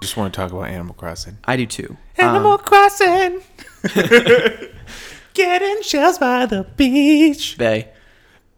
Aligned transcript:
Just 0.00 0.16
want 0.16 0.32
to 0.32 0.40
talk 0.40 0.50
about 0.50 0.62
Animal 0.68 0.94
Crossing. 0.94 1.36
I 1.44 1.58
do 1.58 1.66
too. 1.66 1.98
Animal 2.16 2.56
Crossing. 2.56 3.42
Getting 5.34 5.82
shells 5.82 6.18
by 6.18 6.46
the 6.46 6.64
beach. 6.76 7.58
Bay. 7.58 7.88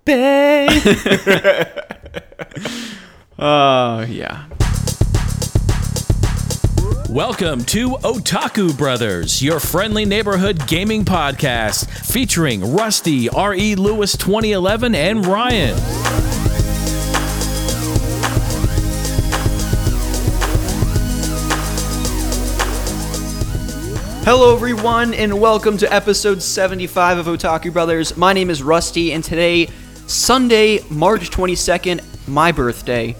Bay. 0.04 0.68
Uh, 3.36 4.06
yeah. 4.08 4.46
Welcome 7.08 7.64
to 7.66 7.90
Otaku 7.90 8.78
Brothers, 8.78 9.42
your 9.42 9.58
friendly 9.58 10.04
neighborhood 10.04 10.64
gaming 10.68 11.04
podcast 11.04 11.88
featuring 11.90 12.72
Rusty, 12.72 13.28
R.E. 13.28 13.74
Lewis 13.74 14.16
2011, 14.16 14.94
and 14.94 15.26
Ryan. 15.26 16.41
Hello, 24.24 24.54
everyone, 24.54 25.14
and 25.14 25.40
welcome 25.40 25.76
to 25.78 25.92
episode 25.92 26.40
75 26.42 27.18
of 27.18 27.26
Otaku 27.26 27.72
Brothers. 27.72 28.16
My 28.16 28.32
name 28.32 28.50
is 28.50 28.62
Rusty, 28.62 29.12
and 29.12 29.22
today, 29.24 29.66
Sunday, 30.06 30.78
March 30.90 31.30
22nd, 31.30 32.28
my 32.28 32.52
birthday, 32.52 33.16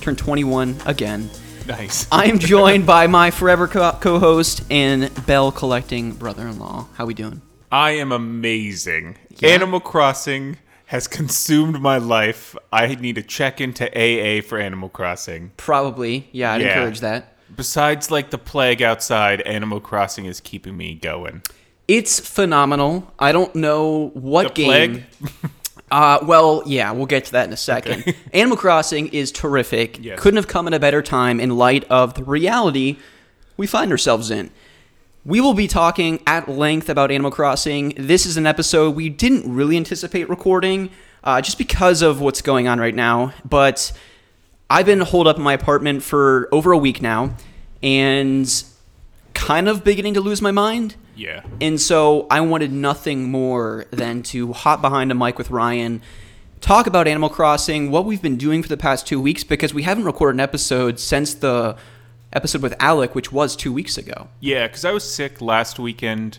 turned 0.00 0.18
21 0.18 0.76
again. 0.86 1.30
nice. 1.66 2.06
I 2.12 2.26
am 2.26 2.38
joined 2.40 2.86
by 2.86 3.06
my 3.06 3.30
forever 3.30 3.68
co- 3.68 3.92
co-host 4.00 4.64
and 4.70 5.10
bell 5.26 5.52
collecting 5.52 6.12
brother-in-law. 6.12 6.88
How 6.94 7.06
we 7.06 7.14
doing? 7.14 7.40
I 7.70 7.92
am 7.92 8.10
amazing. 8.10 9.16
Yeah? 9.38 9.50
Animal 9.50 9.80
Crossing 9.80 10.56
has 10.86 11.06
consumed 11.06 11.80
my 11.80 11.98
life. 11.98 12.56
I 12.72 12.94
need 12.96 13.14
to 13.14 13.22
check 13.22 13.60
into 13.60 13.86
AA 13.96 14.42
for 14.42 14.58
Animal 14.58 14.88
Crossing. 14.88 15.52
Probably, 15.56 16.28
yeah. 16.32 16.52
I'd 16.52 16.60
Yeah. 16.62 16.68
encourage 16.78 17.00
that. 17.00 17.31
Besides, 17.54 18.10
like 18.10 18.30
the 18.30 18.38
plague 18.38 18.82
outside, 18.82 19.40
Animal 19.42 19.80
Crossing 19.80 20.24
is 20.26 20.40
keeping 20.40 20.76
me 20.76 20.94
going. 20.94 21.42
It's 21.88 22.18
phenomenal. 22.20 23.12
I 23.18 23.32
don't 23.32 23.54
know 23.54 24.10
what 24.14 24.48
The 24.48 24.62
game. 24.62 25.04
plague? 25.30 25.50
Uh, 25.90 26.18
well, 26.24 26.62
yeah, 26.64 26.90
we'll 26.90 27.04
get 27.04 27.26
to 27.26 27.32
that 27.32 27.46
in 27.46 27.52
a 27.52 27.56
second. 27.56 28.14
Animal 28.32 28.56
Crossing 28.56 29.08
is 29.08 29.30
terrific. 29.30 30.02
Yes. 30.02 30.18
Couldn't 30.18 30.36
have 30.38 30.48
come 30.48 30.66
at 30.66 30.72
a 30.72 30.80
better 30.80 31.02
time 31.02 31.38
in 31.38 31.54
light 31.58 31.84
of 31.90 32.14
the 32.14 32.24
reality 32.24 32.96
we 33.58 33.66
find 33.66 33.90
ourselves 33.90 34.30
in. 34.30 34.50
We 35.26 35.38
will 35.42 35.52
be 35.52 35.68
talking 35.68 36.22
at 36.26 36.48
length 36.48 36.88
about 36.88 37.10
Animal 37.10 37.30
Crossing. 37.30 37.92
This 37.98 38.24
is 38.24 38.38
an 38.38 38.46
episode 38.46 38.96
we 38.96 39.10
didn't 39.10 39.54
really 39.54 39.76
anticipate 39.76 40.30
recording, 40.30 40.88
uh, 41.24 41.42
just 41.42 41.58
because 41.58 42.00
of 42.00 42.22
what's 42.22 42.40
going 42.40 42.68
on 42.68 42.80
right 42.80 42.94
now. 42.94 43.34
But 43.44 43.92
I've 44.72 44.86
been 44.86 45.00
holed 45.00 45.26
up 45.26 45.36
in 45.36 45.42
my 45.42 45.52
apartment 45.52 46.02
for 46.02 46.48
over 46.50 46.72
a 46.72 46.78
week 46.78 47.02
now, 47.02 47.36
and 47.82 48.50
kind 49.34 49.68
of 49.68 49.84
beginning 49.84 50.14
to 50.14 50.22
lose 50.22 50.40
my 50.40 50.50
mind. 50.50 50.96
Yeah. 51.14 51.42
And 51.60 51.78
so 51.78 52.26
I 52.30 52.40
wanted 52.40 52.72
nothing 52.72 53.30
more 53.30 53.84
than 53.90 54.22
to 54.24 54.54
hop 54.54 54.80
behind 54.80 55.12
a 55.12 55.14
mic 55.14 55.36
with 55.36 55.50
Ryan, 55.50 56.00
talk 56.62 56.86
about 56.86 57.06
Animal 57.06 57.28
Crossing, 57.28 57.90
what 57.90 58.06
we've 58.06 58.22
been 58.22 58.38
doing 58.38 58.62
for 58.62 58.68
the 58.70 58.78
past 58.78 59.06
two 59.06 59.20
weeks, 59.20 59.44
because 59.44 59.74
we 59.74 59.82
haven't 59.82 60.04
recorded 60.04 60.36
an 60.36 60.40
episode 60.40 60.98
since 60.98 61.34
the 61.34 61.76
episode 62.32 62.62
with 62.62 62.74
Alec, 62.80 63.14
which 63.14 63.30
was 63.30 63.54
two 63.54 63.74
weeks 63.74 63.98
ago. 63.98 64.28
Yeah, 64.40 64.66
because 64.68 64.86
I 64.86 64.92
was 64.92 65.04
sick 65.04 65.42
last 65.42 65.78
weekend. 65.78 66.38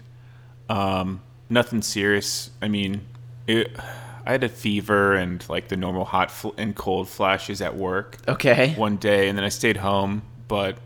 Um, 0.70 1.22
nothing 1.52 1.84
serious. 1.84 2.50
I 2.64 2.68
mean, 2.68 3.02
it, 3.46 3.70
I 4.26 4.32
had 4.32 4.44
a 4.44 4.50
fever 4.50 5.16
and 5.16 5.44
like 5.50 5.68
the 5.68 5.76
normal 5.78 6.06
hot 6.06 6.32
fl- 6.32 6.52
and 6.58 6.76
cold 6.76 7.10
flashes 7.10 7.62
at 7.62 7.76
work 7.76 8.18
Okay. 8.28 8.74
one 8.76 8.98
day, 8.98 9.28
and 9.30 9.38
then 9.38 9.44
I 9.46 9.50
stayed 9.50 9.78
home. 9.78 10.22
But 10.48 10.78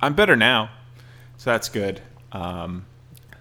I'm 0.00 0.14
better 0.14 0.36
now, 0.36 0.70
so 1.38 1.50
that's 1.50 1.68
good. 1.68 2.00
Um, 2.32 2.84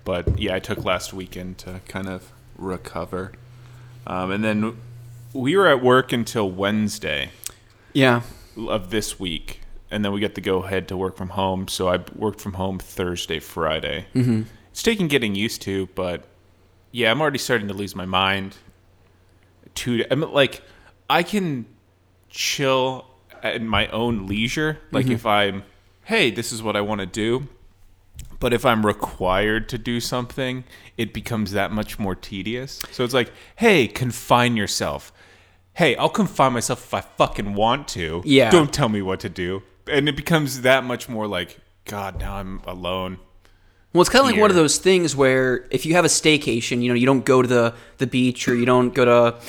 but 0.05 0.39
yeah, 0.39 0.55
I 0.55 0.59
took 0.59 0.85
last 0.85 1.13
weekend 1.13 1.57
to 1.59 1.81
kind 1.87 2.07
of 2.07 2.31
recover, 2.57 3.33
um, 4.07 4.31
and 4.31 4.43
then 4.43 4.77
we 5.33 5.57
were 5.57 5.67
at 5.67 5.83
work 5.83 6.13
until 6.13 6.49
Wednesday 6.49 7.31
Yeah. 7.93 8.21
of 8.57 8.89
this 8.89 9.19
week, 9.19 9.59
and 9.91 10.05
then 10.05 10.13
we 10.13 10.19
get 10.21 10.35
to 10.35 10.41
go 10.41 10.63
ahead 10.63 10.87
to 10.89 10.95
work 10.97 11.17
from 11.17 11.29
home. 11.29 11.67
So 11.67 11.89
I 11.89 11.99
worked 12.15 12.39
from 12.39 12.53
home 12.53 12.79
Thursday, 12.79 13.39
Friday. 13.39 14.05
Mm-hmm. 14.15 14.43
It's 14.71 14.83
taking 14.83 15.07
getting 15.09 15.35
used 15.35 15.61
to, 15.63 15.87
but 15.95 16.23
yeah, 16.91 17.11
I'm 17.11 17.19
already 17.19 17.37
starting 17.39 17.67
to 17.67 17.73
lose 17.73 17.95
my 17.95 18.05
mind. 18.05 18.55
To 19.75 20.05
I 20.09 20.15
mean, 20.15 20.31
like, 20.31 20.61
I 21.09 21.23
can 21.23 21.65
chill 22.29 23.05
at 23.43 23.61
my 23.61 23.87
own 23.87 24.27
leisure. 24.27 24.79
Like 24.91 25.05
mm-hmm. 25.05 25.13
if 25.13 25.25
I'm, 25.25 25.63
hey, 26.05 26.31
this 26.31 26.51
is 26.51 26.61
what 26.63 26.75
I 26.75 26.81
want 26.81 26.99
to 26.99 27.07
do. 27.07 27.47
But 28.39 28.53
if 28.53 28.65
I'm 28.65 28.85
required 28.85 29.69
to 29.69 29.77
do 29.77 29.99
something, 29.99 30.65
it 30.97 31.13
becomes 31.13 31.51
that 31.51 31.71
much 31.71 31.97
more 31.99 32.15
tedious. 32.15 32.81
So 32.91 33.03
it's 33.03 33.13
like, 33.13 33.31
hey, 33.55 33.87
confine 33.87 34.57
yourself. 34.57 35.13
Hey, 35.73 35.95
I'll 35.95 36.09
confine 36.09 36.53
myself 36.53 36.83
if 36.83 36.93
I 36.93 37.01
fucking 37.01 37.53
want 37.53 37.87
to. 37.89 38.21
Yeah. 38.25 38.49
Don't 38.49 38.73
tell 38.73 38.89
me 38.89 39.01
what 39.01 39.19
to 39.21 39.29
do. 39.29 39.63
And 39.89 40.09
it 40.09 40.15
becomes 40.15 40.61
that 40.61 40.83
much 40.83 41.07
more 41.07 41.27
like, 41.27 41.59
God, 41.85 42.19
now 42.19 42.35
I'm 42.35 42.61
alone. 42.65 43.19
Well, 43.93 44.01
it's 44.01 44.09
kind 44.09 44.25
of 44.25 44.31
like 44.31 44.39
one 44.39 44.49
of 44.49 44.55
those 44.55 44.77
things 44.77 45.15
where 45.15 45.67
if 45.71 45.85
you 45.85 45.93
have 45.93 46.03
a 46.03 46.09
staycation, 46.09 46.81
you 46.81 46.89
know, 46.89 46.95
you 46.95 47.05
don't 47.05 47.23
go 47.23 47.41
to 47.41 47.47
the, 47.47 47.73
the 47.97 48.07
beach 48.07 48.47
or 48.47 48.55
you 48.55 48.65
don't 48.65 48.93
go 48.93 49.05
to 49.05 49.39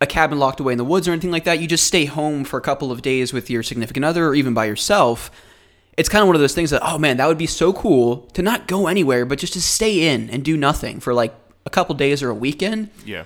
a 0.00 0.06
cabin 0.06 0.38
locked 0.38 0.60
away 0.60 0.72
in 0.72 0.78
the 0.78 0.84
woods 0.84 1.06
or 1.06 1.12
anything 1.12 1.30
like 1.30 1.44
that. 1.44 1.60
You 1.60 1.66
just 1.66 1.86
stay 1.86 2.06
home 2.06 2.44
for 2.44 2.58
a 2.58 2.62
couple 2.62 2.90
of 2.90 3.02
days 3.02 3.32
with 3.32 3.50
your 3.50 3.62
significant 3.62 4.04
other 4.04 4.28
or 4.28 4.34
even 4.34 4.54
by 4.54 4.64
yourself. 4.64 5.30
It's 5.96 6.08
kind 6.08 6.22
of 6.22 6.28
one 6.28 6.36
of 6.36 6.40
those 6.40 6.54
things 6.54 6.70
that, 6.70 6.80
oh 6.82 6.98
man, 6.98 7.18
that 7.18 7.26
would 7.26 7.38
be 7.38 7.46
so 7.46 7.72
cool 7.72 8.18
to 8.32 8.42
not 8.42 8.66
go 8.66 8.86
anywhere, 8.86 9.26
but 9.26 9.38
just 9.38 9.52
to 9.52 9.60
stay 9.60 10.08
in 10.08 10.30
and 10.30 10.42
do 10.42 10.56
nothing 10.56 11.00
for 11.00 11.12
like 11.12 11.34
a 11.66 11.70
couple 11.70 11.94
days 11.94 12.22
or 12.22 12.30
a 12.30 12.34
weekend. 12.34 12.88
Yeah. 13.04 13.24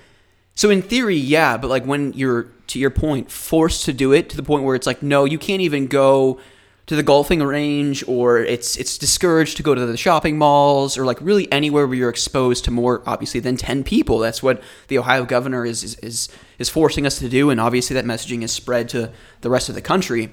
So 0.55 0.69
in 0.69 0.81
theory, 0.81 1.15
yeah, 1.15 1.57
but 1.57 1.69
like 1.69 1.85
when 1.85 2.13
you're 2.13 2.47
to 2.67 2.79
your 2.79 2.89
point, 2.89 3.31
forced 3.31 3.85
to 3.85 3.93
do 3.93 4.11
it 4.11 4.29
to 4.29 4.37
the 4.37 4.43
point 4.43 4.63
where 4.63 4.75
it's 4.75 4.87
like, 4.87 5.01
no, 5.01 5.23
you 5.23 5.37
can't 5.37 5.61
even 5.61 5.87
go 5.87 6.39
to 6.87 6.95
the 6.95 7.03
golfing 7.03 7.41
range 7.41 8.03
or 8.07 8.39
it's 8.39 8.77
it's 8.77 8.97
discouraged 8.97 9.57
to 9.57 9.63
go 9.63 9.73
to 9.73 9.85
the 9.85 9.97
shopping 9.97 10.37
malls 10.37 10.97
or 10.97 11.05
like 11.05 11.19
really 11.19 11.51
anywhere 11.51 11.87
where 11.87 11.95
you're 11.95 12.09
exposed 12.09 12.63
to 12.65 12.71
more 12.71 13.01
obviously 13.05 13.39
than 13.39 13.57
10 13.57 13.83
people. 13.83 14.19
That's 14.19 14.43
what 14.43 14.61
the 14.87 14.97
Ohio 14.97 15.25
governor 15.25 15.65
is 15.65 15.83
is 15.83 15.95
is, 15.99 16.29
is 16.59 16.69
forcing 16.69 17.05
us 17.05 17.19
to 17.19 17.29
do 17.29 17.49
and 17.49 17.59
obviously 17.59 17.95
that 17.95 18.05
messaging 18.05 18.43
is 18.43 18.51
spread 18.51 18.89
to 18.89 19.11
the 19.41 19.49
rest 19.49 19.69
of 19.69 19.75
the 19.75 19.81
country. 19.81 20.31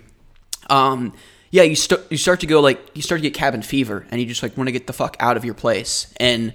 Um 0.69 1.15
yeah, 1.51 1.63
you 1.63 1.77
start 1.77 2.11
you 2.11 2.19
start 2.19 2.41
to 2.41 2.47
go 2.47 2.61
like 2.61 2.81
you 2.95 3.03
start 3.03 3.21
to 3.21 3.23
get 3.23 3.35
cabin 3.35 3.63
fever 3.63 4.07
and 4.11 4.21
you 4.21 4.27
just 4.27 4.43
like 4.43 4.57
want 4.57 4.69
to 4.69 4.73
get 4.73 4.87
the 4.87 4.93
fuck 4.93 5.17
out 5.21 5.37
of 5.37 5.45
your 5.45 5.55
place. 5.55 6.13
And 6.19 6.53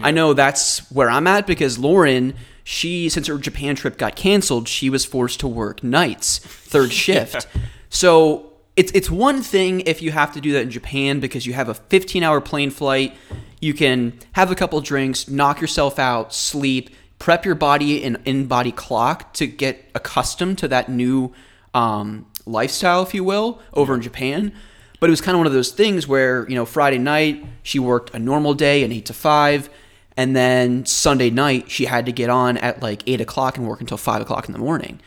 I 0.00 0.10
know 0.10 0.32
that's 0.32 0.90
where 0.92 1.10
I'm 1.10 1.26
at 1.26 1.46
because 1.46 1.78
Lauren, 1.78 2.34
she 2.64 3.08
since 3.08 3.26
her 3.26 3.38
Japan 3.38 3.76
trip 3.76 3.98
got 3.98 4.14
canceled, 4.14 4.68
she 4.68 4.90
was 4.90 5.04
forced 5.04 5.40
to 5.40 5.48
work 5.48 5.82
nights, 5.82 6.38
third 6.38 6.92
shift. 7.04 7.46
So 7.90 8.47
it's 8.78 8.92
it's 8.92 9.10
one 9.10 9.42
thing 9.42 9.80
if 9.80 10.00
you 10.00 10.12
have 10.12 10.32
to 10.34 10.40
do 10.40 10.52
that 10.52 10.62
in 10.62 10.70
Japan 10.70 11.18
because 11.18 11.44
you 11.46 11.52
have 11.52 11.68
a 11.68 11.74
15 11.74 12.22
hour 12.22 12.40
plane 12.40 12.70
flight, 12.70 13.12
you 13.60 13.74
can 13.74 14.16
have 14.32 14.52
a 14.52 14.54
couple 14.54 14.80
drinks, 14.80 15.28
knock 15.28 15.60
yourself 15.60 15.98
out, 15.98 16.32
sleep, 16.32 16.90
prep 17.18 17.44
your 17.44 17.56
body 17.56 18.04
and 18.04 18.18
in 18.24 18.46
body 18.46 18.70
clock 18.70 19.34
to 19.34 19.48
get 19.48 19.84
accustomed 19.96 20.58
to 20.58 20.68
that 20.68 20.88
new 20.88 21.32
um, 21.74 22.24
lifestyle, 22.46 23.02
if 23.02 23.12
you 23.14 23.24
will, 23.24 23.60
over 23.72 23.94
in 23.94 24.00
Japan. 24.00 24.52
But 25.00 25.08
it 25.08 25.10
was 25.10 25.20
kind 25.20 25.34
of 25.34 25.40
one 25.40 25.48
of 25.48 25.52
those 25.52 25.72
things 25.72 26.06
where, 26.06 26.48
you 26.48 26.54
know, 26.54 26.64
Friday 26.64 26.98
night, 26.98 27.44
she 27.64 27.80
worked 27.80 28.14
a 28.14 28.18
normal 28.20 28.54
day, 28.54 28.84
an 28.84 28.92
8 28.92 29.06
to 29.06 29.12
5. 29.12 29.70
And 30.16 30.36
then 30.36 30.86
Sunday 30.86 31.30
night, 31.30 31.68
she 31.68 31.86
had 31.86 32.06
to 32.06 32.12
get 32.12 32.30
on 32.30 32.56
at 32.58 32.80
like 32.80 33.02
8 33.08 33.20
o'clock 33.20 33.56
and 33.56 33.66
work 33.66 33.80
until 33.80 33.96
5 33.96 34.22
o'clock 34.22 34.46
in 34.46 34.52
the 34.52 34.58
morning. 34.58 35.00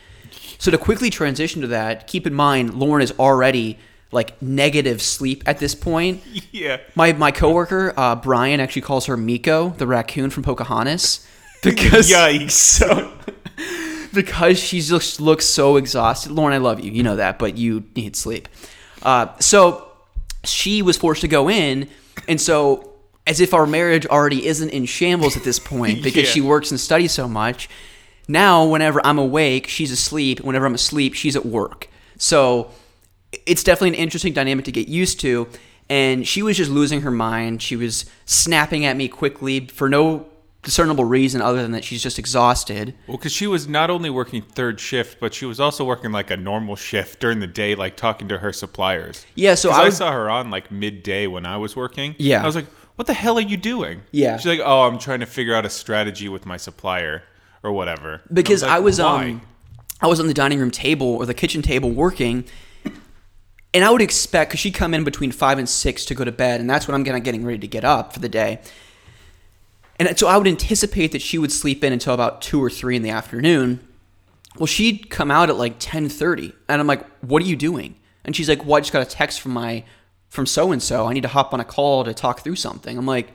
So 0.62 0.70
to 0.70 0.78
quickly 0.78 1.10
transition 1.10 1.60
to 1.62 1.66
that, 1.68 2.06
keep 2.06 2.24
in 2.24 2.32
mind, 2.34 2.74
Lauren 2.74 3.02
is 3.02 3.12
already 3.18 3.80
like 4.12 4.40
negative 4.40 5.02
sleep 5.02 5.42
at 5.44 5.58
this 5.58 5.74
point. 5.74 6.22
Yeah. 6.52 6.76
My 6.94 7.12
my 7.14 7.32
coworker 7.32 7.92
uh, 7.96 8.14
Brian 8.14 8.60
actually 8.60 8.82
calls 8.82 9.06
her 9.06 9.16
Meeko, 9.16 9.76
the 9.76 9.88
raccoon 9.88 10.30
from 10.30 10.44
Pocahontas, 10.44 11.26
because 11.64 12.08
Yikes. 12.12 12.52
so 12.52 13.12
because 14.14 14.60
she 14.60 14.80
just 14.80 15.20
looks 15.20 15.46
so 15.46 15.76
exhausted. 15.76 16.30
Lauren, 16.30 16.54
I 16.54 16.58
love 16.58 16.78
you, 16.78 16.92
you 16.92 17.02
know 17.02 17.16
that, 17.16 17.40
but 17.40 17.56
you 17.58 17.82
need 17.96 18.14
sleep. 18.14 18.48
Uh, 19.02 19.36
so 19.40 19.88
she 20.44 20.80
was 20.82 20.96
forced 20.96 21.22
to 21.22 21.28
go 21.28 21.50
in, 21.50 21.88
and 22.28 22.40
so 22.40 22.92
as 23.26 23.40
if 23.40 23.52
our 23.52 23.66
marriage 23.66 24.06
already 24.06 24.46
isn't 24.46 24.70
in 24.70 24.84
shambles 24.84 25.36
at 25.36 25.42
this 25.42 25.58
point 25.58 26.04
because 26.04 26.26
Yeah. 26.28 26.30
she 26.34 26.40
works 26.40 26.70
and 26.70 26.78
studies 26.78 27.10
so 27.10 27.26
much. 27.26 27.68
Now, 28.32 28.64
whenever 28.64 29.04
I'm 29.04 29.18
awake, 29.18 29.68
she's 29.68 29.92
asleep. 29.92 30.40
Whenever 30.40 30.64
I'm 30.64 30.74
asleep, 30.74 31.12
she's 31.12 31.36
at 31.36 31.44
work. 31.44 31.88
So 32.16 32.70
it's 33.44 33.62
definitely 33.62 33.90
an 33.90 34.02
interesting 34.02 34.32
dynamic 34.32 34.64
to 34.64 34.72
get 34.72 34.88
used 34.88 35.20
to. 35.20 35.48
And 35.90 36.26
she 36.26 36.42
was 36.42 36.56
just 36.56 36.70
losing 36.70 37.02
her 37.02 37.10
mind. 37.10 37.60
She 37.60 37.76
was 37.76 38.06
snapping 38.24 38.86
at 38.86 38.96
me 38.96 39.06
quickly 39.08 39.66
for 39.66 39.90
no 39.90 40.26
discernible 40.62 41.04
reason 41.04 41.42
other 41.42 41.60
than 41.60 41.72
that 41.72 41.84
she's 41.84 42.02
just 42.02 42.18
exhausted. 42.18 42.94
Well, 43.06 43.18
because 43.18 43.32
she 43.32 43.46
was 43.46 43.68
not 43.68 43.90
only 43.90 44.08
working 44.08 44.40
third 44.40 44.80
shift, 44.80 45.20
but 45.20 45.34
she 45.34 45.44
was 45.44 45.60
also 45.60 45.84
working 45.84 46.10
like 46.10 46.30
a 46.30 46.36
normal 46.38 46.74
shift 46.74 47.20
during 47.20 47.40
the 47.40 47.46
day, 47.46 47.74
like 47.74 47.98
talking 47.98 48.28
to 48.28 48.38
her 48.38 48.54
suppliers. 48.54 49.26
Yeah, 49.34 49.56
so 49.56 49.70
I 49.70 49.82
I, 49.82 49.88
saw 49.90 50.10
her 50.10 50.30
on 50.30 50.50
like 50.50 50.70
midday 50.70 51.26
when 51.26 51.44
I 51.44 51.58
was 51.58 51.76
working. 51.76 52.14
Yeah. 52.18 52.42
I 52.42 52.46
was 52.46 52.56
like, 52.56 52.68
"What 52.94 53.06
the 53.06 53.12
hell 53.12 53.36
are 53.36 53.42
you 53.42 53.58
doing?" 53.58 54.00
Yeah. 54.10 54.38
She's 54.38 54.46
like, 54.46 54.60
"Oh, 54.64 54.82
I'm 54.82 54.98
trying 54.98 55.20
to 55.20 55.26
figure 55.26 55.54
out 55.54 55.66
a 55.66 55.70
strategy 55.70 56.30
with 56.30 56.46
my 56.46 56.56
supplier 56.56 57.24
or 57.62 57.72
whatever." 57.72 58.22
Because 58.32 58.62
like, 58.62 58.70
I 58.70 58.78
was 58.80 59.00
um 59.00 59.42
I 60.00 60.06
was 60.06 60.20
on 60.20 60.26
the 60.26 60.34
dining 60.34 60.58
room 60.58 60.70
table 60.70 61.06
or 61.06 61.26
the 61.26 61.34
kitchen 61.34 61.62
table 61.62 61.90
working, 61.90 62.44
and 63.74 63.84
I 63.84 63.90
would 63.90 64.02
expect 64.02 64.50
because 64.50 64.60
she'd 64.60 64.74
come 64.74 64.94
in 64.94 65.04
between 65.04 65.32
five 65.32 65.58
and 65.58 65.68
six 65.68 66.04
to 66.06 66.14
go 66.14 66.24
to 66.24 66.32
bed, 66.32 66.60
and 66.60 66.68
that's 66.68 66.88
when 66.88 66.94
I'm 66.94 67.04
kind 67.04 67.16
of 67.16 67.22
getting 67.22 67.44
ready 67.44 67.58
to 67.58 67.68
get 67.68 67.84
up 67.84 68.12
for 68.12 68.18
the 68.18 68.28
day. 68.28 68.60
And 69.98 70.18
so 70.18 70.26
I 70.26 70.36
would 70.36 70.48
anticipate 70.48 71.12
that 71.12 71.22
she 71.22 71.38
would 71.38 71.52
sleep 71.52 71.84
in 71.84 71.92
until 71.92 72.14
about 72.14 72.42
two 72.42 72.62
or 72.62 72.68
three 72.68 72.96
in 72.96 73.02
the 73.02 73.10
afternoon. 73.10 73.86
Well, 74.58 74.66
she'd 74.66 75.08
come 75.10 75.30
out 75.30 75.48
at 75.48 75.56
like 75.56 75.76
ten 75.78 76.08
thirty, 76.08 76.52
and 76.68 76.80
I'm 76.80 76.86
like, 76.86 77.06
"What 77.20 77.42
are 77.42 77.46
you 77.46 77.56
doing?" 77.56 77.94
And 78.24 78.34
she's 78.34 78.48
like, 78.48 78.64
"Well, 78.64 78.74
I 78.74 78.80
just 78.80 78.92
got 78.92 79.02
a 79.02 79.10
text 79.10 79.40
from 79.40 79.52
my 79.52 79.84
from 80.28 80.46
so 80.46 80.72
and 80.72 80.82
so. 80.82 81.06
I 81.06 81.12
need 81.12 81.22
to 81.22 81.28
hop 81.28 81.54
on 81.54 81.60
a 81.60 81.64
call 81.64 82.04
to 82.04 82.12
talk 82.12 82.40
through 82.40 82.56
something." 82.56 82.98
I'm 82.98 83.06
like, 83.06 83.32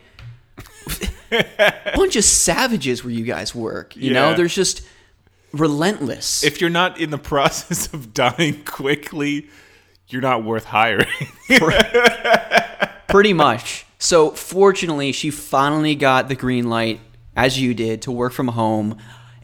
bunch 1.95 2.15
of 2.15 2.23
savages 2.23 3.03
where 3.03 3.13
you 3.13 3.23
guys 3.25 3.53
work. 3.55 3.95
You 3.95 4.13
know, 4.13 4.33
there's 4.35 4.55
just 4.55 4.81
relentless. 5.53 6.43
if 6.43 6.61
you're 6.61 6.69
not 6.69 6.99
in 6.99 7.09
the 7.09 7.17
process 7.33 7.91
of 7.93 8.13
dying 8.13 8.63
quickly, 8.63 9.47
you're 10.09 10.21
not 10.21 10.43
worth 10.43 10.65
hiring. 10.65 11.07
pretty 13.07 13.33
much. 13.33 13.85
So 13.99 14.31
fortunately, 14.31 15.11
she 15.11 15.31
finally 15.31 15.95
got 15.95 16.27
the 16.27 16.35
green 16.35 16.69
light, 16.69 16.99
as 17.35 17.59
you 17.59 17.73
did, 17.73 18.03
to 18.03 18.11
work 18.11 18.33
from 18.33 18.49
home. 18.49 18.97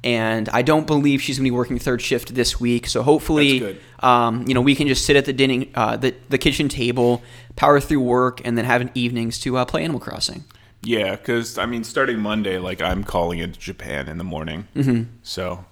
And 0.04 0.50
I 0.50 0.64
don't 0.64 0.86
believe 0.86 1.22
she's 1.22 1.38
going 1.38 1.46
to 1.46 1.52
be 1.52 1.56
working 1.56 1.80
third 1.80 2.02
shift 2.02 2.36
this 2.36 2.60
week. 2.60 2.88
So 2.88 3.04
hopefully, 3.04 3.60
Um, 4.02 4.46
you 4.48 4.54
know, 4.54 4.60
we 4.62 4.76
can 4.76 4.90
just 4.90 5.06
sit 5.06 5.16
at 5.16 5.24
the 5.24 5.32
dining, 5.32 5.72
uh, 5.76 5.96
the 5.96 6.14
the 6.28 6.38
kitchen 6.38 6.68
table, 6.68 7.24
power 7.56 7.80
through 7.80 8.02
work, 8.02 8.42
and 8.44 8.58
then 8.58 8.66
have 8.66 8.82
an 8.82 8.92
evenings 8.96 9.40
to 9.40 9.56
uh, 9.58 9.64
play 9.64 9.82
Animal 9.84 10.02
Crossing. 10.02 10.44
Yeah, 10.84 11.16
because 11.16 11.58
I 11.58 11.66
mean, 11.66 11.84
starting 11.84 12.20
Monday, 12.20 12.58
like 12.58 12.82
I'm 12.82 13.04
calling 13.04 13.40
into 13.40 13.60
Japan 13.60 14.08
in 14.08 14.18
the 14.18 14.24
morning. 14.24 14.68
Mm-hmm. 14.76 15.04
So 15.24 15.66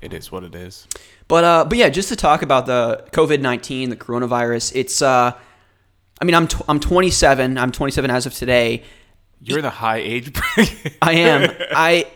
it 0.00 0.12
is 0.12 0.30
what 0.30 0.44
it 0.44 0.54
is. 0.54 0.86
But 1.28 1.44
uh, 1.44 1.64
but 1.64 1.78
yeah, 1.78 1.88
just 1.88 2.08
to 2.08 2.16
talk 2.16 2.42
about 2.42 2.66
the 2.66 3.06
COVID 3.12 3.40
nineteen, 3.40 3.90
the 3.90 3.96
coronavirus. 3.96 4.72
It's 4.74 5.00
uh, 5.02 5.32
I 6.20 6.24
mean, 6.24 6.34
I'm 6.34 6.48
I'm 6.68 6.80
27. 6.80 7.58
I'm 7.58 7.72
27 7.72 8.10
as 8.10 8.26
of 8.26 8.34
today. 8.34 8.82
You're 9.40 9.62
the 9.62 9.70
high 9.70 9.98
age 9.98 10.32
bracket. 10.32 10.96
I 11.02 11.12
am. 11.14 11.50
I 11.72 12.06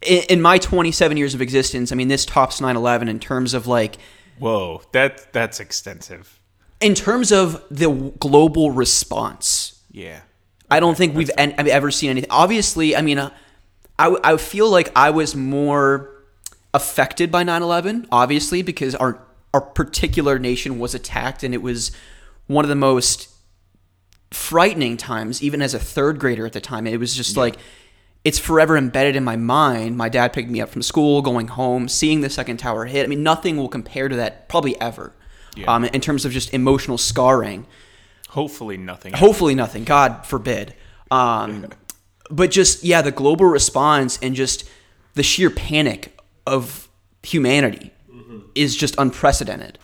in, 0.00 0.22
in 0.30 0.42
my 0.42 0.58
27 0.58 1.16
years 1.16 1.34
of 1.34 1.42
existence, 1.42 1.92
I 1.92 1.94
mean, 1.94 2.08
this 2.08 2.24
tops 2.24 2.60
9/11 2.60 3.08
in 3.08 3.20
terms 3.20 3.54
of 3.54 3.66
like 3.66 3.96
Whoa, 4.38 4.82
that 4.92 5.32
that's 5.32 5.60
extensive. 5.60 6.40
in 6.80 6.94
terms 6.94 7.30
of 7.32 7.62
the 7.70 8.12
global 8.18 8.70
response. 8.70 9.82
Yeah. 9.90 10.20
I 10.72 10.80
don't 10.80 10.96
think 10.96 11.14
we've 11.14 11.30
en- 11.38 11.54
I've 11.58 11.66
ever 11.68 11.90
seen 11.90 12.10
anything. 12.10 12.30
Obviously, 12.30 12.96
I 12.96 13.02
mean, 13.02 13.18
uh, 13.18 13.30
I, 13.98 14.04
w- 14.04 14.20
I 14.24 14.36
feel 14.38 14.70
like 14.70 14.90
I 14.96 15.10
was 15.10 15.36
more 15.36 16.08
affected 16.74 17.30
by 17.30 17.44
9/11, 17.44 18.06
obviously, 18.10 18.62
because 18.62 18.94
our 18.94 19.18
our 19.54 19.60
particular 19.60 20.38
nation 20.38 20.78
was 20.78 20.94
attacked, 20.94 21.42
and 21.44 21.52
it 21.54 21.60
was 21.62 21.92
one 22.46 22.64
of 22.64 22.68
the 22.70 22.74
most 22.74 23.28
frightening 24.30 24.96
times, 24.96 25.42
even 25.42 25.60
as 25.60 25.74
a 25.74 25.78
third 25.78 26.18
grader 26.18 26.46
at 26.46 26.52
the 26.52 26.60
time. 26.60 26.86
It 26.86 26.98
was 26.98 27.14
just 27.14 27.36
like 27.36 27.56
it's 28.24 28.38
forever 28.38 28.76
embedded 28.76 29.16
in 29.16 29.24
my 29.24 29.36
mind. 29.36 29.96
My 29.96 30.08
dad 30.08 30.32
picked 30.32 30.48
me 30.48 30.60
up 30.60 30.68
from 30.70 30.80
school, 30.82 31.22
going 31.22 31.48
home, 31.48 31.88
seeing 31.88 32.20
the 32.20 32.30
second 32.30 32.56
tower 32.58 32.86
hit. 32.86 33.04
I 33.04 33.08
mean, 33.08 33.22
nothing 33.22 33.56
will 33.56 33.68
compare 33.68 34.08
to 34.08 34.16
that, 34.16 34.48
probably 34.48 34.80
ever, 34.80 35.12
Yeah. 35.56 35.66
um, 35.74 35.84
in 35.84 36.00
terms 36.00 36.24
of 36.24 36.32
just 36.32 36.54
emotional 36.54 36.98
scarring. 36.98 37.66
Hopefully 38.32 38.78
nothing. 38.78 39.12
Hopefully 39.12 39.54
nothing. 39.54 39.84
God 39.84 40.24
forbid. 40.24 40.74
Um, 41.10 41.66
but 42.30 42.50
just 42.50 42.82
yeah, 42.82 43.02
the 43.02 43.10
global 43.10 43.44
response 43.44 44.18
and 44.22 44.34
just 44.34 44.66
the 45.12 45.22
sheer 45.22 45.50
panic 45.50 46.18
of 46.46 46.88
humanity 47.22 47.92
is 48.54 48.74
just 48.74 48.94
unprecedented. 48.96 49.78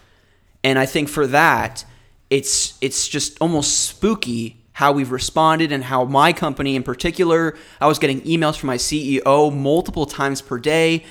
And 0.65 0.79
I 0.79 0.87
think 0.87 1.11
for 1.11 1.27
that, 1.27 1.85
it's 2.31 2.79
it's 2.81 3.06
just 3.06 3.37
almost 3.39 3.81
spooky 3.81 4.56
how 4.73 4.93
we've 4.93 5.12
responded 5.12 5.71
and 5.71 5.85
how 5.85 6.05
my 6.05 6.33
company 6.33 6.75
in 6.75 6.83
particular, 6.83 7.55
I 7.83 7.87
was 7.87 7.99
getting 7.99 8.23
emails 8.23 8.56
from 8.56 8.69
my 8.69 8.77
CEO 8.77 9.55
multiple 9.55 10.06
times 10.06 10.41
per 10.41 10.59
day, 10.59 11.05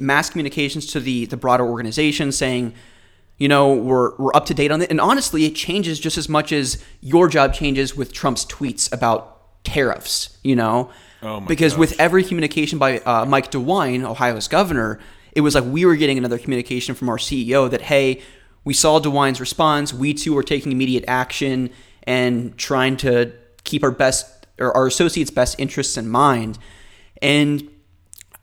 mass 0.00 0.30
communications 0.30 0.86
to 0.92 1.00
the 1.00 1.26
the 1.26 1.36
broader 1.36 1.66
organization 1.66 2.32
saying, 2.32 2.72
you 3.38 3.48
know, 3.48 3.74
we're 3.74 4.14
we're 4.16 4.34
up 4.34 4.46
to 4.46 4.54
date 4.54 4.70
on 4.70 4.82
it. 4.82 4.90
And 4.90 5.00
honestly, 5.00 5.44
it 5.44 5.54
changes 5.54 5.98
just 5.98 6.18
as 6.18 6.28
much 6.28 6.52
as 6.52 6.82
your 7.00 7.28
job 7.28 7.54
changes 7.54 7.96
with 7.96 8.12
Trump's 8.12 8.44
tweets 8.44 8.92
about 8.92 9.64
tariffs. 9.64 10.36
You 10.42 10.56
know, 10.56 10.90
Oh 11.22 11.40
my 11.40 11.46
because 11.46 11.76
with 11.76 11.98
every 12.00 12.24
communication 12.24 12.78
by 12.78 12.98
uh, 13.00 13.24
Mike 13.24 13.50
DeWine, 13.50 14.04
Ohio's 14.04 14.48
governor, 14.48 14.98
it 15.32 15.40
was 15.40 15.54
like 15.54 15.64
we 15.64 15.84
were 15.84 15.96
getting 15.96 16.18
another 16.18 16.38
communication 16.38 16.94
from 16.94 17.08
our 17.08 17.16
CEO 17.16 17.70
that 17.70 17.82
hey, 17.82 18.22
we 18.64 18.74
saw 18.74 19.00
DeWine's 19.00 19.40
response. 19.40 19.92
We 19.92 20.14
too 20.14 20.36
are 20.36 20.42
taking 20.42 20.72
immediate 20.72 21.04
action 21.08 21.70
and 22.04 22.56
trying 22.58 22.96
to 22.98 23.32
keep 23.64 23.82
our 23.82 23.90
best 23.90 24.46
or 24.58 24.76
our 24.76 24.86
associates' 24.86 25.30
best 25.30 25.58
interests 25.58 25.96
in 25.96 26.08
mind. 26.08 26.58
And 27.20 27.68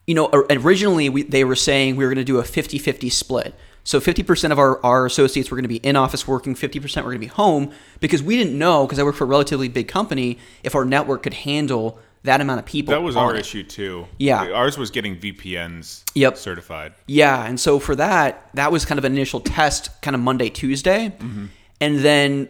you 0.07 0.15
know, 0.15 0.29
originally 0.49 1.07
we, 1.07 1.21
they 1.21 1.43
were 1.43 1.55
saying 1.55 1.95
we 1.95 2.03
were 2.03 2.09
going 2.09 2.17
to 2.17 2.23
do 2.23 2.39
a 2.39 2.43
50-50 2.43 3.11
split. 3.11 3.53
So 3.83 3.99
50% 3.99 4.51
of 4.51 4.59
our, 4.59 4.83
our 4.85 5.05
associates 5.05 5.49
were 5.49 5.55
going 5.55 5.63
to 5.63 5.69
be 5.69 5.77
in 5.77 5.95
office 5.95 6.27
working, 6.27 6.55
50% 6.55 6.97
were 6.97 7.03
going 7.03 7.15
to 7.15 7.19
be 7.19 7.27
home 7.27 7.71
because 7.99 8.21
we 8.21 8.37
didn't 8.37 8.57
know, 8.57 8.85
because 8.85 8.99
I 8.99 9.03
work 9.03 9.15
for 9.15 9.23
a 9.23 9.27
relatively 9.27 9.67
big 9.67 9.87
company, 9.87 10.37
if 10.63 10.75
our 10.75 10.85
network 10.85 11.23
could 11.23 11.33
handle 11.33 11.99
that 12.23 12.41
amount 12.41 12.59
of 12.59 12.65
people. 12.65 12.91
That 12.91 13.01
was 13.01 13.15
our 13.15 13.35
it. 13.35 13.39
issue 13.39 13.63
too. 13.63 14.07
Yeah. 14.17 14.51
Ours 14.51 14.77
was 14.77 14.91
getting 14.91 15.17
VPNs 15.17 16.03
Yep. 16.15 16.37
certified. 16.37 16.93
Yeah, 17.07 17.45
and 17.45 17.59
so 17.59 17.79
for 17.79 17.95
that, 17.95 18.49
that 18.53 18.71
was 18.71 18.85
kind 18.85 18.99
of 18.99 19.05
an 19.05 19.13
initial 19.13 19.39
test, 19.39 20.01
kind 20.01 20.15
of 20.15 20.21
Monday, 20.21 20.49
Tuesday, 20.49 21.13
mm-hmm. 21.17 21.45
and 21.79 21.99
then 21.99 22.49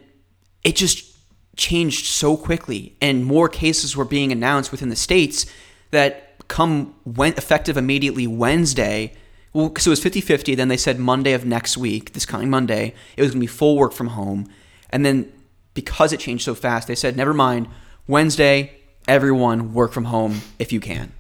it 0.64 0.76
just 0.76 1.16
changed 1.56 2.08
so 2.08 2.36
quickly, 2.36 2.96
and 3.02 3.26
more 3.26 3.48
cases 3.48 3.96
were 3.96 4.06
being 4.06 4.32
announced 4.32 4.72
within 4.72 4.90
the 4.90 4.96
states 4.96 5.46
that 5.92 6.26
come 6.48 6.96
went 7.06 7.38
effective 7.38 7.78
immediately 7.78 8.26
Wednesday. 8.26 9.14
Well, 9.54 9.70
because 9.70 9.88
it 9.88 9.90
was 9.90 10.02
50-50, 10.04 10.56
then 10.56 10.68
they 10.68 10.78
said 10.78 11.00
Monday 11.00 11.34
of 11.34 11.46
next 11.46 11.78
week, 11.78 12.14
this 12.14 12.26
coming 12.26 12.50
Monday, 12.50 12.94
it 13.18 13.22
was 13.22 13.32
going 13.32 13.40
to 13.40 13.44
be 13.44 13.48
full 13.48 13.78
work 13.78 13.94
from 13.94 14.08
home, 14.08 14.48
and 14.92 15.06
then 15.06 15.32
because 15.74 16.14
it 16.14 16.20
changed 16.20 16.44
so 16.44 16.56
fast, 16.56 16.88
they 16.88 16.96
said 16.96 17.16
never 17.16 17.34
mind, 17.34 17.68
Wednesday, 18.08 18.80
everyone 19.08 19.74
work 19.74 19.92
from 19.92 20.06
home 20.06 20.42
if 20.60 20.72
you 20.72 20.80
can. 20.80 21.12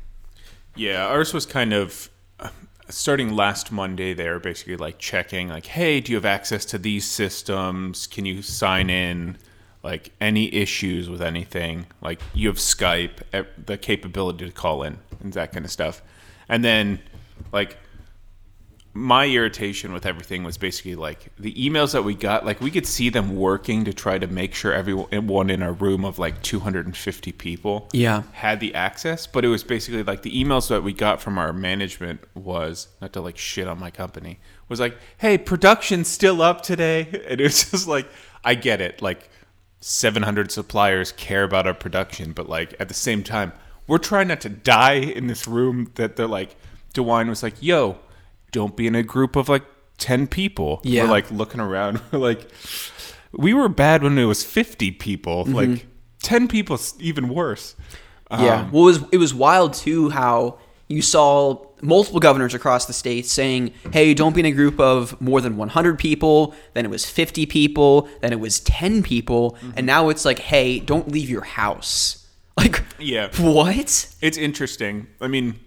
Yeah, 0.76 1.08
ours 1.08 1.34
was 1.34 1.46
kind 1.46 1.74
of 1.74 2.10
uh, 2.40 2.50
starting 2.90 3.36
last 3.36 3.72
Monday. 3.72 4.14
They 4.14 4.30
were 4.30 4.40
basically 4.40 4.78
like 4.78 4.98
checking, 5.00 5.50
like, 5.50 5.66
"Hey, 5.66 6.00
do 6.00 6.12
you 6.12 6.16
have 6.18 6.26
access 6.26 6.66
to 6.66 6.78
these 6.78 7.06
systems? 7.06 8.08
Can 8.08 8.26
you 8.26 8.42
sign 8.42 8.90
in? 8.90 9.38
Like, 9.82 10.12
any 10.20 10.54
issues 10.54 11.10
with 11.10 11.22
anything? 11.22 11.86
Like, 12.02 12.20
you 12.34 12.50
have 12.50 12.58
Skype, 12.58 13.22
eh, 13.32 13.44
the 13.66 13.78
capability 13.78 14.46
to 14.46 14.52
call 14.52 14.84
in, 14.84 15.00
and 15.22 15.34
that 15.34 15.52
kind 15.52 15.66
of 15.66 15.72
stuff." 15.72 16.02
And 16.48 16.64
then, 16.64 17.00
like, 17.52 17.78
my 19.00 19.26
irritation 19.28 19.94
with 19.94 20.06
everything 20.06 20.44
was 20.44 20.58
basically 20.58 20.96
like 20.96 21.32
the 21.40 21.54
emails 21.54 21.94
that 21.94 22.04
we 22.04 22.14
got 22.14 22.46
like 22.46 22.60
we 22.60 22.70
could 22.70 22.86
see 22.86 23.10
them 23.10 23.36
working 23.36 23.86
to 23.86 23.94
try 23.94 24.18
to 24.20 24.28
make 24.28 24.54
sure 24.54 24.74
everyone 24.74 25.50
in 25.50 25.62
a 25.62 25.72
room 25.72 26.04
of 26.04 26.20
like 26.20 26.42
250 26.44 27.32
people 27.32 27.88
Yeah. 27.94 28.24
had 28.34 28.60
the 28.60 28.76
access. 28.76 29.26
But 29.26 29.46
it 29.46 29.48
was 29.48 29.64
basically 29.64 30.04
like 30.04 30.24
the 30.24 30.32
emails 30.44 30.68
that 30.68 30.84
we 30.84 30.92
got 30.94 31.22
from 31.22 31.38
our 31.38 31.54
management 31.54 32.20
was 32.36 32.90
not 33.02 33.14
to 33.14 33.22
like 33.22 33.38
shit 33.38 33.68
on 33.68 33.80
my 33.80 33.90
company 33.90 34.40
was 34.68 34.80
like 34.80 34.98
hey 35.18 35.38
production's 35.38 36.08
still 36.08 36.42
up 36.42 36.62
today. 36.62 37.08
And 37.30 37.40
it 37.40 37.44
was 37.46 37.72
just 37.72 37.88
like 37.88 38.08
i 38.44 38.54
get 38.56 38.82
it. 38.82 39.02
Like 39.02 39.30
700 39.82 40.52
suppliers 40.52 41.14
care 41.14 41.44
about 41.44 41.66
our 41.68 41.74
production 41.74 42.34
but 42.34 42.50
like 42.50 42.76
at 42.82 42.90
the 42.90 42.94
same 42.94 43.24
time 43.24 43.54
we're 43.88 43.98
trying 43.98 44.28
not 44.28 44.42
to 44.42 44.50
die 44.50 44.96
in 44.96 45.28
this 45.28 45.48
room 45.48 45.90
that 45.96 46.16
they're 46.18 46.28
like 46.28 46.56
DeWine 46.94 47.30
was 47.30 47.42
like 47.44 47.56
yo 47.62 47.98
don't 48.52 48.76
be 48.76 48.88
in 48.88 48.96
a 48.96 49.04
group 49.04 49.36
of 49.36 49.50
like 49.50 49.64
10 49.98 50.28
people 50.28 50.80
Yeah. 50.84 51.04
we're 51.04 51.10
like 51.12 51.30
looking 51.32 51.60
around 51.60 52.02
we're 52.12 52.20
like 52.20 52.50
we 53.32 53.54
were 53.54 53.70
bad 53.70 54.02
when 54.04 54.18
it 54.18 54.26
was 54.26 54.44
50 54.44 54.92
people 54.92 55.46
Mm-hmm. 55.46 55.54
like 55.56 55.86
10 56.22 56.48
people, 56.48 56.78
even 57.00 57.30
worse 57.30 57.76
Yeah. 58.32 58.62
Um, 58.62 58.72
well, 58.72 58.84
it 58.84 58.86
was 58.86 59.00
it 59.14 59.18
was 59.18 59.34
wild 59.34 59.74
too 59.74 60.10
how 60.10 60.60
you 60.88 61.02
saw 61.02 61.66
multiple 61.82 62.20
governors 62.20 62.54
across 62.54 62.86
the 62.88 62.94
state 62.94 63.26
saying, 63.26 63.72
"Hey, 63.94 64.14
don't 64.14 64.34
be 64.34 64.40
in 64.42 64.46
a 64.48 64.52
group 64.52 64.80
of 64.80 65.20
more 65.22 65.40
than 65.40 65.56
100 65.56 65.98
people." 66.00 66.54
Then 66.74 66.84
it 66.86 66.90
was 66.92 67.06
50 67.06 67.46
people. 67.46 68.10
Then 68.22 68.32
it 68.34 68.40
was 68.40 68.60
10 68.62 69.02
people, 69.04 69.52
Mm-hmm. 69.54 69.72
and 69.78 69.86
now 69.88 70.10
it's 70.10 70.26
like, 70.26 70.40
"Hey, 70.40 70.80
don't 70.80 71.12
leave 71.12 71.30
your 71.30 71.44
house." 71.44 72.26
Like, 72.58 72.84
Yeah. 73.00 73.30
what? 73.40 74.14
It's 74.22 74.38
interesting. 74.38 75.08
I 75.22 75.28
mean, 75.28 75.60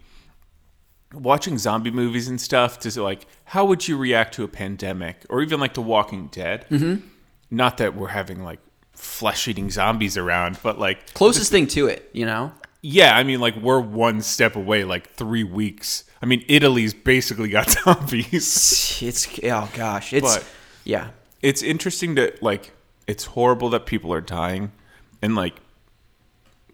watching 1.13 1.59
zombie 1.59 1.91
movies 1.91 2.29
and 2.29 2.41
stuff 2.41 2.79
to 2.81 3.03
like, 3.03 3.27
how 3.45 3.65
would 3.65 3.87
you 3.89 3.97
react 3.97 4.35
to 4.35 4.45
a 4.45 4.49
pandemic 4.49 5.25
or 5.29 5.43
even 5.43 5.61
like 5.61 5.75
The 5.75 5.83
Walking 5.83 6.29
Dead? 6.29 6.67
Mm-hmm. 6.71 7.07
Not 7.51 7.79
that 7.79 7.95
we're 7.95 8.09
having 8.09 8.43
like 8.43 8.61
flesh 8.93 9.47
eating 9.49 9.71
zombies 9.71 10.17
around, 10.17 10.59
but 10.63 10.79
like, 10.79 11.13
Closest 11.15 11.51
thing 11.51 11.67
to 11.69 11.87
it, 11.87 12.09
you 12.13 12.25
know? 12.27 12.53
yeah, 12.83 13.17
I 13.17 13.23
mean, 13.23 13.41
like 13.41 13.57
we're 13.57 13.81
one 13.81 14.21
step 14.23 14.57
away, 14.57 14.85
like 14.85 15.11
three 15.11 15.45
weeks. 15.45 16.05
I 16.23 16.27
mean, 16.27 16.45
Italy's 16.49 16.95
basically 16.95 17.49
got 17.49 17.71
zombies. 17.85 18.99
It's 19.03 19.29
oh 19.45 19.71
gosh, 19.75 20.13
it's 20.13 20.37
But- 20.37 20.45
yeah. 20.85 21.11
it's 21.43 21.63
interesting 21.63 22.17
to 22.17 22.33
like, 22.41 22.73
it's 23.07 23.25
horrible 23.27 23.69
that 23.71 23.87
people 23.87 24.13
are 24.13 24.21
dying, 24.21 24.73
and 25.21 25.35
like, 25.37 25.57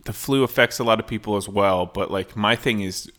the 0.04 0.12
flu 0.12 0.42
affects 0.42 0.78
a 0.78 0.85
lot 0.85 1.00
of 1.00 1.07
people 1.07 1.37
as 1.37 1.49
well. 1.49 1.85
But 1.85 2.11
like, 2.11 2.37
my 2.37 2.57
thing 2.57 2.80
is 2.80 3.11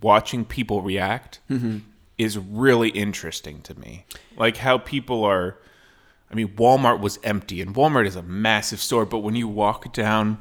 watching 0.00 0.44
people 0.44 0.82
react 0.82 1.40
mm-hmm. 1.50 1.78
is 2.18 2.38
really 2.38 2.90
interesting 2.90 3.60
to 3.62 3.78
me. 3.78 4.04
Like 4.36 4.58
how 4.58 4.78
people 4.78 5.24
are. 5.24 5.58
I 6.30 6.34
mean, 6.34 6.48
Walmart 6.56 7.00
was 7.00 7.18
empty, 7.22 7.60
and 7.60 7.74
Walmart 7.74 8.06
is 8.06 8.16
a 8.16 8.22
massive 8.22 8.80
store. 8.80 9.04
But 9.06 9.18
when 9.18 9.36
you 9.36 9.46
walk 9.46 9.92
down 9.92 10.38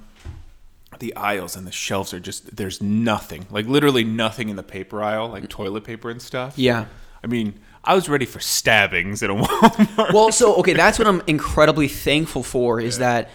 the 1.00 1.16
aisles 1.16 1.56
and 1.56 1.68
the 1.68 1.72
shelves 1.72 2.14
are 2.14 2.20
just 2.20 2.56
there's 2.56 2.82
nothing, 2.82 3.46
like 3.50 3.68
literally 3.68 4.04
nothing 4.04 4.50
in 4.50 4.56
the 4.56 4.64
paper 4.64 5.04
aisle, 5.04 5.30
like 5.30 5.50
toilet 5.50 5.84
paper 5.84 6.10
and 6.10 6.22
stuff. 6.22 6.58
Yeah. 6.58 6.86
I 7.24 7.28
mean, 7.28 7.60
I 7.84 7.96
was 7.96 8.10
ready 8.10 8.26
for 8.26 8.40
stabbings 8.40 9.24
at 9.24 9.30
a 9.30 9.34
Walmart. 9.36 10.14
Well, 10.14 10.32
so 10.32 10.56
okay, 10.56 10.74
that's 10.74 10.98
what 10.98 11.08
I'm 11.08 11.22
incredibly 11.28 11.88
thankful 11.88 12.44
for 12.44 12.80
is 12.80 13.00
that 13.00 13.30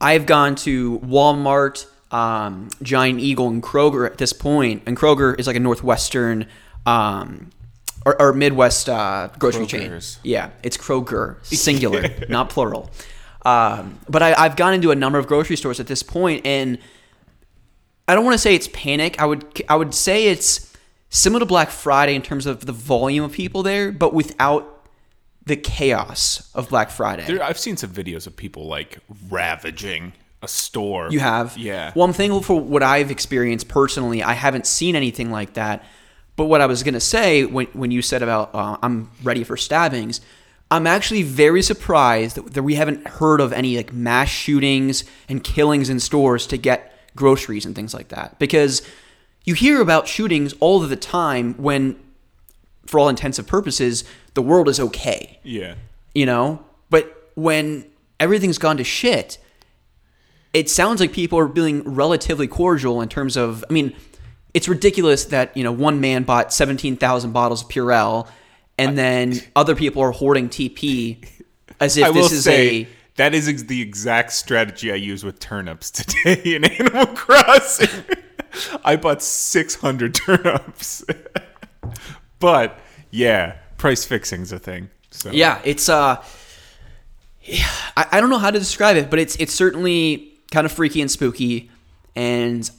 I've 0.00 0.26
gone 0.26 0.56
to 0.56 0.98
Walmart, 0.98 1.86
um, 2.12 2.68
Giant 2.82 3.20
Eagle, 3.20 3.48
and 3.48 3.62
Kroger 3.62 4.06
at 4.06 4.18
this 4.18 4.32
point, 4.32 4.82
and 4.86 4.96
Kroger 4.96 5.38
is 5.38 5.46
like 5.46 5.56
a 5.56 5.60
northwestern 5.60 6.46
um, 6.86 7.50
or, 8.04 8.20
or 8.20 8.32
Midwest 8.32 8.88
uh, 8.88 9.30
grocery 9.38 9.66
Kroger's. 9.66 10.14
chain. 10.14 10.20
Yeah, 10.24 10.50
it's 10.62 10.76
Kroger, 10.76 11.44
singular, 11.44 12.10
not 12.28 12.50
plural. 12.50 12.90
Um, 13.44 13.98
but 14.08 14.22
I, 14.22 14.34
I've 14.34 14.56
gone 14.56 14.74
into 14.74 14.90
a 14.90 14.94
number 14.94 15.18
of 15.18 15.26
grocery 15.26 15.56
stores 15.56 15.80
at 15.80 15.86
this 15.86 16.02
point, 16.02 16.46
and 16.46 16.78
I 18.06 18.14
don't 18.14 18.24
want 18.24 18.34
to 18.34 18.38
say 18.38 18.54
it's 18.54 18.68
panic. 18.72 19.20
I 19.20 19.26
would 19.26 19.62
I 19.68 19.76
would 19.76 19.94
say 19.94 20.26
it's 20.26 20.72
similar 21.08 21.40
to 21.40 21.46
Black 21.46 21.70
Friday 21.70 22.14
in 22.14 22.22
terms 22.22 22.46
of 22.46 22.66
the 22.66 22.72
volume 22.72 23.24
of 23.24 23.32
people 23.32 23.62
there, 23.62 23.90
but 23.90 24.14
without 24.14 24.86
the 25.44 25.56
chaos 25.56 26.50
of 26.54 26.68
Black 26.68 26.90
Friday. 26.90 27.24
There, 27.26 27.42
I've 27.42 27.58
seen 27.58 27.76
some 27.76 27.90
videos 27.90 28.26
of 28.26 28.36
people 28.36 28.66
like 28.66 28.98
ravaging 29.28 30.12
a 30.42 30.48
store. 30.48 31.08
you 31.10 31.20
have, 31.20 31.56
yeah. 31.56 31.92
Well, 31.94 32.04
I'm 32.04 32.12
thankful 32.12 32.42
for 32.42 32.60
what 32.60 32.82
I've 32.82 33.10
experienced 33.10 33.68
personally. 33.68 34.22
I 34.22 34.32
haven't 34.32 34.66
seen 34.66 34.96
anything 34.96 35.30
like 35.30 35.54
that. 35.54 35.84
But 36.34 36.46
what 36.46 36.60
I 36.60 36.66
was 36.66 36.82
gonna 36.82 37.00
say 37.00 37.44
when 37.44 37.66
when 37.68 37.90
you 37.90 38.02
said 38.02 38.22
about 38.22 38.54
uh, 38.54 38.78
I'm 38.82 39.10
ready 39.22 39.44
for 39.44 39.56
stabbings, 39.56 40.20
I'm 40.70 40.86
actually 40.86 41.22
very 41.22 41.62
surprised 41.62 42.36
that, 42.36 42.54
that 42.54 42.62
we 42.62 42.74
haven't 42.74 43.06
heard 43.06 43.40
of 43.40 43.52
any 43.52 43.76
like 43.76 43.92
mass 43.92 44.28
shootings 44.28 45.04
and 45.28 45.44
killings 45.44 45.90
in 45.90 46.00
stores 46.00 46.46
to 46.48 46.56
get 46.56 46.90
groceries 47.14 47.66
and 47.66 47.76
things 47.76 47.92
like 47.92 48.08
that. 48.08 48.38
Because 48.38 48.80
you 49.44 49.54
hear 49.54 49.80
about 49.80 50.08
shootings 50.08 50.54
all 50.60 50.82
of 50.82 50.88
the 50.88 50.96
time 50.96 51.54
when, 51.54 52.00
for 52.86 52.98
all 52.98 53.10
intensive 53.10 53.46
purposes, 53.46 54.04
the 54.34 54.42
world 54.42 54.68
is 54.68 54.80
okay 54.80 55.38
yeah. 55.42 55.74
you 56.14 56.26
know 56.26 56.64
but 56.90 57.30
when 57.34 57.84
everything's 58.20 58.58
gone 58.58 58.76
to 58.76 58.84
shit 58.84 59.38
it 60.52 60.68
sounds 60.68 61.00
like 61.00 61.12
people 61.12 61.38
are 61.38 61.48
being 61.48 61.82
relatively 61.82 62.46
cordial 62.46 63.00
in 63.00 63.08
terms 63.08 63.36
of 63.36 63.64
i 63.68 63.72
mean 63.72 63.94
it's 64.54 64.68
ridiculous 64.68 65.26
that 65.26 65.56
you 65.56 65.64
know 65.64 65.72
one 65.72 66.00
man 66.00 66.24
bought 66.24 66.52
17,000 66.52 67.32
bottles 67.32 67.62
of 67.62 67.68
Purell 67.68 68.28
and 68.78 68.96
then 68.98 69.40
other 69.54 69.74
people 69.74 70.02
are 70.02 70.12
hoarding 70.12 70.48
TP 70.48 71.24
as 71.80 71.96
if 71.96 72.12
this 72.12 72.32
is 72.32 72.44
say 72.44 72.82
a 72.82 72.88
that 73.16 73.34
is 73.34 73.66
the 73.66 73.80
exact 73.82 74.32
strategy 74.32 74.90
I 74.90 74.96
use 74.96 75.24
with 75.24 75.38
turnips 75.38 75.90
today 75.90 76.54
in 76.54 76.64
Animal 76.64 77.06
Crossing. 77.08 78.04
I 78.84 78.96
bought 78.96 79.22
600 79.22 80.14
turnips. 80.14 81.04
but 82.38 82.78
yeah, 83.10 83.56
price 83.76 84.04
fixing's 84.04 84.52
a 84.52 84.58
thing. 84.58 84.88
So 85.10 85.30
Yeah, 85.30 85.60
it's 85.64 85.88
uh, 85.88 86.24
I, 87.96 88.06
I 88.12 88.20
don't 88.20 88.30
know 88.30 88.38
how 88.38 88.50
to 88.50 88.58
describe 88.58 88.96
it, 88.96 89.10
but 89.10 89.18
it's 89.18 89.36
it's 89.36 89.52
certainly 89.52 90.31
kind 90.52 90.64
of 90.64 90.70
freaky 90.70 91.00
and 91.00 91.10
spooky, 91.10 91.70
and 92.14 92.70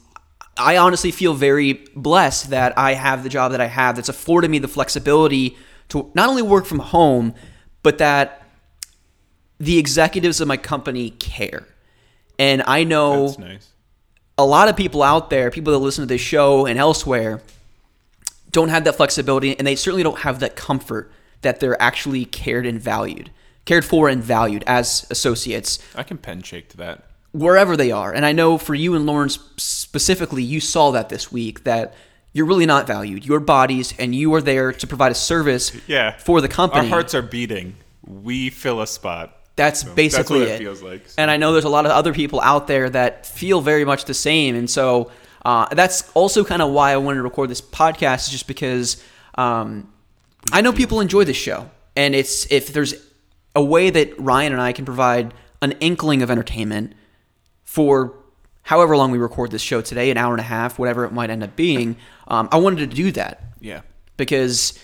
I 0.58 0.77
honestly 0.77 1.12
feel 1.12 1.34
very 1.34 1.74
blessed 1.96 2.51
that 2.51 2.77
I 2.77 2.94
have 2.94 3.24
the 3.24 3.30
job 3.30 3.51
that 3.51 3.60
I 3.60 3.65
have 3.65 3.96
that's 3.98 4.10
afforded 4.10 4.50
me 4.51 4.60
the 4.60 4.68
flexibility 4.68 5.58
to 5.89 6.12
not 6.13 6.30
only 6.30 6.44
work 6.44 6.65
from 6.65 6.80
home, 6.80 7.34
but 7.82 7.98
that 7.98 8.44
the 9.60 9.77
executives 9.77 10.39
of 10.39 10.48
my 10.48 10.58
company 10.58 11.10
care, 11.10 11.68
and 12.39 12.63
I 12.65 12.84
know 12.84 13.27
that's 13.27 13.39
nice. 13.39 13.70
a 14.38 14.46
lot 14.46 14.70
of 14.70 14.77
people 14.77 15.03
out 15.03 15.30
there, 15.30 15.51
people 15.51 15.74
that 15.74 15.80
listen 15.80 16.03
to 16.03 16.08
this 16.08 16.22
show 16.22 16.65
and 16.65 16.80
elsewhere, 16.80 17.42
don't 18.51 18.70
have 18.70 18.84
that 18.84 18.96
flexibility 18.96 19.58
and 19.58 19.65
they 19.65 19.75
certainly 19.75 20.03
don't 20.03 20.20
have 20.20 20.39
that 20.39 20.56
comfort 20.56 21.12
that 21.42 21.60
they're 21.60 21.82
actually 21.82 22.24
cared 22.25 22.65
and 22.65 22.80
valued, 22.80 23.32
cared 23.65 23.84
for 23.84 24.08
and 24.08 24.24
valued 24.24 24.63
as 24.68 25.08
associates 25.10 25.80
I 25.96 26.03
can 26.03 26.18
pen 26.18 26.42
shake 26.44 26.70
to 26.70 26.77
that. 26.77 27.06
Wherever 27.34 27.75
they 27.75 27.92
are. 27.92 28.13
And 28.13 28.25
I 28.25 28.32
know 28.32 28.58
for 28.58 28.74
you 28.75 28.96
and 28.96 29.06
Lauren 29.06 29.30
specifically, 29.58 30.44
you 30.44 30.60
saw 30.60 30.92
that 30.92 31.10
this 31.10 31.32
week 31.32 31.63
that 31.66 31.94
you're 32.32 32.46
really 32.46 32.66
not 32.66 32.88
valued. 32.88 33.25
Your 33.25 33.40
bodies 33.40 33.94
and 34.00 34.16
you 34.16 34.34
are 34.34 34.42
there 34.42 34.72
to 34.72 34.88
provide 34.88 35.12
a 35.12 35.16
service 35.16 35.72
Yeah. 35.88 36.18
for 36.18 36.42
the 36.42 36.48
company. 36.48 36.82
Our 36.84 36.88
hearts 36.88 37.13
are 37.13 37.22
beating. 37.22 37.75
We 38.06 38.50
fill 38.50 38.82
a 38.82 38.88
spot. 38.88 39.36
That's 39.56 39.82
So 39.82 39.94
basically 39.94 40.40
that's 40.40 40.52
what 40.52 40.56
it. 40.60 40.62
it 40.62 40.63
feels 40.63 40.82
like. 40.82 41.06
And 41.18 41.30
I 41.30 41.38
know 41.38 41.52
there's 41.54 41.63
a 41.63 41.70
lot 41.70 41.86
of 41.86 41.92
other 41.92 42.13
people 42.13 42.42
out 42.42 42.68
there 42.68 42.90
that 42.90 43.25
feel 43.25 43.62
very 43.62 43.86
much 43.86 44.06
the 44.06 44.13
same. 44.16 44.56
And 44.56 44.70
so 44.70 45.12
uh, 45.46 45.68
that's 45.74 46.10
also 46.13 46.44
kind 46.44 46.62
of 46.62 46.72
why 46.72 46.92
I 46.92 46.98
wanted 46.98 47.18
to 47.18 47.24
record 47.24 47.50
this 47.50 47.62
podcast, 47.62 48.25
is 48.28 48.30
just 48.30 48.48
because 48.48 49.04
um, 49.36 49.92
I 50.52 50.62
know 50.62 50.74
people 50.74 51.02
enjoy 51.02 51.24
this 51.24 51.38
show. 51.38 51.70
And 51.96 52.16
it's 52.16 52.52
if 52.52 52.74
there's 52.74 52.96
a 53.56 53.63
way 53.63 53.90
that 53.92 54.20
Ryan 54.20 54.54
and 54.54 54.62
I 54.62 54.72
can 54.72 54.86
provide 54.86 55.34
an 55.62 55.74
inkling 55.82 56.22
of 56.24 56.32
entertainment 56.32 56.94
for 57.74 58.13
however 58.62 58.96
long 58.96 59.10
we 59.10 59.18
record 59.18 59.50
this 59.50 59.63
show 59.63 59.82
today, 59.82 60.12
an 60.12 60.18
hour 60.18 60.32
and 60.32 60.39
a 60.39 60.44
half, 60.44 60.77
whatever 60.77 61.06
it 61.06 61.12
might 61.12 61.32
end 61.32 61.42
up 61.44 61.56
being, 61.56 61.96
um, 62.27 62.48
I 62.51 62.58
wanted 62.58 62.88
to 62.88 62.96
do 62.96 63.12
that 63.13 63.42
Yeah. 63.60 63.82
because 64.15 64.77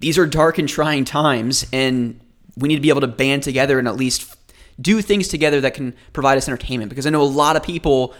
these 0.00 0.18
are 0.18 0.26
dark 0.26 0.58
and 0.58 0.68
trying 0.68 1.04
times 1.04 1.64
and 1.72 2.18
we 2.56 2.66
need 2.68 2.74
to 2.74 2.80
be 2.80 2.88
able 2.88 3.00
to 3.02 3.06
band 3.06 3.44
together 3.44 3.78
and 3.78 3.86
at 3.86 3.94
least 3.96 4.34
do 4.80 5.00
things 5.02 5.28
together 5.28 5.60
that 5.60 5.74
can 5.74 5.94
provide 6.12 6.36
us 6.36 6.48
entertainment 6.48 6.88
because 6.88 7.06
I 7.06 7.10
know 7.10 7.22
a 7.22 7.24
lot 7.44 7.54
of 7.54 7.62
people 7.62 8.12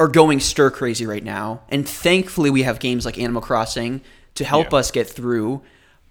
are 0.00 0.08
going 0.08 0.40
stir 0.40 0.70
crazy 0.70 1.04
right 1.06 1.22
now 1.22 1.60
and 1.68 1.86
thankfully 1.86 2.48
we 2.48 2.62
have 2.62 2.78
games 2.80 3.04
like 3.04 3.18
Animal 3.18 3.42
Crossing 3.42 4.00
to 4.36 4.44
help 4.46 4.72
Yeah. 4.72 4.78
us 4.78 4.90
get 4.90 5.06
through 5.06 5.60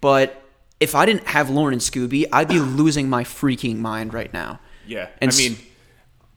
but 0.00 0.40
if 0.78 0.94
I 0.94 1.04
didn't 1.04 1.26
have 1.26 1.50
Lauren 1.50 1.72
and 1.72 1.82
Scooby 1.82 2.26
I'd 2.32 2.48
be 2.48 2.60
losing 2.60 3.10
my 3.10 3.24
freaking 3.24 3.78
mind 3.78 4.14
right 4.14 4.32
now 4.32 4.60
Yeah. 4.86 5.08
And 5.20 5.32
I 5.32 5.36
mean, 5.36 5.56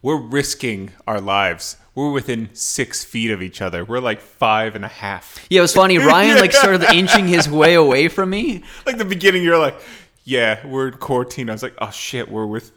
we're 0.01 0.17
risking 0.19 0.91
our 1.07 1.19
lives. 1.19 1.77
We're 1.95 2.11
within 2.11 2.49
six 2.53 3.03
feet 3.03 3.31
of 3.31 3.41
each 3.41 3.61
other. 3.61 3.83
We're 3.83 3.99
like 3.99 4.21
five 4.21 4.75
and 4.75 4.85
a 4.85 4.89
half. 4.89 5.45
yeah 5.49 5.59
it 5.59 5.61
was 5.61 5.73
funny 5.73 5.97
Ryan 6.13 6.37
like 6.37 6.53
started 6.53 6.83
inching 6.93 7.27
his 7.27 7.49
way 7.49 7.73
away 7.73 8.07
from 8.07 8.29
me 8.29 8.63
Like 8.85 8.97
the 8.97 9.05
beginning, 9.05 9.43
you're 9.43 9.57
like, 9.57 9.79
yeah, 10.23 10.65
we're 10.65 10.89
in 10.89 10.93
quarantine. 10.95 11.49
I 11.49 11.53
was 11.53 11.63
like, 11.63 11.75
oh 11.79 11.91
shit, 11.91 12.29
we're 12.31 12.45
with, 12.45 12.71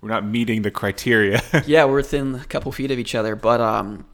we're 0.00 0.08
not 0.08 0.24
meeting 0.24 0.62
the 0.62 0.70
criteria. 0.70 1.42
yeah, 1.66 1.84
we're 1.84 1.96
within 1.96 2.34
a 2.34 2.44
couple 2.44 2.72
feet 2.72 2.90
of 2.90 2.98
each 2.98 3.14
other. 3.14 3.36
But 3.36 3.60
um, 3.60 4.06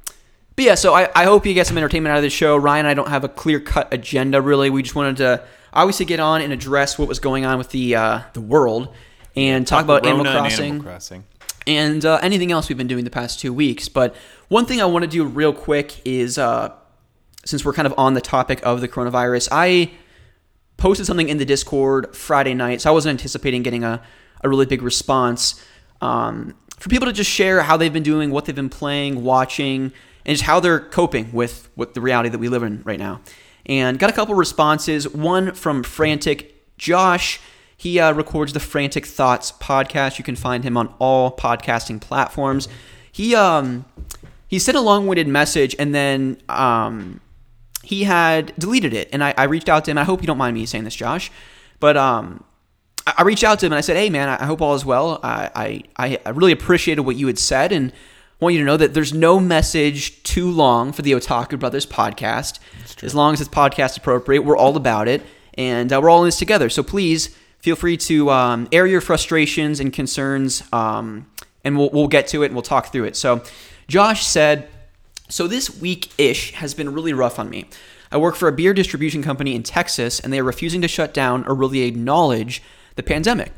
but 0.56 0.64
yeah. 0.64 0.74
So 0.74 0.92
I, 0.94 1.08
I 1.14 1.24
hope 1.24 1.46
you 1.46 1.54
get 1.54 1.66
some 1.66 1.78
entertainment 1.78 2.12
out 2.12 2.16
of 2.16 2.22
this 2.22 2.32
show. 2.32 2.56
Ryan, 2.56 2.86
and 2.86 2.88
I 2.88 2.94
don't 2.94 3.08
have 3.08 3.22
a 3.24 3.28
clear 3.28 3.60
cut 3.60 3.92
agenda 3.94 4.40
really. 4.42 4.70
We 4.70 4.82
just 4.82 4.94
wanted 4.94 5.18
to 5.18 5.44
obviously 5.72 6.06
get 6.06 6.20
on 6.20 6.40
and 6.42 6.52
address 6.52 6.98
what 6.98 7.06
was 7.08 7.18
going 7.18 7.44
on 7.44 7.58
with 7.58 7.70
the 7.70 7.94
uh, 7.96 8.20
the 8.32 8.40
world 8.40 8.94
and 9.36 9.66
talk 9.66 9.84
about 9.84 10.02
Corona 10.02 10.20
Animal 10.28 10.40
Crossing 10.40 10.64
Animal 10.66 10.84
Crossing. 10.84 11.24
And 11.66 12.04
uh, 12.04 12.18
anything 12.23 12.52
else 12.52 12.68
we've 12.68 12.78
been 12.78 12.87
doing 12.87 13.04
the 13.04 13.11
past 13.11 13.40
two 13.40 13.52
weeks. 13.52 13.88
But 13.88 14.14
one 14.49 14.66
thing 14.66 14.80
I 14.80 14.85
want 14.85 15.04
to 15.04 15.11
do 15.11 15.25
real 15.25 15.52
quick 15.52 16.00
is 16.04 16.38
uh, 16.38 16.73
since 17.44 17.64
we're 17.64 17.73
kind 17.73 17.87
of 17.87 17.94
on 17.97 18.14
the 18.14 18.21
topic 18.21 18.61
of 18.64 18.80
the 18.80 18.88
coronavirus, 18.88 19.49
I 19.50 19.92
posted 20.76 21.06
something 21.06 21.28
in 21.28 21.38
the 21.38 21.44
Discord 21.44 22.14
Friday 22.14 22.54
night, 22.54 22.80
so 22.80 22.90
I 22.90 22.92
wasn't 22.92 23.18
anticipating 23.18 23.62
getting 23.62 23.85
a, 23.85 24.02
a 24.42 24.49
really 24.49 24.66
big 24.66 24.83
response. 24.83 25.62
Um, 26.00 26.54
for 26.78 26.88
people 26.88 27.06
to 27.06 27.12
just 27.12 27.30
share 27.30 27.62
how 27.62 27.76
they've 27.76 27.92
been 27.92 28.02
doing, 28.02 28.30
what 28.30 28.44
they've 28.44 28.54
been 28.54 28.68
playing, 28.68 29.23
watching, 29.23 29.92
and 30.26 30.37
just 30.37 30.42
how 30.42 30.61
they're 30.61 30.80
coping 30.80 31.33
with, 31.33 31.71
with 31.76 31.94
the 31.94 32.00
reality 32.00 32.28
that 32.28 32.38
we 32.38 32.49
live 32.49 32.62
in 32.62 32.83
right 32.85 32.99
now. 32.99 33.21
And 33.66 33.99
got 33.99 34.11
a 34.11 34.12
couple 34.12 34.35
responses. 34.35 35.09
One 35.09 35.54
from 35.54 35.83
Frantic 35.83 36.76
Josh. 36.76 37.40
He 37.76 37.98
uh, 37.98 38.12
records 38.12 38.52
the 38.52 38.60
Frantic 38.60 39.06
Thoughts 39.06 39.52
podcast. 39.52 40.18
You 40.18 40.24
can 40.24 40.36
find 40.36 40.64
him 40.64 40.76
on 40.76 40.94
all 40.98 41.36
podcasting 41.36 42.00
platforms. 42.00 42.68
He 43.10 43.34
um, 43.34 43.84
he 44.46 44.58
sent 44.58 44.76
a 44.76 44.80
long-winded 44.80 45.28
message, 45.28 45.74
and 45.78 45.94
then 45.94 46.38
um, 46.48 47.20
he 47.82 48.04
had 48.04 48.54
deleted 48.58 48.94
it. 48.94 49.08
And 49.12 49.22
I, 49.22 49.34
I 49.36 49.44
reached 49.44 49.68
out 49.68 49.84
to 49.84 49.90
him. 49.90 49.98
I 49.98 50.04
hope 50.04 50.20
you 50.20 50.26
don't 50.26 50.38
mind 50.38 50.54
me 50.54 50.66
saying 50.66 50.84
this, 50.84 50.96
Josh, 50.96 51.30
but 51.80 51.96
um, 51.96 52.44
I 53.06 53.14
I 53.18 53.22
reached 53.22 53.44
out 53.44 53.58
to 53.60 53.66
him 53.66 53.72
and 53.72 53.78
I 53.78 53.82
said, 53.82 53.96
"Hey, 53.96 54.10
man, 54.10 54.28
I 54.28 54.44
hope 54.44 54.60
all 54.62 54.74
is 54.74 54.84
well. 54.84 55.20
I, 55.22 55.82
I, 55.96 56.18
I 56.24 56.30
really 56.30 56.52
appreciated 56.52 57.02
what 57.02 57.16
you 57.16 57.26
had 57.26 57.38
said, 57.38 57.72
and 57.72 57.92
want 58.40 58.54
you 58.54 58.60
to 58.60 58.66
know 58.66 58.76
that 58.76 58.94
there's 58.94 59.12
no 59.12 59.40
message 59.40 60.22
too 60.22 60.50
long 60.50 60.92
for 60.92 61.02
the 61.02 61.12
Otaku 61.12 61.58
Brothers 61.58 61.86
podcast. 61.86 62.58
As 63.02 63.14
long 63.14 63.34
as 63.34 63.40
it's 63.40 63.50
podcast 63.50 63.96
appropriate, 63.96 64.42
we're 64.42 64.56
all 64.56 64.76
about 64.76 65.08
it, 65.08 65.22
and 65.54 65.92
uh, 65.92 66.00
we're 66.00 66.10
all 66.10 66.22
in 66.22 66.28
this 66.28 66.38
together. 66.38 66.68
So 66.68 66.82
please 66.82 67.36
feel 67.64 67.76
free 67.76 67.97
to 67.97 68.28
um, 68.28 68.68
air 68.73 68.87
your 68.87 69.00
frustrations 69.00 69.80
and 69.80 69.90
concerns, 69.90 70.62
um, 70.71 71.26
and 71.64 71.78
we'll, 71.78 71.88
we'll 71.94 72.09
get 72.09 72.26
to 72.26 72.42
it 72.42 72.47
and 72.47 72.54
we'll 72.54 72.61
talk 72.61 72.92
through 72.92 73.04
it. 73.04 73.16
So 73.16 73.42
Josh 73.88 74.26
said, 74.26 74.68
so 75.30 75.47
this 75.47 75.80
week 75.80 76.12
ish 76.18 76.52
has 76.52 76.75
been 76.75 76.92
really 76.92 77.14
rough 77.14 77.38
on 77.38 77.49
me. 77.49 77.64
I 78.12 78.18
work 78.18 78.37
for 78.37 78.49
a 78.49 78.52
beer 78.52 78.75
distribution 78.75 79.23
company 79.23 79.54
in 79.54 79.62
Texas, 79.62 80.21
and 80.21 80.30
they 80.30 80.40
are 80.40 80.44
refusing 80.44 80.83
to 80.83 80.88
shut 80.88 81.14
down 81.14 81.42
or 81.47 81.54
really 81.54 81.80
acknowledge 81.85 82.62
the 82.97 83.02
pandemic. 83.02 83.50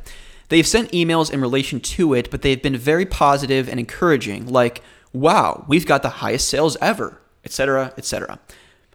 They've 0.50 0.64
sent 0.64 0.92
emails 0.92 1.32
in 1.32 1.40
relation 1.40 1.80
to 1.80 2.14
it, 2.14 2.30
but 2.30 2.42
they've 2.42 2.62
been 2.62 2.76
very 2.76 3.06
positive 3.06 3.68
and 3.68 3.80
encouraging, 3.80 4.46
like, 4.46 4.82
wow, 5.12 5.64
we've 5.66 5.84
got 5.84 6.02
the 6.02 6.10
highest 6.10 6.46
sales 6.46 6.76
ever, 6.80 7.20
etc., 7.44 7.92
etc. 7.98 8.38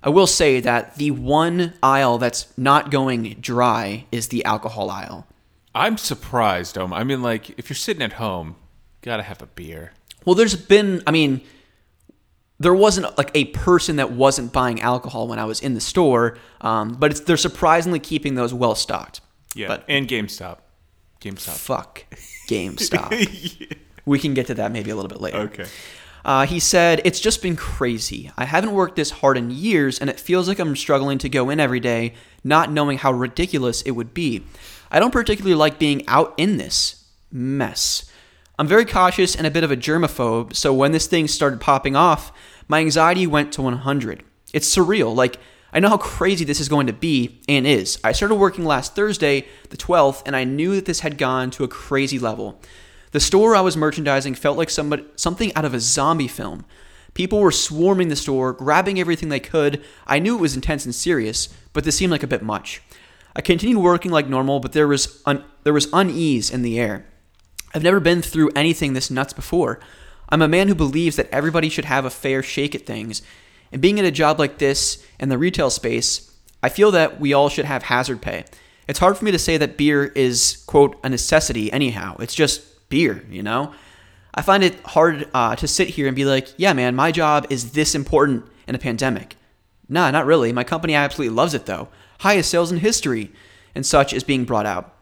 I 0.03 0.09
will 0.09 0.27
say 0.27 0.59
that 0.61 0.95
the 0.95 1.11
one 1.11 1.73
aisle 1.83 2.17
that's 2.17 2.47
not 2.57 2.89
going 2.91 3.37
dry 3.39 4.05
is 4.11 4.29
the 4.29 4.43
alcohol 4.45 4.89
aisle. 4.89 5.27
I'm 5.75 5.97
surprised, 5.97 6.75
Dom. 6.75 6.91
I 6.93 7.03
mean, 7.03 7.21
like, 7.21 7.51
if 7.59 7.69
you're 7.69 7.75
sitting 7.77 8.01
at 8.01 8.13
home, 8.13 8.55
gotta 9.01 9.23
have 9.23 9.41
a 9.41 9.45
beer. 9.45 9.93
Well, 10.25 10.35
there's 10.35 10.55
been, 10.55 11.01
I 11.07 11.11
mean, 11.11 11.41
there 12.59 12.73
wasn't 12.73 13.17
like 13.17 13.31
a 13.33 13.45
person 13.45 13.95
that 13.95 14.11
wasn't 14.11 14.51
buying 14.53 14.81
alcohol 14.81 15.27
when 15.27 15.39
I 15.39 15.45
was 15.45 15.61
in 15.61 15.73
the 15.73 15.81
store, 15.81 16.37
um, 16.61 16.93
but 16.93 17.11
it's, 17.11 17.19
they're 17.21 17.37
surprisingly 17.37 17.99
keeping 17.99 18.35
those 18.35 18.53
well 18.53 18.75
stocked. 18.75 19.21
Yeah, 19.55 19.67
But 19.67 19.83
and 19.87 20.07
GameStop. 20.07 20.59
GameStop. 21.21 21.53
fuck 21.57 22.05
GameStop. 22.47 23.77
we 24.05 24.19
can 24.19 24.33
get 24.33 24.47
to 24.47 24.53
that 24.55 24.71
maybe 24.71 24.91
a 24.91 24.95
little 24.95 25.09
bit 25.09 25.21
later. 25.21 25.37
Okay. 25.39 25.65
Uh, 26.23 26.45
he 26.45 26.59
said, 26.59 27.01
It's 27.03 27.19
just 27.19 27.41
been 27.41 27.55
crazy. 27.55 28.31
I 28.37 28.45
haven't 28.45 28.73
worked 28.73 28.95
this 28.95 29.11
hard 29.11 29.37
in 29.37 29.51
years, 29.51 29.99
and 29.99 30.09
it 30.09 30.19
feels 30.19 30.47
like 30.47 30.59
I'm 30.59 30.75
struggling 30.75 31.17
to 31.19 31.29
go 31.29 31.49
in 31.49 31.59
every 31.59 31.79
day, 31.79 32.13
not 32.43 32.71
knowing 32.71 32.97
how 32.97 33.11
ridiculous 33.11 33.81
it 33.81 33.91
would 33.91 34.13
be. 34.13 34.43
I 34.91 34.99
don't 34.99 35.11
particularly 35.11 35.55
like 35.55 35.79
being 35.79 36.07
out 36.07 36.33
in 36.37 36.57
this 36.57 37.05
mess. 37.31 38.11
I'm 38.59 38.67
very 38.67 38.85
cautious 38.85 39.35
and 39.35 39.47
a 39.47 39.51
bit 39.51 39.63
of 39.63 39.71
a 39.71 39.77
germaphobe, 39.77 40.55
so 40.55 40.73
when 40.73 40.91
this 40.91 41.07
thing 41.07 41.27
started 41.27 41.61
popping 41.61 41.95
off, 41.95 42.31
my 42.67 42.79
anxiety 42.79 43.25
went 43.25 43.51
to 43.53 43.61
100. 43.61 44.23
It's 44.53 44.75
surreal. 44.75 45.15
Like, 45.15 45.37
I 45.73 45.79
know 45.79 45.89
how 45.89 45.97
crazy 45.97 46.43
this 46.43 46.59
is 46.59 46.67
going 46.67 46.87
to 46.87 46.93
be, 46.93 47.39
and 47.47 47.65
is. 47.65 47.97
I 48.03 48.11
started 48.11 48.35
working 48.35 48.65
last 48.65 48.93
Thursday, 48.93 49.47
the 49.69 49.77
12th, 49.77 50.21
and 50.25 50.35
I 50.35 50.43
knew 50.43 50.75
that 50.75 50.85
this 50.85 50.99
had 50.99 51.17
gone 51.17 51.49
to 51.51 51.63
a 51.63 51.69
crazy 51.69 52.19
level. 52.19 52.59
The 53.11 53.19
store 53.19 53.55
I 53.55 53.61
was 53.61 53.77
merchandising 53.77 54.35
felt 54.35 54.57
like 54.57 54.69
somebody, 54.69 55.05
something 55.15 55.53
out 55.55 55.65
of 55.65 55.73
a 55.73 55.79
zombie 55.79 56.27
film. 56.27 56.65
People 57.13 57.39
were 57.39 57.51
swarming 57.51 58.07
the 58.07 58.15
store, 58.15 58.53
grabbing 58.53 58.99
everything 58.99 59.29
they 59.29 59.39
could. 59.39 59.83
I 60.07 60.19
knew 60.19 60.37
it 60.37 60.41
was 60.41 60.55
intense 60.55 60.85
and 60.85 60.95
serious, 60.95 61.49
but 61.73 61.83
this 61.83 61.97
seemed 61.97 62.11
like 62.11 62.23
a 62.23 62.27
bit 62.27 62.41
much. 62.41 62.81
I 63.35 63.41
continued 63.41 63.81
working 63.81 64.11
like 64.11 64.27
normal, 64.27 64.59
but 64.59 64.71
there 64.71 64.87
was 64.87 65.21
un- 65.25 65.43
there 65.63 65.73
was 65.73 65.89
unease 65.93 66.49
in 66.49 66.61
the 66.61 66.79
air. 66.79 67.05
I've 67.73 67.83
never 67.83 67.99
been 67.99 68.21
through 68.21 68.51
anything 68.55 68.93
this 68.93 69.11
nuts 69.11 69.33
before. 69.33 69.79
I'm 70.29 70.41
a 70.41 70.47
man 70.47 70.67
who 70.69 70.75
believes 70.75 71.17
that 71.17 71.29
everybody 71.31 71.69
should 71.69 71.85
have 71.85 72.05
a 72.05 72.09
fair 72.09 72.41
shake 72.41 72.75
at 72.75 72.85
things. 72.85 73.21
And 73.71 73.81
being 73.81 73.97
in 73.97 74.05
a 74.05 74.11
job 74.11 74.39
like 74.39 74.57
this 74.57 75.05
in 75.19 75.29
the 75.29 75.37
retail 75.37 75.69
space, 75.69 76.31
I 76.63 76.69
feel 76.69 76.91
that 76.91 77.19
we 77.19 77.33
all 77.33 77.49
should 77.49 77.65
have 77.65 77.83
hazard 77.83 78.21
pay. 78.21 78.45
It's 78.87 78.99
hard 78.99 79.17
for 79.17 79.25
me 79.25 79.31
to 79.31 79.39
say 79.39 79.57
that 79.57 79.77
beer 79.77 80.05
is, 80.05 80.63
quote, 80.67 80.97
a 81.03 81.09
necessity 81.09 81.71
anyhow. 81.71 82.17
It's 82.19 82.35
just 82.35 82.61
beer, 82.91 83.25
you 83.29 83.41
know? 83.41 83.73
I 84.33 84.43
find 84.43 84.63
it 84.63 84.79
hard 84.85 85.27
uh, 85.33 85.55
to 85.55 85.67
sit 85.67 85.89
here 85.89 86.05
and 86.07 86.15
be 86.15 86.25
like, 86.25 86.49
yeah, 86.57 86.73
man, 86.73 86.95
my 86.95 87.11
job 87.11 87.47
is 87.49 87.71
this 87.71 87.95
important 87.95 88.45
in 88.67 88.75
a 88.75 88.79
pandemic. 88.79 89.35
Nah, 89.89 90.11
not 90.11 90.25
really. 90.25 90.53
My 90.53 90.63
company 90.63 90.93
absolutely 90.93 91.35
loves 91.35 91.53
it 91.53 91.65
though. 91.65 91.89
Highest 92.19 92.49
sales 92.49 92.71
in 92.71 92.77
history 92.77 93.31
and 93.75 93.85
such 93.85 94.13
is 94.13 94.23
being 94.23 94.45
brought 94.45 94.65
out. 94.65 94.95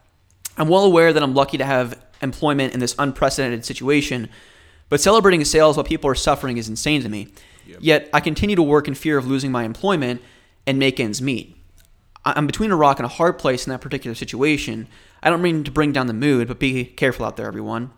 I'm 0.57 0.67
well 0.67 0.83
aware 0.83 1.13
that 1.13 1.21
I'm 1.21 1.35
lucky 1.35 1.57
to 1.57 1.65
have 1.65 2.01
employment 2.21 2.73
in 2.73 2.79
this 2.79 2.95
unprecedented 2.97 3.65
situation, 3.65 4.29
but 4.89 4.99
celebrating 4.99 5.45
sales 5.45 5.77
while 5.77 5.83
people 5.83 6.09
are 6.09 6.15
suffering 6.15 6.57
is 6.57 6.69
insane 6.69 7.03
to 7.03 7.09
me. 7.09 7.27
Yet 7.79 8.09
I 8.11 8.19
continue 8.19 8.55
to 8.55 8.63
work 8.63 8.87
in 8.87 8.95
fear 8.95 9.17
of 9.17 9.27
losing 9.27 9.51
my 9.51 9.63
employment 9.63 10.21
and 10.65 10.79
make 10.79 10.99
ends 10.99 11.21
meet. 11.21 11.55
I'm 12.25 12.47
between 12.47 12.71
a 12.71 12.75
rock 12.75 12.99
and 12.99 13.05
a 13.05 13.09
hard 13.09 13.39
place 13.39 13.65
in 13.65 13.71
that 13.71 13.81
particular 13.81 14.15
situation. 14.15 14.87
I 15.23 15.29
don't 15.29 15.41
mean 15.41 15.63
to 15.63 15.71
bring 15.71 15.91
down 15.91 16.07
the 16.07 16.13
mood, 16.13 16.47
but 16.47 16.59
be 16.59 16.85
careful 16.85 17.25
out 17.25 17.37
there, 17.37 17.47
everyone. 17.47 17.91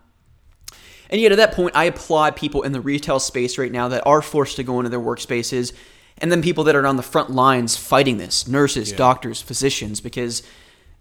And 1.10 1.20
yet, 1.20 1.32
at 1.32 1.36
that 1.36 1.52
point, 1.52 1.76
I 1.76 1.84
applaud 1.84 2.36
people 2.36 2.62
in 2.62 2.72
the 2.72 2.80
retail 2.80 3.20
space 3.20 3.58
right 3.58 3.70
now 3.70 3.88
that 3.88 4.06
are 4.06 4.22
forced 4.22 4.56
to 4.56 4.62
go 4.62 4.78
into 4.78 4.88
their 4.88 5.00
workspaces, 5.00 5.72
and 6.18 6.32
then 6.32 6.40
people 6.40 6.64
that 6.64 6.74
are 6.74 6.86
on 6.86 6.96
the 6.96 7.02
front 7.02 7.30
lines 7.30 7.76
fighting 7.76 8.16
this 8.16 8.48
nurses, 8.48 8.92
doctors, 8.92 9.42
physicians, 9.42 10.00
because 10.00 10.42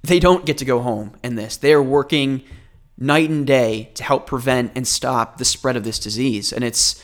they 0.02 0.20
don't 0.20 0.46
get 0.46 0.58
to 0.58 0.66
go 0.66 0.82
home 0.82 1.16
in 1.24 1.36
this. 1.36 1.58
They 1.58 1.74
are 1.74 1.82
working 1.82 2.44
night 2.98 3.30
and 3.30 3.48
day 3.48 3.92
to 3.96 4.04
help 4.04 4.28
prevent 4.28 4.72
and 4.76 4.88
stop 4.88 5.38
the 5.38 5.46
spread 5.46 5.76
of 5.76 5.84
this 5.84 6.00
disease. 6.00 6.52
And 6.52 6.64
it's, 6.64 7.04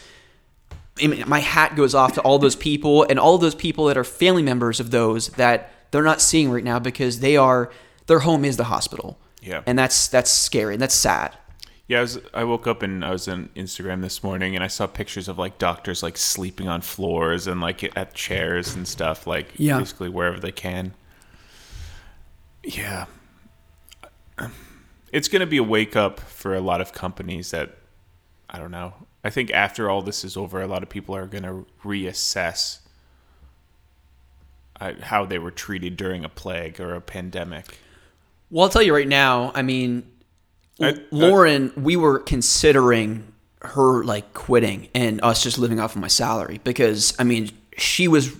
I 1.02 1.08
mean, 1.08 1.24
my 1.28 1.40
hat 1.40 1.76
goes 1.76 1.96
off 1.96 2.14
to 2.14 2.22
all 2.22 2.40
those 2.40 2.56
people 2.56 3.04
and 3.04 3.20
all 3.20 3.38
those 3.38 3.56
people 3.56 3.86
that 3.86 3.98
are 3.98 4.04
family 4.04 4.44
members 4.44 4.80
of 4.80 4.92
those 4.92 5.30
that 5.30 5.72
they're 5.92 6.04
not 6.04 6.22
seeing 6.22 6.50
right 6.52 6.64
now 6.64 6.80
because 6.80 7.20
they 7.20 7.38
are, 7.38 7.72
their 8.08 8.20
home 8.20 8.46
is 8.46 8.58
the 8.58 8.66
hospital. 8.66 9.18
Yeah. 9.42 9.62
And 9.66 9.78
that's, 9.78 10.08
that's 10.08 10.30
scary 10.32 10.74
and 10.76 10.82
that's 10.82 10.96
sad. 10.96 11.38
Yeah, 11.88 12.00
I, 12.00 12.02
was, 12.02 12.20
I 12.34 12.44
woke 12.44 12.68
up 12.68 12.84
and 12.84 13.06
I 13.06 13.12
was 13.12 13.30
on 13.30 13.50
Instagram 13.56 14.02
this 14.02 14.22
morning 14.22 14.56
and 14.56 14.64
I 14.64 14.68
saw 14.68 14.88
pictures 14.88 15.30
of 15.30 15.38
like 15.38 15.58
doctors 15.58 16.04
like 16.04 16.18
sleeping 16.18 16.68
on 16.68 16.82
floors 16.82 17.48
and 17.48 17.62
like 17.62 17.96
at 17.98 18.14
chairs 18.14 18.76
and 18.76 18.86
stuff, 18.86 19.26
like 19.26 19.54
Yeah. 19.56 19.78
basically 19.80 20.10
wherever 20.10 20.38
they 20.40 20.52
can. 20.52 20.94
Yeah. 22.64 23.06
It's 25.10 25.30
going 25.30 25.40
to 25.40 25.46
be 25.48 25.56
a 25.58 25.64
wake 25.64 25.96
up 25.96 26.20
for 26.20 26.54
a 26.54 26.60
lot 26.60 26.82
of 26.82 26.92
companies 26.92 27.52
that, 27.52 27.78
I 28.50 28.60
don't 28.60 28.72
know. 28.72 28.94
I 29.24 29.30
think 29.30 29.52
after 29.52 29.90
all 29.90 30.02
this 30.02 30.26
is 30.26 30.36
over, 30.36 30.62
a 30.62 30.68
lot 30.68 30.84
of 30.84 30.90
people 30.90 31.16
are 31.16 31.26
going 31.26 31.46
to 31.46 31.66
reassess 31.86 32.80
uh, 34.80 34.94
how 35.02 35.26
they 35.26 35.40
were 35.40 35.52
treated 35.52 35.98
during 35.98 36.24
a 36.26 36.30
plague 36.30 36.80
or 36.80 36.94
a 36.96 37.02
pandemic. 37.02 37.80
Well, 38.50 38.64
I'll 38.64 38.70
tell 38.70 38.82
you 38.84 38.94
right 38.94 39.08
now. 39.08 39.52
I 39.56 39.62
mean, 39.62 40.04
I- 40.82 40.90
I- 40.90 40.96
Lauren, 41.12 41.72
we 41.76 41.96
were 41.96 42.20
considering 42.20 43.34
her 43.62 44.04
like 44.04 44.34
quitting 44.34 44.88
and 44.94 45.20
us 45.24 45.42
just 45.44 45.58
living 45.58 45.80
off 45.80 45.96
of 45.96 46.02
my 46.02 46.08
salary 46.08 46.60
because 46.64 47.14
I 47.20 47.24
mean, 47.24 47.50
she 47.78 48.08
was 48.08 48.32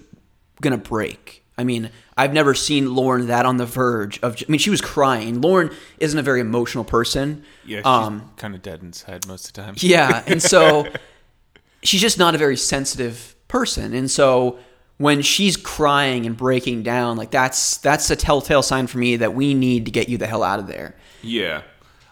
gonna 0.62 0.78
break. 0.78 1.44
I 1.58 1.64
mean, 1.64 1.90
I've 2.16 2.34
never 2.34 2.54
seen 2.54 2.94
Lauren 2.96 3.28
that 3.28 3.46
on 3.48 3.58
the 3.58 3.66
verge 3.66 4.20
of. 4.22 4.38
I 4.38 4.46
mean, 4.52 4.60
she 4.60 4.70
was 4.70 4.80
crying. 4.82 5.42
Lauren 5.42 5.72
isn't 6.00 6.18
a 6.18 6.22
very 6.22 6.40
emotional 6.40 6.84
person. 6.84 7.44
Yeah, 7.66 7.80
she's 7.80 7.86
Um, 7.88 8.32
kind 8.38 8.54
of 8.54 8.62
dead 8.62 8.82
inside 8.84 9.28
most 9.28 9.48
of 9.48 9.54
the 9.54 9.62
time. 9.64 9.74
Yeah, 9.80 10.24
and 10.28 10.42
so 10.42 10.86
she's 11.84 12.02
just 12.02 12.20
not 12.20 12.36
a 12.36 12.38
very 12.38 12.58
sensitive 12.58 13.36
person, 13.48 13.94
and 13.96 14.10
so 14.10 14.60
when 14.98 15.22
she's 15.22 15.56
crying 15.56 16.26
and 16.26 16.36
breaking 16.36 16.84
down, 16.84 17.18
like 17.18 17.32
that's 17.32 17.78
that's 17.78 18.10
a 18.10 18.16
telltale 18.16 18.64
sign 18.64 18.88
for 18.88 18.98
me 18.98 19.16
that 19.18 19.34
we 19.34 19.54
need 19.54 19.86
to 19.86 19.92
get 19.92 20.10
you 20.10 20.18
the 20.18 20.28
hell 20.28 20.44
out 20.44 20.60
of 20.60 20.68
there. 20.68 20.96
Yeah. 21.22 21.62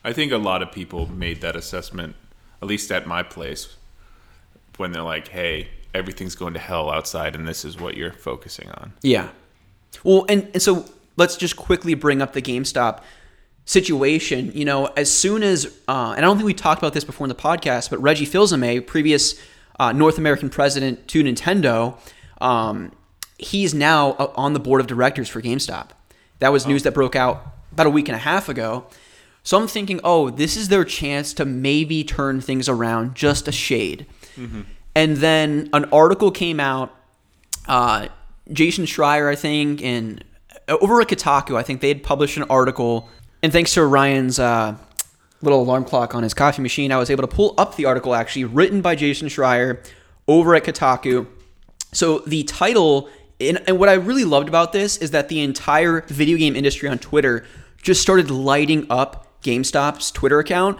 I 0.04 0.13
think 0.13 0.32
a 0.32 0.38
lot 0.38 0.62
of 0.62 0.71
people 0.71 1.08
made 1.08 1.41
that 1.41 1.56
assessment, 1.56 2.15
at 2.62 2.67
least 2.67 2.91
at 2.91 3.08
my 3.08 3.24
place, 3.24 3.76
when 4.78 4.91
they're 4.91 5.02
like, 5.02 5.30
hey, 5.30 5.69
everything's 5.95 6.36
going 6.36 6.54
to 6.54 6.60
hell 6.60 6.91
outside 6.91 7.36
and 7.36 7.48
this 7.48 7.65
is 7.65 7.80
what 7.80 7.98
you're 7.98 8.13
focusing 8.13 8.69
on. 8.69 8.93
Yeah. 9.02 9.30
Well, 10.04 10.26
and, 10.30 10.43
and 10.54 10.62
so 10.62 10.86
let's 11.17 11.38
just 11.38 11.56
quickly 11.56 11.95
bring 11.95 12.21
up 12.21 12.34
the 12.34 12.41
GameStop 12.41 13.02
situation. 13.65 14.52
You 14.54 14.65
know, 14.65 14.86
as 14.98 15.12
soon 15.12 15.41
as, 15.41 15.65
uh, 15.88 16.13
and 16.15 16.19
I 16.19 16.21
don't 16.21 16.38
think 16.38 16.45
we 16.45 16.54
talked 16.54 16.82
about 16.82 16.93
this 16.93 17.04
before 17.04 17.26
in 17.26 17.30
the 17.30 17.36
podcast, 17.36 17.89
but 17.89 18.00
Reggie 18.00 18.26
Fils-Aimé, 18.26 18.86
previous 18.86 19.41
uh, 19.80 19.91
North 19.91 20.17
American 20.17 20.50
president 20.50 21.08
to 21.08 21.24
Nintendo, 21.24 21.98
um, 22.41 22.91
he's 23.38 23.74
now 23.74 24.12
uh, 24.12 24.32
on 24.36 24.54
the 24.54 24.60
board 24.60 24.82
of 24.82 24.88
directors 24.88 25.30
for 25.30 25.41
GameStop. 25.41 25.89
That 26.39 26.52
was 26.52 26.65
news 26.65 26.84
that 26.84 26.93
broke 26.93 27.15
out 27.15 27.54
about 27.71 27.88
a 27.88 27.89
week 27.89 28.08
and 28.08 28.15
a 28.15 28.19
half 28.19 28.50
ago. 28.50 28.86
So 29.43 29.60
I'm 29.60 29.67
thinking, 29.67 30.00
oh, 30.04 30.30
this 30.30 30.58
is 30.58 30.69
their 30.69 30.84
chance 30.84 31.34
to 31.36 31.45
maybe 31.45 32.04
turn 32.04 32.41
things 32.41 32.67
around 32.67 33.15
just 33.15 33.48
a 33.48 33.52
shade. 33.52 34.08
And 34.95 35.17
then 35.17 35.69
an 35.71 35.86
article 35.86 36.32
came 36.32 36.60
out 36.60 36.95
uh, 37.67 38.08
Jason 38.52 38.86
Schreier, 38.86 39.30
I 39.30 39.36
think, 39.36 39.84
and 39.84 40.24
over 40.67 41.00
at 41.02 41.08
Kotaku, 41.08 41.56
I 41.56 41.63
think 41.63 41.82
they 41.82 41.89
had 41.89 42.04
published 42.04 42.38
an 42.38 42.43
article. 42.50 43.10
And 43.43 43.52
thanks 43.52 43.74
to 43.74 43.86
Ryan's 43.86 44.39
uh, 44.39 44.76
little 45.41 45.62
alarm 45.62 45.86
clock 45.86 46.15
on 46.15 46.24
his 46.24 46.34
coffee 46.34 46.62
machine, 46.62 46.91
I 46.91 46.98
was 46.98 47.10
able 47.10 47.21
to 47.21 47.28
pull 47.28 47.54
up 47.58 47.76
the 47.76 47.86
article 47.86 48.15
actually 48.15 48.45
written 48.45 48.82
by 48.82 48.95
Jason 48.95 49.28
Schreier 49.28 49.86
over 50.28 50.56
at 50.56 50.63
Kotaku. 50.63 51.28
So 51.95 52.19
the 52.19 52.43
title, 52.43 53.10
and, 53.39 53.62
and 53.67 53.79
what 53.79 53.89
I 53.89 53.93
really 53.93 54.25
loved 54.25 54.47
about 54.49 54.73
this 54.73 54.97
is 54.97 55.12
that 55.12 55.29
the 55.29 55.41
entire 55.41 56.01
video 56.01 56.38
game 56.38 56.55
industry 56.55 56.89
on 56.89 56.99
Twitter 56.99 57.45
just 57.81 58.01
started 58.01 58.29
lighting 58.29 58.86
up 58.89 59.41
GameStop's 59.41 60.12
Twitter 60.12 60.39
account. 60.39 60.77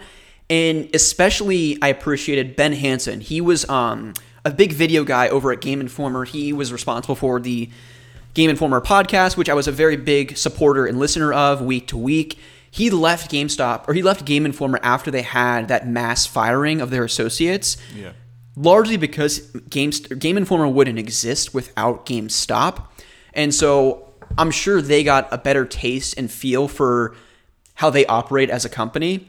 And 0.50 0.88
especially, 0.94 1.78
I 1.82 1.88
appreciated 1.88 2.54
Ben 2.54 2.72
Hansen. 2.72 3.20
He 3.20 3.40
was 3.40 3.68
um, 3.68 4.12
a 4.44 4.50
big 4.50 4.72
video 4.72 5.04
guy 5.04 5.28
over 5.28 5.52
at 5.52 5.60
Game 5.60 5.80
Informer. 5.80 6.24
He 6.24 6.52
was 6.52 6.72
responsible 6.72 7.16
for 7.16 7.40
the 7.40 7.70
Game 8.34 8.50
Informer 8.50 8.80
podcast, 8.80 9.36
which 9.36 9.48
I 9.48 9.54
was 9.54 9.66
a 9.66 9.72
very 9.72 9.96
big 9.96 10.36
supporter 10.36 10.86
and 10.86 10.98
listener 10.98 11.32
of 11.32 11.62
week 11.62 11.88
to 11.88 11.96
week. 11.96 12.38
He 12.70 12.90
left 12.90 13.30
GameStop 13.30 13.88
or 13.88 13.94
he 13.94 14.02
left 14.02 14.26
Game 14.26 14.44
Informer 14.44 14.78
after 14.82 15.10
they 15.10 15.22
had 15.22 15.68
that 15.68 15.88
mass 15.88 16.26
firing 16.26 16.82
of 16.82 16.90
their 16.90 17.04
associates. 17.04 17.78
Yeah. 17.96 18.12
Largely 18.56 18.96
because 18.96 19.40
Game, 19.68 19.90
Game 19.90 20.36
Informer 20.36 20.66
wouldn't 20.66 20.98
exist 20.98 21.52
without 21.52 22.06
GameStop. 22.06 22.86
And 23.34 23.54
so 23.54 24.14
I'm 24.38 24.50
sure 24.50 24.80
they 24.80 25.04
got 25.04 25.28
a 25.30 25.38
better 25.38 25.66
taste 25.66 26.16
and 26.16 26.30
feel 26.30 26.66
for 26.66 27.14
how 27.74 27.90
they 27.90 28.06
operate 28.06 28.48
as 28.48 28.64
a 28.64 28.70
company. 28.70 29.28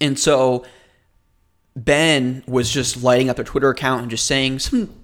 And 0.00 0.18
so 0.18 0.64
Ben 1.74 2.44
was 2.46 2.70
just 2.70 3.02
lighting 3.02 3.28
up 3.28 3.36
their 3.36 3.44
Twitter 3.44 3.70
account 3.70 4.02
and 4.02 4.10
just 4.10 4.26
saying 4.26 4.60
some 4.60 4.94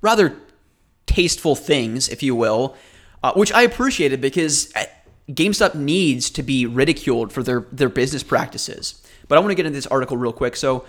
rather 0.00 0.36
tasteful 1.06 1.56
things, 1.56 2.08
if 2.08 2.22
you 2.22 2.34
will, 2.34 2.76
uh, 3.22 3.32
which 3.32 3.52
I 3.52 3.62
appreciated 3.62 4.20
because 4.20 4.72
uh, 4.76 4.84
GameStop 5.30 5.74
needs 5.74 6.30
to 6.30 6.42
be 6.42 6.66
ridiculed 6.66 7.32
for 7.32 7.42
their, 7.42 7.66
their 7.72 7.88
business 7.88 8.22
practices. 8.22 9.02
But 9.26 9.36
I 9.36 9.40
want 9.40 9.50
to 9.50 9.54
get 9.54 9.66
into 9.66 9.76
this 9.76 9.86
article 9.88 10.16
real 10.16 10.32
quick. 10.32 10.54
So 10.54 10.84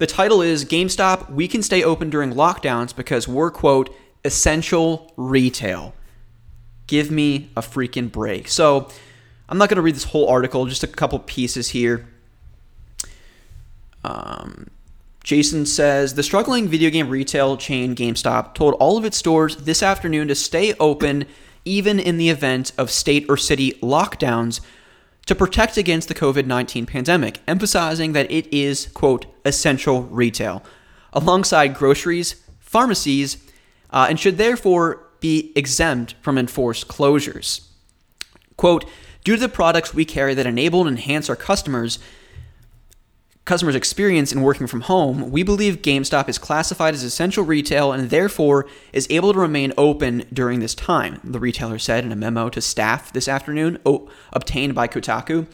the 0.00 0.06
title 0.06 0.40
is 0.40 0.64
GameStop, 0.64 1.30
we 1.30 1.46
can 1.46 1.62
stay 1.62 1.84
open 1.84 2.08
during 2.08 2.32
lockdowns 2.32 2.96
because 2.96 3.28
we're, 3.28 3.50
quote, 3.50 3.94
essential 4.24 5.12
retail. 5.18 5.92
Give 6.86 7.10
me 7.10 7.50
a 7.54 7.60
freaking 7.60 8.10
break. 8.10 8.48
So 8.48 8.88
I'm 9.46 9.58
not 9.58 9.68
going 9.68 9.76
to 9.76 9.82
read 9.82 9.94
this 9.94 10.04
whole 10.04 10.26
article, 10.26 10.64
just 10.64 10.82
a 10.82 10.86
couple 10.86 11.18
pieces 11.18 11.68
here. 11.68 12.08
Um, 14.02 14.68
Jason 15.22 15.66
says 15.66 16.14
the 16.14 16.22
struggling 16.22 16.66
video 16.66 16.88
game 16.88 17.10
retail 17.10 17.58
chain 17.58 17.94
GameStop 17.94 18.54
told 18.54 18.72
all 18.80 18.96
of 18.96 19.04
its 19.04 19.18
stores 19.18 19.56
this 19.56 19.82
afternoon 19.82 20.28
to 20.28 20.34
stay 20.34 20.72
open 20.80 21.26
even 21.66 22.00
in 22.00 22.16
the 22.16 22.30
event 22.30 22.72
of 22.78 22.90
state 22.90 23.26
or 23.28 23.36
city 23.36 23.72
lockdowns 23.82 24.62
to 25.30 25.34
protect 25.36 25.76
against 25.76 26.08
the 26.08 26.14
COVID 26.14 26.46
19 26.46 26.86
pandemic, 26.86 27.38
emphasizing 27.46 28.14
that 28.14 28.28
it 28.32 28.52
is, 28.52 28.88
quote, 28.88 29.26
essential 29.44 30.02
retail, 30.02 30.60
alongside 31.12 31.72
groceries, 31.72 32.34
pharmacies, 32.58 33.36
uh, 33.90 34.08
and 34.10 34.18
should 34.18 34.38
therefore 34.38 35.06
be 35.20 35.52
exempt 35.54 36.16
from 36.20 36.36
enforced 36.36 36.88
closures. 36.88 37.68
Quote, 38.56 38.84
due 39.22 39.36
to 39.36 39.40
the 39.42 39.48
products 39.48 39.94
we 39.94 40.04
carry 40.04 40.34
that 40.34 40.46
enable 40.46 40.80
and 40.84 40.98
enhance 40.98 41.30
our 41.30 41.36
customers' 41.36 42.00
customers' 43.44 43.74
experience 43.74 44.32
in 44.32 44.42
working 44.42 44.66
from 44.66 44.82
home, 44.82 45.30
we 45.30 45.42
believe 45.42 45.82
GameStop 45.82 46.28
is 46.28 46.38
classified 46.38 46.94
as 46.94 47.02
essential 47.02 47.44
retail 47.44 47.92
and 47.92 48.10
therefore 48.10 48.66
is 48.92 49.06
able 49.10 49.32
to 49.32 49.38
remain 49.38 49.72
open 49.76 50.24
during 50.32 50.60
this 50.60 50.74
time, 50.74 51.20
the 51.24 51.40
retailer 51.40 51.78
said 51.78 52.04
in 52.04 52.12
a 52.12 52.16
memo 52.16 52.48
to 52.50 52.60
staff 52.60 53.12
this 53.12 53.28
afternoon, 53.28 53.78
o- 53.84 54.08
obtained 54.32 54.74
by 54.74 54.86
Kotaku. 54.86 55.46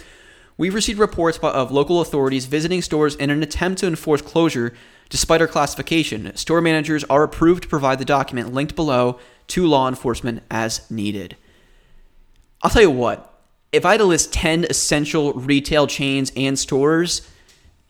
We've 0.59 0.75
received 0.75 0.99
reports 0.99 1.39
of 1.39 1.71
local 1.71 2.01
authorities 2.01 2.47
visiting 2.47 2.83
stores 2.83 3.15
in 3.15 3.31
an 3.31 3.43
attempt 3.43 3.81
to 3.81 3.87
enforce 3.87 4.23
closure 4.23 4.73
despite 5.09 5.41
our 5.41 5.47
classification. 5.47 6.35
Store 6.35 6.61
managers 6.61 7.05
are 7.05 7.23
approved 7.23 7.63
to 7.65 7.69
provide 7.69 7.99
the 7.99 8.05
document 8.05 8.53
linked 8.53 8.75
below 8.75 9.19
to 9.49 9.67
law 9.67 9.89
enforcement 9.89 10.43
as 10.51 10.91
needed. 10.91 11.37
I'll 12.63 12.71
tell 12.71 12.83
you 12.83 12.91
what, 12.91 13.33
if 13.71 13.85
I 13.85 13.93
had 13.93 13.99
to 13.99 14.05
list 14.05 14.33
10 14.33 14.65
essential 14.65 15.35
retail 15.35 15.87
chains 15.87 16.33
and 16.35 16.59
stores, 16.59 17.29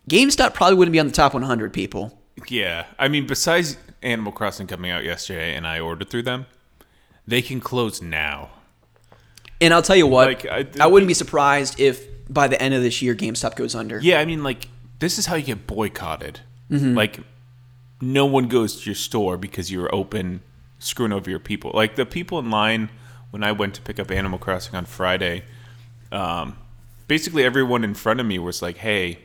GameStop 0.08 0.54
probably 0.54 0.76
wouldn't 0.76 0.92
be 0.92 1.00
on 1.00 1.06
the 1.06 1.12
top 1.12 1.34
100 1.34 1.72
people. 1.72 2.18
Yeah, 2.48 2.86
I 2.98 3.08
mean, 3.08 3.26
besides 3.26 3.76
Animal 4.02 4.32
Crossing 4.32 4.66
coming 4.66 4.90
out 4.90 5.04
yesterday, 5.04 5.54
and 5.54 5.66
I 5.66 5.80
ordered 5.80 6.10
through 6.10 6.22
them, 6.22 6.46
they 7.26 7.42
can 7.42 7.60
close 7.60 8.00
now. 8.00 8.50
And 9.60 9.72
I'll 9.74 9.82
tell 9.82 9.96
you 9.96 10.06
what, 10.06 10.28
Like, 10.28 10.46
I- 10.46 10.84
I, 10.84 10.86
wouldn't 10.86 11.08
be 11.08 11.14
surprised 11.14 11.80
if 11.80 12.06
by 12.28 12.46
the 12.46 12.60
end 12.60 12.74
of 12.74 12.82
this 12.82 13.00
year 13.02 13.14
GameStop 13.14 13.56
goes 13.56 13.74
under. 13.74 13.98
Yeah, 14.00 14.20
I 14.20 14.24
mean, 14.24 14.42
like 14.42 14.68
this 14.98 15.18
is 15.18 15.26
how 15.26 15.36
you 15.36 15.44
get 15.44 15.66
boycotted. 15.66 16.40
Mm-hmm. 16.70 16.94
Like, 16.94 17.20
no 18.00 18.26
one 18.26 18.48
goes 18.48 18.80
to 18.80 18.86
your 18.86 18.94
store 18.94 19.36
because 19.36 19.72
you're 19.72 19.92
open, 19.94 20.42
screwing 20.78 21.12
over 21.12 21.30
your 21.30 21.38
people. 21.38 21.70
Like 21.74 21.96
the 21.96 22.04
people 22.06 22.38
in 22.38 22.50
line 22.50 22.90
when 23.30 23.42
I 23.42 23.52
went 23.52 23.74
to 23.74 23.82
pick 23.82 23.98
up 23.98 24.10
Animal 24.10 24.38
Crossing 24.38 24.74
on 24.74 24.84
Friday. 24.84 25.44
Um, 26.12 26.58
basically, 27.08 27.42
everyone 27.44 27.82
in 27.82 27.94
front 27.94 28.20
of 28.20 28.26
me 28.26 28.38
was 28.38 28.60
like, 28.62 28.78
"Hey, 28.78 29.20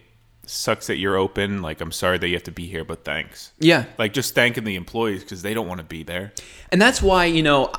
sucks 0.51 0.87
that 0.87 0.97
you're 0.97 1.15
open. 1.15 1.61
Like, 1.61 1.81
I'm 1.81 1.91
sorry 1.91 2.17
that 2.17 2.27
you 2.27 2.33
have 2.35 2.43
to 2.43 2.51
be 2.51 2.67
here, 2.67 2.83
but 2.83 3.03
thanks." 3.03 3.51
Yeah. 3.59 3.85
Like 3.97 4.13
just 4.13 4.35
thanking 4.35 4.63
the 4.63 4.75
employees 4.75 5.23
because 5.23 5.41
they 5.41 5.53
don't 5.53 5.67
want 5.67 5.79
to 5.79 5.85
be 5.85 6.03
there. 6.03 6.33
And 6.71 6.81
that's 6.81 7.01
why, 7.01 7.25
you 7.25 7.43
know, 7.43 7.71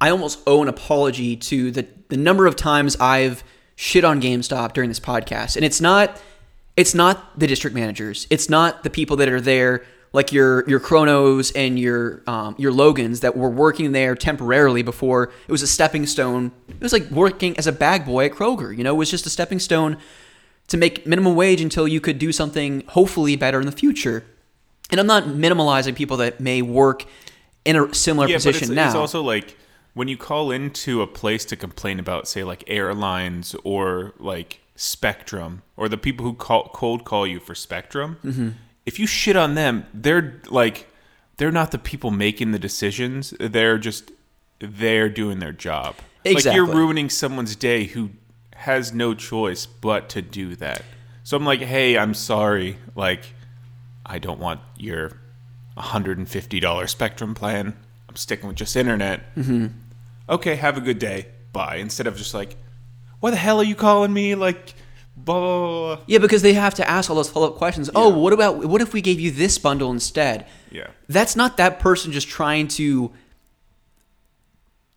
I 0.00 0.10
almost 0.10 0.40
owe 0.46 0.62
an 0.62 0.68
apology 0.68 1.36
to 1.36 1.70
the, 1.70 1.86
the 2.08 2.16
number 2.16 2.46
of 2.46 2.56
times 2.56 2.96
I've 3.00 3.42
shit 3.76 4.04
on 4.04 4.20
GameStop 4.20 4.72
during 4.72 4.90
this 4.90 5.00
podcast. 5.00 5.56
And 5.56 5.64
it's 5.64 5.80
not 5.80 6.20
it's 6.76 6.94
not 6.94 7.38
the 7.38 7.46
district 7.46 7.74
managers. 7.74 8.26
It's 8.30 8.48
not 8.48 8.84
the 8.84 8.90
people 8.90 9.16
that 9.16 9.28
are 9.28 9.40
there 9.40 9.84
like 10.12 10.32
your 10.32 10.68
your 10.68 10.80
Chronos 10.80 11.50
and 11.52 11.78
your 11.78 12.22
um, 12.26 12.54
your 12.58 12.72
Logans 12.72 13.20
that 13.20 13.36
were 13.36 13.50
working 13.50 13.92
there 13.92 14.14
temporarily 14.14 14.82
before 14.82 15.30
it 15.46 15.52
was 15.52 15.62
a 15.62 15.66
stepping 15.66 16.06
stone. 16.06 16.52
It 16.68 16.80
was 16.80 16.92
like 16.92 17.10
working 17.10 17.56
as 17.58 17.66
a 17.66 17.72
bag 17.72 18.06
boy 18.06 18.26
at 18.26 18.32
Kroger. 18.32 18.76
You 18.76 18.84
know, 18.84 18.94
it 18.94 18.98
was 18.98 19.10
just 19.10 19.26
a 19.26 19.30
stepping 19.30 19.58
stone 19.58 19.98
to 20.68 20.76
make 20.76 21.06
minimum 21.06 21.34
wage 21.34 21.60
until 21.60 21.88
you 21.88 22.00
could 22.00 22.18
do 22.18 22.32
something 22.32 22.84
hopefully 22.88 23.36
better 23.36 23.60
in 23.60 23.66
the 23.66 23.72
future. 23.72 24.24
And 24.90 25.00
I'm 25.00 25.06
not 25.06 25.24
minimalizing 25.24 25.94
people 25.94 26.16
that 26.18 26.40
may 26.40 26.62
work 26.62 27.04
in 27.64 27.76
a 27.76 27.94
similar 27.94 28.28
yeah, 28.28 28.36
position 28.36 28.68
but 28.68 28.72
it's, 28.72 28.76
now. 28.76 28.86
it's 28.86 28.94
also 28.94 29.22
like 29.22 29.56
when 29.94 30.08
you 30.08 30.16
call 30.16 30.50
into 30.50 31.02
a 31.02 31.06
place 31.06 31.44
to 31.46 31.56
complain 31.56 31.98
about, 31.98 32.28
say, 32.28 32.44
like 32.44 32.64
airlines 32.66 33.54
or 33.64 34.14
like 34.18 34.60
Spectrum 34.76 35.62
or 35.76 35.88
the 35.88 35.98
people 35.98 36.24
who 36.24 36.34
call 36.34 36.70
cold 36.72 37.04
call 37.04 37.26
you 37.26 37.40
for 37.40 37.54
Spectrum. 37.54 38.18
Mm-hmm. 38.24 38.50
If 38.86 38.98
you 38.98 39.06
shit 39.06 39.36
on 39.36 39.54
them, 39.54 39.86
they're 39.92 40.40
like 40.48 40.86
they're 41.36 41.52
not 41.52 41.72
the 41.72 41.78
people 41.78 42.10
making 42.10 42.52
the 42.52 42.58
decisions. 42.58 43.34
They're 43.40 43.76
just 43.76 44.12
they're 44.60 45.08
doing 45.08 45.40
their 45.40 45.52
job. 45.52 45.96
Like 46.24 46.36
Exactly. 46.36 46.56
you're 46.56 46.66
ruining 46.66 47.10
someone's 47.10 47.56
day 47.56 47.84
who 47.84 48.10
has 48.58 48.92
no 48.92 49.14
choice 49.14 49.66
but 49.66 50.08
to 50.10 50.20
do 50.20 50.56
that. 50.56 50.82
So 51.22 51.36
I'm 51.36 51.44
like, 51.44 51.60
hey, 51.60 51.96
I'm 51.96 52.12
sorry. 52.14 52.78
Like, 52.96 53.22
I 54.04 54.18
don't 54.18 54.40
want 54.40 54.60
your 54.76 55.12
$150 55.76 56.88
Spectrum 56.88 57.34
plan. 57.34 57.76
I'm 58.08 58.16
sticking 58.16 58.48
with 58.48 58.56
just 58.56 58.74
internet. 58.76 59.34
Mm-hmm. 59.36 59.66
Okay, 60.28 60.56
have 60.56 60.76
a 60.76 60.80
good 60.80 60.98
day. 60.98 61.28
Bye. 61.52 61.76
Instead 61.76 62.06
of 62.06 62.16
just 62.16 62.34
like, 62.34 62.56
why 63.20 63.30
the 63.30 63.36
hell 63.36 63.60
are 63.60 63.64
you 63.64 63.76
calling 63.76 64.12
me? 64.12 64.34
Like, 64.34 64.74
blah, 65.16 65.38
blah, 65.38 65.96
blah, 65.96 66.04
yeah, 66.06 66.18
because 66.18 66.42
they 66.42 66.54
have 66.54 66.74
to 66.74 66.88
ask 66.88 67.10
all 67.10 67.16
those 67.16 67.30
follow 67.30 67.48
up 67.48 67.56
questions. 67.56 67.90
Oh, 67.94 68.08
what 68.08 68.32
about 68.32 68.64
what 68.64 68.80
if 68.80 68.92
we 68.92 69.00
gave 69.00 69.20
you 69.20 69.30
this 69.30 69.56
bundle 69.58 69.90
instead? 69.90 70.46
Yeah. 70.70 70.88
That's 71.08 71.36
not 71.36 71.56
that 71.58 71.78
person 71.78 72.12
just 72.12 72.28
trying 72.28 72.68
to 72.68 73.12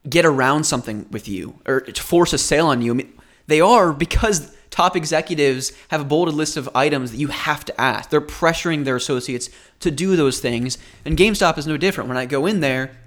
get 0.09 0.25
around 0.25 0.63
something 0.63 1.05
with 1.11 1.27
you 1.27 1.59
or 1.67 1.81
to 1.81 2.01
force 2.01 2.33
a 2.33 2.37
sale 2.37 2.67
on 2.67 2.81
you. 2.81 2.91
I 2.91 2.95
mean, 2.95 3.13
they 3.51 3.61
are 3.61 3.93
because 3.93 4.55
top 4.71 4.95
executives 4.95 5.73
have 5.89 6.01
a 6.01 6.05
bolded 6.05 6.33
list 6.33 6.57
of 6.57 6.69
items 6.73 7.11
that 7.11 7.17
you 7.17 7.27
have 7.27 7.63
to 7.65 7.81
ask. 7.81 8.09
They're 8.09 8.21
pressuring 8.21 8.85
their 8.85 8.95
associates 8.95 9.49
to 9.81 9.91
do 9.91 10.15
those 10.15 10.39
things. 10.39 10.77
And 11.05 11.17
GameStop 11.17 11.57
is 11.57 11.67
no 11.67 11.77
different. 11.77 12.07
When 12.07 12.17
I 12.17 12.25
go 12.25 12.45
in 12.45 12.61
there 12.61 12.97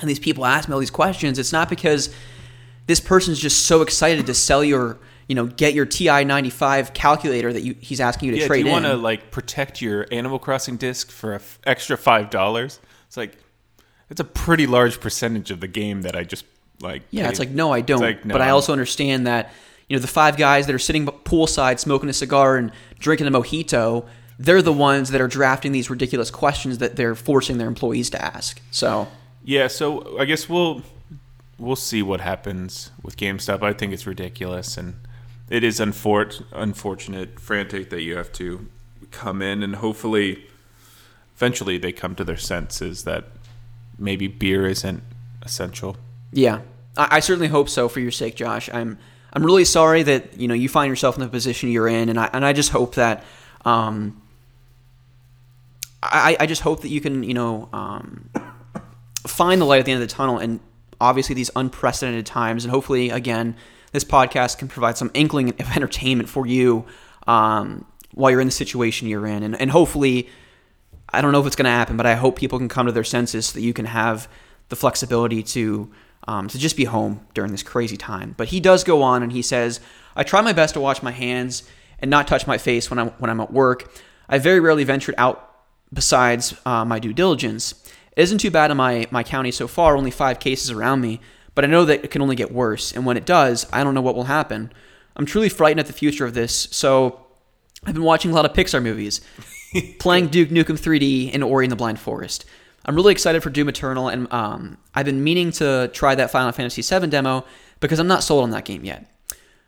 and 0.00 0.08
these 0.08 0.18
people 0.18 0.44
ask 0.44 0.68
me 0.68 0.74
all 0.74 0.80
these 0.80 0.90
questions, 0.90 1.38
it's 1.38 1.52
not 1.52 1.68
because 1.68 2.14
this 2.86 3.00
person's 3.00 3.40
just 3.40 3.66
so 3.66 3.82
excited 3.82 4.26
to 4.26 4.34
sell 4.34 4.62
your, 4.62 4.98
you 5.28 5.34
know, 5.34 5.46
get 5.46 5.74
your 5.74 5.86
TI 5.86 6.24
95 6.24 6.92
calculator 6.92 7.52
that 7.52 7.62
you, 7.62 7.74
he's 7.80 8.00
asking 8.00 8.26
you 8.28 8.32
to 8.32 8.38
Yeah, 8.38 8.44
do 8.44 8.48
trade 8.48 8.66
you 8.66 8.70
want 8.70 8.84
to 8.84 8.94
like 8.94 9.30
protect 9.30 9.80
your 9.80 10.06
Animal 10.12 10.38
Crossing 10.38 10.76
disc 10.76 11.10
for 11.10 11.32
a 11.32 11.36
f- 11.36 11.58
extra 11.64 11.96
five 11.96 12.30
dollars? 12.30 12.80
It's 13.06 13.16
like 13.16 13.38
it's 14.10 14.20
a 14.20 14.24
pretty 14.24 14.66
large 14.66 15.00
percentage 15.00 15.50
of 15.50 15.60
the 15.60 15.68
game 15.68 16.02
that 16.02 16.14
I 16.14 16.24
just 16.24 16.44
like. 16.80 17.02
Yeah, 17.10 17.24
paid. 17.24 17.30
it's 17.30 17.38
like 17.38 17.50
no, 17.50 17.72
I 17.72 17.80
don't. 17.80 18.00
like, 18.00 18.24
no, 18.24 18.32
but 18.32 18.40
I 18.40 18.50
also 18.50 18.72
understand 18.72 19.26
that 19.26 19.52
you 19.88 19.96
know 19.96 20.00
the 20.00 20.06
five 20.06 20.36
guys 20.36 20.66
that 20.66 20.74
are 20.74 20.78
sitting 20.78 21.06
poolside 21.06 21.78
smoking 21.78 22.08
a 22.08 22.12
cigar 22.12 22.56
and 22.56 22.72
drinking 22.98 23.26
a 23.26 23.30
mojito, 23.30 24.06
they're 24.38 24.62
the 24.62 24.72
ones 24.72 25.10
that 25.10 25.20
are 25.20 25.28
drafting 25.28 25.72
these 25.72 25.90
ridiculous 25.90 26.30
questions 26.30 26.78
that 26.78 26.96
they're 26.96 27.14
forcing 27.14 27.58
their 27.58 27.68
employees 27.68 28.10
to 28.10 28.22
ask. 28.22 28.60
So 28.70 29.08
Yeah, 29.44 29.66
so 29.68 30.18
I 30.18 30.24
guess 30.24 30.48
we'll 30.48 30.82
we'll 31.58 31.76
see 31.76 32.02
what 32.02 32.20
happens 32.20 32.90
with 33.02 33.16
GameStop. 33.16 33.62
I 33.62 33.72
think 33.72 33.92
it's 33.92 34.06
ridiculous, 34.06 34.76
and 34.76 34.94
it 35.50 35.64
is 35.64 35.80
unfort- 35.80 36.44
unfortunate, 36.52 37.40
frantic 37.40 37.90
that 37.90 38.02
you 38.02 38.16
have 38.16 38.32
to 38.34 38.68
come 39.10 39.40
in 39.40 39.62
and 39.62 39.76
hopefully 39.76 40.46
eventually 41.34 41.78
they 41.78 41.92
come 41.92 42.14
to 42.14 42.24
their 42.24 42.36
senses 42.36 43.04
that 43.04 43.24
maybe 43.98 44.26
beer 44.26 44.66
isn't 44.66 45.02
essential. 45.42 45.96
Yeah, 46.32 46.60
I, 46.96 47.16
I 47.16 47.20
certainly 47.20 47.48
hope 47.48 47.68
so 47.68 47.88
for 47.88 48.00
your 48.00 48.10
sake, 48.10 48.34
Josh. 48.34 48.68
I'm 48.72 48.98
I'm 49.32 49.44
really 49.44 49.64
sorry 49.64 50.02
that 50.04 50.38
you 50.38 50.48
know 50.48 50.54
you 50.54 50.68
find 50.68 50.88
yourself 50.88 51.16
in 51.16 51.22
the 51.22 51.28
position 51.28 51.70
you're 51.70 51.88
in, 51.88 52.08
and 52.08 52.18
I 52.18 52.30
and 52.32 52.44
I 52.44 52.52
just 52.52 52.70
hope 52.70 52.94
that 52.94 53.24
um, 53.64 54.20
I 56.02 56.36
I 56.40 56.46
just 56.46 56.62
hope 56.62 56.82
that 56.82 56.88
you 56.88 57.00
can 57.00 57.22
you 57.22 57.34
know 57.34 57.68
um, 57.72 58.30
find 59.26 59.60
the 59.60 59.64
light 59.64 59.80
at 59.80 59.86
the 59.86 59.92
end 59.92 60.02
of 60.02 60.08
the 60.08 60.14
tunnel, 60.14 60.38
and 60.38 60.60
obviously 61.00 61.34
these 61.34 61.50
unprecedented 61.54 62.26
times, 62.26 62.64
and 62.64 62.70
hopefully 62.70 63.10
again 63.10 63.56
this 63.92 64.04
podcast 64.04 64.58
can 64.58 64.68
provide 64.68 64.96
some 64.96 65.10
inkling 65.14 65.50
of 65.50 65.76
entertainment 65.76 66.28
for 66.28 66.46
you 66.46 66.84
um, 67.26 67.84
while 68.12 68.30
you're 68.30 68.40
in 68.40 68.48
the 68.48 68.52
situation 68.52 69.08
you're 69.08 69.26
in, 69.26 69.42
and 69.42 69.60
and 69.60 69.70
hopefully. 69.70 70.28
I 71.10 71.22
don't 71.22 71.32
know 71.32 71.40
if 71.40 71.46
it's 71.46 71.56
going 71.56 71.64
to 71.64 71.70
happen, 71.70 71.96
but 71.96 72.04
I 72.04 72.16
hope 72.16 72.36
people 72.36 72.58
can 72.58 72.68
come 72.68 72.84
to 72.84 72.92
their 72.92 73.02
senses 73.02 73.46
so 73.46 73.54
that 73.54 73.62
you 73.62 73.72
can 73.72 73.86
have 73.86 74.28
the 74.68 74.76
flexibility 74.76 75.42
to 75.42 75.90
um, 76.28 76.46
to 76.46 76.58
just 76.58 76.76
be 76.76 76.84
home 76.84 77.26
during 77.32 77.50
this 77.50 77.62
crazy 77.62 77.96
time. 77.96 78.34
But 78.36 78.48
he 78.48 78.60
does 78.60 78.84
go 78.84 79.02
on 79.02 79.22
and 79.22 79.32
he 79.32 79.42
says, 79.42 79.80
"I 80.14 80.22
try 80.22 80.42
my 80.42 80.52
best 80.52 80.74
to 80.74 80.80
wash 80.80 81.02
my 81.02 81.10
hands 81.10 81.62
and 81.98 82.10
not 82.10 82.28
touch 82.28 82.46
my 82.46 82.58
face 82.58 82.90
when 82.90 82.98
I'm 82.98 83.08
when 83.18 83.30
I'm 83.30 83.40
at 83.40 83.52
work. 83.52 83.90
I 84.28 84.38
very 84.38 84.60
rarely 84.60 84.84
ventured 84.84 85.14
out 85.16 85.36
besides 85.92 86.54
uh, 86.66 86.84
my 86.84 86.98
due 86.98 87.14
diligence. 87.14 87.72
It 88.14 88.22
isn't 88.22 88.38
too 88.38 88.50
bad 88.50 88.70
in 88.70 88.76
my 88.76 89.06
my 89.10 89.22
county 89.22 89.50
so 89.50 89.66
far, 89.66 89.96
only 89.96 90.10
five 90.10 90.38
cases 90.38 90.70
around 90.70 91.00
me, 91.00 91.20
but 91.54 91.64
I 91.64 91.68
know 91.68 91.86
that 91.86 92.04
it 92.04 92.10
can 92.10 92.20
only 92.20 92.36
get 92.36 92.52
worse. 92.52 92.92
And 92.92 93.06
when 93.06 93.16
it 93.16 93.24
does, 93.24 93.66
I 93.72 93.82
don't 93.82 93.94
know 93.94 94.02
what 94.02 94.14
will 94.14 94.24
happen. 94.24 94.70
I'm 95.16 95.26
truly 95.26 95.48
frightened 95.48 95.80
at 95.80 95.86
the 95.86 95.92
future 95.92 96.24
of 96.24 96.34
this. 96.34 96.68
So." 96.70 97.24
I've 97.86 97.94
been 97.94 98.02
watching 98.02 98.32
a 98.32 98.34
lot 98.34 98.44
of 98.44 98.54
Pixar 98.54 98.82
movies, 98.82 99.20
playing 100.00 100.28
Duke 100.28 100.48
Nukem 100.48 100.76
3D 100.76 101.30
and 101.32 101.44
Ori 101.44 101.64
and 101.64 101.70
the 101.70 101.76
Blind 101.76 102.00
Forest. 102.00 102.44
I'm 102.88 102.96
really 102.96 103.12
excited 103.12 103.42
for 103.42 103.50
Doom 103.50 103.68
Eternal, 103.68 104.08
and 104.08 104.32
um, 104.32 104.78
I've 104.94 105.04
been 105.04 105.22
meaning 105.22 105.52
to 105.52 105.90
try 105.92 106.14
that 106.14 106.30
Final 106.30 106.52
Fantasy 106.52 106.80
VII 106.80 107.08
demo 107.08 107.44
because 107.80 107.98
I'm 107.98 108.06
not 108.06 108.22
sold 108.22 108.44
on 108.44 108.50
that 108.52 108.64
game 108.64 108.82
yet. 108.82 109.04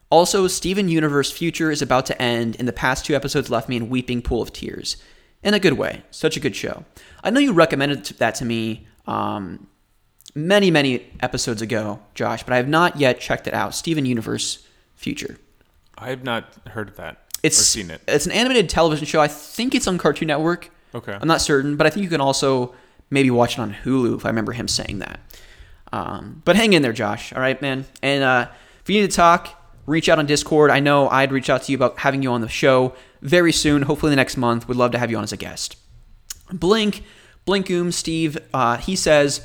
Also, 0.08 0.46
Steven 0.46 0.88
Universe 0.88 1.30
Future 1.30 1.70
is 1.70 1.82
about 1.82 2.06
to 2.06 2.20
end, 2.20 2.56
and 2.58 2.66
the 2.66 2.72
past 2.72 3.04
two 3.04 3.14
episodes 3.14 3.50
left 3.50 3.68
me 3.68 3.76
in 3.76 3.90
weeping 3.90 4.22
pool 4.22 4.40
of 4.40 4.54
tears. 4.54 4.96
In 5.42 5.52
a 5.52 5.60
good 5.60 5.74
way. 5.74 6.02
Such 6.10 6.38
a 6.38 6.40
good 6.40 6.56
show. 6.56 6.86
I 7.22 7.28
know 7.28 7.40
you 7.40 7.52
recommended 7.52 8.06
that 8.06 8.36
to 8.36 8.46
me 8.46 8.86
um, 9.06 9.66
many, 10.34 10.70
many 10.70 11.06
episodes 11.20 11.60
ago, 11.60 12.00
Josh, 12.14 12.42
but 12.42 12.54
I 12.54 12.56
have 12.56 12.68
not 12.68 12.98
yet 12.98 13.20
checked 13.20 13.46
it 13.46 13.52
out. 13.52 13.74
Steven 13.74 14.06
Universe 14.06 14.66
Future. 14.96 15.36
I 15.98 16.08
have 16.08 16.24
not 16.24 16.54
heard 16.68 16.88
of 16.88 16.96
that 16.96 17.18
It's 17.42 17.58
seen 17.58 17.90
it. 17.90 18.00
It's 18.08 18.24
an 18.24 18.32
animated 18.32 18.70
television 18.70 19.04
show. 19.04 19.20
I 19.20 19.28
think 19.28 19.74
it's 19.74 19.86
on 19.86 19.98
Cartoon 19.98 20.28
Network. 20.28 20.70
Okay. 20.94 21.16
I'm 21.20 21.28
not 21.28 21.42
certain, 21.42 21.76
but 21.76 21.86
I 21.86 21.90
think 21.90 22.02
you 22.02 22.10
can 22.10 22.22
also 22.22 22.74
maybe 23.10 23.30
watch 23.30 23.54
it 23.54 23.60
on 23.60 23.74
Hulu 23.84 24.16
if 24.16 24.24
I 24.24 24.28
remember 24.28 24.52
him 24.52 24.68
saying 24.68 25.00
that. 25.00 25.20
Um, 25.92 26.42
but 26.44 26.56
hang 26.56 26.72
in 26.72 26.82
there, 26.82 26.92
Josh. 26.92 27.32
All 27.32 27.40
right, 27.40 27.60
man. 27.60 27.84
And 28.02 28.22
uh, 28.22 28.48
if 28.80 28.88
you 28.88 29.00
need 29.00 29.10
to 29.10 29.16
talk, 29.16 29.48
reach 29.86 30.08
out 30.08 30.18
on 30.18 30.26
Discord. 30.26 30.70
I 30.70 30.80
know 30.80 31.08
I'd 31.08 31.32
reach 31.32 31.50
out 31.50 31.64
to 31.64 31.72
you 31.72 31.76
about 31.76 31.98
having 31.98 32.22
you 32.22 32.30
on 32.30 32.40
the 32.40 32.48
show 32.48 32.94
very 33.22 33.52
soon. 33.52 33.82
Hopefully, 33.82 34.10
the 34.10 34.16
next 34.16 34.36
month. 34.36 34.68
Would 34.68 34.76
love 34.76 34.92
to 34.92 34.98
have 34.98 35.10
you 35.10 35.16
on 35.16 35.24
as 35.24 35.32
a 35.32 35.36
guest. 35.36 35.76
Blink, 36.52 37.02
Blinkoom, 37.46 37.92
Steve. 37.92 38.38
Uh, 38.54 38.76
he 38.76 38.96
says. 38.96 39.44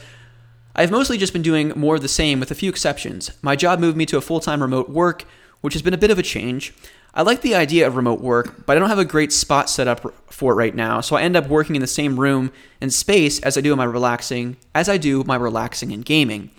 I've 0.77 0.91
mostly 0.91 1.17
just 1.17 1.31
been 1.31 1.41
doing 1.41 1.71
more 1.77 1.95
of 1.95 2.01
the 2.01 2.09
same 2.09 2.41
with 2.41 2.51
a 2.51 2.55
few 2.55 2.69
exceptions. 2.69 3.31
My 3.41 3.55
job 3.55 3.79
moved 3.79 3.95
me 3.95 4.05
to 4.07 4.17
a 4.17 4.21
full 4.21 4.41
time 4.41 4.61
remote 4.61 4.89
work, 4.89 5.23
which 5.61 5.73
has 5.73 5.81
been 5.81 5.93
a 5.93 5.97
bit 5.97 6.11
of 6.11 6.19
a 6.19 6.21
change. 6.21 6.73
I 7.17 7.21
like 7.21 7.41
the 7.41 7.55
idea 7.55 7.87
of 7.87 7.95
remote 7.95 8.19
work, 8.19 8.65
but 8.65 8.75
I 8.75 8.79
don't 8.79 8.89
have 8.89 8.99
a 8.99 9.05
great 9.05 9.31
spot 9.31 9.69
set 9.69 9.87
up 9.87 10.13
for 10.29 10.51
it 10.51 10.55
right 10.55 10.75
now, 10.75 10.99
so 10.99 11.15
I 11.15 11.21
end 11.21 11.37
up 11.37 11.47
working 11.47 11.75
in 11.75 11.81
the 11.81 11.87
same 11.87 12.19
room 12.19 12.51
and 12.81 12.93
space 12.93 13.39
as 13.39 13.57
I 13.57 13.61
do 13.61 13.73
my 13.77 13.85
relaxing, 13.85 14.57
as 14.75 14.89
I 14.89 14.97
do 14.97 15.23
my 15.23 15.37
relaxing 15.37 15.93
and 15.93 16.03
gaming. 16.03 16.51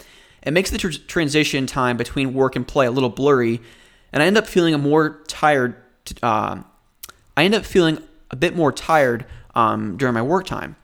It 0.42 0.52
makes 0.52 0.70
the 0.70 0.78
tr- 0.78 0.92
transition 1.06 1.66
time 1.66 1.98
between 1.98 2.32
work 2.32 2.56
and 2.56 2.66
play 2.66 2.86
a 2.86 2.90
little 2.90 3.10
blurry, 3.10 3.60
and 4.14 4.22
I 4.22 4.26
end 4.26 4.38
up 4.38 4.46
feeling 4.46 4.72
a 4.72 4.78
more 4.78 5.20
tired. 5.28 5.76
Uh, 6.22 6.62
I 7.36 7.44
end 7.44 7.54
up 7.54 7.66
feeling 7.66 8.02
a 8.30 8.36
bit 8.36 8.56
more 8.56 8.72
tired 8.72 9.26
um, 9.54 9.98
during 9.98 10.14
my 10.14 10.22
work 10.22 10.46
time. 10.46 10.76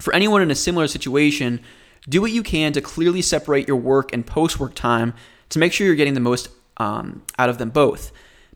For 0.00 0.14
anyone 0.14 0.40
in 0.40 0.50
a 0.50 0.54
similar 0.54 0.86
situation, 0.86 1.60
do 2.08 2.22
what 2.22 2.32
you 2.32 2.42
can 2.42 2.72
to 2.72 2.80
clearly 2.80 3.20
separate 3.20 3.68
your 3.68 3.76
work 3.76 4.12
and 4.14 4.26
post 4.26 4.58
work 4.58 4.74
time 4.74 5.12
to 5.50 5.58
make 5.58 5.74
sure 5.74 5.86
you're 5.86 5.96
getting 5.96 6.14
the 6.14 6.20
most 6.20 6.48
um, 6.78 7.22
out 7.38 7.50
of 7.50 7.58
them 7.58 7.68
both. 7.68 8.10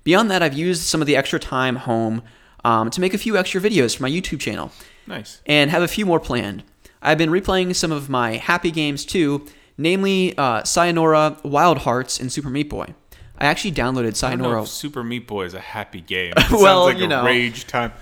Beyond 0.07 0.31
that, 0.31 0.41
I've 0.41 0.55
used 0.55 0.83
some 0.83 1.01
of 1.01 1.09
the 1.09 1.17
extra 1.17 1.41
time 1.41 1.75
home 1.75 2.23
um, 2.65 2.91
to 2.91 3.01
make 3.01 3.13
a 3.13 3.19
few 3.19 3.37
extra 3.37 3.61
videos 3.61 3.97
for 3.97 4.05
my 4.05 4.09
YouTube 4.11 4.39
channel 4.39 4.71
Nice. 5.09 5.43
and 5.47 5.69
have 5.73 5.83
a 5.83 5.89
few 5.89 6.07
more 6.07 6.21
planned. 6.21 6.63
I've 7.03 7.19
been 7.19 7.31
replaying 7.31 7.75
some 7.75 7.91
of 7.91 8.09
my 8.09 8.37
happy 8.37 8.71
games 8.71 9.05
too, 9.05 9.45
namely 9.77 10.33
uh, 10.39 10.63
Sayonara, 10.63 11.39
Wild 11.43 11.79
Hearts, 11.79 12.21
and 12.21 12.33
Super 12.33 12.49
Meat 12.51 12.69
Boy. 12.71 12.95
I 13.39 13.47
actually 13.47 13.73
downloaded 13.73 14.23
I 14.23 14.31
don't 14.31 14.39
know 14.39 14.45
Sayonara. 14.45 14.67
Super 14.67 15.03
Meat 15.05 15.27
Boy 15.27 15.45
is 15.45 15.55
a 15.55 15.61
happy 15.61 16.01
game. 16.01 16.33
It 16.37 16.51
Well, 16.53 16.87
sounds 16.87 16.95
like 16.95 16.99
you 16.99 17.05
a 17.05 17.09
know. 17.09 17.25
rage 17.25 17.67
time. 17.67 17.93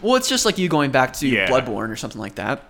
Well, 0.00 0.14
it's 0.14 0.28
just 0.28 0.44
like 0.46 0.56
you 0.58 0.68
going 0.68 0.92
back 0.92 1.14
to 1.14 1.26
Yeah. 1.28 1.48
Bloodborne 1.48 1.90
or 1.90 1.96
something 1.96 2.20
like 2.20 2.36
that. 2.36 2.62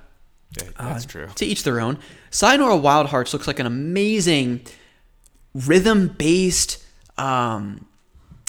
Yeah, 0.58 0.68
that's 0.78 1.04
true. 1.04 1.28
To 1.34 1.44
each 1.44 1.64
their 1.64 1.80
own. 1.80 1.98
Sayonara 2.30 2.76
Wild 2.78 3.08
Hearts 3.08 3.34
looks 3.34 3.46
like 3.46 3.58
an 3.58 3.66
amazing 3.66 4.62
rhythm 5.54 6.08
based 6.08 6.82
um, 7.18 7.85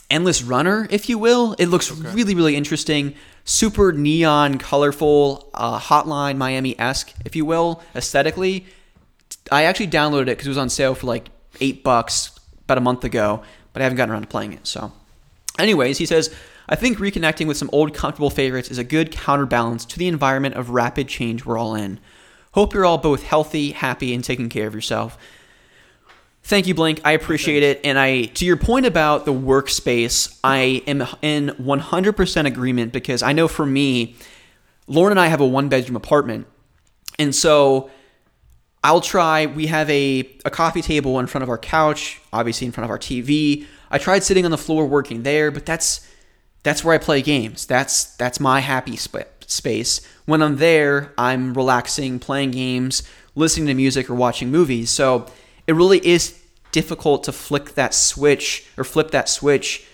endless 0.09 0.41
runner, 0.41 0.87
if 0.89 1.09
you 1.09 1.17
will. 1.17 1.53
It 1.59 1.67
looks 1.67 1.91
really, 1.91 2.35
really 2.35 2.55
interesting. 2.55 3.15
Super 3.45 3.91
neon, 3.91 4.57
colorful, 4.57 5.49
uh, 5.53 5.79
Hotline 5.79 6.37
Miami 6.37 6.77
esque, 6.79 7.13
if 7.25 7.35
you 7.35 7.45
will, 7.45 7.81
aesthetically. 7.95 8.65
I 9.51 9.63
actually 9.63 9.87
downloaded 9.87 10.23
it 10.23 10.37
because 10.37 10.47
it 10.47 10.49
was 10.49 10.57
on 10.57 10.69
sale 10.69 10.95
for 10.95 11.07
like 11.07 11.29
eight 11.59 11.83
bucks 11.83 12.37
about 12.65 12.77
a 12.77 12.81
month 12.81 13.03
ago, 13.03 13.41
but 13.73 13.81
I 13.81 13.83
haven't 13.83 13.97
gotten 13.97 14.11
around 14.11 14.23
to 14.23 14.27
playing 14.27 14.53
it. 14.53 14.67
So, 14.67 14.91
anyways, 15.57 15.97
he 15.97 16.05
says, 16.05 16.33
I 16.69 16.75
think 16.75 16.97
reconnecting 16.97 17.47
with 17.47 17.57
some 17.57 17.69
old 17.71 17.93
comfortable 17.93 18.29
favorites 18.29 18.69
is 18.69 18.77
a 18.77 18.83
good 18.83 19.11
counterbalance 19.11 19.85
to 19.85 19.99
the 19.99 20.07
environment 20.07 20.55
of 20.55 20.71
rapid 20.71 21.07
change 21.07 21.45
we're 21.45 21.57
all 21.57 21.75
in. 21.75 21.99
Hope 22.51 22.73
you're 22.73 22.85
all 22.85 22.97
both 22.97 23.23
healthy, 23.23 23.71
happy, 23.71 24.13
and 24.13 24.23
taking 24.23 24.49
care 24.49 24.67
of 24.67 24.75
yourself. 24.75 25.17
Thank 26.47 26.65
you, 26.65 26.73
Blink. 26.73 27.01
I 27.03 27.11
appreciate 27.11 27.61
it. 27.61 27.81
And 27.83 27.99
I, 27.99 28.23
to 28.23 28.45
your 28.45 28.55
point 28.55 28.85
about 28.85 29.25
the 29.25 29.33
workspace, 29.33 30.39
I 30.45 30.81
am 30.87 31.05
in 31.21 31.49
100% 31.49 32.45
agreement 32.45 32.93
because 32.93 33.21
I 33.21 33.33
know 33.33 33.49
for 33.49 33.65
me, 33.65 34.15
Lauren 34.87 35.11
and 35.11 35.19
I 35.19 35.27
have 35.27 35.41
a 35.41 35.45
one 35.45 35.67
bedroom 35.67 35.97
apartment. 35.97 36.47
And 37.19 37.35
so 37.35 37.89
I'll 38.81 39.01
try, 39.01 39.47
we 39.47 39.67
have 39.67 39.89
a, 39.89 40.19
a 40.45 40.49
coffee 40.49 40.81
table 40.81 41.19
in 41.19 41.27
front 41.27 41.43
of 41.43 41.49
our 41.49 41.57
couch, 41.57 42.21
obviously 42.31 42.65
in 42.65 42.71
front 42.71 42.85
of 42.85 42.91
our 42.91 42.99
TV. 42.99 43.65
I 43.91 43.97
tried 43.97 44.23
sitting 44.23 44.45
on 44.45 44.51
the 44.51 44.57
floor 44.57 44.85
working 44.85 45.23
there, 45.23 45.51
but 45.51 45.65
that's 45.65 46.09
that's 46.63 46.81
where 46.81 46.95
I 46.95 46.97
play 46.97 47.21
games. 47.21 47.65
That's 47.65 48.15
that's 48.15 48.39
my 48.39 48.61
happy 48.61 48.95
sp- 48.95 49.27
space. 49.47 49.99
When 50.25 50.41
I'm 50.41 50.55
there, 50.55 51.11
I'm 51.17 51.53
relaxing, 51.55 52.19
playing 52.19 52.51
games, 52.51 53.03
listening 53.35 53.67
to 53.67 53.73
music 53.73 54.09
or 54.09 54.15
watching 54.15 54.49
movies. 54.49 54.89
So 54.89 55.27
it 55.67 55.73
really 55.73 56.05
is 56.05 56.41
difficult 56.71 57.23
to 57.25 57.31
flick 57.31 57.75
that 57.75 57.93
switch 57.93 58.65
or 58.77 58.83
flip 58.83 59.11
that 59.11 59.29
switch 59.29 59.85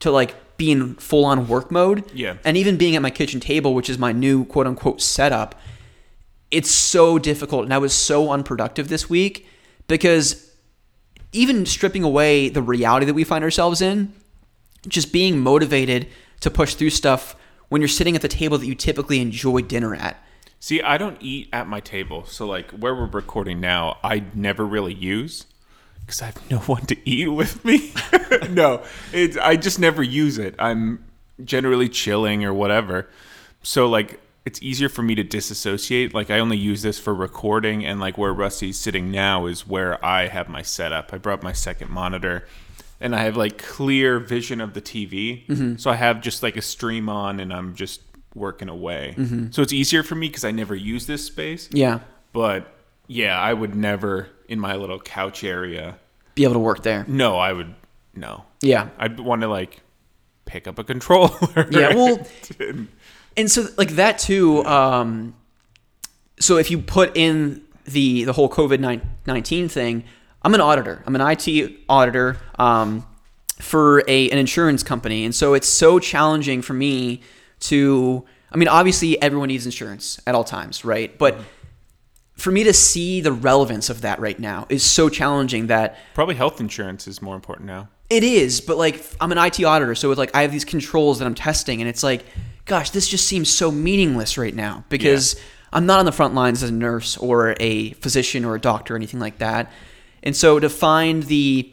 to 0.00 0.10
like 0.10 0.34
being 0.56 0.94
full 0.94 1.24
on 1.24 1.46
work 1.46 1.70
mode. 1.70 2.10
Yeah. 2.12 2.36
And 2.44 2.56
even 2.56 2.76
being 2.76 2.96
at 2.96 3.02
my 3.02 3.10
kitchen 3.10 3.40
table, 3.40 3.74
which 3.74 3.88
is 3.88 3.98
my 3.98 4.12
new 4.12 4.44
quote 4.44 4.66
unquote 4.66 5.00
setup, 5.00 5.54
it's 6.50 6.70
so 6.70 7.18
difficult 7.18 7.64
and 7.64 7.74
I 7.74 7.78
was 7.78 7.92
so 7.92 8.30
unproductive 8.30 8.88
this 8.88 9.08
week 9.08 9.46
because 9.86 10.50
even 11.32 11.66
stripping 11.66 12.02
away 12.02 12.48
the 12.48 12.62
reality 12.62 13.06
that 13.06 13.14
we 13.14 13.24
find 13.24 13.44
ourselves 13.44 13.82
in, 13.82 14.12
just 14.86 15.12
being 15.12 15.38
motivated 15.38 16.08
to 16.40 16.50
push 16.50 16.74
through 16.74 16.90
stuff 16.90 17.36
when 17.68 17.82
you're 17.82 17.88
sitting 17.88 18.16
at 18.16 18.22
the 18.22 18.28
table 18.28 18.56
that 18.58 18.66
you 18.66 18.74
typically 18.74 19.20
enjoy 19.20 19.60
dinner 19.60 19.94
at. 19.94 20.22
See, 20.60 20.82
I 20.82 20.98
don't 20.98 21.16
eat 21.20 21.48
at 21.52 21.68
my 21.68 21.80
table. 21.80 22.24
So, 22.26 22.46
like, 22.46 22.70
where 22.72 22.94
we're 22.94 23.06
recording 23.06 23.60
now, 23.60 23.98
I 24.02 24.24
never 24.34 24.66
really 24.66 24.94
use 24.94 25.46
because 26.00 26.22
I 26.22 26.26
have 26.26 26.50
no 26.50 26.58
one 26.66 26.86
to 26.86 27.08
eat 27.08 27.28
with 27.28 27.64
me. 27.64 27.92
no, 28.50 28.82
it's, 29.12 29.36
I 29.36 29.56
just 29.56 29.78
never 29.78 30.02
use 30.02 30.38
it. 30.38 30.54
I'm 30.58 31.04
generally 31.44 31.88
chilling 31.88 32.44
or 32.44 32.52
whatever. 32.52 33.08
So, 33.62 33.88
like, 33.88 34.20
it's 34.44 34.60
easier 34.62 34.88
for 34.88 35.02
me 35.02 35.14
to 35.14 35.22
disassociate. 35.22 36.12
Like, 36.12 36.30
I 36.30 36.40
only 36.40 36.56
use 36.56 36.82
this 36.82 36.98
for 36.98 37.14
recording, 37.14 37.84
and, 37.84 38.00
like, 38.00 38.18
where 38.18 38.32
Rusty's 38.32 38.78
sitting 38.78 39.12
now 39.12 39.46
is 39.46 39.66
where 39.66 40.04
I 40.04 40.26
have 40.26 40.48
my 40.48 40.62
setup. 40.62 41.12
I 41.12 41.18
brought 41.18 41.42
my 41.42 41.52
second 41.52 41.90
monitor. 41.90 42.46
And 43.00 43.14
I 43.14 43.22
have 43.22 43.36
like 43.36 43.58
clear 43.58 44.18
vision 44.18 44.60
of 44.60 44.74
the 44.74 44.80
TV, 44.80 45.46
mm-hmm. 45.46 45.76
so 45.76 45.88
I 45.88 45.94
have 45.94 46.20
just 46.20 46.42
like 46.42 46.56
a 46.56 46.60
stream 46.60 47.08
on, 47.08 47.38
and 47.38 47.52
I'm 47.52 47.76
just 47.76 48.00
working 48.34 48.68
away. 48.68 49.14
So 49.50 49.62
it's 49.62 49.72
easier 49.72 50.02
for 50.02 50.14
me 50.14 50.28
because 50.28 50.44
I 50.44 50.50
never 50.50 50.74
use 50.74 51.06
this 51.06 51.24
space. 51.24 51.68
Yeah. 51.72 52.00
But 52.32 52.72
yeah, 53.06 53.38
I 53.40 53.52
would 53.52 53.74
never 53.74 54.28
in 54.48 54.60
my 54.60 54.76
little 54.76 55.00
couch 55.00 55.42
area. 55.44 55.98
Be 56.34 56.44
able 56.44 56.54
to 56.54 56.58
work 56.60 56.82
there. 56.82 57.04
No, 57.08 57.36
I 57.36 57.52
would 57.52 57.74
no. 58.14 58.44
Yeah. 58.60 58.88
I'd 58.98 59.18
want 59.20 59.40
to 59.42 59.48
like 59.48 59.80
pick 60.44 60.66
up 60.68 60.78
a 60.78 60.84
controller. 60.84 61.30
Yeah, 61.70 61.94
well- 61.94 62.26
and- 62.60 62.88
and 63.36 63.50
so 63.50 63.66
like 63.76 63.90
that 63.92 64.18
too. 64.18 64.64
Um, 64.64 65.34
so 66.40 66.56
if 66.58 66.70
you 66.70 66.78
put 66.78 67.16
in 67.16 67.62
the 67.84 68.24
the 68.24 68.32
whole 68.32 68.48
COVID 68.48 68.78
nineteen 69.26 69.68
thing, 69.68 70.04
I'm 70.42 70.54
an 70.54 70.60
auditor. 70.60 71.02
I'm 71.06 71.16
an 71.16 71.22
IT 71.22 71.72
auditor 71.88 72.36
um, 72.58 73.04
for 73.60 74.02
a 74.06 74.30
an 74.30 74.38
insurance 74.38 74.82
company, 74.82 75.24
and 75.24 75.34
so 75.34 75.54
it's 75.54 75.68
so 75.68 75.98
challenging 75.98 76.62
for 76.62 76.74
me 76.74 77.22
to. 77.60 78.24
I 78.50 78.56
mean, 78.56 78.68
obviously, 78.68 79.20
everyone 79.20 79.48
needs 79.48 79.66
insurance 79.66 80.20
at 80.26 80.34
all 80.34 80.44
times, 80.44 80.84
right? 80.84 81.16
But 81.18 81.34
mm-hmm. 81.34 81.44
for 82.36 82.50
me 82.50 82.64
to 82.64 82.72
see 82.72 83.20
the 83.20 83.32
relevance 83.32 83.90
of 83.90 84.00
that 84.00 84.20
right 84.20 84.38
now 84.38 84.66
is 84.70 84.82
so 84.82 85.08
challenging 85.08 85.66
that 85.66 85.98
Probably 86.14 86.34
health 86.34 86.60
insurance 86.60 87.06
is 87.06 87.20
more 87.20 87.34
important 87.34 87.66
now. 87.66 87.88
it 88.08 88.24
is, 88.24 88.60
but 88.60 88.78
like 88.78 89.04
I'm 89.20 89.32
an 89.32 89.38
IT 89.38 89.62
auditor, 89.62 89.94
so 89.94 90.10
it's 90.10 90.18
like 90.18 90.34
I 90.34 90.42
have 90.42 90.52
these 90.52 90.64
controls 90.64 91.18
that 91.18 91.26
I'm 91.26 91.34
testing, 91.34 91.82
and 91.82 91.88
it's 91.88 92.02
like, 92.02 92.24
gosh, 92.64 92.90
this 92.90 93.08
just 93.08 93.26
seems 93.26 93.50
so 93.50 93.70
meaningless 93.70 94.38
right 94.38 94.54
now 94.54 94.84
because 94.88 95.38
I'm 95.72 95.86
not 95.86 95.98
on 95.98 96.06
the 96.06 96.12
front 96.12 96.34
lines 96.34 96.62
as 96.62 96.70
a 96.70 96.72
nurse 96.72 97.16
or 97.16 97.54
a 97.60 97.92
physician 97.94 98.44
or 98.44 98.54
a 98.54 98.60
doctor 98.60 98.94
or 98.94 98.96
anything 98.96 99.20
like 99.20 99.38
that. 99.38 99.70
And 100.22 100.34
so 100.34 100.58
to 100.58 100.68
find 100.68 101.24
the 101.24 101.72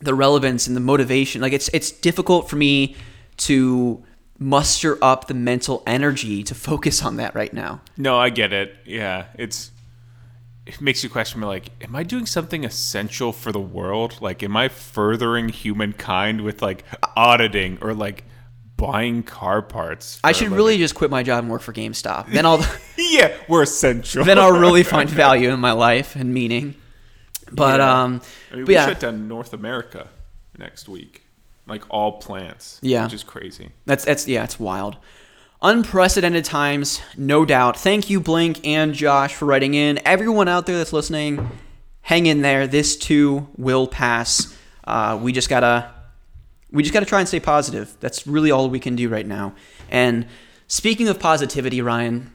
the 0.00 0.14
relevance 0.14 0.66
and 0.66 0.74
the 0.74 0.80
motivation, 0.80 1.40
like 1.40 1.52
it's 1.52 1.68
it's 1.72 1.90
difficult 1.90 2.50
for 2.50 2.56
me 2.56 2.96
to 3.38 4.02
muster 4.42 4.98
up 5.02 5.26
the 5.28 5.34
mental 5.34 5.82
energy 5.86 6.42
to 6.42 6.54
focus 6.54 7.02
on 7.02 7.16
that 7.16 7.34
right 7.34 7.52
now. 7.52 7.80
No, 7.96 8.18
I 8.18 8.30
get 8.30 8.52
it. 8.52 8.76
Yeah, 8.84 9.26
it's 9.38 9.70
it 10.66 10.80
makes 10.80 11.02
you 11.02 11.10
question 11.10 11.40
me 11.40 11.46
like, 11.46 11.70
am 11.82 11.94
I 11.96 12.02
doing 12.02 12.26
something 12.26 12.64
essential 12.64 13.32
for 13.32 13.50
the 13.52 13.60
world? 13.60 14.18
Like, 14.20 14.42
am 14.42 14.56
I 14.56 14.68
furthering 14.68 15.48
humankind 15.48 16.40
with 16.42 16.62
like 16.62 16.84
auditing 17.16 17.78
or 17.80 17.94
like 17.94 18.24
buying 18.76 19.22
car 19.22 19.60
parts? 19.62 20.20
I 20.22 20.32
should 20.32 20.50
really 20.50 20.78
just 20.78 20.94
quit 20.94 21.10
my 21.10 21.22
job 21.22 21.40
and 21.44 21.50
work 21.50 21.62
for 21.62 21.72
GameStop. 21.72 22.30
Then 22.30 22.46
I'll 22.46 22.64
yeah, 22.96 23.36
we're 23.48 23.62
essential. 23.62 24.24
then 24.24 24.38
I'll 24.38 24.58
really 24.58 24.82
find 24.96 25.08
value 25.10 25.50
in 25.50 25.60
my 25.60 25.72
life 25.72 26.14
and 26.16 26.32
meaning. 26.32 26.74
But 27.50 27.80
Yeah. 27.80 28.02
um, 28.04 28.22
I 28.52 28.56
mean, 28.56 28.64
we 28.66 28.74
yeah, 28.74 28.86
shut 28.86 29.00
down 29.00 29.28
North 29.28 29.52
America 29.52 30.08
next 30.58 30.88
week, 30.88 31.21
like 31.72 31.84
all 31.90 32.12
plants. 32.20 32.78
Yeah. 32.82 33.04
which 33.04 33.14
is 33.14 33.24
crazy. 33.24 33.70
that's 33.86 34.04
that's 34.04 34.28
yeah, 34.28 34.44
it's 34.44 34.60
wild. 34.60 34.96
Unprecedented 35.62 36.44
times, 36.44 37.00
no 37.16 37.44
doubt. 37.44 37.78
Thank 37.78 38.10
you, 38.10 38.20
Blink 38.20 38.66
and 38.66 38.92
Josh, 38.94 39.34
for 39.34 39.46
writing 39.46 39.74
in. 39.74 40.00
Everyone 40.04 40.48
out 40.48 40.66
there 40.66 40.76
that's 40.76 40.92
listening, 40.92 41.50
hang 42.02 42.26
in 42.26 42.42
there. 42.42 42.66
This 42.66 42.96
too 42.96 43.48
will 43.56 43.86
pass. 43.86 44.56
Uh, 44.84 45.18
we 45.22 45.32
just 45.32 45.48
gotta 45.48 45.90
we 46.70 46.82
just 46.82 46.92
gotta 46.92 47.06
try 47.06 47.20
and 47.20 47.28
stay 47.28 47.40
positive. 47.40 47.96
That's 48.00 48.26
really 48.26 48.50
all 48.50 48.68
we 48.68 48.80
can 48.80 48.96
do 48.96 49.08
right 49.08 49.26
now. 49.26 49.54
And 49.88 50.26
speaking 50.66 51.08
of 51.08 51.18
positivity, 51.18 51.80
Ryan, 51.80 52.32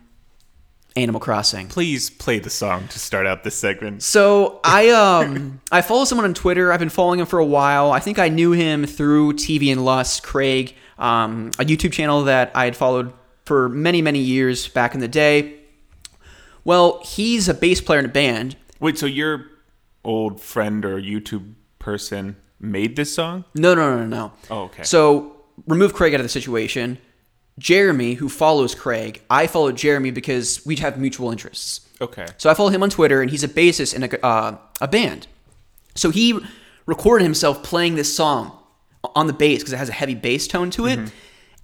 Animal 0.97 1.21
Crossing. 1.21 1.67
Please 1.67 2.09
play 2.09 2.39
the 2.39 2.49
song 2.49 2.87
to 2.89 2.99
start 2.99 3.25
out 3.27 3.43
this 3.43 3.55
segment. 3.55 4.03
So 4.03 4.59
I 4.63 4.89
um 4.89 5.61
I 5.71 5.81
follow 5.81 6.05
someone 6.05 6.25
on 6.25 6.33
Twitter. 6.33 6.71
I've 6.71 6.79
been 6.79 6.89
following 6.89 7.19
him 7.19 7.25
for 7.25 7.39
a 7.39 7.45
while. 7.45 7.91
I 7.91 7.99
think 7.99 8.19
I 8.19 8.29
knew 8.29 8.51
him 8.51 8.85
through 8.85 9.33
TV 9.33 9.71
and 9.71 9.85
Lust, 9.85 10.23
Craig, 10.23 10.75
um, 10.97 11.51
a 11.59 11.65
YouTube 11.65 11.93
channel 11.93 12.23
that 12.23 12.51
I 12.55 12.65
had 12.65 12.75
followed 12.75 13.13
for 13.45 13.69
many 13.69 14.01
many 14.01 14.19
years 14.19 14.67
back 14.67 14.93
in 14.93 14.99
the 14.99 15.07
day. 15.07 15.55
Well, 16.63 17.01
he's 17.05 17.47
a 17.47 17.53
bass 17.53 17.79
player 17.79 17.99
in 17.99 18.05
a 18.05 18.09
band. 18.09 18.57
Wait, 18.79 18.97
so 18.97 19.05
your 19.05 19.45
old 20.03 20.41
friend 20.41 20.83
or 20.83 20.99
YouTube 20.99 21.53
person 21.79 22.35
made 22.59 22.95
this 22.95 23.13
song? 23.13 23.45
No, 23.55 23.73
no, 23.73 23.95
no, 23.95 24.05
no, 24.05 24.07
no. 24.07 24.31
Oh, 24.49 24.63
okay. 24.63 24.83
So 24.83 25.37
remove 25.67 25.93
Craig 25.93 26.13
out 26.13 26.19
of 26.19 26.25
the 26.25 26.29
situation. 26.29 26.97
Jeremy, 27.59 28.13
who 28.15 28.29
follows 28.29 28.75
Craig, 28.75 29.21
I 29.29 29.47
follow 29.47 29.71
Jeremy 29.71 30.11
because 30.11 30.65
we 30.65 30.75
have 30.77 30.99
mutual 30.99 31.31
interests. 31.31 31.81
Okay. 31.99 32.27
So 32.37 32.49
I 32.49 32.53
follow 32.53 32.69
him 32.69 32.83
on 32.83 32.89
Twitter, 32.89 33.21
and 33.21 33.31
he's 33.31 33.43
a 33.43 33.47
bassist 33.47 33.95
in 33.95 34.03
a, 34.03 34.25
uh, 34.25 34.57
a 34.79 34.87
band. 34.87 35.27
So 35.95 36.11
he 36.11 36.39
recorded 36.85 37.23
himself 37.23 37.63
playing 37.63 37.95
this 37.95 38.15
song 38.15 38.57
on 39.15 39.27
the 39.27 39.33
bass 39.33 39.59
because 39.59 39.73
it 39.73 39.77
has 39.77 39.89
a 39.89 39.93
heavy 39.93 40.15
bass 40.15 40.47
tone 40.47 40.69
to 40.71 40.85
it, 40.85 40.99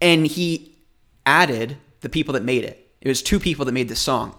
and 0.01 0.25
he 0.25 0.75
added 1.25 1.77
the 2.01 2.10
people 2.10 2.34
that 2.34 2.43
made 2.43 2.63
it. 2.63 2.91
It 3.01 3.08
was 3.08 3.21
two 3.21 3.39
people 3.39 3.65
that 3.65 3.73
made 3.73 3.89
this 3.89 3.99
song, 3.99 4.36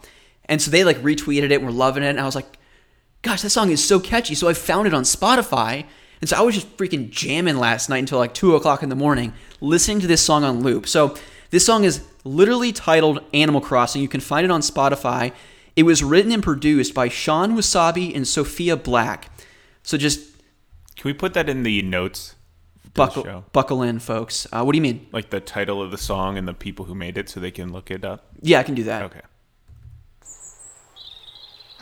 and 0.46 0.60
so 0.60 0.70
they 0.70 0.82
like 0.82 0.96
retweeted 0.98 1.44
it 1.44 1.52
and 1.52 1.64
were 1.64 1.72
loving 1.72 2.02
it. 2.02 2.08
And 2.08 2.20
I 2.20 2.24
was 2.24 2.34
like, 2.34 2.58
"Gosh, 3.22 3.42
that 3.42 3.50
song 3.50 3.70
is 3.70 3.86
so 3.86 4.00
catchy!" 4.00 4.34
So 4.34 4.48
I 4.48 4.54
found 4.54 4.88
it 4.88 4.94
on 4.94 5.04
Spotify, 5.04 5.84
and 6.20 6.28
so 6.28 6.36
I 6.36 6.40
was 6.42 6.54
just 6.54 6.76
freaking 6.76 7.10
jamming 7.10 7.56
last 7.56 7.88
night 7.88 7.98
until 7.98 8.18
like 8.18 8.34
two 8.34 8.56
o'clock 8.56 8.82
in 8.82 8.88
the 8.88 8.96
morning, 8.96 9.32
listening 9.60 10.00
to 10.00 10.06
this 10.06 10.22
song 10.22 10.42
on 10.42 10.62
loop. 10.62 10.88
So 10.88 11.14
this 11.54 11.64
song 11.64 11.84
is 11.84 12.02
literally 12.24 12.72
titled 12.72 13.20
Animal 13.32 13.60
Crossing. 13.60 14.02
You 14.02 14.08
can 14.08 14.20
find 14.20 14.44
it 14.44 14.50
on 14.50 14.60
Spotify. 14.60 15.30
It 15.76 15.84
was 15.84 16.02
written 16.02 16.32
and 16.32 16.42
produced 16.42 16.94
by 16.94 17.08
Shawn 17.08 17.56
Wasabi 17.56 18.12
and 18.12 18.26
Sophia 18.26 18.76
Black. 18.76 19.30
So 19.84 19.96
just 19.96 20.18
Can 20.96 21.08
we 21.08 21.12
put 21.12 21.32
that 21.34 21.48
in 21.48 21.62
the 21.62 21.80
notes? 21.82 22.34
for 22.82 22.88
the 22.88 22.90
buckle 23.22 23.44
buckle 23.52 23.82
in, 23.82 24.00
folks. 24.00 24.48
Uh, 24.52 24.64
what 24.64 24.72
do 24.72 24.78
you 24.78 24.82
mean? 24.82 25.06
Like 25.12 25.30
the 25.30 25.38
title 25.38 25.80
of 25.80 25.92
the 25.92 25.96
song 25.96 26.36
and 26.36 26.48
the 26.48 26.54
people 26.54 26.86
who 26.86 26.94
made 26.96 27.16
it 27.16 27.28
so 27.28 27.38
they 27.38 27.52
can 27.52 27.72
look 27.72 27.88
it 27.88 28.04
up? 28.04 28.26
Yeah, 28.40 28.58
I 28.58 28.64
can 28.64 28.74
do 28.74 28.82
that. 28.82 29.02
Okay. 29.04 29.20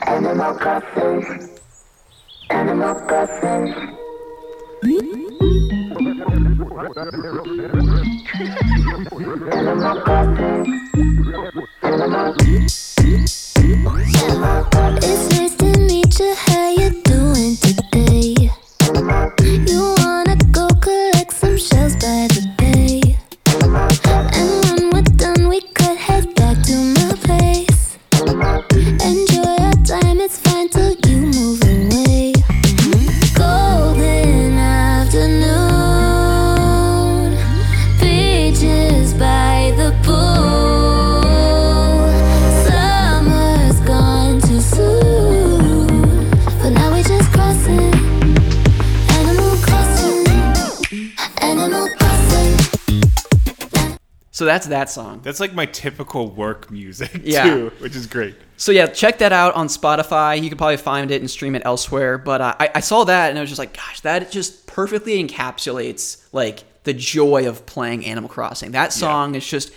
Animal 0.05 0.53
Crossing. 0.53 1.49
Animal 2.51 2.93
Crossing. 2.93 3.97
It's 4.85 4.99
nice 15.31 15.55
to 15.55 15.79
meet 15.79 16.19
you. 16.19 16.35
How 16.35 16.69
you 16.69 16.89
doing 17.03 17.55
today? 17.55 18.49
You 19.41 19.92
So 54.43 54.47
that's 54.47 54.67
that 54.67 54.89
song. 54.89 55.21
That's 55.23 55.39
like 55.39 55.53
my 55.53 55.65
typical 55.65 56.29
work 56.29 56.69
music 56.69 57.21
Yeah. 57.23 57.43
too, 57.45 57.71
which 57.79 57.95
is 57.95 58.07
great. 58.07 58.35
So 58.57 58.73
yeah, 58.73 58.87
check 58.87 59.19
that 59.19 59.31
out 59.31 59.55
on 59.55 59.67
Spotify. 59.67 60.41
You 60.41 60.49
can 60.49 60.57
probably 60.57 60.75
find 60.75 61.11
it 61.11 61.21
and 61.21 61.31
stream 61.31 61.55
it 61.55 61.61
elsewhere. 61.63 62.17
But 62.17 62.41
uh, 62.41 62.55
I, 62.59 62.69
I 62.75 62.79
saw 62.81 63.05
that 63.05 63.29
and 63.29 63.37
I 63.37 63.41
was 63.41 63.49
just 63.49 63.59
like, 63.59 63.73
gosh, 63.73 64.01
that 64.01 64.29
just 64.31 64.67
perfectly 64.67 65.25
encapsulates 65.25 66.25
like 66.33 66.65
the 66.83 66.93
joy 66.93 67.47
of 67.47 67.65
playing 67.65 68.05
Animal 68.05 68.29
Crossing. 68.29 68.71
That 68.71 68.91
song 68.91 69.35
is 69.35 69.47
just, 69.47 69.71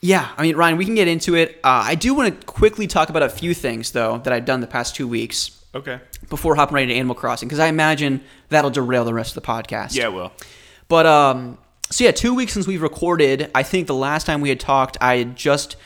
yeah. 0.00 0.28
I 0.36 0.42
mean, 0.42 0.56
Ryan, 0.56 0.76
we 0.76 0.84
can 0.84 0.94
get 0.94 1.08
into 1.08 1.34
it. 1.34 1.52
Uh, 1.64 1.82
I 1.86 1.94
do 1.94 2.12
want 2.12 2.38
to 2.38 2.46
quickly 2.46 2.86
talk 2.86 3.08
about 3.08 3.22
a 3.22 3.30
few 3.30 3.54
things 3.54 3.92
though 3.92 4.18
that 4.18 4.32
I've 4.34 4.44
done 4.44 4.60
the 4.60 4.66
past 4.66 4.94
two 4.94 5.08
weeks 5.08 5.64
Okay. 5.74 6.00
before 6.28 6.54
hopping 6.54 6.74
right 6.74 6.82
into 6.82 6.94
Animal 6.94 7.14
Crossing 7.14 7.48
because 7.48 7.60
I 7.60 7.68
imagine 7.68 8.20
that'll 8.50 8.70
derail 8.70 9.04
the 9.06 9.14
rest 9.14 9.34
of 9.34 9.42
the 9.42 9.46
podcast. 9.48 9.94
Yeah, 9.94 10.08
it 10.08 10.12
will. 10.12 10.32
But 10.88 11.06
um, 11.06 11.56
so 11.90 12.04
yeah, 12.04 12.10
two 12.10 12.34
weeks 12.34 12.52
since 12.52 12.66
we've 12.66 12.82
recorded. 12.82 13.50
I 13.54 13.62
think 13.62 13.86
the 13.86 13.94
last 13.94 14.26
time 14.26 14.40
we 14.40 14.48
had 14.48 14.60
talked, 14.60 14.96
I 15.00 15.18
had 15.18 15.36
just 15.36 15.76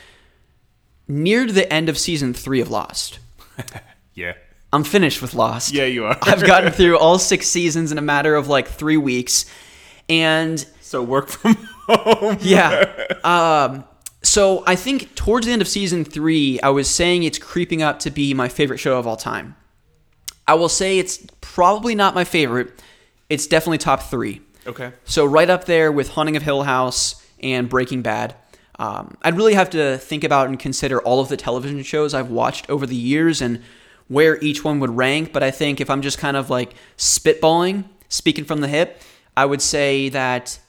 neared 1.07 1.51
the 1.51 1.71
end 1.71 1.89
of 1.89 1.97
season 1.97 2.33
three 2.33 2.61
of 2.61 2.69
Lost. 2.69 3.19
Yeah. 4.15 4.33
I'm 4.73 4.83
finished 4.83 5.21
with 5.21 5.33
Lost. 5.33 5.73
Yeah, 5.73 5.85
you 5.85 6.03
are. 6.03 6.17
I've 6.23 6.45
gotten 6.45 6.73
through 6.73 6.97
all 6.97 7.17
six 7.17 7.47
seasons 7.47 7.91
in 7.93 7.97
a 7.97 8.01
matter 8.01 8.35
of 8.35 8.49
like 8.49 8.67
three 8.67 8.97
weeks, 8.97 9.45
and 10.09 10.59
so 10.81 11.01
work 11.01 11.29
from 11.29 11.55
home. 11.87 12.37
yeah. 12.41 12.91
Um, 13.23 13.85
so 14.21 14.63
I 14.67 14.75
think 14.75 15.15
towards 15.15 15.45
the 15.47 15.53
end 15.53 15.61
of 15.61 15.69
season 15.69 16.03
three, 16.03 16.59
I 16.59 16.69
was 16.69 16.89
saying 16.93 17.23
it's 17.23 17.37
creeping 17.37 17.81
up 17.81 17.99
to 17.99 18.11
be 18.11 18.33
my 18.33 18.49
favorite 18.49 18.79
show 18.79 18.99
of 18.99 19.07
all 19.07 19.15
time. 19.15 19.55
I 20.45 20.55
will 20.55 20.69
say 20.69 20.99
it's 20.99 21.25
probably 21.39 21.95
not 21.95 22.13
my 22.13 22.25
favorite. 22.25 22.73
It's 23.29 23.47
definitely 23.47 23.77
top 23.77 24.03
three. 24.03 24.41
Okay. 24.67 24.91
So 25.05 25.25
right 25.25 25.49
up 25.49 25.65
there 25.65 25.91
with 25.91 26.09
Haunting 26.09 26.35
of 26.35 26.43
Hill 26.43 26.63
House 26.63 27.25
and 27.41 27.69
Breaking 27.69 28.01
Bad. 28.01 28.35
Um, 28.77 29.17
I'd 29.21 29.35
really 29.35 29.55
have 29.55 29.69
to 29.71 29.97
think 29.97 30.23
about 30.23 30.47
and 30.47 30.57
consider 30.57 31.01
all 31.01 31.19
of 31.19 31.27
the 31.27 31.35
television 31.35 31.83
shows 31.83 32.13
I've 32.13 32.29
watched 32.29 32.69
over 32.69 32.85
the 32.85 32.95
years 32.95 33.41
and 33.41 33.61
where 34.07 34.39
each 34.41 34.63
one 34.63 34.79
would 34.79 34.91
rank. 34.91 35.33
But 35.33 35.43
I 35.43 35.51
think 35.51 35.81
if 35.81 35.89
I'm 35.89 36.01
just 36.01 36.17
kind 36.17 36.37
of 36.37 36.49
like 36.49 36.73
spitballing, 36.97 37.85
speaking 38.07 38.45
from 38.45 38.61
the 38.61 38.67
hip, 38.67 39.01
I 39.35 39.45
would 39.45 39.61
say 39.61 40.09
that 40.09 40.59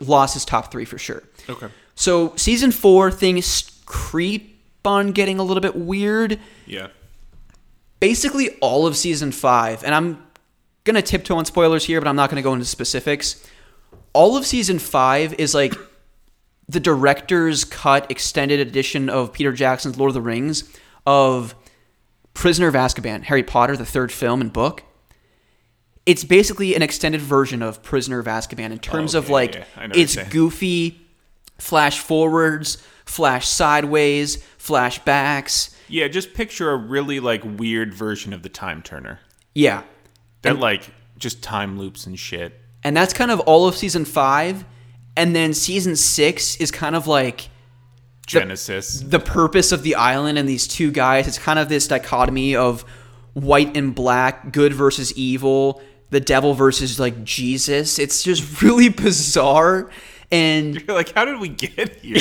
Lost 0.00 0.36
is 0.36 0.44
top 0.44 0.72
three 0.72 0.84
for 0.84 0.98
sure. 0.98 1.22
Okay. 1.48 1.68
So 1.94 2.34
season 2.36 2.72
four 2.72 3.10
things 3.10 3.80
creep 3.86 4.60
on 4.84 5.12
getting 5.12 5.38
a 5.38 5.42
little 5.42 5.60
bit 5.60 5.76
weird. 5.76 6.38
Yeah. 6.66 6.88
Basically, 8.00 8.50
all 8.60 8.86
of 8.86 8.96
season 8.96 9.32
five, 9.32 9.82
and 9.84 9.94
I'm 9.94 10.26
gonna 10.84 11.02
tiptoe 11.02 11.36
on 11.36 11.44
spoilers 11.44 11.84
here, 11.84 12.00
but 12.00 12.08
I'm 12.08 12.16
not 12.16 12.30
gonna 12.30 12.42
go 12.42 12.52
into 12.52 12.64
specifics. 12.64 13.44
All 14.12 14.36
of 14.36 14.46
season 14.46 14.78
five 14.78 15.34
is 15.34 15.54
like 15.54 15.74
the 16.68 16.80
director's 16.80 17.64
cut 17.64 18.10
extended 18.10 18.60
edition 18.60 19.08
of 19.08 19.32
Peter 19.32 19.52
Jackson's 19.52 19.98
Lord 19.98 20.10
of 20.10 20.14
the 20.14 20.20
Rings 20.20 20.64
of 21.06 21.54
Prisoner 22.32 22.68
of 22.68 22.74
Azkaban, 22.74 23.22
Harry 23.24 23.42
Potter, 23.42 23.76
the 23.76 23.86
third 23.86 24.10
film 24.10 24.40
and 24.40 24.52
book. 24.52 24.82
It's 26.06 26.24
basically 26.24 26.74
an 26.74 26.82
extended 26.82 27.20
version 27.20 27.62
of 27.62 27.82
Prisoner 27.82 28.18
of 28.18 28.26
Azkaban 28.26 28.70
in 28.70 28.78
terms 28.78 29.14
of 29.14 29.30
like 29.30 29.54
yeah, 29.54 29.64
I 29.76 29.86
know 29.86 29.90
what 29.90 29.96
it's 29.98 30.16
goofy, 30.28 31.00
flash 31.58 31.98
forwards, 31.98 32.82
flash 33.06 33.48
sideways, 33.48 34.44
flashbacks. 34.58 35.74
Yeah, 35.88 36.08
just 36.08 36.34
picture 36.34 36.70
a 36.70 36.76
really 36.76 37.20
like 37.20 37.42
weird 37.44 37.94
version 37.94 38.32
of 38.32 38.42
the 38.42 38.48
time 38.48 38.82
turner. 38.82 39.20
Yeah. 39.54 39.82
That 40.44 40.58
like 40.58 40.88
just 41.18 41.42
time 41.42 41.78
loops 41.78 42.06
and 42.06 42.18
shit. 42.18 42.60
And 42.82 42.96
that's 42.96 43.12
kind 43.12 43.30
of 43.30 43.40
all 43.40 43.66
of 43.66 43.74
season 43.76 44.04
five. 44.04 44.64
And 45.16 45.34
then 45.34 45.54
season 45.54 45.96
six 45.96 46.56
is 46.56 46.70
kind 46.70 46.96
of 46.96 47.06
like 47.06 47.48
Genesis. 48.26 49.00
the 49.00 49.20
purpose 49.20 49.70
of 49.72 49.82
the 49.82 49.94
island 49.94 50.38
and 50.38 50.48
these 50.48 50.66
two 50.66 50.90
guys. 50.90 51.28
It's 51.28 51.38
kind 51.38 51.58
of 51.58 51.68
this 51.68 51.86
dichotomy 51.86 52.56
of 52.56 52.82
white 53.34 53.76
and 53.76 53.94
black, 53.94 54.52
good 54.52 54.72
versus 54.72 55.12
evil, 55.14 55.80
the 56.10 56.20
devil 56.20 56.54
versus 56.54 56.98
like 56.98 57.22
Jesus. 57.24 57.98
It's 57.98 58.22
just 58.22 58.62
really 58.62 58.88
bizarre. 58.88 59.90
And 60.32 60.74
You're 60.86 60.96
like, 60.96 61.12
how 61.12 61.24
did 61.24 61.38
we 61.40 61.48
get 61.48 61.96
here? 62.02 62.16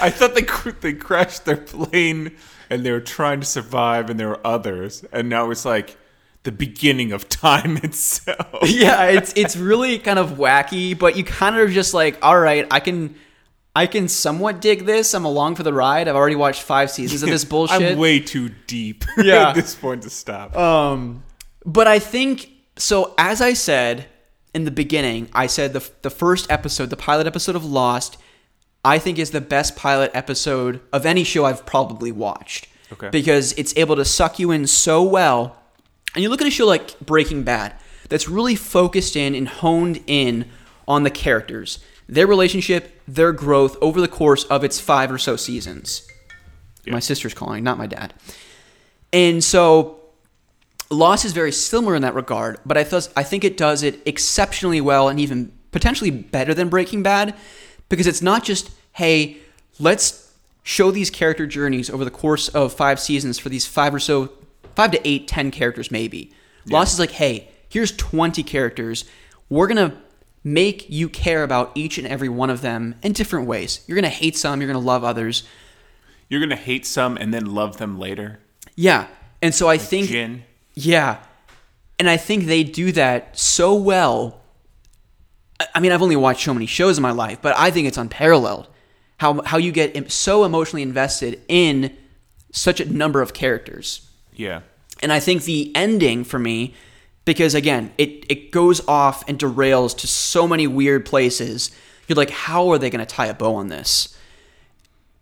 I 0.00 0.10
thought 0.10 0.34
they 0.34 0.42
cr- 0.42 0.70
they 0.70 0.92
crashed 0.92 1.44
their 1.44 1.56
plane 1.56 2.36
and 2.70 2.84
they 2.84 2.90
were 2.90 3.00
trying 3.00 3.40
to 3.40 3.46
survive, 3.46 4.08
and 4.10 4.18
there 4.18 4.28
were 4.28 4.44
others, 4.44 5.04
and 5.12 5.28
now 5.28 5.50
it's 5.50 5.64
like 5.66 5.98
the 6.44 6.52
beginning 6.52 7.12
of 7.12 7.28
time 7.28 7.76
itself. 7.82 8.58
yeah, 8.62 9.04
it's 9.06 9.32
it's 9.36 9.56
really 9.56 9.98
kind 9.98 10.18
of 10.18 10.32
wacky, 10.32 10.96
but 10.98 11.16
you 11.16 11.24
kind 11.24 11.56
of 11.56 11.70
just 11.70 11.92
like, 11.94 12.16
all 12.22 12.38
right, 12.38 12.66
I 12.70 12.80
can 12.80 13.16
I 13.76 13.86
can 13.86 14.06
somewhat 14.08 14.60
dig 14.60 14.84
this. 14.86 15.14
I'm 15.14 15.24
along 15.24 15.56
for 15.56 15.64
the 15.64 15.72
ride. 15.72 16.06
I've 16.06 16.14
already 16.14 16.36
watched 16.36 16.62
five 16.62 16.90
seasons 16.90 17.22
of 17.24 17.28
this 17.28 17.44
bullshit. 17.52 17.82
I'm 17.92 17.98
way 17.98 18.20
too 18.20 18.50
deep 18.66 19.04
Yeah. 19.18 19.48
at 19.48 19.54
this 19.56 19.74
point 19.74 20.02
to 20.04 20.10
stop. 20.10 20.56
Um, 20.56 21.24
but 21.66 21.88
I 21.88 21.98
think 21.98 22.50
so. 22.76 23.14
As 23.18 23.40
I 23.40 23.54
said 23.54 24.06
in 24.54 24.64
the 24.64 24.70
beginning, 24.70 25.28
I 25.32 25.46
said 25.48 25.72
the 25.72 25.90
the 26.02 26.10
first 26.10 26.50
episode, 26.50 26.90
the 26.90 26.96
pilot 26.96 27.26
episode 27.26 27.56
of 27.56 27.64
Lost, 27.64 28.16
I 28.84 28.98
think 28.98 29.18
is 29.18 29.30
the 29.32 29.40
best 29.40 29.74
pilot 29.76 30.10
episode 30.14 30.80
of 30.92 31.04
any 31.06 31.24
show 31.24 31.44
I've 31.46 31.64
probably 31.66 32.12
watched. 32.12 32.68
Okay. 32.92 33.08
Because 33.08 33.54
it's 33.54 33.74
able 33.76 33.96
to 33.96 34.04
suck 34.04 34.38
you 34.38 34.50
in 34.52 34.66
so 34.68 35.02
well. 35.02 35.56
And 36.14 36.22
you 36.22 36.28
look 36.28 36.40
at 36.40 36.46
a 36.46 36.50
show 36.50 36.66
like 36.66 36.98
Breaking 37.00 37.42
Bad, 37.42 37.74
that's 38.08 38.28
really 38.28 38.54
focused 38.54 39.16
in 39.16 39.34
and 39.34 39.48
honed 39.48 40.02
in 40.06 40.48
on 40.86 41.02
the 41.02 41.10
characters, 41.10 41.78
their 42.08 42.26
relationship, 42.26 43.00
their 43.08 43.32
growth 43.32 43.76
over 43.80 44.00
the 44.00 44.08
course 44.08 44.44
of 44.44 44.62
its 44.62 44.78
five 44.78 45.10
or 45.10 45.18
so 45.18 45.36
seasons. 45.36 46.06
My 46.86 47.00
sister's 47.00 47.34
calling, 47.34 47.64
not 47.64 47.78
my 47.78 47.86
dad. 47.86 48.12
And 49.12 49.42
so 49.42 50.00
Lost 50.90 51.24
is 51.24 51.32
very 51.32 51.52
similar 51.52 51.94
in 51.94 52.02
that 52.02 52.14
regard, 52.14 52.58
but 52.66 52.76
I 52.76 52.84
thought 52.84 53.08
I 53.16 53.22
think 53.22 53.42
it 53.42 53.56
does 53.56 53.82
it 53.82 54.00
exceptionally 54.06 54.80
well 54.80 55.08
and 55.08 55.18
even 55.18 55.52
potentially 55.72 56.10
better 56.10 56.52
than 56.52 56.68
Breaking 56.68 57.02
Bad 57.02 57.34
because 57.88 58.06
it's 58.06 58.22
not 58.22 58.44
just 58.44 58.70
hey, 58.92 59.38
let's 59.80 60.32
show 60.62 60.90
these 60.90 61.10
character 61.10 61.46
journeys 61.46 61.90
over 61.90 62.04
the 62.04 62.10
course 62.10 62.48
of 62.48 62.72
five 62.72 63.00
seasons 63.00 63.38
for 63.38 63.48
these 63.48 63.66
five 63.66 63.92
or 63.94 63.98
so, 63.98 64.30
five 64.76 64.90
to 64.92 65.08
eight, 65.08 65.26
ten 65.28 65.50
characters 65.50 65.90
maybe. 65.90 66.32
Lost 66.66 66.94
is 66.94 66.98
like 66.98 67.12
hey, 67.12 67.48
here's 67.68 67.92
twenty 67.92 68.42
characters. 68.42 69.04
We're 69.48 69.66
gonna 69.66 69.96
make 70.42 70.88
you 70.90 71.08
care 71.08 71.42
about 71.42 71.72
each 71.74 71.96
and 71.98 72.06
every 72.06 72.28
one 72.28 72.50
of 72.50 72.60
them 72.60 72.94
in 73.02 73.12
different 73.12 73.46
ways. 73.46 73.82
You're 73.86 73.96
gonna 73.96 74.08
hate 74.08 74.36
some, 74.36 74.60
you're 74.60 74.70
gonna 74.72 74.84
love 74.84 75.04
others. 75.04 75.44
You're 76.28 76.40
gonna 76.40 76.56
hate 76.56 76.86
some 76.86 77.16
and 77.16 77.32
then 77.32 77.46
love 77.54 77.76
them 77.78 77.98
later. 77.98 78.40
Yeah, 78.76 79.06
and 79.42 79.54
so 79.54 79.68
I 79.68 79.78
think 79.78 80.08
Jin. 80.08 80.44
Yeah. 80.74 81.18
And 81.98 82.10
I 82.10 82.16
think 82.16 82.46
they 82.46 82.64
do 82.64 82.90
that 82.92 83.38
so 83.38 83.74
well. 83.74 84.40
I- 85.60 85.66
I 85.76 85.80
mean, 85.80 85.92
I've 85.92 86.02
only 86.02 86.16
watched 86.16 86.44
so 86.44 86.52
many 86.52 86.66
shows 86.66 86.98
in 86.98 87.02
my 87.02 87.12
life, 87.12 87.38
but 87.40 87.54
I 87.56 87.70
think 87.70 87.86
it's 87.86 87.96
unparalleled. 87.98 88.66
How, 89.18 89.40
how 89.42 89.58
you 89.58 89.70
get 89.70 90.10
so 90.10 90.44
emotionally 90.44 90.82
invested 90.82 91.40
in 91.46 91.96
such 92.52 92.80
a 92.80 92.84
number 92.92 93.22
of 93.22 93.32
characters. 93.32 94.08
Yeah. 94.34 94.60
And 95.02 95.12
I 95.12 95.20
think 95.20 95.44
the 95.44 95.74
ending 95.74 96.24
for 96.24 96.38
me, 96.38 96.74
because 97.24 97.54
again, 97.54 97.92
it, 97.98 98.24
it 98.30 98.50
goes 98.50 98.86
off 98.86 99.26
and 99.28 99.38
derails 99.38 99.96
to 99.98 100.06
so 100.06 100.46
many 100.46 100.66
weird 100.66 101.04
places. 101.04 101.70
You're 102.08 102.16
like, 102.16 102.30
how 102.30 102.68
are 102.70 102.78
they 102.78 102.90
going 102.90 103.04
to 103.04 103.14
tie 103.14 103.26
a 103.26 103.34
bow 103.34 103.54
on 103.54 103.68
this? 103.68 104.16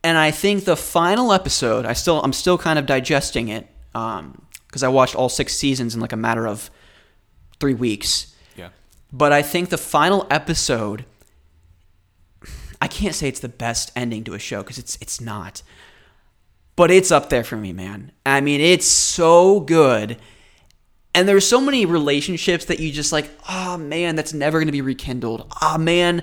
And 0.05 0.19
I 0.19 0.31
think 0.31 0.65
the 0.65 0.77
final 0.77 1.33
episode, 1.33 1.87
I 1.87 1.93
still 1.93 2.21
I'm 2.23 2.33
still 2.33 2.59
kind 2.59 2.79
of 2.79 2.87
digesting 2.87 3.49
it 3.49 3.69
um, 3.95 4.43
because 4.67 4.83
I 4.83 4.89
watched 4.89 5.15
all 5.15 5.29
six 5.29 5.55
seasons 5.55 5.95
in 5.95 6.01
like 6.01 6.13
a 6.13 6.17
matter 6.17 6.47
of 6.47 6.71
three 7.61 7.75
weeks. 7.75 8.35
Yeah. 8.57 8.71
But 9.13 9.33
I 9.33 9.43
think 9.43 9.69
the 9.69 9.79
final 9.79 10.27
episode, 10.29 11.05
I 12.81 12.89
can't 12.89 13.15
say 13.15 13.29
it's 13.29 13.39
the 13.39 13.49
best 13.49 13.93
ending 13.95 14.25
to 14.25 14.35
a 14.35 14.41
show 14.41 14.63
because 14.63 14.79
it's 14.79 14.99
it's 15.01 15.21
not. 15.21 15.63
But 16.75 16.91
it's 16.91 17.11
up 17.11 17.29
there 17.29 17.45
for 17.45 17.57
me, 17.57 17.73
man. 17.73 18.13
I 18.25 18.41
mean, 18.41 18.61
it's 18.61 18.87
so 18.87 19.61
good. 19.61 20.19
And 21.15 21.29
there's 21.29 21.47
so 21.47 21.61
many 21.61 21.85
relationships 21.85 22.65
that 22.67 22.81
you 22.81 22.91
just 22.91 23.13
like, 23.13 23.31
oh 23.49 23.77
man, 23.77 24.17
that's 24.17 24.33
never 24.33 24.59
going 24.59 24.67
to 24.67 24.73
be 24.73 24.81
rekindled. 24.81 25.53
Oh 25.61 25.77
man, 25.77 26.23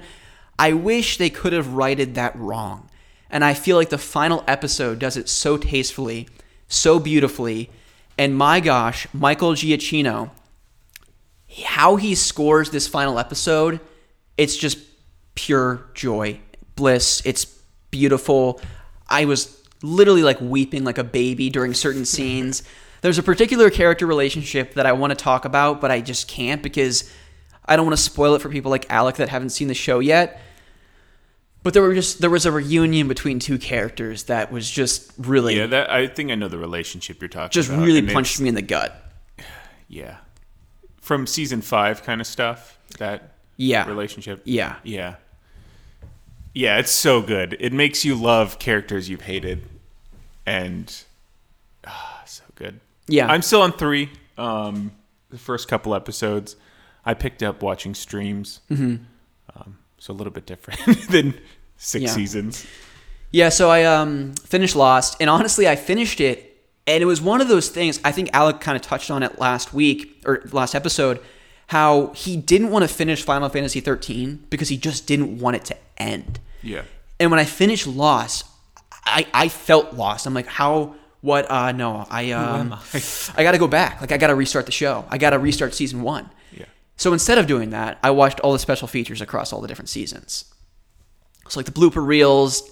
I 0.57 0.73
wish 0.73 1.17
they 1.17 1.29
could 1.29 1.53
have 1.53 1.73
righted 1.73 2.15
that 2.15 2.35
wrong. 2.35 2.89
And 3.29 3.45
I 3.45 3.53
feel 3.53 3.77
like 3.77 3.89
the 3.89 3.99
final 3.99 4.43
episode 4.47 4.97
does 4.97 5.15
it 5.15 5.29
so 5.29 5.57
tastefully, 5.57 6.27
so 6.67 6.99
beautifully. 6.99 7.69
And 8.17 8.35
my 8.35 8.59
gosh, 8.59 9.07
Michael 9.13 9.51
Giacchino, 9.51 10.31
how 11.63 11.95
he 11.95 12.15
scores 12.15 12.71
this 12.71 12.87
final 12.87 13.19
episode, 13.19 13.79
it's 14.37 14.57
just 14.57 14.79
pure 15.35 15.85
joy, 15.93 16.39
bliss. 16.75 17.21
It's 17.23 17.45
beautiful. 17.91 18.59
I 19.07 19.25
was 19.25 19.58
literally 19.81 20.23
like 20.23 20.39
weeping 20.41 20.83
like 20.83 20.97
a 20.97 21.03
baby 21.03 21.49
during 21.49 21.73
certain 21.73 22.05
scenes. 22.13 22.63
There's 23.01 23.17
a 23.17 23.23
particular 23.23 23.69
character 23.69 24.05
relationship 24.05 24.73
that 24.73 24.85
I 24.85 24.91
want 24.91 25.11
to 25.11 25.15
talk 25.15 25.45
about, 25.45 25.79
but 25.79 25.89
I 25.91 26.01
just 26.01 26.27
can't 26.27 26.61
because 26.61 27.09
I 27.65 27.75
don't 27.75 27.85
want 27.85 27.97
to 27.97 28.03
spoil 28.03 28.35
it 28.35 28.41
for 28.41 28.49
people 28.49 28.71
like 28.71 28.89
Alec 28.89 29.15
that 29.15 29.29
haven't 29.29 29.51
seen 29.51 29.67
the 29.69 29.73
show 29.73 29.99
yet. 29.99 30.41
But 31.61 31.73
there 31.73 31.83
were 31.83 31.93
just 31.93 32.21
there 32.21 32.29
was 32.29 32.45
a 32.45 32.51
reunion 32.51 33.07
between 33.07 33.39
two 33.39 33.57
characters 33.57 34.23
that 34.23 34.51
was 34.51 34.69
just 34.69 35.11
really 35.17 35.57
Yeah, 35.57 35.67
that 35.67 35.89
I 35.91 36.07
think 36.07 36.31
I 36.31 36.35
know 36.35 36.47
the 36.47 36.57
relationship 36.57 37.21
you're 37.21 37.27
talking 37.27 37.51
just 37.51 37.69
about. 37.69 37.79
Just 37.79 37.85
really 37.87 37.99
and 37.99 38.09
punched 38.11 38.39
me 38.39 38.49
in 38.49 38.55
the 38.55 38.61
gut. 38.61 38.95
Yeah. 39.89 40.17
From 41.01 41.25
season 41.25 41.61
five 41.61 42.03
kind 42.03 42.21
of 42.21 42.27
stuff. 42.27 42.77
That 42.99 43.33
Yeah. 43.57 43.87
relationship. 43.87 44.41
Yeah. 44.45 44.75
Yeah. 44.83 45.15
Yeah, 46.53 46.77
it's 46.79 46.91
so 46.91 47.21
good. 47.21 47.55
It 47.59 47.73
makes 47.73 48.03
you 48.03 48.15
love 48.15 48.59
characters 48.59 49.09
you've 49.09 49.21
hated. 49.21 49.63
And 50.45 50.93
ah, 51.85 52.23
so 52.25 52.43
good. 52.55 52.79
Yeah. 53.07 53.27
I'm 53.27 53.41
still 53.41 53.61
on 53.61 53.71
three. 53.73 54.09
Um 54.37 54.91
the 55.29 55.37
first 55.37 55.67
couple 55.67 55.93
episodes. 55.93 56.55
I 57.05 57.13
picked 57.13 57.43
up 57.43 57.61
watching 57.61 57.93
streams. 57.93 58.61
Mm-hmm. 58.71 59.03
Um, 59.55 59.77
so 59.99 60.11
a 60.11 60.15
little 60.15 60.33
bit 60.33 60.45
different 60.47 60.79
than 61.09 61.39
six 61.77 62.03
Yeah. 62.05 62.09
seasons. 62.11 62.65
Yeah, 63.31 63.49
so 63.49 63.69
I 63.69 63.83
um 63.83 64.33
finished 64.43 64.75
Lost, 64.75 65.17
and 65.19 65.29
honestly, 65.29 65.67
I 65.67 65.75
finished 65.75 66.19
it, 66.19 66.57
and 66.87 67.03
it 67.03 67.05
was 67.05 67.21
one 67.21 67.41
of 67.41 67.47
those 67.47 67.69
things. 67.69 67.99
I 68.03 68.11
think 68.11 68.31
Alec 68.33 68.59
kind 68.59 68.75
of 68.75 68.81
touched 68.81 69.11
on 69.11 69.21
it 69.21 69.37
last 69.39 69.71
week 69.71 70.19
or 70.25 70.41
last 70.51 70.73
episode, 70.73 71.19
how 71.69 72.07
he 72.15 72.35
didn't 72.35 72.71
want 72.71 72.81
to 72.81 72.93
finish 72.93 73.21
Final 73.23 73.47
Fantasy 73.47 73.79
13 73.79 74.47
because 74.49 74.69
he 74.69 74.77
just 74.77 75.05
didn't 75.05 75.37
want 75.37 75.55
it 75.55 75.65
to 75.65 75.77
end. 75.97 76.39
Yeah. 76.63 76.81
And 77.19 77.29
when 77.29 77.39
I 77.39 77.45
finished 77.45 77.85
Lost, 77.85 78.45
I 79.05 79.27
I 79.33 79.49
felt 79.49 79.93
lost. 79.93 80.25
I'm 80.25 80.33
like, 80.33 80.47
how? 80.47 80.95
What? 81.21 81.49
Uh, 81.49 81.71
no, 81.71 82.07
I 82.09 82.31
um, 82.31 82.73
I 82.73 83.43
got 83.43 83.51
to 83.51 83.57
go 83.59 83.67
back. 83.67 84.01
Like, 84.01 84.11
I 84.11 84.17
got 84.17 84.27
to 84.27 84.35
restart 84.35 84.65
the 84.65 84.71
show. 84.71 85.05
I 85.09 85.19
got 85.19 85.29
to 85.31 85.39
restart 85.39 85.75
season 85.75 86.01
one. 86.01 86.29
Yeah. 86.51 86.65
So 86.95 87.13
instead 87.13 87.37
of 87.37 87.45
doing 87.45 87.69
that, 87.69 87.99
I 88.01 88.11
watched 88.11 88.39
all 88.39 88.53
the 88.53 88.59
special 88.59 88.87
features 88.87 89.21
across 89.21 89.53
all 89.53 89.61
the 89.61 89.67
different 89.67 89.89
seasons. 89.89 90.45
So 91.49 91.59
like 91.59 91.67
the 91.67 91.71
blooper 91.71 92.05
reels, 92.05 92.69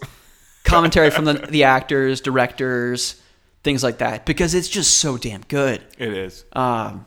commentary 0.64 1.12
from 1.12 1.26
the, 1.26 1.34
the 1.50 1.66
actors, 1.66 2.22
directors, 2.22 3.22
things 3.64 3.84
like 3.84 4.00
that, 4.00 4.26
because 4.26 4.54
it's 4.56 4.70
just 4.70 4.98
so 4.98 5.18
damn 5.18 5.42
good. 5.42 5.82
It 5.98 6.14
is. 6.14 6.46
Um, 6.54 7.06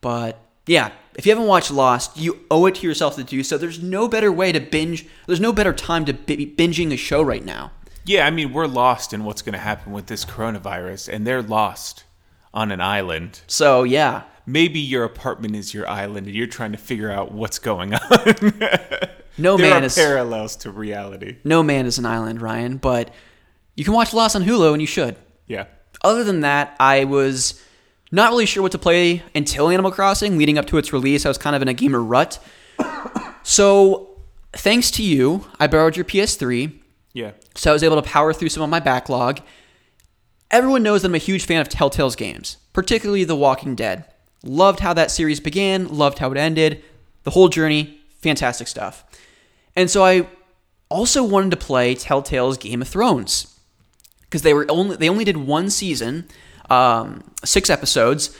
but 0.00 0.38
yeah, 0.66 0.92
if 1.14 1.26
you 1.26 1.32
haven't 1.32 1.46
watched 1.48 1.70
Lost, 1.70 2.16
you 2.16 2.40
owe 2.50 2.66
it 2.66 2.76
to 2.76 2.86
yourself 2.86 3.16
to 3.16 3.24
do 3.24 3.42
so. 3.42 3.56
There's 3.58 3.82
no 3.82 4.08
better 4.08 4.32
way 4.32 4.52
to 4.52 4.60
binge. 4.60 5.06
There's 5.26 5.40
no 5.40 5.52
better 5.52 5.72
time 5.72 6.04
to 6.06 6.12
be 6.12 6.46
binging 6.46 6.92
a 6.92 6.96
show 6.96 7.22
right 7.22 7.44
now. 7.44 7.72
Yeah, 8.04 8.26
I 8.26 8.30
mean, 8.30 8.52
we're 8.52 8.66
lost 8.66 9.12
in 9.14 9.24
what's 9.24 9.40
going 9.42 9.54
to 9.54 9.58
happen 9.58 9.92
with 9.92 10.06
this 10.06 10.24
coronavirus, 10.24 11.12
and 11.12 11.26
they're 11.26 11.42
lost 11.42 12.04
on 12.52 12.70
an 12.70 12.80
island. 12.80 13.40
So 13.46 13.82
yeah, 13.82 14.22
Maybe 14.46 14.78
your 14.78 15.04
apartment 15.04 15.56
is 15.56 15.72
your 15.72 15.88
island, 15.88 16.26
and 16.26 16.36
you're 16.36 16.46
trying 16.46 16.72
to 16.72 16.78
figure 16.78 17.10
out 17.10 17.32
what's 17.32 17.58
going 17.58 17.94
on. 18.10 18.34
no 19.38 19.56
there 19.56 19.70
man 19.70 19.84
is 19.84 19.94
parallels 19.94 20.56
to 20.56 20.70
reality. 20.70 21.38
no 21.44 21.62
man 21.62 21.86
is 21.86 21.98
an 21.98 22.04
island, 22.04 22.42
Ryan. 22.42 22.76
But 22.76 23.10
you 23.74 23.84
can 23.84 23.94
watch 23.94 24.12
Lost 24.12 24.36
on 24.36 24.44
Hulu, 24.44 24.72
and 24.72 24.82
you 24.82 24.86
should. 24.86 25.16
Yeah. 25.46 25.64
Other 26.02 26.24
than 26.24 26.40
that, 26.40 26.76
I 26.78 27.04
was 27.04 27.62
not 28.14 28.30
really 28.30 28.46
sure 28.46 28.62
what 28.62 28.72
to 28.72 28.78
play 28.78 29.22
until 29.34 29.68
Animal 29.68 29.90
Crossing, 29.90 30.38
leading 30.38 30.58
up 30.58 30.66
to 30.66 30.78
its 30.78 30.92
release. 30.92 31.24
I 31.26 31.28
was 31.28 31.38
kind 31.38 31.54
of 31.56 31.62
in 31.62 31.68
a 31.68 31.74
gamer 31.74 32.02
rut. 32.02 32.38
So, 33.42 34.10
thanks 34.52 34.90
to 34.92 35.02
you, 35.02 35.46
I 35.60 35.66
borrowed 35.66 35.96
your 35.96 36.04
PS3, 36.04 36.72
Yeah. 37.12 37.32
so 37.54 37.70
I 37.70 37.72
was 37.72 37.82
able 37.82 37.96
to 37.96 38.02
power 38.08 38.32
through 38.32 38.48
some 38.48 38.62
of 38.62 38.70
my 38.70 38.80
backlog. 38.80 39.40
Everyone 40.50 40.82
knows 40.82 41.02
that 41.02 41.08
I'm 41.08 41.14
a 41.14 41.18
huge 41.18 41.44
fan 41.44 41.60
of 41.60 41.68
Telltale's 41.68 42.16
games, 42.16 42.56
particularly 42.72 43.24
The 43.24 43.36
Walking 43.36 43.74
Dead. 43.74 44.04
Loved 44.42 44.80
how 44.80 44.92
that 44.94 45.10
series 45.10 45.40
began, 45.40 45.88
loved 45.88 46.18
how 46.18 46.30
it 46.30 46.38
ended, 46.38 46.82
the 47.24 47.30
whole 47.32 47.48
journey, 47.48 47.98
fantastic 48.20 48.68
stuff. 48.68 49.04
And 49.76 49.90
so 49.90 50.04
I 50.04 50.26
also 50.88 51.24
wanted 51.24 51.50
to 51.50 51.56
play 51.56 51.94
Telltale's 51.94 52.56
Game 52.58 52.82
of 52.82 52.88
Thrones 52.88 53.58
because 54.22 54.42
they 54.42 54.54
were 54.54 54.66
only 54.68 54.96
they 54.96 55.08
only 55.08 55.24
did 55.24 55.38
one 55.38 55.70
season, 55.70 56.28
um, 56.70 57.22
six 57.44 57.70
episodes, 57.70 58.36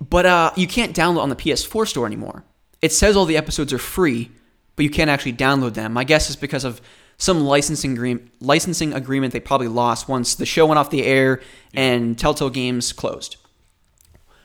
but 0.00 0.26
uh, 0.26 0.50
you 0.56 0.66
can't 0.66 0.94
download 0.94 1.22
on 1.22 1.28
the 1.28 1.36
PS4 1.36 1.86
store 1.86 2.06
anymore. 2.06 2.44
It 2.80 2.92
says 2.92 3.16
all 3.16 3.24
the 3.24 3.36
episodes 3.36 3.72
are 3.72 3.78
free, 3.78 4.30
but 4.76 4.84
you 4.84 4.90
can't 4.90 5.10
actually 5.10 5.32
download 5.32 5.74
them. 5.74 5.92
My 5.92 6.04
guess 6.04 6.30
is 6.30 6.36
because 6.36 6.64
of 6.64 6.80
some 7.16 7.40
licensing 7.40 7.92
agreement, 7.92 8.30
licensing 8.40 8.92
agreement 8.92 9.32
they 9.32 9.40
probably 9.40 9.68
lost 9.68 10.08
once 10.08 10.36
the 10.36 10.46
show 10.46 10.66
went 10.66 10.78
off 10.78 10.90
the 10.90 11.04
air 11.04 11.40
and 11.74 12.16
Telltale 12.16 12.50
Games 12.50 12.92
closed. 12.92 13.36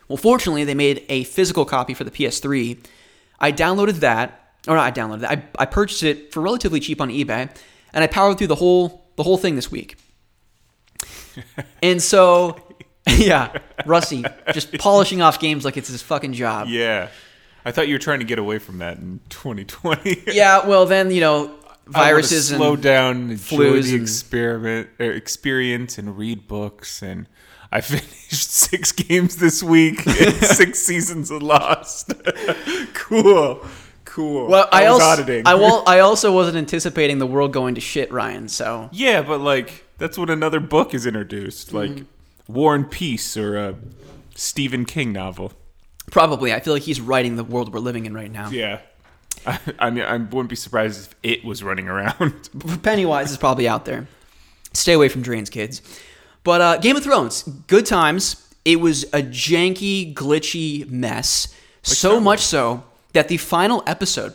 Well, 0.07 0.17
fortunately, 0.17 0.63
they 0.63 0.73
made 0.73 1.05
a 1.07 1.23
physical 1.23 1.65
copy 1.65 1.93
for 1.93 2.03
the 2.03 2.11
PS3. 2.11 2.83
I 3.39 3.51
downloaded 3.51 3.95
that, 3.95 4.55
or 4.67 4.75
not 4.75 4.85
I 4.85 4.91
downloaded 4.91 5.23
it. 5.23 5.29
I, 5.29 5.43
I 5.63 5.65
purchased 5.65 6.03
it 6.03 6.33
for 6.33 6.41
relatively 6.41 6.79
cheap 6.79 6.99
on 6.99 7.09
eBay, 7.09 7.49
and 7.93 8.03
I 8.03 8.07
powered 8.07 8.37
through 8.37 8.47
the 8.47 8.55
whole 8.55 9.05
the 9.15 9.23
whole 9.23 9.37
thing 9.37 9.55
this 9.55 9.71
week. 9.71 9.97
and 11.83 12.01
so, 12.01 12.57
yeah, 13.18 13.58
Rusty 13.86 14.24
just 14.54 14.78
polishing 14.78 15.22
off 15.22 15.39
games 15.39 15.66
like 15.66 15.78
it's 15.78 15.89
his 15.89 16.01
fucking 16.01 16.34
job. 16.34 16.68
Yeah. 16.70 17.10
I 17.66 17.72
thought 17.72 17.88
you 17.88 17.95
were 17.95 17.99
trying 17.99 18.20
to 18.20 18.26
get 18.26 18.39
away 18.39 18.60
from 18.60 18.80
that 18.80 18.97
in 18.97 19.20
2020. 19.30 20.24
Yeah, 20.34 20.68
well 20.68 20.86
then 20.86 21.12
you 21.12 21.22
know 21.22 21.54
I 21.88 21.91
viruses 21.91 22.51
and 22.51 22.58
slow 22.60 22.76
down, 22.76 23.32
enjoy 23.32 23.82
the 23.82 23.93
and- 23.93 24.01
experiment 24.01 24.89
or 24.99 25.12
experience, 25.12 25.97
and 25.97 26.18
read 26.18 26.47
books. 26.47 27.01
And 27.01 27.28
I 27.72 27.82
finished 27.82 28.51
six 28.51 28.91
games 28.91 29.38
this 29.38 29.62
week, 29.64 30.06
and 30.06 30.36
six 30.36 30.80
seasons 30.80 31.32
of 31.32 31.41
Lost. 31.41 32.14
cool, 32.93 33.66
cool. 34.06 34.47
Well, 34.47 34.68
I, 34.72 34.84
was 34.91 35.01
also 35.01 35.22
auditing. 35.24 35.47
I 35.47 35.56
will 35.56 35.84
I 35.88 35.99
also 35.99 36.34
wasn't 36.34 36.58
anticipating 36.58 37.18
the 37.20 37.28
world 37.28 37.54
going 37.54 37.76
to 37.76 37.82
shit, 37.82 38.12
Ryan. 38.12 38.47
So 38.47 38.89
yeah, 38.91 39.22
but 39.22 39.39
like 39.41 39.86
that's 39.97 40.18
when 40.18 40.30
another 40.30 40.60
book 40.60 40.93
is 40.93 41.06
introduced, 41.06 41.74
like 41.74 41.91
Mm-hmm. 41.91 42.04
War 42.47 42.75
and 42.75 42.89
Peace 42.89 43.37
or 43.37 43.57
a 43.57 43.75
Stephen 44.35 44.85
King 44.85 45.13
novel. 45.13 45.53
probably 46.11 46.53
I 46.53 46.59
feel 46.59 46.73
like 46.73 46.83
he's 46.83 47.01
writing 47.01 47.35
the 47.35 47.43
world 47.43 47.73
we're 47.73 47.79
living 47.79 48.05
in 48.05 48.13
right 48.13 48.31
now. 48.31 48.49
Yeah. 48.49 48.79
I, 49.45 49.59
I 49.79 49.89
mean, 49.89 50.03
I 50.03 50.17
wouldn't 50.17 50.49
be 50.49 50.55
surprised 50.55 51.07
if 51.11 51.15
it 51.23 51.45
was 51.45 51.63
running 51.63 51.87
around. 51.87 52.49
Pennywise 52.83 53.31
is 53.31 53.37
probably 53.37 53.67
out 53.67 53.85
there. 53.85 54.07
Stay 54.73 54.93
away 54.93 55.09
from 55.09 55.21
drains, 55.21 55.49
kids. 55.49 55.81
But 56.43 56.61
uh, 56.61 56.77
Game 56.77 56.95
of 56.95 57.03
Thrones, 57.03 57.43
good 57.67 57.85
times. 57.85 58.39
It 58.65 58.79
was 58.79 59.03
a 59.05 59.21
janky, 59.21 60.13
glitchy 60.13 60.89
mess. 60.89 61.53
so 61.83 62.19
much 62.19 62.39
so 62.39 62.83
that 63.13 63.27
the 63.27 63.37
final 63.37 63.83
episode. 63.85 64.33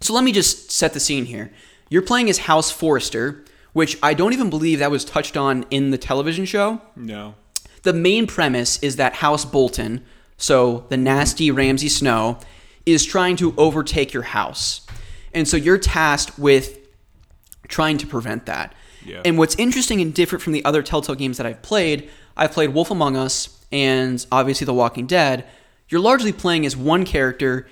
So 0.00 0.14
let 0.14 0.24
me 0.24 0.32
just 0.32 0.70
set 0.70 0.92
the 0.94 1.00
scene 1.00 1.24
here. 1.26 1.52
You're 1.90 2.02
playing 2.02 2.28
as 2.28 2.38
House 2.38 2.70
Forrester, 2.70 3.44
which 3.78 3.96
I 4.02 4.12
don't 4.12 4.32
even 4.32 4.50
believe 4.50 4.80
that 4.80 4.90
was 4.90 5.04
touched 5.04 5.36
on 5.36 5.64
in 5.70 5.92
the 5.92 5.98
television 5.98 6.44
show. 6.44 6.80
no. 6.96 7.36
The 7.84 7.92
main 7.92 8.26
premise 8.26 8.82
is 8.82 8.96
that 8.96 9.14
House 9.14 9.44
Bolton, 9.44 10.04
so 10.36 10.84
the 10.88 10.96
nasty 10.96 11.52
Ramsay 11.52 11.88
Snow, 11.88 12.40
is 12.84 13.04
trying 13.04 13.36
to 13.36 13.54
overtake 13.56 14.12
your 14.12 14.24
house. 14.24 14.84
And 15.32 15.46
so 15.46 15.56
you're 15.56 15.78
tasked 15.78 16.40
with 16.40 16.76
trying 17.68 17.98
to 17.98 18.06
prevent 18.08 18.46
that. 18.46 18.74
Yeah. 19.06 19.22
And 19.24 19.38
what's 19.38 19.54
interesting 19.54 20.00
and 20.00 20.12
different 20.12 20.42
from 20.42 20.54
the 20.54 20.64
other 20.64 20.82
Telltale 20.82 21.14
games 21.14 21.36
that 21.36 21.46
I've 21.46 21.62
played, 21.62 22.10
I've 22.36 22.50
played 22.50 22.70
Wolf 22.70 22.90
Among 22.90 23.16
Us 23.16 23.64
and 23.70 24.26
obviously 24.32 24.64
The 24.64 24.74
Walking 24.74 25.06
Dead. 25.06 25.44
You're 25.88 26.00
largely 26.00 26.32
playing 26.32 26.66
as 26.66 26.76
one 26.76 27.04
character 27.04 27.68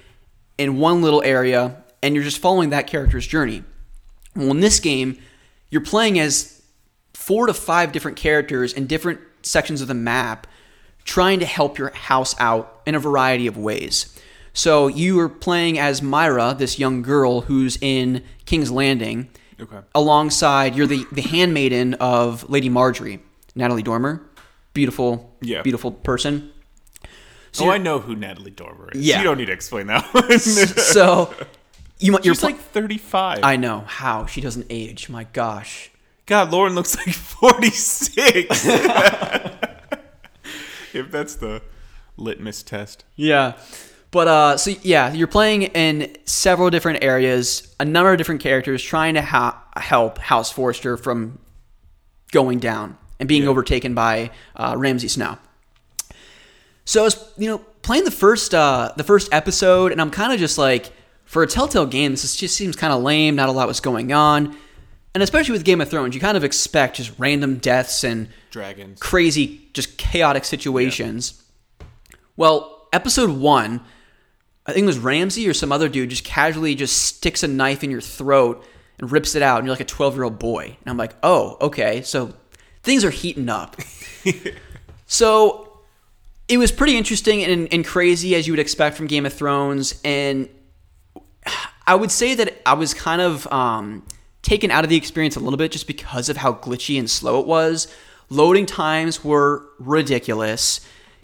in 0.57 0.79
one 0.79 1.03
little 1.03 1.23
area, 1.25 1.83
and 2.01 2.15
you're 2.15 2.25
just 2.25 2.39
following 2.39 2.71
that 2.71 2.87
character's 2.87 3.27
journey. 3.27 3.65
Well, 4.37 4.53
in 4.53 4.61
this 4.61 4.79
game, 4.79 5.19
you're 5.77 5.85
playing 5.85 6.19
as 6.19 6.63
four 7.13 7.47
to 7.47 7.53
five 7.53 7.93
different 7.93 8.17
characters 8.17 8.73
in 8.73 8.87
different 8.87 9.21
sections 9.43 9.83
of 9.83 9.89
the 9.89 9.95
map, 9.95 10.47
trying 11.05 11.39
to 11.39 11.45
help 11.45 11.77
your 11.77 11.91
house 11.95 12.35
out 12.41 12.81
in 12.87 12.95
a 12.95 12.99
variety 12.99 13.47
of 13.47 13.59
ways. 13.59 14.19
So 14.55 14.87
you 14.89 15.21
are 15.21 15.29
playing 15.29 15.79
as 15.79 16.01
Mira, 16.01 16.55
this 16.59 16.79
young 16.79 17.03
girl 17.03 17.43
who's 17.43 17.77
in 17.83 18.25
King's 18.47 18.71
Landing, 18.71 19.29
Okay. 19.61 19.81
alongside 19.95 20.75
you're 20.77 20.87
the 20.87 21.05
the 21.13 21.21
handmaiden 21.21 21.93
of 21.95 22.49
Lady 22.49 22.71
Margaery, 22.71 23.21
Natalie 23.55 23.83
Dormer, 23.83 24.23
beautiful, 24.73 25.37
Yeah. 25.43 25.61
beautiful 25.61 25.91
person. 25.93 26.53
Oh, 27.05 27.09
so 27.53 27.65
oh, 27.67 27.71
I 27.71 27.77
know 27.77 27.99
who 27.99 28.17
Natalie 28.17 28.51
Dormer 28.51 28.93
is. 28.93 29.03
Yeah. 29.03 29.19
You 29.19 29.25
don't 29.25 29.37
need 29.37 29.47
to 29.47 29.53
explain 29.53 29.89
that 29.89 30.05
one. 30.15 30.39
so 30.39 31.35
you 31.99 32.13
might- 32.13 32.25
you're 32.25 32.35
She's 32.35 32.41
pl- 32.41 32.51
like 32.51 32.61
35. 32.61 33.41
I 33.43 33.57
know 33.57 33.81
how 33.87 34.27
she 34.27 34.41
doesn't 34.41 34.67
age. 34.71 35.09
My 35.09 35.25
gosh. 35.25 35.91
God, 36.27 36.51
Lauren 36.53 36.75
looks 36.75 36.97
like 36.97 37.15
46. 37.15 38.67
if 40.93 41.11
that's 41.11 41.37
the 41.37 41.63
litmus 42.17 42.63
test. 42.63 43.05
Yeah. 43.15 43.53
But 44.11 44.29
uh 44.29 44.57
so 44.57 44.73
yeah, 44.83 45.13
you're 45.13 45.27
playing 45.27 45.63
in 45.65 46.17
several 46.25 46.71
different 46.71 47.03
areas, 47.05 47.75
a 47.79 47.85
number 47.85 48.13
of 48.13 48.19
different 48.19 48.41
characters 48.41 48.83
trying 48.83 49.15
to 49.15 49.23
ha- 49.23 49.63
help 49.77 50.19
House 50.19 50.51
Forrester 50.51 50.97
from 50.97 51.39
going 52.33 52.59
down 52.59 52.97
and 53.21 53.29
being 53.29 53.47
overtaken 53.47 53.95
by 53.95 54.31
uh, 54.57 54.75
Ramsay 54.77 55.09
Snow. 55.09 55.39
So 56.85 57.01
I 57.01 57.05
was, 57.05 57.33
you 57.37 57.49
know, 57.49 57.59
playing 57.83 58.05
the 58.05 58.11
first 58.11 58.55
uh 58.55 58.93
the 58.97 59.05
first 59.05 59.29
episode 59.33 59.93
and 59.93 60.01
I'm 60.01 60.11
kind 60.11 60.33
of 60.33 60.39
just 60.39 60.57
like 60.59 60.91
for 61.27 61.43
a 61.43 61.47
Telltale 61.47 61.87
game, 61.87 62.13
this 62.13 62.37
just 62.37 62.57
seems 62.57 62.77
kind 62.77 62.93
of 62.93 63.03
lame, 63.03 63.37
not 63.37 63.49
a 63.49 63.53
lot 63.53 63.69
was 63.69 63.81
going 63.81 64.13
on. 64.13 64.57
And 65.13 65.23
especially 65.23 65.53
with 65.53 65.65
Game 65.65 65.81
of 65.81 65.91
Thrones, 65.91 66.15
you 66.15 66.21
kind 66.21 66.37
of 66.37 66.45
expect 66.45 66.97
just 66.97 67.13
random 67.19 67.59
deaths 67.59 68.05
and 68.05 68.29
Dragons. 68.51 69.01
crazy, 69.01 69.69
just 69.73 69.99
chaotic 69.99 70.45
situations. 70.45 71.43
Well, 72.37 72.87
episode 72.93 73.31
one, 73.31 73.81
I 74.67 74.73
think 74.73 74.85
it 74.85 74.87
was 74.87 74.99
Ramsay 74.99 75.49
or 75.49 75.55
some 75.55 75.73
other 75.73 75.89
dude 75.89 76.11
just 76.11 76.25
casually 76.25 76.75
just 76.75 77.03
sticks 77.03 77.43
a 77.43 77.49
knife 77.49 77.83
in 77.83 77.91
your 77.91 78.01
throat 78.01 78.65
and 78.99 79.11
rips 79.11 79.35
it 79.35 79.43
out, 79.43 79.59
and 79.59 79.67
you're 79.67 79.75
like 79.75 79.81
a 79.81 79.85
12 79.85 80.15
year 80.15 80.25
old 80.25 80.39
boy. 80.39 80.65
And 80.65 80.91
I'm 80.91 80.97
like, 80.97 81.15
oh, 81.23 81.57
okay, 81.61 82.03
so 82.03 82.33
things 82.83 83.05
are 83.05 83.11
heating 83.11 83.49
up. 83.49 83.77
so 85.07 85.81
it 86.47 86.59
was 86.59 86.71
pretty 86.71 86.97
interesting 86.97 87.43
and, 87.43 87.73
and 87.73 87.85
crazy 87.85 88.35
as 88.35 88.47
you 88.47 88.53
would 88.53 88.61
expect 88.61 88.97
from 88.97 89.07
Game 89.07 89.27
of 89.27 89.33
Thrones, 89.33 90.01
and 90.05 90.49
I 91.87 91.95
would 91.95 92.11
say 92.11 92.35
that 92.35 92.61
I 92.67 92.75
was 92.75 92.95
kind 92.95 93.21
of 93.21 93.47
um, 93.53 94.05
taken 94.43 94.71
out 94.71 94.85
of 94.85 94.91
the 94.91 94.97
experience 94.97 95.37
a 95.37 95.41
little 95.41 95.57
bit 95.57 95.73
just 95.73 95.87
because 95.87 96.29
of 96.29 96.37
how 96.37 96.53
glitchy 96.53 96.99
and 96.99 97.09
slow 97.11 97.41
it 97.41 97.47
was. 97.47 97.89
Loading 98.29 98.67
times 98.67 99.25
were 99.25 99.69
ridiculous. 99.79 100.81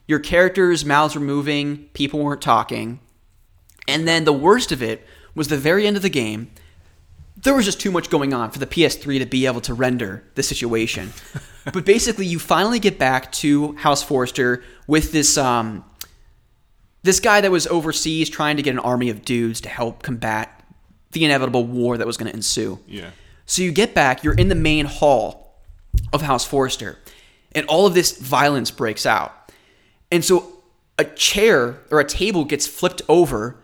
Your 0.06 0.18
characters' 0.18 0.84
mouths 0.84 1.14
were 1.14 1.20
moving, 1.20 1.88
people 1.94 2.20
weren't 2.20 2.42
talking. 2.42 3.00
And 3.88 4.06
then 4.06 4.24
the 4.24 4.32
worst 4.32 4.70
of 4.72 4.82
it 4.82 5.04
was 5.34 5.48
the 5.48 5.56
very 5.56 5.86
end 5.86 5.96
of 5.96 6.02
the 6.02 6.10
game. 6.10 6.50
There 7.36 7.54
was 7.54 7.64
just 7.64 7.80
too 7.80 7.90
much 7.90 8.10
going 8.10 8.32
on 8.32 8.50
for 8.50 8.60
the 8.60 8.66
PS3 8.66 9.18
to 9.18 9.26
be 9.26 9.46
able 9.46 9.60
to 9.62 9.74
render 9.74 10.24
the 10.36 10.42
situation. 10.42 11.12
but 11.72 11.84
basically, 11.84 12.26
you 12.26 12.38
finally 12.38 12.78
get 12.78 12.98
back 12.98 13.32
to 13.32 13.72
House 13.76 14.02
Forrester 14.02 14.62
with 14.86 15.10
this 15.10 15.36
um, 15.36 15.84
this 17.02 17.20
guy 17.20 17.40
that 17.40 17.50
was 17.50 17.66
overseas 17.66 18.30
trying 18.30 18.56
to 18.56 18.62
get 18.62 18.70
an 18.70 18.78
army 18.78 19.10
of 19.10 19.24
dudes 19.24 19.60
to 19.62 19.68
help 19.68 20.02
combat 20.02 20.64
the 21.12 21.24
inevitable 21.24 21.64
war 21.64 21.98
that 21.98 22.06
was 22.06 22.16
going 22.16 22.30
to 22.30 22.36
ensue. 22.36 22.78
Yeah. 22.86 23.10
So 23.46 23.62
you 23.62 23.72
get 23.72 23.94
back, 23.94 24.24
you're 24.24 24.34
in 24.34 24.48
the 24.48 24.54
main 24.54 24.86
hall 24.86 25.60
of 26.12 26.22
House 26.22 26.44
Forrester, 26.44 26.98
and 27.54 27.66
all 27.66 27.86
of 27.86 27.94
this 27.94 28.18
violence 28.18 28.70
breaks 28.70 29.04
out. 29.04 29.52
And 30.10 30.24
so 30.24 30.62
a 30.98 31.04
chair 31.04 31.80
or 31.90 32.00
a 32.00 32.04
table 32.04 32.44
gets 32.44 32.66
flipped 32.66 33.02
over, 33.08 33.56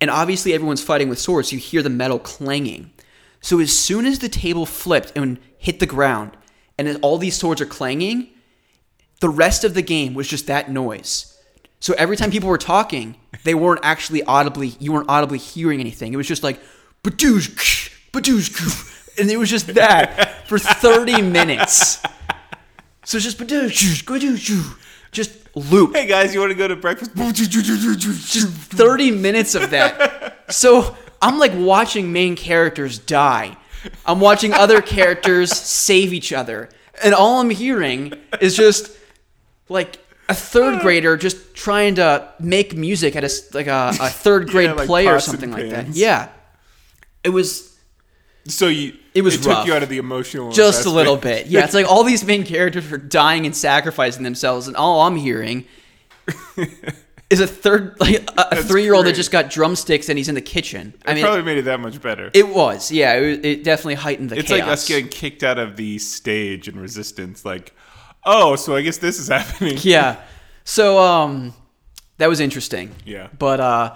and 0.00 0.10
obviously 0.10 0.54
everyone's 0.54 0.82
fighting 0.82 1.08
with 1.08 1.18
swords. 1.18 1.50
So 1.50 1.54
you 1.54 1.60
hear 1.60 1.82
the 1.82 1.90
metal 1.90 2.18
clanging. 2.18 2.92
So 3.40 3.60
as 3.60 3.76
soon 3.76 4.06
as 4.06 4.20
the 4.20 4.28
table 4.28 4.66
flipped 4.66 5.12
and 5.16 5.38
hit 5.58 5.80
the 5.80 5.86
ground, 5.86 6.32
and 6.78 6.98
all 7.02 7.18
these 7.18 7.36
swords 7.36 7.60
are 7.60 7.66
clanging, 7.66 8.28
the 9.20 9.28
rest 9.28 9.64
of 9.64 9.74
the 9.74 9.82
game 9.82 10.14
was 10.14 10.28
just 10.28 10.46
that 10.46 10.70
noise. 10.70 11.37
So 11.80 11.94
every 11.96 12.16
time 12.16 12.30
people 12.30 12.48
were 12.48 12.58
talking, 12.58 13.16
they 13.44 13.54
weren't 13.54 13.80
actually 13.82 14.22
audibly, 14.24 14.68
you 14.80 14.92
weren't 14.92 15.08
audibly 15.08 15.38
hearing 15.38 15.80
anything. 15.80 16.12
It 16.12 16.16
was 16.16 16.26
just 16.26 16.42
like, 16.42 16.60
badoosh, 17.04 17.92
badoosh, 18.12 18.52
ksh," 18.54 19.18
and 19.18 19.30
it 19.30 19.36
was 19.36 19.48
just 19.48 19.68
that 19.74 20.46
for 20.48 20.58
30 20.58 21.22
minutes. 21.38 21.98
So 23.04 23.16
it's 23.16 23.24
just 23.24 23.38
badoosh, 23.38 24.04
badoosh, 24.04 24.76
just 25.12 25.32
loop. 25.54 25.94
Hey 25.94 26.06
guys, 26.06 26.34
you 26.34 26.40
want 26.40 26.50
to 26.50 26.58
go 26.58 26.68
to 26.68 26.76
breakfast? 26.76 27.12
Just 27.14 28.48
30 28.48 29.10
minutes 29.12 29.54
of 29.54 29.70
that. 29.70 30.52
So 30.52 30.96
I'm 31.22 31.38
like 31.38 31.52
watching 31.54 32.12
main 32.12 32.36
characters 32.36 32.98
die. 32.98 33.56
I'm 34.04 34.20
watching 34.20 34.52
other 34.52 34.82
characters 34.82 35.52
save 35.52 36.12
each 36.12 36.32
other. 36.32 36.68
And 37.02 37.14
all 37.14 37.40
I'm 37.40 37.50
hearing 37.50 38.14
is 38.40 38.56
just 38.56 38.90
like 39.68 39.98
a 40.28 40.34
third 40.34 40.74
uh. 40.76 40.82
grader 40.82 41.16
just 41.16 41.54
trying 41.54 41.94
to 41.96 42.28
make 42.38 42.76
music 42.76 43.16
at 43.16 43.24
a 43.24 43.30
like 43.54 43.66
a, 43.66 43.92
a 44.00 44.08
third 44.24 44.48
grade 44.48 44.76
like 44.76 44.86
play 44.86 45.06
or 45.06 45.20
something 45.20 45.50
like 45.50 45.70
that. 45.70 45.88
Yeah. 45.88 46.28
It 47.24 47.30
was 47.30 47.76
So 48.46 48.68
you, 48.68 48.94
It 49.14 49.22
was 49.22 49.34
it 49.34 49.38
took 49.38 49.48
rough. 49.48 49.66
you 49.66 49.74
out 49.74 49.82
of 49.82 49.88
the 49.88 49.98
emotional. 49.98 50.52
just 50.52 50.86
a 50.86 50.90
little 50.90 51.16
bit. 51.16 51.46
Yeah, 51.46 51.64
it's 51.64 51.74
like 51.74 51.86
all 51.86 52.04
these 52.04 52.24
main 52.24 52.44
characters 52.44 52.90
are 52.92 52.98
dying 52.98 53.44
and 53.46 53.56
sacrificing 53.56 54.22
themselves, 54.22 54.68
and 54.68 54.76
all 54.76 55.00
I'm 55.02 55.16
hearing 55.16 55.64
is 57.30 57.40
a 57.40 57.46
third, 57.46 57.98
like 58.00 58.28
a, 58.36 58.62
three 58.62 58.82
year 58.84 58.94
old 58.94 59.06
that 59.06 59.14
just 59.14 59.30
got 59.30 59.50
drumsticks 59.50 60.08
and 60.08 60.16
he's 60.16 60.28
in 60.28 60.34
the 60.34 60.40
kitchen. 60.40 60.94
I 61.04 61.10
mean 61.10 61.12
It 61.12 61.14
mean, 61.16 61.24
probably 61.24 61.42
made 61.42 61.58
it 61.58 61.62
that 61.62 61.80
much 61.80 62.00
better. 62.00 62.30
it 62.32 62.48
was, 62.48 62.90
yeah, 62.90 63.14
it, 63.14 63.44
it 63.44 63.64
definitely 63.64 63.94
heightened 63.96 64.30
the 64.30 64.38
it's 64.38 64.48
chaos. 64.48 64.60
like 64.60 64.68
us 64.72 64.88
getting 64.88 65.08
kicked 65.08 65.42
out 65.42 65.58
of 65.58 65.76
the 65.76 65.98
stage 65.98 66.68
in 66.68 66.78
Resistance. 66.78 67.44
Like, 67.44 67.74
oh, 68.24 68.56
so 68.56 68.74
I 68.76 68.82
guess 68.82 68.98
this 68.98 69.18
is 69.18 69.28
happening. 69.38 69.78
yeah. 69.80 70.20
So 70.64 70.98
um, 70.98 71.54
that 72.18 72.28
was 72.28 72.40
interesting. 72.40 72.94
Yeah. 73.04 73.28
But 73.38 73.60
uh, 73.60 73.94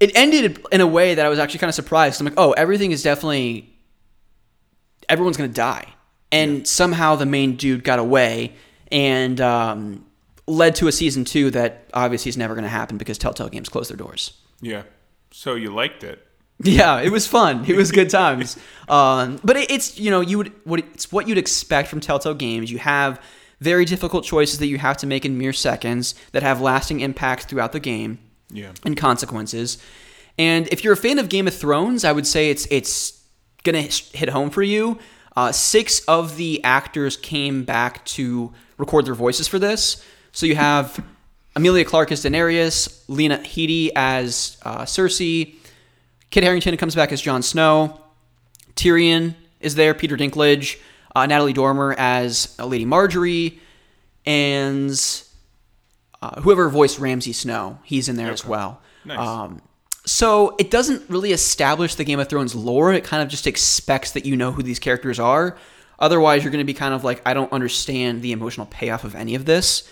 it 0.00 0.12
ended 0.16 0.64
in 0.72 0.80
a 0.80 0.86
way 0.86 1.14
that 1.14 1.24
I 1.24 1.28
was 1.28 1.38
actually 1.38 1.60
kind 1.60 1.68
of 1.68 1.74
surprised. 1.74 2.20
I'm 2.20 2.26
like, 2.26 2.34
oh, 2.36 2.52
everything 2.52 2.90
is 2.92 3.02
definitely 3.02 3.70
everyone's 5.08 5.36
gonna 5.36 5.48
die, 5.48 5.86
and 6.32 6.66
somehow 6.66 7.14
the 7.16 7.26
main 7.26 7.56
dude 7.56 7.84
got 7.84 7.98
away 7.98 8.54
and 8.90 9.40
um, 9.40 10.04
led 10.46 10.74
to 10.76 10.88
a 10.88 10.92
season 10.92 11.24
two 11.24 11.50
that 11.50 11.88
obviously 11.94 12.28
is 12.28 12.36
never 12.36 12.54
gonna 12.54 12.68
happen 12.68 12.98
because 12.98 13.18
Telltale 13.18 13.48
Games 13.48 13.68
closed 13.68 13.90
their 13.90 13.96
doors. 13.96 14.32
Yeah. 14.60 14.82
So 15.30 15.54
you 15.54 15.74
liked 15.74 16.04
it. 16.04 16.23
Yeah, 16.62 17.00
it 17.00 17.10
was 17.10 17.26
fun. 17.26 17.64
It 17.66 17.76
was 17.76 17.90
good 17.90 18.10
times. 18.10 18.56
Um, 18.86 19.40
but 19.42 19.56
it, 19.56 19.70
it's 19.70 19.98
you 19.98 20.10
know 20.10 20.20
you 20.20 20.36
would 20.36 20.52
what 20.64 20.78
it's 20.80 21.10
what 21.10 21.26
you'd 21.26 21.38
expect 21.38 21.88
from 21.88 22.00
Telltale 22.00 22.34
Games. 22.34 22.70
You 22.70 22.76
have 22.76 23.18
very 23.60 23.86
difficult 23.86 24.24
choices 24.26 24.58
that 24.58 24.66
you 24.66 24.76
have 24.76 24.98
to 24.98 25.06
make 25.06 25.24
in 25.24 25.38
mere 25.38 25.54
seconds 25.54 26.14
that 26.32 26.42
have 26.42 26.60
lasting 26.60 27.00
impacts 27.00 27.46
throughout 27.46 27.72
the 27.72 27.80
game 27.80 28.18
Yeah. 28.50 28.72
and 28.84 28.94
consequences. 28.94 29.78
And 30.36 30.68
if 30.70 30.84
you're 30.84 30.92
a 30.92 30.98
fan 30.98 31.18
of 31.18 31.30
Game 31.30 31.48
of 31.48 31.54
Thrones, 31.54 32.04
I 32.04 32.12
would 32.12 32.26
say 32.26 32.50
it's 32.50 32.66
it's 32.70 33.18
gonna 33.62 33.80
hit 33.80 34.28
home 34.28 34.50
for 34.50 34.62
you. 34.62 34.98
Uh, 35.34 35.50
six 35.50 36.00
of 36.00 36.36
the 36.36 36.62
actors 36.62 37.16
came 37.16 37.64
back 37.64 38.04
to 38.04 38.52
record 38.76 39.06
their 39.06 39.14
voices 39.14 39.48
for 39.48 39.58
this. 39.58 40.04
So 40.32 40.44
you 40.44 40.56
have 40.56 41.02
Emilia 41.56 41.86
Clarke 41.86 42.12
as 42.12 42.22
Daenerys, 42.22 43.02
Lena 43.08 43.38
Headey 43.38 43.92
as 43.96 44.58
uh, 44.62 44.82
Cersei, 44.82 45.54
Kit 46.34 46.42
Harington 46.42 46.76
comes 46.76 46.96
back 46.96 47.12
as 47.12 47.22
Jon 47.22 47.42
Snow, 47.42 48.00
Tyrion 48.74 49.36
is 49.60 49.76
there, 49.76 49.94
Peter 49.94 50.16
Dinklage, 50.16 50.80
uh, 51.14 51.26
Natalie 51.26 51.52
Dormer 51.52 51.94
as 51.96 52.56
uh, 52.58 52.66
Lady 52.66 52.84
Margaery, 52.84 53.60
and 54.26 55.00
uh, 56.20 56.40
whoever 56.40 56.68
voiced 56.68 56.98
Ramsay 56.98 57.34
Snow, 57.34 57.78
he's 57.84 58.08
in 58.08 58.16
there 58.16 58.32
as 58.32 58.44
well. 58.44 58.82
Nice. 59.04 59.16
Um, 59.16 59.62
so 60.06 60.56
it 60.58 60.72
doesn't 60.72 61.08
really 61.08 61.30
establish 61.30 61.94
the 61.94 62.02
Game 62.02 62.18
of 62.18 62.28
Thrones 62.28 62.52
lore. 62.56 62.92
It 62.92 63.04
kind 63.04 63.22
of 63.22 63.28
just 63.28 63.46
expects 63.46 64.10
that 64.10 64.26
you 64.26 64.34
know 64.34 64.50
who 64.50 64.64
these 64.64 64.80
characters 64.80 65.20
are. 65.20 65.56
Otherwise, 66.00 66.42
you're 66.42 66.50
going 66.50 66.58
to 66.58 66.64
be 66.66 66.74
kind 66.74 66.94
of 66.94 67.04
like, 67.04 67.22
I 67.24 67.34
don't 67.34 67.52
understand 67.52 68.22
the 68.22 68.32
emotional 68.32 68.66
payoff 68.66 69.04
of 69.04 69.14
any 69.14 69.36
of 69.36 69.44
this. 69.44 69.88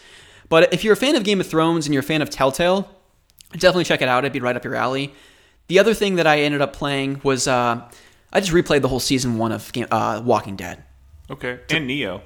But 0.48 0.74
if 0.74 0.82
you're 0.82 0.94
a 0.94 0.96
fan 0.96 1.14
of 1.14 1.22
Game 1.22 1.40
of 1.40 1.46
Thrones 1.46 1.86
and 1.86 1.94
you're 1.94 2.02
a 2.02 2.04
fan 2.04 2.20
of 2.20 2.30
Telltale, 2.30 2.90
definitely 3.52 3.84
check 3.84 4.02
it 4.02 4.08
out. 4.08 4.24
It'd 4.24 4.32
be 4.32 4.40
right 4.40 4.56
up 4.56 4.64
your 4.64 4.74
alley. 4.74 5.14
The 5.68 5.78
other 5.78 5.94
thing 5.94 6.16
that 6.16 6.26
I 6.26 6.40
ended 6.40 6.60
up 6.60 6.72
playing 6.72 7.20
was 7.24 7.48
uh, 7.48 7.88
I 8.32 8.40
just 8.40 8.52
replayed 8.52 8.82
the 8.82 8.88
whole 8.88 9.00
season 9.00 9.38
one 9.38 9.52
of 9.52 9.72
Game, 9.72 9.86
uh, 9.90 10.20
Walking 10.24 10.56
Dead. 10.56 10.84
Okay. 11.30 11.60
And 11.70 11.88
Nioh. 11.88 12.20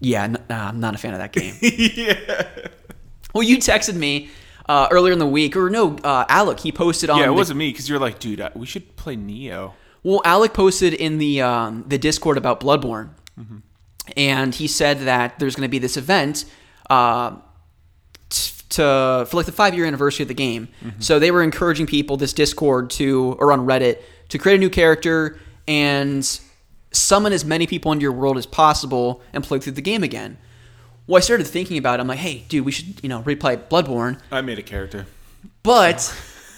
Yeah, 0.00 0.24
n- 0.24 0.44
nah, 0.50 0.68
I'm 0.68 0.80
not 0.80 0.94
a 0.94 0.98
fan 0.98 1.12
of 1.12 1.20
that 1.20 1.32
game. 1.32 1.54
yeah. 1.62 2.68
Well, 3.32 3.44
you 3.44 3.58
texted 3.58 3.94
me 3.94 4.30
uh, 4.68 4.88
earlier 4.90 5.12
in 5.12 5.20
the 5.20 5.26
week, 5.26 5.56
or 5.56 5.70
no, 5.70 5.96
uh, 6.02 6.24
Alec. 6.28 6.58
He 6.60 6.72
posted 6.72 7.08
on. 7.08 7.18
Yeah, 7.18 7.24
it 7.24 7.26
the- 7.28 7.32
wasn't 7.34 7.58
me 7.58 7.70
because 7.70 7.88
you're 7.88 8.00
like, 8.00 8.18
dude, 8.18 8.42
we 8.54 8.66
should 8.66 8.96
play 8.96 9.16
Nioh. 9.16 9.72
Well, 10.02 10.20
Alec 10.24 10.54
posted 10.54 10.92
in 10.94 11.18
the 11.18 11.40
um, 11.42 11.84
the 11.86 11.98
Discord 11.98 12.36
about 12.36 12.58
Bloodborne, 12.60 13.10
and 14.16 14.52
he 14.52 14.66
said 14.66 15.00
that 15.00 15.38
there's 15.38 15.54
going 15.54 15.66
to 15.68 15.70
be 15.70 15.78
this 15.78 15.96
event 15.96 16.44
uh, 16.90 17.36
to 18.72 19.26
for 19.28 19.36
like 19.36 19.46
the 19.46 19.52
five 19.52 19.74
year 19.74 19.86
anniversary 19.86 20.24
of 20.24 20.28
the 20.28 20.34
game. 20.34 20.68
Mm-hmm. 20.84 21.00
So 21.00 21.18
they 21.18 21.30
were 21.30 21.42
encouraging 21.42 21.86
people 21.86 22.16
this 22.16 22.32
Discord 22.32 22.90
to 22.90 23.36
or 23.38 23.52
on 23.52 23.66
Reddit 23.66 23.98
to 24.30 24.38
create 24.38 24.56
a 24.56 24.58
new 24.58 24.70
character 24.70 25.38
and 25.68 26.40
summon 26.90 27.32
as 27.32 27.44
many 27.44 27.66
people 27.66 27.92
into 27.92 28.02
your 28.02 28.12
world 28.12 28.36
as 28.36 28.46
possible 28.46 29.22
and 29.32 29.44
play 29.44 29.58
through 29.58 29.72
the 29.72 29.82
game 29.82 30.02
again. 30.02 30.38
Well, 31.06 31.18
I 31.18 31.20
started 31.20 31.46
thinking 31.46 31.78
about 31.78 31.98
it. 31.98 32.02
I'm 32.02 32.08
like, 32.08 32.18
hey, 32.18 32.44
dude, 32.48 32.64
we 32.64 32.72
should 32.72 33.02
you 33.02 33.08
know 33.08 33.22
replay 33.22 33.56
Bloodborne, 33.56 34.18
I 34.30 34.40
made 34.40 34.58
a 34.58 34.62
character. 34.62 35.06
but. 35.62 36.14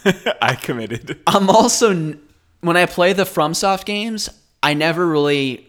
I 0.42 0.54
committed. 0.54 1.18
I'm 1.26 1.48
also 1.48 2.14
when 2.60 2.76
I 2.76 2.84
play 2.86 3.14
the 3.14 3.24
FromSoft 3.24 3.86
games, 3.86 4.28
I 4.62 4.74
never 4.74 5.06
really 5.06 5.66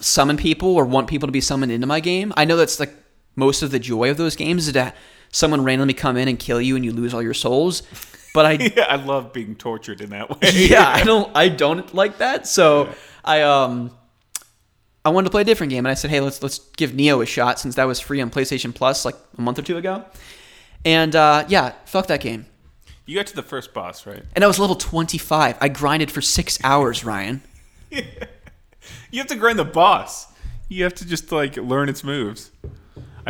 summon 0.00 0.36
people 0.36 0.76
or 0.76 0.84
want 0.84 1.08
people 1.08 1.26
to 1.26 1.32
be 1.32 1.40
summoned 1.40 1.72
into 1.72 1.86
my 1.86 2.00
game. 2.00 2.32
I 2.36 2.44
know 2.44 2.56
that's 2.56 2.80
like 2.80 2.94
most 3.40 3.62
of 3.62 3.72
the 3.72 3.80
joy 3.80 4.10
of 4.10 4.16
those 4.16 4.36
games 4.36 4.68
is 4.68 4.74
that 4.74 4.94
someone 5.32 5.64
randomly 5.64 5.94
come 5.94 6.16
in 6.16 6.28
and 6.28 6.38
kill 6.38 6.60
you 6.60 6.76
and 6.76 6.84
you 6.84 6.92
lose 6.92 7.12
all 7.12 7.22
your 7.22 7.34
souls. 7.34 7.82
But 8.32 8.46
I 8.46 8.52
yeah, 8.76 8.86
I 8.88 8.96
love 8.96 9.32
being 9.32 9.56
tortured 9.56 10.00
in 10.00 10.10
that 10.10 10.30
way. 10.30 10.36
yeah, 10.52 10.88
I 10.88 11.02
don't 11.02 11.34
I 11.34 11.48
don't 11.48 11.92
like 11.92 12.18
that. 12.18 12.46
So 12.46 12.88
I 13.24 13.42
um 13.42 13.90
I 15.04 15.08
wanted 15.08 15.24
to 15.26 15.30
play 15.30 15.42
a 15.42 15.44
different 15.44 15.70
game 15.70 15.84
and 15.84 15.90
I 15.90 15.94
said, 15.94 16.10
"Hey, 16.10 16.20
let's 16.20 16.42
let's 16.42 16.58
give 16.76 16.92
Nioh 16.92 17.22
a 17.22 17.26
shot 17.26 17.58
since 17.58 17.74
that 17.74 17.84
was 17.84 17.98
free 17.98 18.20
on 18.20 18.30
PlayStation 18.30 18.74
Plus 18.74 19.04
like 19.04 19.16
a 19.36 19.40
month 19.40 19.58
or 19.58 19.62
two 19.62 19.76
ago." 19.76 20.04
And 20.84 21.16
uh, 21.16 21.44
yeah, 21.48 21.72
fuck 21.86 22.06
that 22.06 22.20
game. 22.20 22.46
You 23.06 23.16
got 23.16 23.26
to 23.26 23.34
the 23.34 23.42
first 23.42 23.74
boss, 23.74 24.06
right? 24.06 24.22
And 24.36 24.44
I 24.44 24.46
was 24.46 24.60
level 24.60 24.76
25. 24.76 25.56
I 25.60 25.68
grinded 25.68 26.12
for 26.12 26.20
6 26.20 26.58
hours, 26.62 27.04
Ryan. 27.04 27.42
You 29.10 29.18
have 29.18 29.26
to 29.28 29.36
grind 29.36 29.58
the 29.58 29.64
boss. 29.64 30.26
You 30.68 30.84
have 30.84 30.94
to 30.94 31.06
just 31.06 31.32
like 31.32 31.56
learn 31.56 31.88
its 31.88 32.04
moves. 32.04 32.50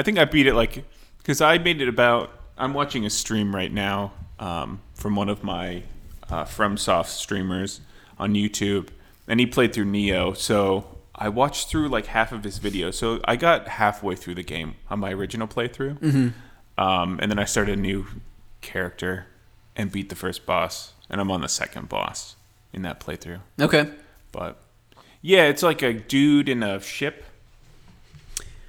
I 0.00 0.02
think 0.02 0.18
I 0.18 0.24
beat 0.24 0.46
it 0.46 0.54
like 0.54 0.82
because 1.18 1.42
I 1.42 1.58
made 1.58 1.82
it 1.82 1.88
about. 1.88 2.30
I'm 2.56 2.72
watching 2.72 3.04
a 3.04 3.10
stream 3.10 3.54
right 3.54 3.70
now 3.70 4.12
um, 4.38 4.80
from 4.94 5.14
one 5.14 5.28
of 5.28 5.44
my 5.44 5.82
uh, 6.30 6.44
FromSoft 6.44 7.08
streamers 7.08 7.82
on 8.18 8.32
YouTube, 8.32 8.88
and 9.28 9.38
he 9.38 9.44
played 9.44 9.74
through 9.74 9.84
Nioh. 9.84 10.34
So 10.34 10.96
I 11.14 11.28
watched 11.28 11.68
through 11.68 11.88
like 11.88 12.06
half 12.06 12.32
of 12.32 12.44
his 12.44 12.56
video. 12.56 12.90
So 12.90 13.20
I 13.26 13.36
got 13.36 13.68
halfway 13.68 14.16
through 14.16 14.36
the 14.36 14.42
game 14.42 14.76
on 14.88 15.00
my 15.00 15.12
original 15.12 15.46
playthrough, 15.46 16.02
um, 16.78 17.18
and 17.20 17.30
then 17.30 17.38
I 17.38 17.44
started 17.44 17.78
a 17.78 17.82
new 17.82 18.06
character 18.62 19.26
and 19.76 19.92
beat 19.92 20.08
the 20.08 20.16
first 20.16 20.46
boss, 20.46 20.94
and 21.10 21.20
I'm 21.20 21.30
on 21.30 21.42
the 21.42 21.48
second 21.48 21.90
boss 21.90 22.36
in 22.72 22.80
that 22.82 23.00
playthrough. 23.00 23.40
Okay. 23.60 23.90
But 24.32 24.62
yeah, 25.20 25.44
it's 25.44 25.62
like 25.62 25.82
a 25.82 25.92
dude 25.92 26.48
in 26.48 26.62
a 26.62 26.80
ship, 26.80 27.22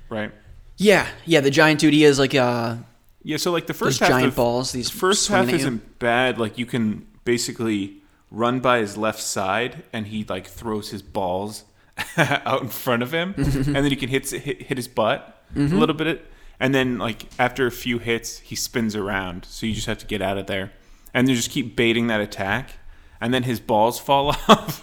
right? 0.09 0.33
Yeah, 0.81 1.07
yeah. 1.25 1.41
The 1.41 1.51
giant 1.51 1.79
dude 1.79 1.93
he 1.93 2.03
is 2.03 2.17
like 2.17 2.33
uh, 2.33 2.77
Yeah, 3.23 3.37
so 3.37 3.51
like 3.51 3.67
the 3.67 3.73
first 3.73 3.99
half 3.99 4.09
giant 4.09 4.29
of, 4.29 4.35
balls. 4.35 4.71
These 4.71 4.89
first 4.89 5.27
half 5.29 5.47
isn't 5.49 5.99
bad. 5.99 6.39
Like 6.39 6.57
you 6.57 6.65
can 6.65 7.05
basically 7.23 8.01
run 8.31 8.59
by 8.61 8.79
his 8.79 8.97
left 8.97 9.21
side, 9.21 9.83
and 9.93 10.07
he 10.07 10.23
like 10.27 10.47
throws 10.47 10.89
his 10.89 11.01
balls 11.03 11.65
out 12.17 12.61
in 12.63 12.69
front 12.69 13.03
of 13.03 13.13
him, 13.13 13.33
and 13.37 13.75
then 13.75 13.91
you 13.91 13.97
can 13.97 14.09
hit 14.09 14.29
hit, 14.31 14.63
hit 14.63 14.77
his 14.77 14.87
butt 14.87 15.37
Mm-hmm. 15.55 15.75
a 15.75 15.79
little 15.79 15.95
bit, 15.95 16.25
and 16.61 16.73
then 16.73 16.97
like 16.97 17.25
after 17.37 17.67
a 17.67 17.71
few 17.71 17.99
hits, 17.99 18.39
he 18.39 18.55
spins 18.55 18.95
around. 18.95 19.43
So 19.45 19.65
you 19.65 19.73
just 19.73 19.87
have 19.87 19.97
to 19.97 20.05
get 20.05 20.21
out 20.21 20.37
of 20.37 20.47
there, 20.47 20.71
and 21.13 21.27
you 21.27 21.35
just 21.35 21.51
keep 21.51 21.75
baiting 21.75 22.07
that 22.07 22.21
attack, 22.21 22.71
and 23.19 23.33
then 23.33 23.43
his 23.43 23.59
balls 23.59 23.99
fall 23.99 24.29
off 24.47 24.81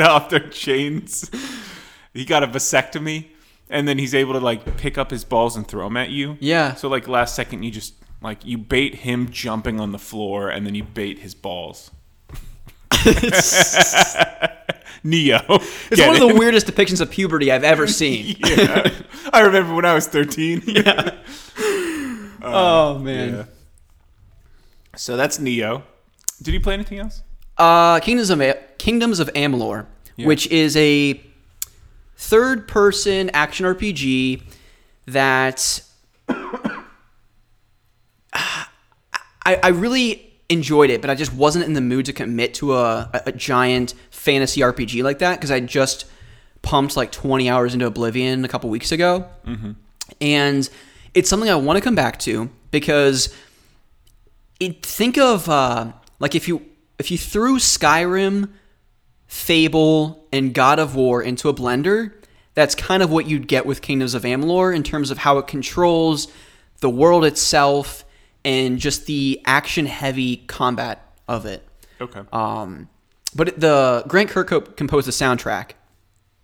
off 0.00 0.28
their 0.28 0.48
chains. 0.48 1.30
He 2.12 2.24
got 2.24 2.42
a 2.42 2.48
vasectomy. 2.48 3.28
And 3.72 3.88
then 3.88 3.98
he's 3.98 4.14
able 4.14 4.34
to 4.34 4.38
like 4.40 4.76
pick 4.76 4.96
up 4.98 5.10
his 5.10 5.24
balls 5.24 5.56
and 5.56 5.66
throw 5.66 5.84
them 5.84 5.96
at 5.96 6.10
you. 6.10 6.36
Yeah. 6.40 6.74
So 6.74 6.88
like 6.88 7.08
last 7.08 7.34
second, 7.34 7.62
you 7.64 7.70
just 7.72 7.94
like 8.20 8.44
you 8.44 8.58
bait 8.58 8.94
him 8.96 9.30
jumping 9.30 9.80
on 9.80 9.90
the 9.92 9.98
floor, 9.98 10.48
and 10.50 10.64
then 10.66 10.74
you 10.76 10.84
bait 10.84 11.18
his 11.20 11.34
balls. 11.34 11.90
Nioh. 15.04 15.44
It's 15.90 16.00
one 16.00 16.14
of 16.14 16.20
the 16.20 16.34
weirdest 16.38 16.66
depictions 16.66 17.00
of 17.00 17.10
puberty 17.10 17.50
I've 17.50 17.64
ever 17.64 17.86
seen. 18.00 18.36
yeah. 18.38 18.88
I 19.32 19.40
remember 19.40 19.74
when 19.74 19.84
I 19.84 19.94
was 19.94 20.06
13. 20.06 20.62
Yeah. 20.66 21.18
oh 22.42 22.98
man. 22.98 23.34
Yeah. 23.34 23.44
So 24.96 25.16
that's 25.16 25.38
Nioh. 25.38 25.82
Did 26.42 26.54
you 26.54 26.60
play 26.60 26.74
anything 26.74 26.98
else? 26.98 27.22
Uh, 27.56 28.00
Kingdoms 28.00 28.30
of 28.30 28.40
A- 28.40 28.58
Kingdoms 28.78 29.20
of 29.20 29.28
Amalur, 29.34 29.86
which 30.18 30.46
is 30.48 30.76
a 30.76 31.20
third-person 32.22 33.30
action 33.34 33.66
RPG 33.66 34.42
that 35.06 35.82
I, 36.32 36.84
I 39.44 39.68
really 39.68 40.32
enjoyed 40.48 40.90
it, 40.90 41.00
but 41.00 41.10
I 41.10 41.14
just 41.14 41.34
wasn't 41.34 41.64
in 41.64 41.72
the 41.72 41.80
mood 41.80 42.06
to 42.06 42.12
commit 42.12 42.54
to 42.54 42.74
a, 42.74 43.10
a, 43.12 43.22
a 43.26 43.32
giant 43.32 43.94
fantasy 44.10 44.60
RPG 44.60 45.02
like 45.02 45.18
that 45.18 45.38
because 45.38 45.50
I 45.50 45.60
just 45.60 46.06
pumped 46.62 46.96
like 46.96 47.10
20 47.10 47.50
hours 47.50 47.74
into 47.74 47.86
Oblivion 47.86 48.44
a 48.44 48.48
couple 48.48 48.70
weeks 48.70 48.92
ago, 48.92 49.26
and 50.20 50.68
it's 51.14 51.28
something 51.28 51.50
I 51.50 51.56
want 51.56 51.76
to 51.76 51.82
come 51.82 51.96
back 51.96 52.18
to 52.20 52.50
because 52.70 53.34
it, 54.60 54.86
think 54.86 55.18
of 55.18 55.48
uh, 55.48 55.92
like 56.20 56.34
if 56.34 56.46
you 56.46 56.62
if 56.98 57.10
you 57.10 57.18
threw 57.18 57.58
Skyrim, 57.58 58.50
Fable, 59.32 60.26
and 60.30 60.52
God 60.52 60.78
of 60.78 60.94
War 60.94 61.22
into 61.22 61.48
a 61.48 61.54
blender, 61.54 62.12
that's 62.52 62.74
kind 62.74 63.02
of 63.02 63.10
what 63.10 63.26
you'd 63.26 63.48
get 63.48 63.64
with 63.64 63.80
Kingdoms 63.80 64.12
of 64.12 64.24
Amalur 64.24 64.76
in 64.76 64.82
terms 64.82 65.10
of 65.10 65.16
how 65.16 65.38
it 65.38 65.46
controls 65.46 66.28
the 66.80 66.90
world 66.90 67.24
itself 67.24 68.04
and 68.44 68.78
just 68.78 69.06
the 69.06 69.40
action 69.46 69.86
heavy 69.86 70.36
combat 70.36 71.14
of 71.26 71.46
it. 71.46 71.66
Okay. 71.98 72.20
Um, 72.30 72.90
but 73.34 73.58
the 73.58 74.04
Grant 74.06 74.28
Kirkhope 74.28 74.76
composed 74.76 75.08
the 75.08 75.12
soundtrack. 75.12 75.70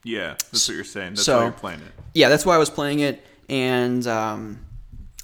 yeah, 0.03 0.36
that's 0.51 0.66
what 0.66 0.74
you're 0.74 0.82
saying. 0.82 1.11
That's 1.11 1.24
so- 1.24 1.36
why 1.36 1.43
you're 1.45 1.53
playing 1.53 1.80
it. 1.80 1.93
Yeah, 2.14 2.30
that's 2.30 2.47
why 2.47 2.55
I 2.55 2.59
was 2.59 2.70
playing 2.70 3.01
it, 3.01 3.22
and 3.51 4.05
um, 4.07 4.64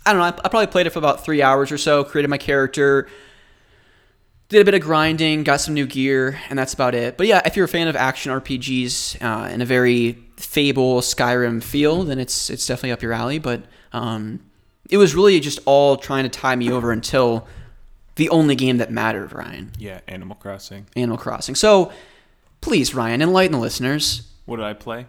I 0.05 0.13
don't 0.13 0.19
know. 0.19 0.27
I, 0.27 0.29
I 0.29 0.49
probably 0.51 0.67
played 0.67 0.87
it 0.87 0.91
for 0.91 0.99
about 0.99 1.25
three 1.25 1.41
hours 1.41 1.73
or 1.73 1.79
so. 1.79 2.05
Created 2.05 2.29
my 2.29 2.37
character, 2.37 3.09
did 4.49 4.61
a 4.61 4.65
bit 4.65 4.75
of 4.75 4.81
grinding, 4.83 5.43
got 5.43 5.61
some 5.61 5.75
new 5.75 5.87
gear, 5.87 6.39
and 6.51 6.59
that's 6.59 6.75
about 6.75 6.95
it. 6.95 7.17
But 7.17 7.27
yeah, 7.27 7.41
if 7.45 7.57
you're 7.57 7.65
a 7.65 7.69
fan 7.69 7.89
of 7.89 7.97
action 7.97 8.31
RPGs 8.33 9.23
uh, 9.23 9.49
in 9.51 9.61
a 9.61 9.65
very 9.65 10.19
Fable 10.37 11.01
Skyrim 11.01 11.63
feel, 11.63 12.03
then 12.05 12.19
it's 12.19 12.51
it's 12.51 12.67
definitely 12.67 12.93
up 12.93 13.03
your 13.03 13.13
alley. 13.13 13.39
But 13.39 13.63
um, 13.93 14.41
it 14.91 14.97
was 14.97 15.15
really 15.15 15.41
just 15.41 15.61
all 15.65 15.97
trying 15.97 16.25
to 16.25 16.29
tie 16.29 16.57
me 16.57 16.71
over 16.71 16.93
until 16.93 17.47
the 18.17 18.29
only 18.31 18.55
game 18.55 18.79
that 18.79 18.91
mattered, 18.93 19.33
Ryan, 19.33 19.73
Yeah, 19.79 20.01
Animal 20.07 20.37
Crossing. 20.37 20.87
Animal 20.95 21.19
Crossing. 21.19 21.55
So 21.55 21.93
please, 22.61 22.95
Ryan, 22.95 23.23
enlighten 23.23 23.53
the 23.53 23.59
listeners. 23.59 24.29
What 24.47 24.57
did 24.57 24.67
I 24.67 24.73
play? 24.75 25.07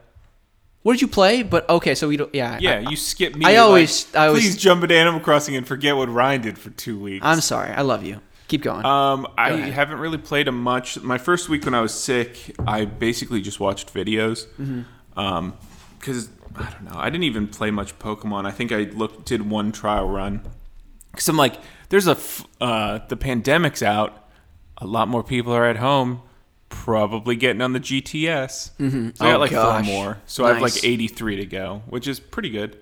What 0.84 0.94
did 0.94 1.02
you 1.02 1.08
play? 1.08 1.42
But 1.44 1.68
okay, 1.70 1.94
so 1.96 2.08
we 2.08 2.18
don't. 2.18 2.34
Yeah, 2.34 2.58
Yeah, 2.62 2.84
I- 2.86 2.90
you 2.90 2.96
skip 2.96 3.36
me. 3.36 3.46
I 3.46 3.50
like, 3.50 3.60
always- 3.60 4.16
I 4.16 4.28
always- 4.28 4.44
please 4.44 4.58
jump 4.58 4.84
into 4.84 4.96
Animal 4.96 5.20
Crossing 5.20 5.56
and 5.56 5.68
forget 5.68 5.96
what 5.96 6.10
Ryan 6.10 6.42
did 6.42 6.58
for 6.60 6.70
two 6.70 6.98
weeks. 7.00 7.26
I'm 7.26 7.42
sorry. 7.42 7.72
I 7.72 7.82
love 7.82 8.04
you. 8.04 8.22
Keep 8.48 8.62
going. 8.64 8.86
Um, 8.86 9.28
I 9.38 9.52
ahead. 9.52 9.74
haven't 9.74 9.98
really 10.00 10.18
played 10.20 10.48
them 10.48 10.62
much. 10.62 11.00
My 11.02 11.18
first 11.18 11.50
week 11.50 11.66
when 11.66 11.74
I 11.74 11.82
was 11.82 11.94
sick, 11.94 12.56
I 12.68 12.86
basically 12.86 13.42
just 13.42 13.60
watched 13.60 13.94
videos. 13.94 14.46
Mm-hmm. 14.60 15.20
Um, 15.20 15.54
because 16.00 16.30
I 16.56 16.70
don't 16.72 16.84
know, 16.84 16.92
I 17.00 17.10
didn't 17.10 17.24
even 17.24 17.48
play 17.48 17.72
much 17.72 17.98
Pokemon. 17.98 18.46
I 18.46 18.52
think 18.52 18.72
I 18.72 18.84
looked 18.84 19.26
did 19.26 19.50
one 19.50 19.72
trial 19.72 20.08
run. 20.08 20.42
Because 21.12 21.28
I'm 21.28 21.38
like, 21.38 21.56
there's 21.90 22.08
a 22.08 22.12
f- 22.12 22.46
uh, 22.62 23.00
the 23.08 23.18
pandemic's 23.18 23.82
out. 23.82 24.30
A 24.78 24.86
lot 24.86 25.08
more 25.08 25.24
people 25.24 25.52
are 25.54 25.66
at 25.66 25.78
home, 25.78 26.22
probably 26.70 27.36
getting 27.36 27.62
on 27.62 27.74
the 27.74 27.80
GTS. 27.80 28.72
Mm-hmm. 28.78 29.10
So 29.16 29.26
I 29.26 29.30
Oh, 29.30 29.32
got 29.34 29.40
like 29.40 29.52
gosh. 29.52 29.86
four 29.88 29.94
more. 29.96 30.18
So 30.28 30.46
I 30.46 30.54
have 30.54 30.62
like 30.62 30.84
83 30.84 31.38
to 31.38 31.46
go, 31.46 31.82
which 31.88 32.08
is 32.08 32.20
pretty 32.20 32.50
good. 32.52 32.78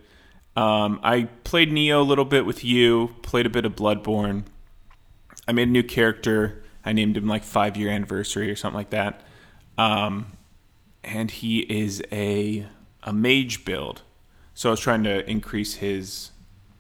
Um, 0.56 1.00
I 1.04 1.24
played 1.44 1.72
Nioh 1.72 2.00
a 2.00 2.04
little 2.04 2.26
bit 2.26 2.46
with 2.46 2.64
you. 2.64 3.16
Played 3.22 3.46
a 3.46 3.50
bit 3.50 3.66
of 3.66 3.76
Bloodborne. 3.76 4.44
I 5.48 5.52
made 5.52 5.68
a 5.68 5.72
new 5.72 5.84
character. 5.84 6.64
I 6.86 6.94
named 6.94 7.18
him 7.18 7.28
like 7.28 7.44
five 7.44 7.78
year 7.78 7.90
anniversary 7.90 8.50
or 8.52 8.56
something 8.56 8.78
like 8.78 8.90
that. 8.92 9.22
Um, 9.78 10.34
and 11.04 11.32
he 11.32 11.60
is 11.60 12.02
a 12.12 12.68
a 13.04 13.12
mage 13.14 13.66
build. 13.66 14.02
So 14.54 14.70
I 14.70 14.72
was 14.72 14.80
trying 14.80 15.04
to 15.04 15.30
increase 15.30 15.76
his 15.76 16.32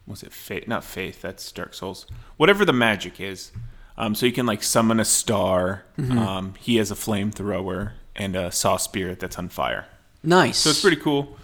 was 0.06 0.22
it 0.24 0.34
faith? 0.34 0.68
Not 0.68 0.84
faith. 0.84 1.22
That's 1.22 1.50
Dark 1.52 1.74
Souls. 1.74 2.06
Whatever 2.38 2.66
the 2.66 2.74
magic 2.74 3.20
is. 3.22 3.52
Um, 3.98 4.16
so 4.16 4.26
you 4.26 4.32
can 4.32 4.46
like 4.46 4.64
summon 4.64 5.00
a 5.00 5.06
star. 5.06 5.86
Um, 5.98 6.56
he 6.60 6.78
has 6.78 6.92
a 6.92 6.96
flamethrower 6.96 7.92
and 8.16 8.36
a 8.36 8.52
saw 8.52 8.78
spirit 8.78 9.20
that's 9.20 9.38
on 9.38 9.50
fire. 9.50 9.86
nice. 10.24 10.58
So 10.58 10.70
it's 10.72 10.82
pretty 10.82 10.98
cool. 10.98 11.38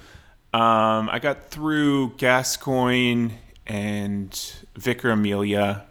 Um, 0.52 1.10
I 1.12 1.20
got 1.22 1.50
through 1.52 2.16
Gascoigne 2.18 3.34
and 3.68 4.54
Vicar 4.76 5.12
Amelia, 5.12 5.86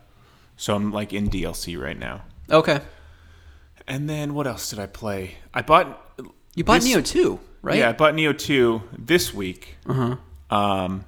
so 0.58 0.74
I'm 0.74 0.92
like 0.92 1.14
in 1.14 1.30
DLC 1.30 1.80
right 1.80 1.98
now. 1.98 2.22
okay. 2.50 2.80
And 3.86 4.06
then 4.10 4.34
what 4.34 4.46
else 4.46 4.68
did 4.68 4.78
I 4.78 4.84
play? 4.86 5.36
I 5.54 5.62
bought. 5.62 5.86
You 6.54 6.62
bought 6.62 6.82
this- 6.82 6.94
Nioh 6.94 7.02
two, 7.02 7.40
right? 7.62 7.78
Yeah, 7.78 7.88
I 7.88 7.92
bought 7.92 8.12
Nioh 8.12 8.36
two 8.36 8.82
this 8.98 9.32
week. 9.32 9.76
Uh 9.88 10.16
huh. 10.50 10.54
Um, 10.54 11.04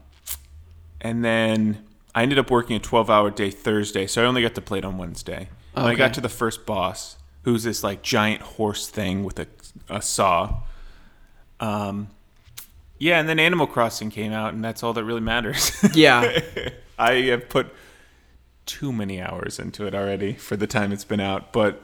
and 1.02 1.22
then 1.22 1.84
I 2.14 2.22
ended 2.22 2.38
up 2.38 2.50
working 2.50 2.76
a 2.76 2.80
12 2.80 3.10
hour 3.10 3.30
day 3.30 3.50
Thursday, 3.50 4.06
so 4.06 4.22
I 4.22 4.26
only 4.26 4.40
got 4.40 4.54
to 4.54 4.62
play 4.62 4.78
it 4.78 4.84
on 4.86 4.96
Wednesday. 4.96 5.50
And 5.74 5.86
I 5.86 5.94
got 5.94 6.14
to 6.14 6.20
the 6.22 6.28
first 6.30 6.64
boss, 6.64 7.16
who's 7.42 7.64
this 7.64 7.84
like 7.84 8.00
giant 8.02 8.40
horse 8.42 8.88
thing 8.88 9.24
with 9.24 9.38
a, 9.38 9.46
a 9.90 10.00
saw. 10.00 10.60
Um, 11.60 12.08
yeah, 12.98 13.20
and 13.20 13.28
then 13.28 13.38
Animal 13.38 13.66
Crossing 13.66 14.10
came 14.10 14.32
out, 14.32 14.52
and 14.54 14.64
that's 14.64 14.82
all 14.82 14.92
that 14.94 15.04
really 15.04 15.20
matters. 15.20 15.70
Yeah. 15.94 16.40
I 16.98 17.12
have 17.32 17.48
put 17.50 17.72
too 18.66 18.92
many 18.92 19.20
hours 19.20 19.58
into 19.58 19.86
it 19.86 19.94
already 19.94 20.34
for 20.34 20.56
the 20.56 20.66
time 20.66 20.92
it's 20.92 21.04
been 21.04 21.20
out, 21.20 21.52
but 21.52 21.82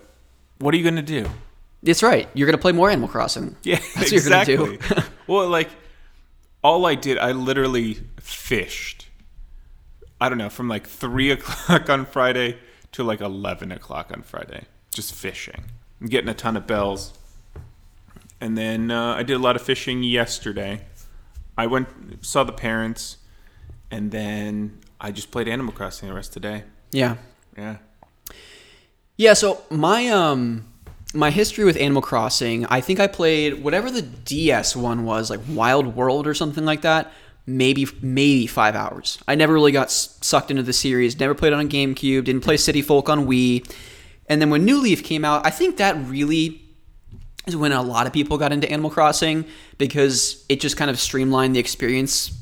what 0.58 0.72
are 0.74 0.76
you 0.76 0.82
going 0.82 0.96
to 0.96 1.02
do? 1.02 1.28
That's 1.82 2.02
right. 2.02 2.28
You're 2.34 2.46
gonna 2.46 2.58
play 2.58 2.72
more 2.72 2.90
Animal 2.90 3.08
Crossing. 3.08 3.54
Yeah, 3.62 3.76
That's 3.76 3.96
what 3.96 4.12
you're 4.12 4.22
gonna 4.22 4.42
exactly. 4.42 4.78
do. 4.78 5.08
well, 5.26 5.48
like 5.48 5.70
all 6.62 6.84
I 6.86 6.96
did, 6.96 7.16
I 7.18 7.32
literally 7.32 7.98
fished. 8.18 9.08
I 10.20 10.28
don't 10.28 10.38
know, 10.38 10.48
from 10.48 10.68
like 10.68 10.86
three 10.86 11.30
o'clock 11.32 11.88
on 11.88 12.06
Friday 12.06 12.58
to 12.92 13.04
like 13.04 13.20
eleven 13.20 13.70
o'clock 13.70 14.10
on 14.12 14.22
Friday, 14.22 14.64
just 14.92 15.14
fishing, 15.14 15.64
I'm 16.00 16.08
getting 16.08 16.28
a 16.28 16.34
ton 16.34 16.56
of 16.56 16.66
bells. 16.66 17.12
And 18.40 18.58
then 18.58 18.90
uh, 18.90 19.14
I 19.14 19.22
did 19.22 19.34
a 19.34 19.38
lot 19.38 19.56
of 19.56 19.62
fishing 19.62 20.02
yesterday. 20.02 20.80
I 21.56 21.66
went 21.66 21.88
saw 22.24 22.42
the 22.42 22.52
parents, 22.52 23.18
and 23.90 24.10
then 24.10 24.80
I 25.00 25.10
just 25.10 25.30
played 25.30 25.48
Animal 25.48 25.72
Crossing 25.72 26.08
the 26.08 26.14
rest 26.14 26.36
of 26.36 26.42
the 26.42 26.48
day. 26.48 26.64
Yeah. 26.90 27.16
Yeah. 27.56 27.76
Yeah. 29.16 29.34
So 29.34 29.62
my 29.70 30.08
um 30.08 30.66
my 31.14 31.30
history 31.30 31.64
with 31.64 31.76
Animal 31.76 32.02
Crossing, 32.02 32.66
I 32.66 32.80
think 32.80 33.00
I 33.00 33.06
played 33.06 33.62
whatever 33.62 33.90
the 33.90 34.02
DS 34.02 34.76
one 34.76 35.04
was, 35.04 35.30
like 35.30 35.40
Wild 35.48 35.96
World 35.96 36.26
or 36.26 36.34
something 36.34 36.64
like 36.64 36.82
that. 36.82 37.12
Maybe 37.46 37.86
maybe 38.02 38.46
five 38.46 38.74
hours. 38.74 39.18
I 39.28 39.34
never 39.34 39.52
really 39.54 39.72
got 39.72 39.90
sucked 39.90 40.50
into 40.50 40.62
the 40.62 40.72
series. 40.72 41.18
Never 41.18 41.34
played 41.34 41.52
it 41.52 41.56
on 41.56 41.68
GameCube. 41.68 42.24
Didn't 42.24 42.42
play 42.42 42.56
City 42.56 42.82
Folk 42.82 43.08
on 43.08 43.26
Wii. 43.26 43.70
And 44.28 44.40
then 44.40 44.50
when 44.50 44.64
New 44.64 44.80
Leaf 44.80 45.04
came 45.04 45.24
out, 45.24 45.46
I 45.46 45.50
think 45.50 45.76
that 45.76 45.96
really 46.08 46.62
is 47.46 47.56
when 47.56 47.70
a 47.70 47.82
lot 47.82 48.08
of 48.08 48.12
people 48.12 48.38
got 48.38 48.52
into 48.52 48.68
Animal 48.70 48.90
Crossing 48.90 49.44
because 49.78 50.44
it 50.48 50.60
just 50.60 50.76
kind 50.76 50.90
of 50.90 50.98
streamlined 50.98 51.54
the 51.54 51.60
experience 51.60 52.32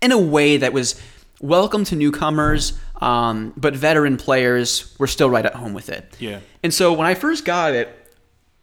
in 0.00 0.12
a 0.12 0.18
way 0.18 0.56
that 0.56 0.72
was 0.72 1.00
welcome 1.42 1.84
to 1.84 1.96
newcomers, 1.96 2.72
um, 3.02 3.52
but 3.56 3.76
veteran 3.76 4.16
players 4.16 4.96
were 4.98 5.06
still 5.06 5.28
right 5.28 5.44
at 5.44 5.54
home 5.54 5.74
with 5.74 5.90
it. 5.90 6.16
Yeah. 6.18 6.40
And 6.62 6.72
so 6.72 6.92
when 6.94 7.06
I 7.06 7.14
first 7.14 7.44
got 7.44 7.74
it, 7.74 7.88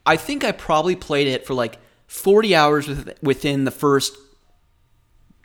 I 0.05 0.15
think 0.17 0.43
I 0.43 0.51
probably 0.51 0.95
played 0.95 1.27
it 1.27 1.45
for 1.45 1.53
like 1.53 1.77
40 2.07 2.55
hours 2.55 2.88
within 3.21 3.65
the 3.65 3.71
first 3.71 4.15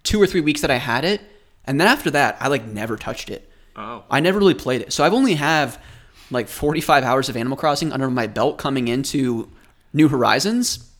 two 0.03 0.20
or 0.20 0.26
three 0.26 0.41
weeks 0.41 0.61
that 0.62 0.70
I 0.70 0.76
had 0.76 1.05
it, 1.05 1.20
and 1.66 1.80
then 1.80 1.89
after 1.89 2.11
that, 2.12 2.37
I 2.41 2.49
like 2.49 2.64
never 2.66 2.97
touched 2.97 3.28
it. 3.30 3.51
Oh. 3.76 4.05
I 4.11 4.20
never 4.20 4.39
really 4.39 4.55
played 4.55 4.80
it. 4.82 4.93
So 4.93 5.03
I've 5.05 5.12
only 5.14 5.35
have 5.35 5.82
like 6.30 6.49
45 6.49 7.03
hours 7.05 7.28
of 7.28 7.37
Animal 7.37 7.57
Crossing 7.57 7.93
under 7.93 8.09
my 8.11 8.26
belt 8.26 8.57
coming 8.59 8.89
into 8.89 9.51
New 9.93 10.09
Horizons. 10.09 10.91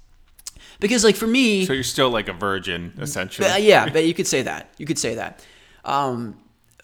Because 0.81 1.05
like 1.05 1.17
for 1.17 1.27
me, 1.27 1.65
So 1.67 1.73
you're 1.73 1.83
still 1.85 2.11
like 2.11 2.29
a 2.29 2.33
virgin, 2.33 2.93
essentially. 2.99 3.49
yeah, 3.65 3.89
but 3.89 4.05
you 4.05 4.13
could 4.13 4.27
say 4.27 4.43
that. 4.43 4.71
You 4.77 4.87
could 4.87 4.99
say 4.99 5.15
that. 5.15 5.45
Um, 5.85 6.39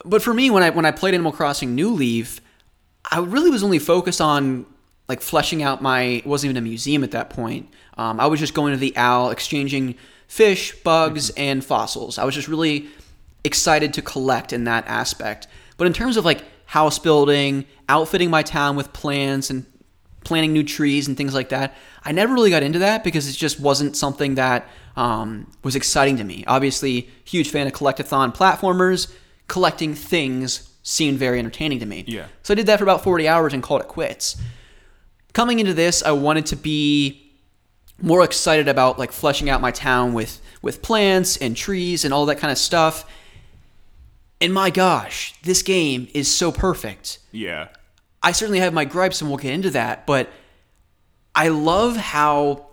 but 0.04 0.22
for 0.22 0.32
me, 0.32 0.50
when 0.50 0.62
I 0.62 0.70
when 0.70 0.84
I 0.84 0.90
played 0.90 1.14
Animal 1.14 1.32
Crossing 1.32 1.74
New 1.74 1.90
Leaf, 1.90 2.40
I 3.10 3.18
really 3.18 3.50
was 3.50 3.62
only 3.62 3.78
focused 3.78 4.20
on 4.20 4.66
like 5.08 5.20
fleshing 5.20 5.62
out 5.62 5.82
my. 5.82 6.02
It 6.02 6.26
wasn't 6.26 6.50
even 6.50 6.62
a 6.62 6.66
museum 6.66 7.04
at 7.04 7.10
that 7.12 7.30
point. 7.30 7.68
Um, 7.98 8.20
I 8.20 8.26
was 8.26 8.40
just 8.40 8.54
going 8.54 8.72
to 8.72 8.78
the 8.78 8.96
Owl, 8.96 9.30
exchanging 9.30 9.96
fish, 10.26 10.74
bugs, 10.82 11.30
and 11.30 11.64
fossils. 11.64 12.18
I 12.18 12.24
was 12.24 12.34
just 12.34 12.48
really 12.48 12.86
excited 13.44 13.94
to 13.94 14.02
collect 14.02 14.52
in 14.52 14.64
that 14.64 14.86
aspect. 14.86 15.48
But 15.76 15.86
in 15.86 15.92
terms 15.92 16.16
of 16.16 16.24
like 16.24 16.44
house 16.66 16.98
building, 16.98 17.66
outfitting 17.88 18.30
my 18.30 18.42
town 18.42 18.76
with 18.76 18.92
plants 18.92 19.50
and 19.50 19.66
planting 20.24 20.52
new 20.52 20.62
trees 20.62 21.08
and 21.08 21.16
things 21.16 21.34
like 21.34 21.48
that, 21.50 21.74
I 22.04 22.12
never 22.12 22.34
really 22.34 22.50
got 22.50 22.62
into 22.62 22.80
that 22.80 23.04
because 23.04 23.28
it 23.28 23.32
just 23.32 23.60
wasn't 23.60 23.96
something 23.96 24.34
that 24.34 24.68
um, 24.96 25.50
was 25.62 25.76
exciting 25.76 26.16
to 26.18 26.24
me. 26.24 26.44
Obviously, 26.46 27.08
huge 27.24 27.50
fan 27.50 27.66
of 27.66 27.72
collectathon 27.72 28.34
platformers. 28.34 29.12
Collecting 29.48 29.94
things 29.94 30.70
seemed 30.82 31.18
very 31.18 31.38
entertaining 31.38 31.80
to 31.80 31.86
me. 31.86 32.04
Yeah. 32.06 32.26
So 32.42 32.52
I 32.52 32.54
did 32.54 32.66
that 32.66 32.78
for 32.78 32.84
about 32.84 33.02
40 33.02 33.28
hours 33.28 33.52
and 33.52 33.62
called 33.62 33.82
it 33.82 33.88
quits. 33.88 34.36
Coming 35.32 35.58
into 35.58 35.74
this, 35.74 36.02
I 36.02 36.12
wanted 36.12 36.46
to 36.46 36.56
be 36.56 37.32
more 38.02 38.24
excited 38.24 38.68
about 38.68 38.98
like 38.98 39.12
fleshing 39.12 39.50
out 39.50 39.60
my 39.60 39.70
town 39.70 40.14
with 40.14 40.40
with 40.62 40.82
plants 40.82 41.36
and 41.36 41.56
trees 41.56 42.04
and 42.04 42.12
all 42.12 42.26
that 42.26 42.38
kind 42.38 42.50
of 42.50 42.58
stuff. 42.58 43.04
And 44.40 44.54
my 44.54 44.70
gosh, 44.70 45.34
this 45.42 45.62
game 45.62 46.08
is 46.14 46.34
so 46.34 46.50
perfect. 46.50 47.18
Yeah. 47.30 47.68
I 48.22 48.32
certainly 48.32 48.60
have 48.60 48.72
my 48.72 48.84
gripes, 48.84 49.20
and 49.20 49.30
we'll 49.30 49.38
get 49.38 49.52
into 49.52 49.70
that. 49.70 50.06
But 50.06 50.30
I 51.34 51.48
love 51.48 51.96
how 51.96 52.66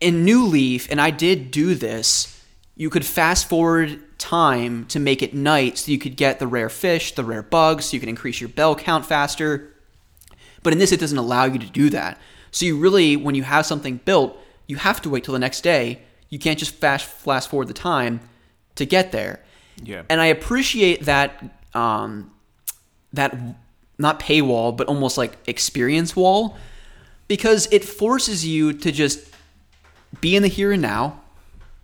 in 0.00 0.24
New 0.24 0.44
Leaf, 0.44 0.90
and 0.90 1.00
I 1.00 1.10
did 1.10 1.50
do 1.50 1.74
this, 1.74 2.42
you 2.76 2.90
could 2.90 3.04
fast 3.04 3.48
forward 3.48 4.00
time 4.18 4.84
to 4.86 5.00
make 5.00 5.22
it 5.22 5.34
night 5.34 5.78
so 5.78 5.90
you 5.90 5.98
could 5.98 6.16
get 6.16 6.38
the 6.38 6.46
rare 6.46 6.68
fish, 6.68 7.14
the 7.14 7.24
rare 7.24 7.42
bugs, 7.42 7.86
so 7.86 7.94
you 7.94 8.00
can 8.00 8.08
increase 8.08 8.40
your 8.40 8.48
bell 8.48 8.74
count 8.74 9.06
faster. 9.06 9.74
But 10.62 10.72
in 10.72 10.78
this, 10.78 10.92
it 10.92 11.00
doesn't 11.00 11.18
allow 11.18 11.44
you 11.44 11.58
to 11.58 11.66
do 11.66 11.90
that. 11.90 12.20
So 12.50 12.66
you 12.66 12.78
really, 12.78 13.16
when 13.16 13.34
you 13.34 13.42
have 13.42 13.66
something 13.66 13.98
built, 14.04 14.36
you 14.66 14.76
have 14.76 15.00
to 15.02 15.10
wait 15.10 15.24
till 15.24 15.32
the 15.32 15.38
next 15.38 15.62
day. 15.62 16.02
You 16.28 16.38
can't 16.38 16.58
just 16.58 16.74
fast 16.74 17.06
fast 17.06 17.48
forward 17.48 17.68
the 17.68 17.74
time 17.74 18.20
to 18.74 18.84
get 18.84 19.12
there. 19.12 19.42
Yeah. 19.82 20.02
And 20.08 20.20
I 20.20 20.26
appreciate 20.26 21.04
that 21.04 21.42
um, 21.74 22.32
that 23.12 23.34
not 23.98 24.20
paywall, 24.20 24.76
but 24.76 24.86
almost 24.86 25.18
like 25.18 25.36
experience 25.46 26.14
wall, 26.14 26.56
because 27.26 27.68
it 27.72 27.84
forces 27.84 28.46
you 28.46 28.72
to 28.72 28.92
just 28.92 29.28
be 30.20 30.36
in 30.36 30.42
the 30.42 30.48
here 30.48 30.72
and 30.72 30.80
now, 30.80 31.20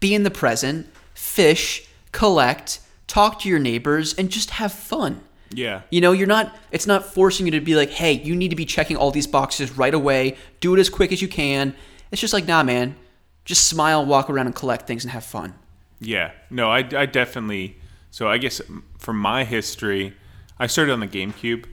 be 0.01 0.15
in 0.15 0.23
the 0.23 0.31
present, 0.31 0.87
fish, 1.15 1.89
collect, 2.13 2.81
talk 3.07 3.41
to 3.41 3.49
your 3.49 3.59
neighbors, 3.59 4.15
and 4.15 4.31
just 4.31 4.51
have 4.51 4.73
fun. 4.73 5.21
Yeah. 5.51 5.83
You 5.91 6.01
know, 6.01 6.13
you're 6.13 6.27
not, 6.27 6.57
it's 6.73 6.87
not 6.87 7.05
forcing 7.05 7.47
you 7.47 7.53
to 7.53 7.61
be 7.61 7.77
like, 7.77 7.91
hey, 7.91 8.13
you 8.13 8.35
need 8.35 8.49
to 8.49 8.57
be 8.57 8.65
checking 8.65 8.97
all 8.97 9.11
these 9.11 9.27
boxes 9.27 9.77
right 9.77 9.95
away. 9.95 10.37
Do 10.61 10.75
it 10.75 10.81
as 10.81 10.89
quick 10.89 11.13
as 11.13 11.23
you 11.23 11.29
can. 11.29 11.75
It's 12.11 12.21
just 12.21 12.33
like, 12.33 12.47
nah, 12.47 12.63
man. 12.63 12.97
Just 13.45 13.67
smile, 13.67 14.05
walk 14.05 14.31
around, 14.31 14.47
and 14.47 14.55
collect 14.55 14.87
things 14.87 15.05
and 15.05 15.13
have 15.13 15.25
fun. 15.25 15.55
Yeah. 16.01 16.33
No, 16.51 16.71
I, 16.71 16.79
I 16.79 17.07
definitely. 17.07 17.77
So 18.11 18.29
I 18.29 18.39
guess 18.39 18.61
from 18.99 19.19
my 19.19 19.45
history, 19.45 20.15
I 20.59 20.67
started 20.67 20.93
on 20.93 21.01
the 21.01 21.07
GameCube. 21.07 21.67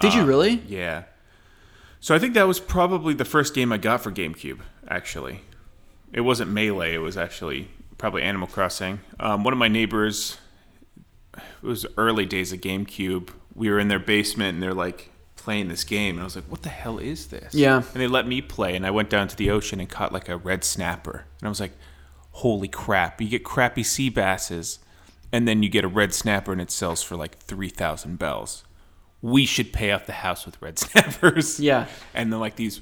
Did 0.00 0.14
you 0.14 0.24
really? 0.24 0.62
Yeah. 0.66 1.04
So 2.00 2.14
I 2.14 2.18
think 2.18 2.34
that 2.34 2.48
was 2.48 2.58
probably 2.58 3.12
the 3.12 3.26
first 3.26 3.54
game 3.54 3.72
I 3.72 3.76
got 3.76 4.00
for 4.00 4.10
GameCube, 4.10 4.60
actually. 4.88 5.42
It 6.12 6.22
wasn't 6.22 6.50
Melee, 6.50 6.94
it 6.94 6.98
was 6.98 7.16
actually 7.16 7.68
probably 7.98 8.22
Animal 8.22 8.48
Crossing. 8.48 9.00
Um, 9.20 9.44
one 9.44 9.52
of 9.52 9.58
my 9.58 9.68
neighbors, 9.68 10.38
it 11.36 11.42
was 11.62 11.84
early 11.98 12.24
days 12.24 12.52
of 12.52 12.60
GameCube. 12.60 13.28
We 13.54 13.70
were 13.70 13.78
in 13.78 13.88
their 13.88 13.98
basement 13.98 14.54
and 14.54 14.62
they're 14.62 14.74
like 14.74 15.10
playing 15.36 15.68
this 15.68 15.84
game. 15.84 16.16
And 16.16 16.22
I 16.22 16.24
was 16.24 16.36
like, 16.36 16.46
what 16.46 16.62
the 16.62 16.70
hell 16.70 16.98
is 16.98 17.26
this? 17.26 17.54
Yeah. 17.54 17.76
And 17.76 18.02
they 18.02 18.06
let 18.06 18.26
me 18.26 18.40
play. 18.40 18.74
And 18.74 18.86
I 18.86 18.90
went 18.90 19.10
down 19.10 19.28
to 19.28 19.36
the 19.36 19.50
ocean 19.50 19.78
and 19.78 19.88
caught 19.88 20.12
like 20.12 20.28
a 20.30 20.36
red 20.36 20.64
snapper. 20.64 21.26
And 21.40 21.46
I 21.46 21.48
was 21.50 21.60
like, 21.60 21.72
holy 22.32 22.68
crap. 22.68 23.20
You 23.20 23.28
get 23.28 23.44
crappy 23.44 23.82
sea 23.82 24.08
basses 24.08 24.78
and 25.30 25.46
then 25.46 25.62
you 25.62 25.68
get 25.68 25.84
a 25.84 25.88
red 25.88 26.14
snapper 26.14 26.52
and 26.52 26.60
it 26.60 26.70
sells 26.70 27.02
for 27.02 27.16
like 27.16 27.38
3,000 27.38 28.18
bells 28.18 28.64
we 29.22 29.44
should 29.44 29.72
pay 29.72 29.92
off 29.92 30.06
the 30.06 30.12
house 30.12 30.46
with 30.46 30.60
red 30.62 30.78
snappers. 30.78 31.60
Yeah. 31.60 31.86
And 32.14 32.32
then 32.32 32.40
like 32.40 32.56
these, 32.56 32.80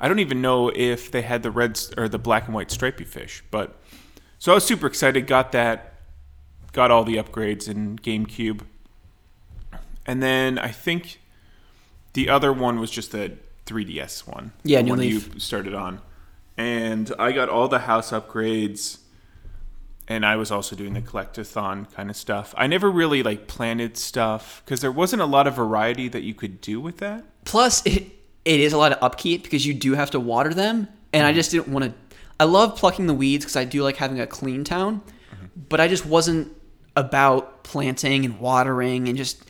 I 0.00 0.08
don't 0.08 0.18
even 0.18 0.42
know 0.42 0.70
if 0.74 1.10
they 1.10 1.22
had 1.22 1.42
the 1.42 1.50
red 1.50 1.80
or 1.96 2.08
the 2.08 2.18
black 2.18 2.46
and 2.46 2.54
white 2.54 2.70
stripy 2.70 3.04
fish, 3.04 3.42
but 3.50 3.80
so 4.38 4.52
I 4.52 4.54
was 4.54 4.64
super 4.64 4.86
excited. 4.86 5.26
Got 5.26 5.52
that, 5.52 5.94
got 6.72 6.90
all 6.90 7.04
the 7.04 7.16
upgrades 7.16 7.68
in 7.68 7.98
GameCube, 7.98 8.60
and 10.04 10.22
then 10.22 10.58
I 10.58 10.68
think 10.68 11.20
the 12.12 12.28
other 12.28 12.52
one 12.52 12.78
was 12.78 12.90
just 12.90 13.12
the 13.12 13.32
3DS 13.64 14.26
one. 14.26 14.52
Yeah, 14.62 14.78
the 14.78 14.84
New 14.84 14.90
one 14.90 14.98
Leaf. 14.98 15.34
you 15.34 15.40
started 15.40 15.74
on, 15.74 16.00
and 16.56 17.12
I 17.18 17.32
got 17.32 17.48
all 17.48 17.68
the 17.68 17.80
house 17.80 18.10
upgrades 18.10 18.98
and 20.08 20.24
I 20.24 20.36
was 20.36 20.50
also 20.50 20.76
doing 20.76 20.94
the 20.94 21.00
collectathon 21.02 21.92
kind 21.92 22.10
of 22.10 22.16
stuff. 22.16 22.54
I 22.56 22.66
never 22.66 22.90
really 22.90 23.22
like 23.22 23.46
planted 23.48 23.96
stuff 23.96 24.62
because 24.64 24.80
there 24.80 24.92
wasn't 24.92 25.22
a 25.22 25.26
lot 25.26 25.46
of 25.46 25.54
variety 25.56 26.08
that 26.08 26.22
you 26.22 26.34
could 26.34 26.60
do 26.60 26.80
with 26.80 26.98
that. 26.98 27.24
Plus, 27.44 27.84
it 27.86 28.12
it 28.44 28.60
is 28.60 28.72
a 28.72 28.78
lot 28.78 28.92
of 28.92 28.98
upkeep 29.02 29.42
because 29.42 29.66
you 29.66 29.74
do 29.74 29.94
have 29.94 30.10
to 30.12 30.20
water 30.20 30.54
them, 30.54 30.88
and 31.12 31.26
I 31.26 31.32
just 31.32 31.50
didn't 31.50 31.68
want 31.68 31.84
to. 31.86 31.92
I 32.38 32.44
love 32.44 32.76
plucking 32.76 33.06
the 33.06 33.14
weeds 33.14 33.44
because 33.44 33.56
I 33.56 33.64
do 33.64 33.82
like 33.82 33.96
having 33.96 34.20
a 34.20 34.26
clean 34.26 34.62
town, 34.62 35.02
but 35.68 35.80
I 35.80 35.88
just 35.88 36.04
wasn't 36.06 36.54
about 36.94 37.64
planting 37.64 38.24
and 38.24 38.38
watering 38.40 39.08
and 39.08 39.16
just. 39.16 39.42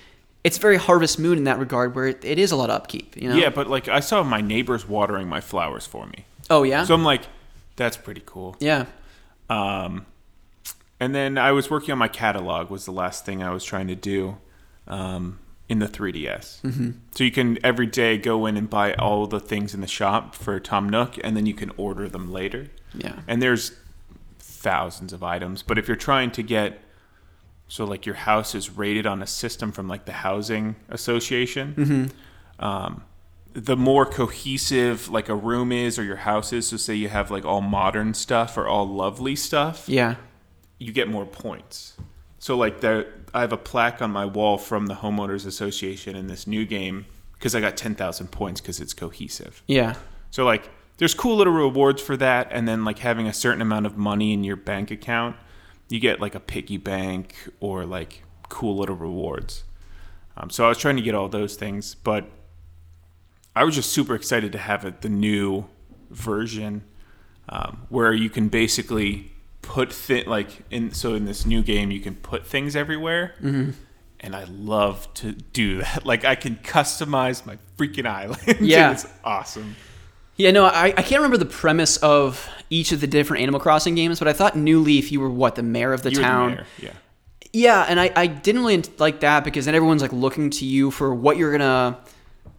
It's 0.45 0.59
very 0.59 0.77
Harvest 0.77 1.19
Moon 1.19 1.39
in 1.39 1.45
that 1.45 1.59
regard, 1.59 1.97
where 1.97 2.07
it, 2.07 2.25
it 2.25 2.39
is 2.39 2.53
a 2.53 2.57
lot 2.57 2.71
of 2.71 2.77
upkeep. 2.77 3.17
You 3.17 3.31
know? 3.31 3.35
Yeah, 3.35 3.51
but 3.51 3.67
like 3.67 3.89
I 3.89 3.99
saw 3.99 4.23
my 4.23 4.41
neighbors 4.41 4.89
watering 4.89 5.27
my 5.29 5.41
flowers 5.41 5.87
for 5.87 6.07
me, 6.07 6.25
Oh 6.49 6.63
yeah. 6.63 6.85
so 6.85 6.95
I'm 6.95 7.03
like, 7.03 7.23
that's 7.75 7.97
pretty 7.97 8.23
cool. 8.25 8.57
yeah. 8.61 8.87
Um, 9.51 10.07
and 11.01 11.15
then 11.15 11.39
I 11.39 11.53
was 11.53 11.71
working 11.71 11.93
on 11.93 11.99
my 11.99 12.09
catalog. 12.09 12.71
Was 12.71 12.85
the 12.85 12.93
last 12.93 13.25
thing 13.27 13.43
I 13.43 13.51
was 13.51 13.65
trying 13.65 13.89
to 13.89 13.95
do 13.95 14.39
um, 14.87 15.39
in 15.69 15.79
the 15.81 15.89
3ds. 15.89 16.61
Mm-hmm. 16.63 16.91
So 17.15 17.25
you 17.25 17.33
can 17.33 17.59
every 17.65 17.87
day 17.87 18.19
go 18.19 18.47
in 18.47 18.57
and 18.57 18.71
buy 18.71 18.95
all 18.95 19.27
the 19.27 19.41
things 19.41 19.75
in 19.75 19.81
the 19.81 19.87
shop 19.89 20.35
for 20.35 20.61
Tom 20.61 20.89
Nook, 20.89 21.17
and 21.25 21.37
then 21.37 21.45
you 21.47 21.55
can 21.55 21.71
order 21.77 22.09
them 22.09 22.31
later. 22.33 22.69
Yeah. 22.95 23.21
And 23.27 23.43
there's 23.43 23.73
thousands 24.39 25.13
of 25.13 25.23
items, 25.23 25.63
but 25.63 25.79
if 25.79 25.87
you're 25.89 25.97
trying 25.97 26.31
to 26.33 26.43
get 26.43 26.81
so 27.69 27.85
like 27.85 28.07
your 28.07 28.15
house 28.15 28.55
is 28.55 28.71
rated 28.71 29.07
on 29.07 29.23
a 29.23 29.27
system 29.27 29.73
from 29.73 29.89
like 29.89 30.05
the 30.05 30.13
housing 30.13 30.77
association, 30.89 32.11
Hmm. 32.61 32.65
um, 32.65 33.03
the 33.55 33.77
more 33.77 34.07
cohesive 34.07 35.09
like 35.09 35.29
a 35.29 35.35
room 35.35 35.73
is 35.73 35.99
or 35.99 36.05
your 36.05 36.17
house 36.17 36.53
is. 36.53 36.69
So 36.69 36.77
say 36.77 36.95
you 36.95 37.09
have 37.09 37.31
like 37.31 37.45
all 37.45 37.61
modern 37.63 38.15
stuff 38.15 38.57
or 38.57 38.69
all 38.69 38.87
lovely 38.87 39.35
stuff, 39.35 39.89
Yeah. 39.89 40.15
You 40.79 40.93
get 40.93 41.09
more 41.09 41.27
points. 41.27 41.97
So 42.39 42.57
like 42.57 42.81
there, 42.81 43.13
I 43.35 43.41
have 43.41 43.53
a 43.53 43.57
plaque 43.57 44.03
on 44.03 44.11
my 44.11 44.25
wall 44.25 44.59
from 44.59 44.87
the 44.87 44.95
homeowners 44.95 45.47
association 45.47 46.17
in 46.17 46.27
this 46.27 46.47
new 46.47 46.65
game 46.65 47.07
because 47.35 47.55
I 47.55 47.61
got 47.61 47.77
ten 47.77 47.95
thousand 47.95 48.29
points 48.29 48.61
because 48.61 48.81
it's 48.81 48.95
cohesive. 48.95 49.63
Yeah. 49.67 49.95
So 50.31 50.45
like 50.45 50.71
there's 50.99 51.15
cool 51.15 51.37
little 51.37 51.53
rewards 51.53 52.01
for 52.01 52.17
that 52.17 52.49
and 52.51 52.67
then 52.67 52.85
like 52.85 52.99
having 52.99 53.27
a 53.27 53.33
certain 53.33 53.61
amount 53.61 53.87
of 53.87 53.97
money 53.97 54.33
in 54.33 54.45
your 54.45 54.57
bank 54.57 54.91
account, 54.91 55.37
you 55.89 56.01
get 56.01 56.21
like 56.21 56.35
a 56.35 56.41
piggy 56.41 56.77
bank 56.77 57.35
or 57.61 57.85
like 57.85 58.23
cool 58.49 58.77
little 58.77 58.97
rewards. 58.97 59.65
Um, 60.37 60.51
so 60.51 60.65
I 60.67 60.69
was 60.69 60.79
trying 60.79 60.97
to 60.97 61.03
get 61.03 61.15
all 61.15 61.29
those 61.29 61.57
things, 61.57 61.95
but 61.95 62.29
I 63.55 63.65
was 63.65 63.75
just 63.75 63.93
super 63.93 64.15
excited 64.15 64.53
to 64.53 64.59
have 64.59 64.85
it, 64.85 65.01
the 65.01 65.09
new 65.09 65.67
version 66.11 66.85
um, 67.49 67.87
where 67.89 68.13
you 68.13 68.29
can 68.29 68.49
basically 68.49 69.33
put 69.67 69.93
thi- 69.93 70.25
like 70.25 70.63
in 70.71 70.93
so 70.93 71.15
in 71.15 71.25
this 71.25 71.45
new 71.45 71.63
game 71.63 71.91
you 71.91 72.01
can 72.01 72.15
put 72.15 72.47
things 72.47 72.75
everywhere. 72.77 73.35
Mm-hmm. 73.43 73.71
And 74.21 74.35
I 74.35 74.45
love 74.45 75.13
to 75.15 75.33
do 75.33 75.79
that. 75.79 76.05
Like 76.13 76.25
I 76.25 76.35
can 76.35 76.57
customize 76.57 77.45
my 77.45 77.59
freaking 77.77 78.07
island. 78.07 78.61
Yeah. 78.61 78.93
it's 78.93 79.07
awesome. 79.25 79.77
Yeah, 80.39 80.51
no, 80.51 80.65
I, 80.67 80.87
I 80.89 81.03
can't 81.03 81.21
remember 81.23 81.39
the 81.39 81.47
premise 81.47 81.97
of 81.99 82.47
each 82.69 82.93
of 82.93 83.01
the 83.01 83.07
different 83.07 83.43
Animal 83.43 83.59
Crossing 83.59 83.95
games, 83.95 84.19
but 84.19 84.29
I 84.29 84.35
thought 84.35 84.55
New 84.55 84.81
Leaf, 84.81 85.11
you 85.11 85.19
were 85.19 85.31
what, 85.31 85.55
the 85.55 85.63
mayor 85.63 85.95
of 85.95 86.03
the 86.03 86.11
the 86.11 86.21
town? 86.21 86.51
mayor, 86.57 86.67
Yeah. 86.79 86.93
Yeah, 87.55 87.87
and 87.89 87.99
I, 87.99 88.11
I 88.15 88.27
didn't 88.27 88.61
really 88.61 88.83
like 88.99 89.21
that 89.21 89.45
because 89.45 89.65
then 89.65 89.75
everyone's 89.75 90.03
like 90.03 90.13
looking 90.13 90.51
to 90.51 90.67
you 90.67 90.91
for 90.91 91.15
what 91.15 91.39
you're 91.39 91.53
gonna 91.53 91.99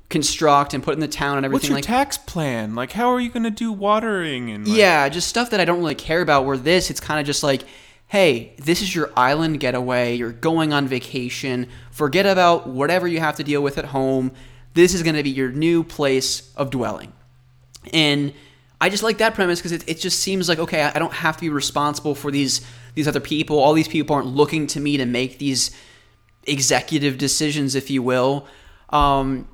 construct 0.10 0.74
and 0.74 0.82
put 0.84 0.94
in 0.94 1.00
the 1.00 1.08
town 1.08 1.38
and 1.38 1.46
everything. 1.46 1.54
What's 1.54 1.68
your 1.68 1.78
like 1.78 1.86
tax 1.86 2.18
plan? 2.18 2.76
Like, 2.76 2.94
how 2.94 3.10
are 3.10 3.20
you 3.20 3.30
going 3.30 3.44
to 3.44 3.50
do 3.50 3.72
watering 3.72 4.50
and 4.52 4.68
like, 4.68 4.78
Yeah, 4.78 5.10
just 5.10 5.28
stuff 5.28 5.50
that 5.50 5.60
I 5.60 5.66
don't 5.66 5.80
really 5.80 5.96
care 5.96 6.22
about. 6.22 6.46
Where 6.46 6.58
this, 6.58 6.90
it's 6.90 7.00
kind 7.00 7.20
of 7.20 7.26
just 7.26 7.44
like, 7.44 7.64
hey, 8.08 8.54
this 8.58 8.82
is 8.82 8.96
your 8.96 9.12
island 9.18 9.60
getaway. 9.60 10.16
You're 10.16 10.32
going 10.32 10.72
on 10.72 10.88
vacation. 10.88 11.68
Forget 11.92 12.26
about 12.26 12.68
whatever 12.68 13.08
you 13.08 13.20
have 13.20 13.36
to 13.36 13.44
deal 13.44 13.62
with 13.62 13.78
at 13.78 13.86
home. 13.86 14.32
This 14.74 14.94
is 14.94 15.04
going 15.04 15.16
to 15.16 15.24
be 15.24 15.30
your 15.30 15.52
new 15.52 15.84
place 15.84 16.54
of 16.56 16.70
dwelling. 16.70 17.12
And 17.92 18.34
I 18.80 18.90
just 18.90 19.04
like 19.04 19.18
that 19.18 19.34
premise 19.34 19.60
because 19.60 19.72
it, 19.72 19.84
it 19.88 20.00
just 20.00 20.20
seems 20.20 20.48
like, 20.48 20.60
okay, 20.60 20.84
I 20.84 20.92
I 20.96 21.00
don't 21.00 21.14
have 21.14 21.36
to 21.38 21.42
be 21.42 21.50
responsible 21.50 22.16
for 22.16 22.32
these 22.32 22.66
these 22.96 23.08
other 23.08 23.20
people. 23.20 23.60
All 23.60 23.74
these 23.74 23.88
people 23.88 24.16
aren't 24.16 24.28
looking 24.28 24.68
to 24.68 24.80
me 24.80 24.98
to 24.98 25.06
make 25.06 25.38
these 25.40 25.72
executive 26.44 27.18
decisions, 27.18 27.76
if 27.76 27.90
you 27.90 28.02
will. 28.02 28.48
Um, 28.90 29.48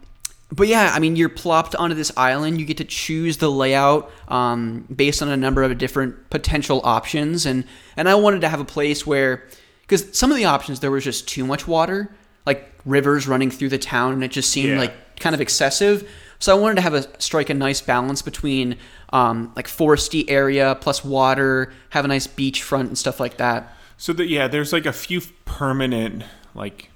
but 0.55 0.67
yeah, 0.67 0.91
I 0.93 0.99
mean, 0.99 1.15
you're 1.15 1.29
plopped 1.29 1.75
onto 1.75 1.95
this 1.95 2.11
island. 2.15 2.59
You 2.59 2.65
get 2.65 2.77
to 2.77 2.85
choose 2.85 3.37
the 3.37 3.49
layout 3.49 4.11
um, 4.27 4.85
based 4.95 5.21
on 5.23 5.29
a 5.29 5.37
number 5.37 5.63
of 5.63 5.75
different 5.77 6.29
potential 6.29 6.79
options, 6.83 7.45
and 7.45 7.63
and 7.97 8.07
I 8.07 8.15
wanted 8.15 8.41
to 8.41 8.49
have 8.49 8.59
a 8.59 8.65
place 8.65 9.05
where, 9.07 9.47
because 9.81 10.15
some 10.17 10.29
of 10.31 10.37
the 10.37 10.45
options 10.45 10.79
there 10.79 10.91
was 10.91 11.03
just 11.03 11.27
too 11.27 11.45
much 11.45 11.67
water, 11.67 12.13
like 12.45 12.71
rivers 12.85 13.27
running 13.27 13.49
through 13.49 13.69
the 13.69 13.77
town, 13.79 14.13
and 14.13 14.23
it 14.23 14.31
just 14.31 14.51
seemed 14.51 14.69
Yeah. 14.73 14.79
like 14.79 15.19
kind 15.19 15.33
of 15.33 15.41
excessive. 15.41 16.07
So 16.39 16.55
I 16.55 16.59
wanted 16.59 16.75
to 16.75 16.81
have 16.81 16.93
a 16.93 17.21
strike 17.21 17.49
a 17.49 17.53
nice 17.53 17.79
balance 17.81 18.21
between 18.21 18.75
um, 19.13 19.53
like 19.55 19.67
foresty 19.67 20.25
area 20.29 20.77
plus 20.81 21.03
water, 21.03 21.71
have 21.91 22.03
a 22.05 22.07
nice 22.09 22.27
beachfront 22.27 22.87
and 22.87 22.97
stuff 22.97 23.19
like 23.19 23.37
that. 23.37 23.73
So 23.97 24.11
that 24.13 24.27
yeah, 24.27 24.47
there's 24.49 24.73
like 24.73 24.85
a 24.85 24.91
few 24.93 25.21
permanent 25.45 26.23
like 26.53 26.89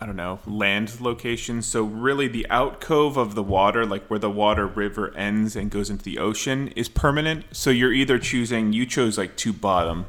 I 0.00 0.06
don't 0.06 0.16
know 0.16 0.38
land 0.46 1.00
locations. 1.00 1.66
So 1.66 1.84
really, 1.84 2.26
the 2.26 2.46
outcove 2.50 3.16
of 3.16 3.34
the 3.34 3.42
water, 3.42 3.84
like 3.84 4.06
where 4.06 4.18
the 4.18 4.30
water 4.30 4.66
river 4.66 5.14
ends 5.14 5.56
and 5.56 5.70
goes 5.70 5.90
into 5.90 6.04
the 6.04 6.18
ocean, 6.18 6.68
is 6.68 6.88
permanent. 6.88 7.44
So 7.52 7.70
you're 7.70 7.92
either 7.92 8.18
choosing 8.18 8.72
you 8.72 8.86
chose 8.86 9.18
like 9.18 9.36
two 9.36 9.52
bottom 9.52 10.06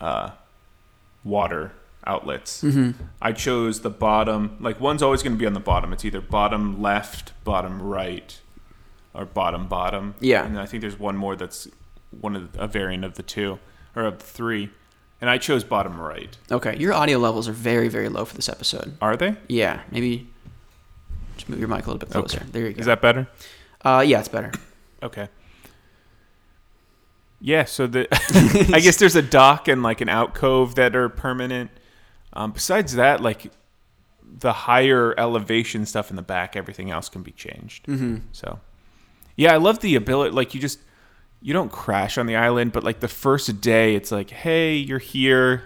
uh, 0.00 0.30
water 1.22 1.72
outlets. 2.06 2.62
Mm-hmm. 2.62 3.02
I 3.20 3.32
chose 3.32 3.80
the 3.80 3.90
bottom. 3.90 4.56
Like 4.60 4.80
one's 4.80 5.02
always 5.02 5.22
going 5.22 5.34
to 5.34 5.38
be 5.38 5.46
on 5.46 5.54
the 5.54 5.60
bottom. 5.60 5.92
It's 5.92 6.04
either 6.04 6.20
bottom 6.20 6.80
left, 6.80 7.32
bottom 7.44 7.82
right, 7.82 8.40
or 9.12 9.24
bottom 9.24 9.66
bottom. 9.68 10.14
Yeah. 10.20 10.44
And 10.44 10.58
I 10.58 10.66
think 10.66 10.80
there's 10.80 10.98
one 10.98 11.16
more 11.16 11.36
that's 11.36 11.68
one 12.20 12.36
of 12.36 12.52
the, 12.52 12.62
a 12.62 12.66
variant 12.66 13.04
of 13.04 13.14
the 13.14 13.22
two 13.22 13.58
or 13.94 14.04
of 14.04 14.18
the 14.18 14.24
three. 14.24 14.70
And 15.24 15.30
I 15.30 15.38
chose 15.38 15.64
bottom 15.64 15.98
right. 15.98 16.36
Okay, 16.52 16.76
your 16.76 16.92
audio 16.92 17.16
levels 17.16 17.48
are 17.48 17.52
very 17.52 17.88
very 17.88 18.10
low 18.10 18.26
for 18.26 18.36
this 18.36 18.46
episode. 18.46 18.94
Are 19.00 19.16
they? 19.16 19.34
Yeah, 19.48 19.80
maybe 19.90 20.28
just 21.36 21.48
move 21.48 21.58
your 21.58 21.68
mic 21.68 21.86
a 21.86 21.90
little 21.90 21.98
bit 21.98 22.10
closer. 22.10 22.40
There 22.52 22.66
you 22.66 22.74
go. 22.74 22.80
Is 22.80 22.84
that 22.84 23.00
better? 23.00 23.26
uh, 23.86 24.04
yeah, 24.06 24.18
it's 24.18 24.28
better. 24.28 24.52
Okay. 25.02 25.30
Yeah, 27.40 27.64
so 27.64 27.86
the 27.86 28.06
I 28.74 28.80
guess 28.80 28.98
there's 28.98 29.16
a 29.16 29.22
dock 29.22 29.66
and 29.66 29.82
like 29.82 30.02
an 30.02 30.10
alcove 30.10 30.74
that 30.74 30.94
are 30.94 31.08
permanent. 31.08 31.70
Um, 32.34 32.52
besides 32.52 32.92
that, 32.96 33.22
like 33.22 33.50
the 34.22 34.52
higher 34.52 35.18
elevation 35.18 35.86
stuff 35.86 36.10
in 36.10 36.16
the 36.16 36.22
back, 36.22 36.54
everything 36.54 36.90
else 36.90 37.08
can 37.08 37.22
be 37.22 37.32
changed. 37.32 37.86
Mm-hmm. 37.86 38.16
So, 38.32 38.60
yeah, 39.36 39.54
I 39.54 39.56
love 39.56 39.80
the 39.80 39.94
ability. 39.94 40.34
Like 40.34 40.54
you 40.54 40.60
just 40.60 40.80
you 41.46 41.52
don't 41.52 41.70
crash 41.70 42.16
on 42.16 42.24
the 42.24 42.34
island, 42.36 42.72
but 42.72 42.82
like 42.82 43.00
the 43.00 43.08
first 43.08 43.60
day, 43.60 43.94
it's 43.94 44.10
like, 44.10 44.30
hey, 44.30 44.74
you're 44.74 44.98
here. 44.98 45.62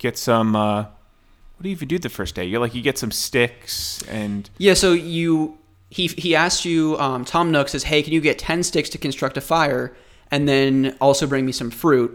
Get 0.00 0.18
some. 0.18 0.56
Uh, 0.56 0.82
what 0.82 1.62
do 1.62 1.68
you 1.68 1.74
even 1.76 1.86
do 1.88 1.98
the 1.98 2.08
first 2.08 2.34
day? 2.34 2.44
You're 2.44 2.60
like 2.60 2.74
you 2.74 2.82
get 2.82 2.98
some 2.98 3.10
sticks 3.12 4.02
and 4.10 4.50
Yeah, 4.58 4.74
so 4.74 4.92
you 4.92 5.56
he 5.90 6.08
he 6.08 6.34
asked 6.34 6.64
you. 6.64 6.98
Um, 6.98 7.24
Tom 7.24 7.52
Nook 7.52 7.68
says, 7.68 7.84
"Hey, 7.84 8.02
can 8.02 8.12
you 8.12 8.20
get 8.20 8.38
ten 8.38 8.62
sticks 8.64 8.90
to 8.90 8.98
construct 8.98 9.36
a 9.36 9.40
fire, 9.40 9.94
and 10.30 10.48
then 10.48 10.96
also 11.00 11.26
bring 11.26 11.46
me 11.46 11.52
some 11.52 11.70
fruit?" 11.70 12.10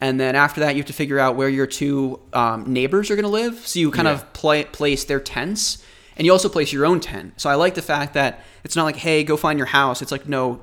And 0.00 0.18
then 0.18 0.34
after 0.34 0.60
that, 0.60 0.74
you 0.74 0.80
have 0.82 0.88
to 0.88 0.92
figure 0.92 1.20
out 1.20 1.36
where 1.36 1.48
your 1.48 1.66
two 1.68 2.18
um, 2.32 2.70
neighbors 2.72 3.08
are 3.10 3.14
going 3.14 3.22
to 3.22 3.28
live. 3.30 3.64
So 3.66 3.78
you 3.78 3.92
kind 3.92 4.06
Yeah. 4.08 4.14
of 4.14 4.32
play, 4.32 4.64
place 4.64 5.04
their 5.04 5.20
tents, 5.20 5.78
and 6.16 6.26
you 6.26 6.32
also 6.32 6.48
place 6.48 6.72
your 6.72 6.84
own 6.84 6.98
tent. 6.98 7.34
So 7.40 7.48
I 7.48 7.54
like 7.54 7.74
the 7.76 7.82
fact 7.82 8.12
that 8.14 8.44
it's 8.64 8.74
not 8.76 8.82
like, 8.84 8.96
"Hey, 8.96 9.22
go 9.22 9.36
find 9.36 9.58
your 9.60 9.66
house." 9.68 10.02
It's 10.02 10.10
like, 10.12 10.28
no, 10.28 10.60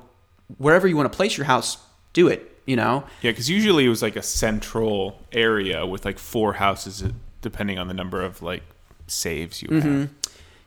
wherever 0.58 0.86
you 0.88 0.96
want 0.96 1.10
to 1.12 1.16
place 1.16 1.36
your 1.36 1.46
house, 1.46 1.78
do 2.12 2.28
it. 2.28 2.46
You 2.66 2.76
know. 2.76 3.04
Yeah, 3.22 3.32
because 3.32 3.50
usually 3.50 3.84
it 3.84 3.88
was 3.88 4.02
like 4.02 4.16
a 4.16 4.22
central 4.22 5.18
area 5.32 5.84
with 5.86 6.04
like 6.04 6.18
four 6.18 6.52
houses, 6.54 7.02
depending 7.42 7.78
on 7.78 7.88
the 7.88 7.94
number 7.94 8.22
of 8.22 8.42
like 8.42 8.62
saves 9.08 9.62
you 9.62 9.80
have. 9.80 10.10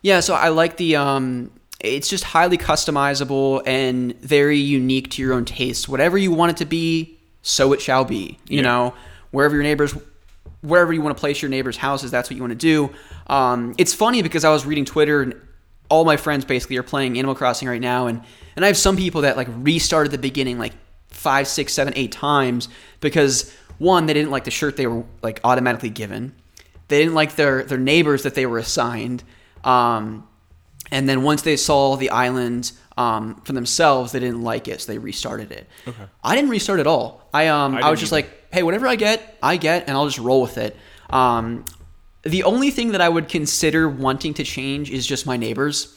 Yeah, 0.02 0.20
so 0.20 0.34
I 0.34 0.50
like 0.50 0.78
the 0.78 0.96
um 0.98 1.52
it's 1.80 2.10
just 2.10 2.24
highly 2.24 2.58
customizable 2.58 3.62
and 3.66 4.16
very 4.22 4.58
unique 4.58 5.10
to 5.12 5.22
your 5.22 5.34
own 5.34 5.46
taste. 5.46 5.88
Whatever 5.90 6.18
you 6.18 6.32
want 6.32 6.52
it 6.52 6.58
to 6.58 6.66
be, 6.66 7.18
so 7.42 7.74
it 7.74 7.82
shall 7.82 8.06
be. 8.06 8.38
You 8.48 8.58
Yeah. 8.58 8.62
know, 8.64 8.94
wherever 9.32 9.54
your 9.56 9.64
neighbors 9.64 9.96
wherever 10.62 10.94
you 10.94 11.02
want 11.02 11.16
to 11.16 11.20
place 11.20 11.42
your 11.42 11.50
neighbors' 11.50 11.76
houses, 11.76 12.10
that's 12.10 12.30
what 12.30 12.38
you 12.38 12.42
want 12.42 12.52
to 12.52 12.56
do. 12.56 12.90
Um, 13.28 13.76
it's 13.78 13.94
funny 13.94 14.22
because 14.22 14.46
I 14.46 14.50
was 14.50 14.66
reading 14.66 14.86
Twitter 14.86 15.22
and 15.22 15.36
all 15.94 16.06
my 16.06 16.18
friends 16.18 16.44
basically 16.44 16.76
are 16.78 16.84
playing 16.84 17.20
Animal 17.20 17.36
Crossing 17.36 17.68
right 17.68 17.80
now 17.80 18.08
and 18.08 18.24
and 18.56 18.66
I 18.66 18.68
have 18.68 18.78
some 18.78 18.98
people 18.98 19.22
that 19.22 19.38
like 19.38 19.48
restarted 19.52 20.12
the 20.12 20.18
beginning 20.18 20.58
like 20.58 20.74
five, 21.10 21.48
six, 21.48 21.72
seven, 21.72 21.94
eight 21.96 22.12
times 22.12 22.68
because 23.00 23.56
one, 23.78 24.08
they 24.08 24.14
didn't 24.14 24.32
like 24.32 24.44
the 24.44 24.52
shirt 24.52 24.76
they 24.76 24.88
were 24.88 25.04
like 25.22 25.40
automatically 25.44 25.90
given. 25.90 26.34
They 26.88 27.00
didn't 27.00 27.14
like 27.14 27.36
their 27.36 27.64
their 27.64 27.78
neighbors 27.78 28.24
that 28.24 28.34
they 28.34 28.46
were 28.48 28.58
assigned. 28.58 29.24
Um, 29.64 30.28
and 30.92 31.08
then 31.08 31.22
once 31.22 31.44
they 31.44 31.58
saw 31.58 31.96
the 31.96 32.10
island 32.10 32.72
um, 32.98 33.42
for 33.44 33.54
themselves, 33.54 34.12
they 34.12 34.20
didn't 34.20 34.42
like 34.44 34.68
it, 34.68 34.82
so 34.82 34.92
they 34.92 34.98
restarted 34.98 35.52
it. 35.52 35.68
Okay. 35.88 36.04
I 36.24 36.36
didn't 36.36 36.50
restart 36.50 36.80
at 36.80 36.88
all. 36.88 37.30
I 37.34 37.48
um 37.48 37.76
I, 37.76 37.78
didn't 37.78 37.92
was 37.92 38.00
just 38.00 38.14
either. 38.14 38.28
like, 38.28 38.54
hey, 38.54 38.64
whatever 38.64 38.88
I 38.88 38.96
get, 38.96 39.38
I 39.44 39.58
get, 39.58 39.88
and 39.88 39.96
I'll 39.96 40.08
just 40.08 40.20
roll 40.20 40.42
with 40.42 40.58
it. 40.58 40.76
Um, 41.10 41.66
the 42.24 42.44
only 42.44 42.72
thing 42.72 42.92
that 42.94 43.02
I 43.02 43.10
would 43.10 43.28
consider 43.30 43.88
wanting 43.88 44.34
to 44.36 44.44
change 44.44 44.90
is 44.90 45.06
just 45.06 45.26
my 45.26 45.38
neighbors. 45.38 45.96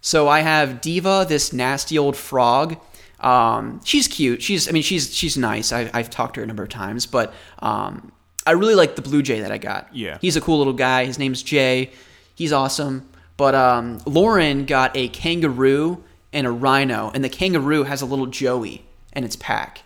So 0.00 0.28
I 0.28 0.40
have 0.40 0.80
Diva, 0.80 1.26
this 1.28 1.52
nasty 1.52 1.98
old 1.98 2.16
frog. 2.16 2.78
Um, 3.20 3.80
she's 3.84 4.06
cute. 4.08 4.42
She's, 4.42 4.68
I 4.68 4.72
mean, 4.72 4.82
she's 4.82 5.14
she's 5.14 5.36
nice. 5.36 5.72
I, 5.72 5.90
I've 5.92 6.10
talked 6.10 6.34
to 6.34 6.40
her 6.40 6.44
a 6.44 6.46
number 6.46 6.62
of 6.62 6.68
times, 6.68 7.06
but 7.06 7.32
um, 7.60 8.12
I 8.46 8.52
really 8.52 8.74
like 8.74 8.94
the 8.96 9.02
blue 9.02 9.22
jay 9.22 9.40
that 9.40 9.50
I 9.50 9.58
got. 9.58 9.88
Yeah. 9.94 10.18
he's 10.20 10.36
a 10.36 10.40
cool 10.40 10.58
little 10.58 10.72
guy. 10.74 11.04
His 11.06 11.18
name's 11.18 11.42
Jay. 11.42 11.90
He's 12.34 12.52
awesome. 12.52 13.08
But 13.36 13.54
um, 13.54 14.00
Lauren 14.06 14.64
got 14.66 14.96
a 14.96 15.08
kangaroo 15.08 16.04
and 16.32 16.46
a 16.46 16.50
rhino, 16.50 17.10
and 17.14 17.24
the 17.24 17.28
kangaroo 17.28 17.84
has 17.84 18.02
a 18.02 18.06
little 18.06 18.26
Joey 18.26 18.84
in 19.14 19.24
its 19.24 19.36
pack, 19.36 19.80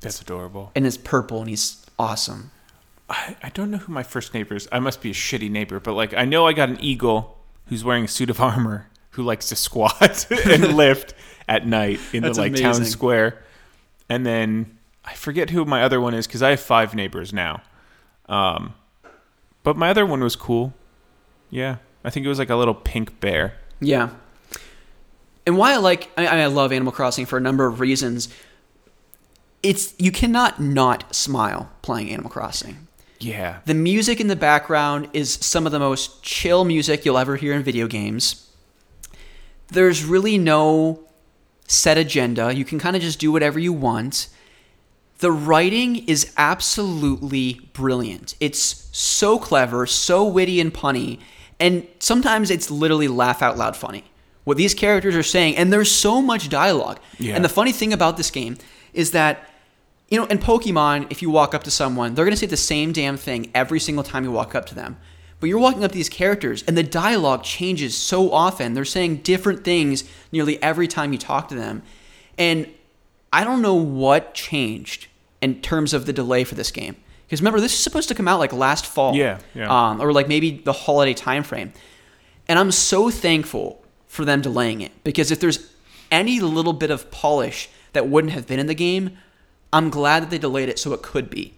That's 0.00 0.20
adorable. 0.20 0.70
and 0.76 0.86
it's 0.86 0.96
purple, 0.96 1.40
and 1.40 1.48
he's 1.50 1.84
awesome. 1.98 2.52
I, 3.08 3.36
I 3.42 3.48
don't 3.50 3.70
know 3.70 3.78
who 3.78 3.92
my 3.92 4.02
first 4.02 4.34
neighbor 4.34 4.54
is. 4.54 4.68
I 4.72 4.80
must 4.80 5.00
be 5.00 5.10
a 5.10 5.14
shitty 5.14 5.50
neighbor, 5.50 5.80
but 5.80 5.94
like 5.94 6.14
I 6.14 6.24
know 6.24 6.46
I 6.46 6.52
got 6.52 6.68
an 6.68 6.78
eagle 6.80 7.38
who's 7.66 7.84
wearing 7.84 8.04
a 8.04 8.08
suit 8.08 8.30
of 8.30 8.40
armor 8.40 8.88
who 9.10 9.22
likes 9.22 9.48
to 9.48 9.56
squat 9.56 10.26
and 10.46 10.74
lift 10.76 11.14
at 11.48 11.66
night 11.66 12.00
in 12.12 12.22
That's 12.22 12.36
the 12.36 12.42
like 12.42 12.56
town 12.56 12.84
square. 12.84 13.42
And 14.08 14.26
then 14.26 14.78
I 15.04 15.14
forget 15.14 15.50
who 15.50 15.64
my 15.64 15.82
other 15.82 16.00
one 16.00 16.14
is 16.14 16.26
because 16.26 16.42
I 16.42 16.50
have 16.50 16.60
five 16.60 16.94
neighbors 16.94 17.32
now. 17.32 17.62
Um, 18.28 18.74
but 19.62 19.76
my 19.76 19.90
other 19.90 20.04
one 20.04 20.22
was 20.22 20.36
cool. 20.36 20.74
Yeah, 21.50 21.76
I 22.04 22.10
think 22.10 22.26
it 22.26 22.28
was 22.28 22.38
like 22.38 22.50
a 22.50 22.56
little 22.56 22.74
pink 22.74 23.20
bear. 23.20 23.54
Yeah. 23.80 24.10
And 25.46 25.56
why 25.56 25.72
I 25.74 25.76
like 25.76 26.10
I, 26.16 26.26
I 26.26 26.46
love 26.46 26.72
Animal 26.72 26.92
Crossing 26.92 27.24
for 27.24 27.36
a 27.36 27.40
number 27.40 27.66
of 27.66 27.78
reasons. 27.78 28.28
It's 29.62 29.94
you 29.98 30.10
cannot 30.10 30.60
not 30.60 31.14
smile 31.14 31.70
playing 31.82 32.10
Animal 32.10 32.30
Crossing. 32.30 32.85
Yeah, 33.18 33.60
The 33.64 33.74
music 33.74 34.20
in 34.20 34.26
the 34.26 34.36
background 34.36 35.08
is 35.12 35.34
some 35.34 35.66
of 35.66 35.72
the 35.72 35.78
most 35.78 36.22
chill 36.22 36.64
music 36.64 37.04
you'll 37.04 37.18
ever 37.18 37.36
hear 37.36 37.54
in 37.54 37.62
video 37.62 37.86
games. 37.86 38.50
There's 39.68 40.04
really 40.04 40.38
no 40.38 41.00
set 41.66 41.98
agenda. 41.98 42.54
You 42.54 42.64
can 42.64 42.78
kind 42.78 42.94
of 42.94 43.02
just 43.02 43.18
do 43.18 43.32
whatever 43.32 43.58
you 43.58 43.72
want. 43.72 44.28
The 45.18 45.32
writing 45.32 46.06
is 46.06 46.32
absolutely 46.36 47.60
brilliant. 47.72 48.34
It's 48.38 48.88
so 48.92 49.38
clever, 49.38 49.86
so 49.86 50.24
witty 50.26 50.60
and 50.60 50.72
punny, 50.72 51.20
and 51.58 51.86
sometimes 51.98 52.50
it's 52.50 52.70
literally 52.70 53.08
laugh 53.08 53.40
out 53.42 53.56
loud 53.56 53.76
funny. 53.76 54.04
What 54.44 54.58
these 54.58 54.74
characters 54.74 55.16
are 55.16 55.22
saying, 55.22 55.56
and 55.56 55.72
there's 55.72 55.90
so 55.90 56.20
much 56.20 56.48
dialogue. 56.48 57.00
Yeah. 57.18 57.34
And 57.34 57.44
the 57.44 57.48
funny 57.48 57.72
thing 57.72 57.92
about 57.92 58.16
this 58.16 58.30
game 58.30 58.58
is 58.92 59.10
that 59.12 59.48
you 60.08 60.18
know, 60.18 60.26
in 60.26 60.38
Pokemon, 60.38 61.10
if 61.10 61.22
you 61.22 61.30
walk 61.30 61.54
up 61.54 61.64
to 61.64 61.70
someone, 61.70 62.14
they're 62.14 62.24
going 62.24 62.34
to 62.34 62.38
say 62.38 62.46
the 62.46 62.56
same 62.56 62.92
damn 62.92 63.16
thing 63.16 63.50
every 63.54 63.80
single 63.80 64.04
time 64.04 64.24
you 64.24 64.30
walk 64.30 64.54
up 64.54 64.66
to 64.66 64.74
them. 64.74 64.96
But 65.40 65.48
you're 65.48 65.58
walking 65.58 65.84
up 65.84 65.90
to 65.90 65.96
these 65.96 66.08
characters, 66.08 66.64
and 66.66 66.78
the 66.78 66.82
dialogue 66.82 67.42
changes 67.42 67.96
so 67.96 68.32
often. 68.32 68.74
They're 68.74 68.84
saying 68.84 69.18
different 69.18 69.64
things 69.64 70.04
nearly 70.32 70.62
every 70.62 70.88
time 70.88 71.12
you 71.12 71.18
talk 71.18 71.48
to 71.48 71.54
them. 71.54 71.82
And 72.38 72.68
I 73.32 73.44
don't 73.44 73.60
know 73.60 73.74
what 73.74 74.32
changed 74.32 75.08
in 75.42 75.60
terms 75.60 75.92
of 75.92 76.06
the 76.06 76.12
delay 76.12 76.44
for 76.44 76.54
this 76.54 76.70
game. 76.70 76.96
Because 77.26 77.40
remember, 77.40 77.60
this 77.60 77.72
is 77.72 77.80
supposed 77.80 78.08
to 78.08 78.14
come 78.14 78.28
out 78.28 78.38
like 78.38 78.52
last 78.52 78.86
fall. 78.86 79.14
Yeah, 79.14 79.40
yeah. 79.54 79.68
Um, 79.68 80.00
or 80.00 80.12
like 80.12 80.28
maybe 80.28 80.52
the 80.52 80.72
holiday 80.72 81.12
time 81.12 81.42
frame. 81.42 81.72
And 82.48 82.58
I'm 82.58 82.70
so 82.70 83.10
thankful 83.10 83.84
for 84.06 84.24
them 84.24 84.40
delaying 84.40 84.80
it 84.80 84.92
because 85.02 85.30
if 85.30 85.40
there's 85.40 85.72
any 86.10 86.38
little 86.40 86.72
bit 86.72 86.90
of 86.90 87.10
polish 87.10 87.68
that 87.92 88.08
wouldn't 88.08 88.32
have 88.32 88.46
been 88.46 88.60
in 88.60 88.68
the 88.68 88.74
game, 88.74 89.18
I'm 89.76 89.90
glad 89.90 90.22
that 90.22 90.30
they 90.30 90.38
delayed 90.38 90.68
it 90.68 90.78
so 90.78 90.92
it 90.92 91.02
could 91.02 91.28
be. 91.30 91.52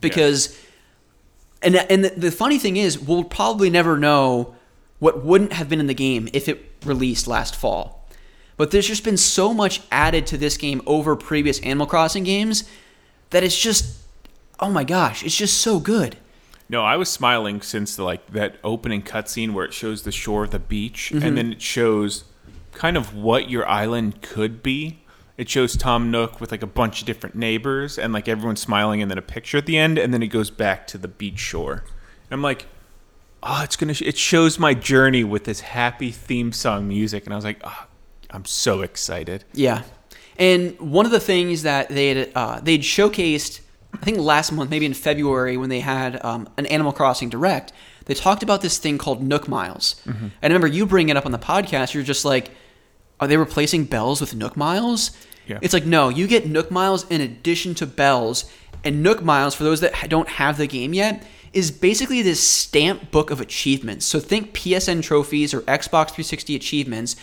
Because 0.00 0.58
and 1.62 1.76
and 1.76 2.04
the, 2.04 2.10
the 2.10 2.30
funny 2.30 2.58
thing 2.58 2.76
is, 2.76 2.98
we'll 2.98 3.24
probably 3.24 3.70
never 3.70 3.98
know 3.98 4.54
what 4.98 5.24
wouldn't 5.24 5.52
have 5.52 5.68
been 5.68 5.80
in 5.80 5.86
the 5.86 5.94
game 5.94 6.28
if 6.32 6.48
it 6.48 6.58
released 6.84 7.26
last 7.26 7.54
fall. 7.56 8.06
But 8.56 8.70
there's 8.70 8.86
just 8.86 9.04
been 9.04 9.16
so 9.16 9.54
much 9.54 9.80
added 9.90 10.26
to 10.28 10.36
this 10.38 10.56
game 10.56 10.82
over 10.86 11.16
previous 11.16 11.60
Animal 11.60 11.86
Crossing 11.86 12.24
games 12.24 12.64
that 13.30 13.42
it's 13.42 13.58
just 13.58 13.96
oh 14.58 14.70
my 14.70 14.84
gosh, 14.84 15.22
it's 15.22 15.36
just 15.36 15.58
so 15.60 15.80
good. 15.80 16.16
No, 16.68 16.84
I 16.84 16.96
was 16.96 17.08
smiling 17.10 17.62
since 17.62 17.96
the, 17.96 18.04
like 18.04 18.26
that 18.32 18.56
opening 18.62 19.02
cutscene 19.02 19.54
where 19.54 19.64
it 19.64 19.72
shows 19.72 20.02
the 20.02 20.12
shore 20.12 20.44
of 20.44 20.50
the 20.50 20.58
beach 20.58 21.10
Mm-hmm. 21.12 21.26
and 21.26 21.36
then 21.36 21.52
it 21.52 21.62
shows 21.62 22.24
kind 22.72 22.96
of 22.96 23.14
what 23.14 23.50
your 23.50 23.66
island 23.68 24.22
could 24.22 24.62
be. 24.62 25.00
It 25.40 25.48
shows 25.48 25.74
Tom 25.74 26.10
Nook 26.10 26.38
with 26.38 26.50
like 26.50 26.62
a 26.62 26.66
bunch 26.66 27.00
of 27.00 27.06
different 27.06 27.34
neighbors 27.34 27.98
and 27.98 28.12
like 28.12 28.28
everyone 28.28 28.56
smiling 28.56 29.00
and 29.00 29.10
then 29.10 29.16
a 29.16 29.22
picture 29.22 29.56
at 29.56 29.64
the 29.64 29.78
end 29.78 29.96
and 29.96 30.12
then 30.12 30.22
it 30.22 30.26
goes 30.26 30.50
back 30.50 30.86
to 30.88 30.98
the 30.98 31.08
beach 31.08 31.38
shore. 31.38 31.82
And 31.82 32.32
I'm 32.32 32.42
like, 32.42 32.66
oh, 33.42 33.62
it's 33.62 33.74
gonna. 33.74 33.94
Sh- 33.94 34.02
it 34.02 34.18
shows 34.18 34.58
my 34.58 34.74
journey 34.74 35.24
with 35.24 35.44
this 35.44 35.60
happy 35.60 36.10
theme 36.10 36.52
song 36.52 36.86
music, 36.86 37.24
and 37.24 37.32
I 37.32 37.36
was 37.36 37.44
like, 37.46 37.60
oh, 37.64 37.86
I'm 38.28 38.44
so 38.44 38.82
excited. 38.82 39.44
Yeah, 39.54 39.84
and 40.38 40.78
one 40.78 41.06
of 41.06 41.12
the 41.12 41.20
things 41.20 41.62
that 41.62 41.88
they 41.88 42.14
had 42.14 42.32
uh, 42.34 42.60
they'd 42.60 42.82
showcased, 42.82 43.60
I 43.94 44.04
think 44.04 44.18
last 44.18 44.52
month, 44.52 44.70
maybe 44.70 44.86
in 44.86 44.94
February, 44.94 45.56
when 45.56 45.70
they 45.70 45.80
had 45.80 46.22
um, 46.24 46.48
an 46.58 46.66
Animal 46.66 46.92
Crossing 46.92 47.30
Direct, 47.30 47.72
they 48.04 48.14
talked 48.14 48.42
about 48.42 48.60
this 48.60 48.78
thing 48.78 48.98
called 48.98 49.22
Nook 49.22 49.48
Miles. 49.48 50.02
Mm-hmm. 50.04 50.24
And 50.24 50.34
I 50.42 50.46
remember 50.46 50.66
you 50.66 50.86
bringing 50.86 51.10
it 51.10 51.16
up 51.16 51.26
on 51.26 51.32
the 51.32 51.38
podcast. 51.38 51.94
You're 51.94 52.02
just 52.02 52.24
like, 52.24 52.50
are 53.20 53.26
they 53.26 53.36
replacing 53.36 53.84
bells 53.84 54.20
with 54.20 54.34
Nook 54.34 54.56
Miles? 54.56 55.10
Yeah. 55.50 55.58
It's 55.62 55.74
like 55.74 55.84
no, 55.84 56.08
you 56.08 56.28
get 56.28 56.46
Nook 56.46 56.70
Miles 56.70 57.04
in 57.10 57.20
addition 57.20 57.74
to 57.76 57.86
bells, 57.86 58.50
and 58.84 59.02
Nook 59.02 59.22
Miles 59.22 59.54
for 59.54 59.64
those 59.64 59.80
that 59.80 60.08
don't 60.08 60.28
have 60.28 60.56
the 60.56 60.68
game 60.68 60.94
yet 60.94 61.26
is 61.52 61.72
basically 61.72 62.22
this 62.22 62.40
stamp 62.40 63.10
book 63.10 63.32
of 63.32 63.40
achievements. 63.40 64.06
So 64.06 64.20
think 64.20 64.54
PSN 64.54 65.02
trophies 65.02 65.52
or 65.52 65.62
Xbox 65.62 66.10
360 66.10 66.54
achievements, 66.54 67.16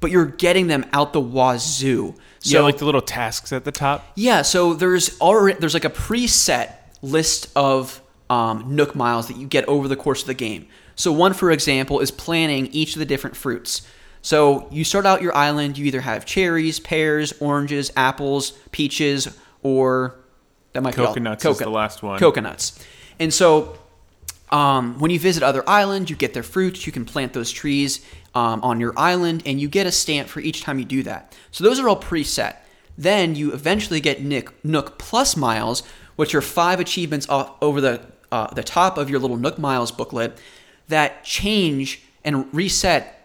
but 0.00 0.10
you're 0.10 0.26
getting 0.26 0.66
them 0.66 0.84
out 0.92 1.14
the 1.14 1.20
wazoo. 1.20 2.14
So 2.40 2.58
yeah, 2.58 2.60
like 2.60 2.76
the 2.76 2.84
little 2.84 3.00
tasks 3.00 3.50
at 3.50 3.64
the 3.64 3.72
top. 3.72 4.06
yeah, 4.14 4.42
so 4.42 4.74
there's 4.74 5.18
already 5.18 5.58
there's 5.58 5.74
like 5.74 5.86
a 5.86 5.90
preset 5.90 6.74
list 7.00 7.50
of 7.56 8.02
um, 8.28 8.76
Nook 8.76 8.94
miles 8.94 9.28
that 9.28 9.38
you 9.38 9.46
get 9.46 9.66
over 9.66 9.88
the 9.88 9.96
course 9.96 10.20
of 10.20 10.26
the 10.26 10.34
game. 10.34 10.68
So 10.96 11.12
one, 11.12 11.32
for 11.32 11.50
example, 11.50 12.00
is 12.00 12.10
planting 12.10 12.66
each 12.68 12.94
of 12.94 12.98
the 12.98 13.06
different 13.06 13.34
fruits. 13.34 13.88
So 14.22 14.68
you 14.70 14.84
start 14.84 15.06
out 15.06 15.22
your 15.22 15.34
island. 15.36 15.78
You 15.78 15.86
either 15.86 16.00
have 16.00 16.26
cherries, 16.26 16.78
pears, 16.78 17.32
oranges, 17.40 17.90
apples, 17.96 18.52
peaches, 18.70 19.36
or 19.62 20.16
that 20.72 20.82
might 20.82 20.94
Coconuts 20.94 21.42
be 21.42 21.48
all, 21.48 21.52
is 21.52 21.58
the 21.58 21.70
last 21.70 22.02
one. 22.02 22.18
Coconuts, 22.18 22.84
and 23.18 23.32
so 23.32 23.78
um, 24.50 24.98
when 24.98 25.10
you 25.10 25.18
visit 25.18 25.42
other 25.42 25.68
islands, 25.68 26.10
you 26.10 26.16
get 26.16 26.34
their 26.34 26.42
fruits. 26.42 26.86
You 26.86 26.92
can 26.92 27.04
plant 27.04 27.32
those 27.32 27.50
trees 27.50 28.04
um, 28.34 28.62
on 28.62 28.80
your 28.80 28.92
island, 28.98 29.42
and 29.46 29.60
you 29.60 29.68
get 29.68 29.86
a 29.86 29.92
stamp 29.92 30.28
for 30.28 30.40
each 30.40 30.62
time 30.62 30.78
you 30.78 30.84
do 30.84 31.02
that. 31.04 31.36
So 31.50 31.64
those 31.64 31.80
are 31.80 31.88
all 31.88 32.00
preset. 32.00 32.56
Then 32.98 33.34
you 33.34 33.52
eventually 33.52 34.00
get 34.00 34.22
Nick, 34.22 34.64
Nook 34.64 34.98
Plus 34.98 35.36
Miles, 35.36 35.82
which 36.16 36.34
are 36.34 36.42
five 36.42 36.80
achievements 36.80 37.28
off, 37.28 37.56
over 37.62 37.80
the 37.80 38.02
uh, 38.30 38.52
the 38.54 38.62
top 38.62 38.98
of 38.98 39.08
your 39.10 39.18
little 39.18 39.36
Nook 39.36 39.58
Miles 39.58 39.90
booklet 39.90 40.38
that 40.88 41.24
change 41.24 42.02
and 42.24 42.52
reset 42.52 43.19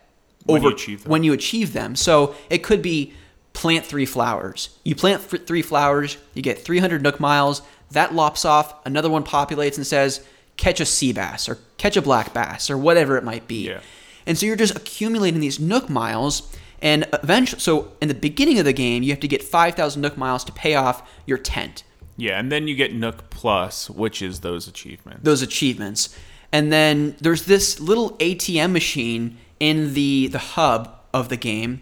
When 0.45 0.61
you 0.61 0.67
over 0.67 0.75
achieve 0.75 1.03
them. 1.03 1.09
when 1.11 1.23
you 1.23 1.33
achieve 1.33 1.73
them. 1.73 1.95
So 1.95 2.35
it 2.49 2.63
could 2.63 2.81
be 2.81 3.13
plant 3.53 3.85
three 3.85 4.05
flowers. 4.05 4.77
You 4.83 4.95
plant 4.95 5.23
f- 5.31 5.45
three 5.45 5.61
flowers, 5.61 6.17
you 6.33 6.41
get 6.41 6.59
300 6.59 7.01
Nook 7.01 7.19
miles. 7.19 7.61
That 7.91 8.13
lops 8.13 8.45
off. 8.45 8.85
Another 8.85 9.09
one 9.09 9.23
populates 9.23 9.77
and 9.77 9.85
says, 9.87 10.25
catch 10.57 10.79
a 10.79 10.85
sea 10.85 11.13
bass 11.13 11.47
or 11.49 11.57
catch 11.77 11.95
a 11.97 12.01
black 12.01 12.33
bass 12.33 12.69
or 12.69 12.77
whatever 12.77 13.17
it 13.17 13.23
might 13.23 13.47
be. 13.47 13.67
Yeah. 13.67 13.79
And 14.25 14.37
so 14.37 14.45
you're 14.45 14.55
just 14.55 14.75
accumulating 14.75 15.39
these 15.39 15.59
Nook 15.59 15.89
miles. 15.89 16.51
And 16.81 17.05
eventually, 17.13 17.59
so 17.59 17.93
in 18.01 18.07
the 18.07 18.13
beginning 18.13 18.59
of 18.59 18.65
the 18.65 18.73
game, 18.73 19.03
you 19.03 19.11
have 19.11 19.19
to 19.21 19.27
get 19.27 19.41
5,000 19.43 20.01
Nook 20.01 20.17
miles 20.17 20.43
to 20.45 20.51
pay 20.51 20.75
off 20.75 21.07
your 21.25 21.37
tent 21.37 21.83
Yeah, 22.17 22.39
and 22.39 22.51
then 22.51 22.67
you 22.67 22.75
get 22.75 22.93
Nook 22.93 23.29
Plus, 23.29 23.89
which 23.89 24.21
is 24.21 24.41
those 24.41 24.67
achievements. 24.67 25.21
those 25.23 25.41
achievements. 25.41 26.15
And 26.51 26.71
then 26.71 27.15
there's 27.21 27.45
this 27.45 27.79
little 27.79 28.11
ATM 28.17 28.71
machine 28.71 29.37
in 29.59 29.93
the 29.93 30.27
the 30.27 30.39
hub 30.39 30.93
of 31.13 31.29
the 31.29 31.37
game, 31.37 31.81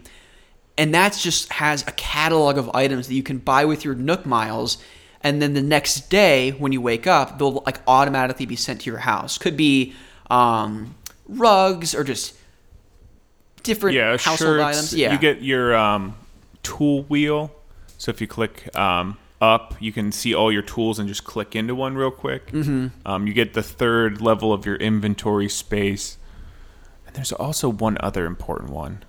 and 0.78 0.94
that 0.94 1.14
just 1.14 1.52
has 1.54 1.86
a 1.86 1.92
catalog 1.92 2.58
of 2.58 2.70
items 2.74 3.08
that 3.08 3.14
you 3.14 3.22
can 3.22 3.38
buy 3.38 3.64
with 3.64 3.84
your 3.84 3.94
Nook 3.94 4.26
miles. 4.26 4.78
And 5.20 5.40
then 5.40 5.54
the 5.54 5.62
next 5.62 6.10
day, 6.10 6.50
when 6.50 6.72
you 6.72 6.82
wake 6.82 7.06
up, 7.06 7.38
they'll 7.38 7.62
like 7.64 7.80
automatically 7.86 8.44
be 8.44 8.56
sent 8.56 8.82
to 8.82 8.90
your 8.90 8.98
house. 8.98 9.38
Could 9.38 9.56
be 9.56 9.94
um, 10.30 10.94
rugs 11.26 11.94
or 11.94 12.04
just 12.04 12.36
different 13.62 13.96
yeah, 13.96 14.12
household 14.12 14.38
shirts. 14.38 14.64
items. 14.64 14.94
Yeah, 14.94 15.12
you 15.12 15.18
get 15.18 15.40
your 15.40 15.74
um, 15.74 16.14
tool 16.62 17.04
wheel. 17.04 17.50
So 17.96 18.10
if 18.10 18.20
you 18.20 18.26
click 18.26 18.76
um, 18.76 19.16
up, 19.40 19.74
you 19.80 19.92
can 19.92 20.12
see 20.12 20.34
all 20.34 20.52
your 20.52 20.62
tools 20.62 20.98
and 20.98 21.08
just 21.08 21.24
click 21.24 21.56
into 21.56 21.74
one 21.74 21.94
real 21.94 22.10
quick. 22.10 22.52
Mm-hmm. 22.52 22.88
Um, 23.06 23.26
you 23.26 23.32
get 23.32 23.54
the 23.54 23.62
third 23.62 24.20
level 24.20 24.52
of 24.52 24.66
your 24.66 24.76
inventory 24.76 25.48
space. 25.48 26.18
There's 27.14 27.32
also 27.32 27.68
one 27.68 27.96
other 28.00 28.26
important 28.26 28.70
one. 28.70 29.04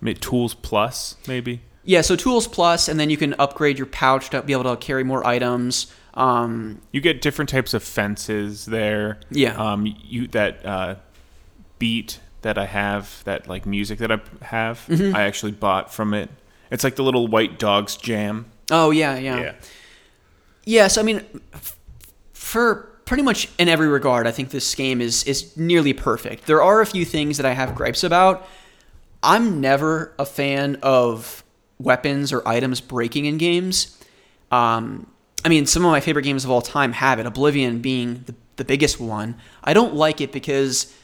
Ma- 0.00 0.12
Tools 0.18 0.54
Plus, 0.54 1.16
maybe. 1.28 1.60
yeah. 1.84 2.00
So 2.00 2.16
tools 2.16 2.46
plus, 2.48 2.88
and 2.88 2.98
then 3.00 3.10
you 3.10 3.16
can 3.16 3.34
upgrade 3.38 3.78
your 3.78 3.86
pouch 3.86 4.30
to 4.30 4.42
be 4.42 4.52
able 4.52 4.64
to 4.64 4.76
carry 4.76 5.04
more 5.04 5.26
items. 5.26 5.92
Um, 6.14 6.80
You 6.92 7.00
get 7.00 7.20
different 7.22 7.48
types 7.48 7.74
of 7.74 7.82
fences 7.82 8.66
there. 8.66 9.18
Yeah. 9.30 9.56
Um, 9.56 9.86
you 10.04 10.26
that 10.28 10.64
uh, 10.64 10.94
beat 11.78 12.20
that 12.42 12.58
I 12.58 12.66
have, 12.66 13.22
that 13.24 13.48
like 13.48 13.64
music 13.66 13.98
that 14.00 14.12
I 14.12 14.20
have, 14.42 14.84
Mm-hmm. 14.88 15.16
I 15.16 15.22
actually 15.22 15.52
bought 15.52 15.92
from 15.92 16.12
it. 16.14 16.30
It's 16.70 16.84
like 16.84 16.96
the 16.96 17.02
little 17.04 17.26
white 17.26 17.58
dogs 17.58 17.96
jam. 17.96 18.46
oh 18.70 18.90
yeah, 18.90 19.16
yeah. 19.18 19.40
Yeah. 19.40 19.54
Yes, 20.66 20.96
I 20.98 21.02
mean, 21.02 21.24
f- 21.52 21.76
for 22.32 22.93
pretty 23.04 23.22
much 23.22 23.48
in 23.58 23.68
every 23.68 23.88
regard, 23.88 24.26
I 24.26 24.30
think 24.30 24.50
this 24.50 24.74
game 24.74 25.00
is 25.00 25.24
is 25.24 25.56
nearly 25.56 25.92
perfect. 25.92 26.46
There 26.46 26.62
are 26.62 26.80
a 26.80 26.86
few 26.86 27.04
things 27.04 27.36
that 27.36 27.46
I 27.46 27.52
have 27.52 27.74
gripes 27.74 28.04
about. 28.04 28.46
I'm 29.22 29.60
never 29.60 30.12
a 30.18 30.26
fan 30.26 30.76
of 30.82 31.42
weapons 31.78 32.32
or 32.32 32.46
items 32.46 32.80
breaking 32.80 33.24
in 33.26 33.38
games. 33.38 33.98
Um, 34.50 35.06
I 35.44 35.48
mean, 35.48 35.66
some 35.66 35.84
of 35.84 35.90
my 35.90 36.00
favorite 36.00 36.22
games 36.22 36.44
of 36.44 36.50
all 36.50 36.62
time 36.62 36.92
have 36.92 37.18
it. 37.18 37.26
Oblivion 37.26 37.80
being 37.80 38.22
the, 38.26 38.34
the 38.56 38.64
biggest 38.64 39.00
one. 39.00 39.36
I 39.62 39.74
don't 39.74 39.94
like 39.94 40.20
it 40.20 40.32
because 40.32 40.94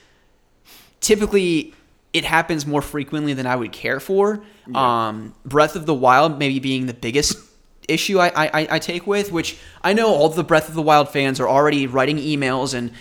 typically 1.01 1.75
it 2.13 2.25
happens 2.25 2.67
more 2.67 2.83
frequently 2.83 3.35
than 3.35 3.47
I 3.47 3.57
would 3.57 3.73
care 3.73 4.01
for. 4.01 4.43
Um, 4.75 5.35
Breath 5.45 5.77
of 5.77 5.87
the 5.87 5.95
Wild 5.95 6.39
maybe 6.39 6.59
being 6.59 6.87
the 6.87 6.95
biggest 6.95 7.37
issue 7.91 8.19
I, 8.19 8.29
I, 8.35 8.69
I 8.71 8.79
take 8.79 9.07
with, 9.07 9.33
which 9.33 9.59
I 9.83 9.93
know 9.93 10.09
all 10.09 10.29
the 10.29 10.45
Breath 10.45 10.69
of 10.69 10.75
the 10.75 10.83
Wild 10.83 11.09
fans 11.09 11.41
are 11.41 11.49
already 11.49 11.87
writing 11.87 12.17
emails 12.19 12.75
and 12.75 12.93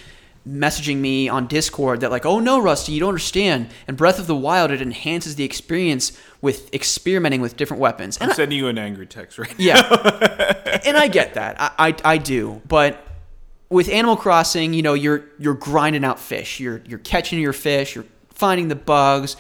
messaging 0.47 0.97
me 0.97 1.27
on 1.29 1.47
Discord 1.47 1.99
that 2.01 2.11
like, 2.11 2.25
oh 2.25 2.39
no, 2.39 2.59
Rusty, 2.61 2.93
you 2.93 2.99
don't 2.99 3.09
understand. 3.09 3.69
And 3.87 3.95
Breath 3.97 4.19
of 4.19 4.27
the 4.27 4.35
Wild 4.35 4.71
it 4.71 4.81
enhances 4.81 5.35
the 5.35 5.43
experience 5.43 6.17
with 6.41 6.73
experimenting 6.73 7.41
with 7.41 7.57
different 7.57 7.81
weapons. 7.81 8.17
And 8.17 8.25
I'm 8.25 8.31
I- 8.31 8.35
sending 8.35 8.57
you 8.57 8.67
an 8.67 8.77
angry 8.77 9.05
text 9.05 9.37
right 9.37 9.49
now. 9.59 9.65
yeah, 9.65 10.79
and 10.85 10.97
I 10.97 11.07
get 11.07 11.35
that. 11.35 11.57
I, 11.59 11.89
I 11.89 11.95
I 12.03 12.17
do, 12.17 12.61
but 12.67 13.05
with 13.69 13.89
Animal 13.89 14.15
Crossing, 14.15 14.73
you 14.73 14.81
know, 14.81 14.93
you're 14.95 15.25
you're 15.37 15.53
grinding 15.53 16.03
out 16.03 16.19
fish. 16.19 16.59
You're 16.59 16.81
you're 16.87 16.99
catching 16.99 17.39
your 17.39 17.53
fish. 17.53 17.95
You're 17.95 18.05
finding 18.33 18.69
the 18.69 18.75
bugs. 18.75 19.35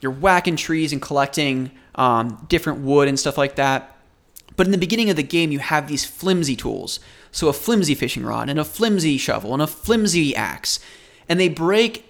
You're 0.00 0.12
whacking 0.12 0.56
trees 0.56 0.92
and 0.92 1.00
collecting 1.00 1.70
um, 1.94 2.44
different 2.48 2.80
wood 2.80 3.08
and 3.08 3.18
stuff 3.18 3.38
like 3.38 3.54
that. 3.56 3.93
But 4.56 4.66
in 4.66 4.72
the 4.72 4.78
beginning 4.78 5.10
of 5.10 5.16
the 5.16 5.22
game, 5.22 5.50
you 5.50 5.58
have 5.58 5.88
these 5.88 6.04
flimsy 6.04 6.54
tools. 6.56 7.00
So 7.32 7.48
a 7.48 7.52
flimsy 7.52 7.94
fishing 7.94 8.24
rod 8.24 8.48
and 8.48 8.58
a 8.60 8.64
flimsy 8.64 9.18
shovel 9.18 9.52
and 9.52 9.62
a 9.62 9.66
flimsy 9.66 10.34
axe, 10.36 10.78
and 11.28 11.40
they 11.40 11.48
break 11.48 12.04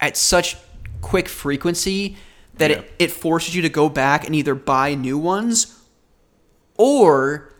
at 0.00 0.16
such 0.16 0.56
quick 1.02 1.28
frequency 1.28 2.16
that 2.54 2.70
Yeah. 2.70 2.76
it, 2.78 2.92
it 2.98 3.10
forces 3.10 3.54
you 3.54 3.62
to 3.62 3.68
go 3.68 3.88
back 3.90 4.24
and 4.24 4.34
either 4.34 4.54
buy 4.54 4.94
new 4.94 5.18
ones 5.18 5.74
or 6.78 7.52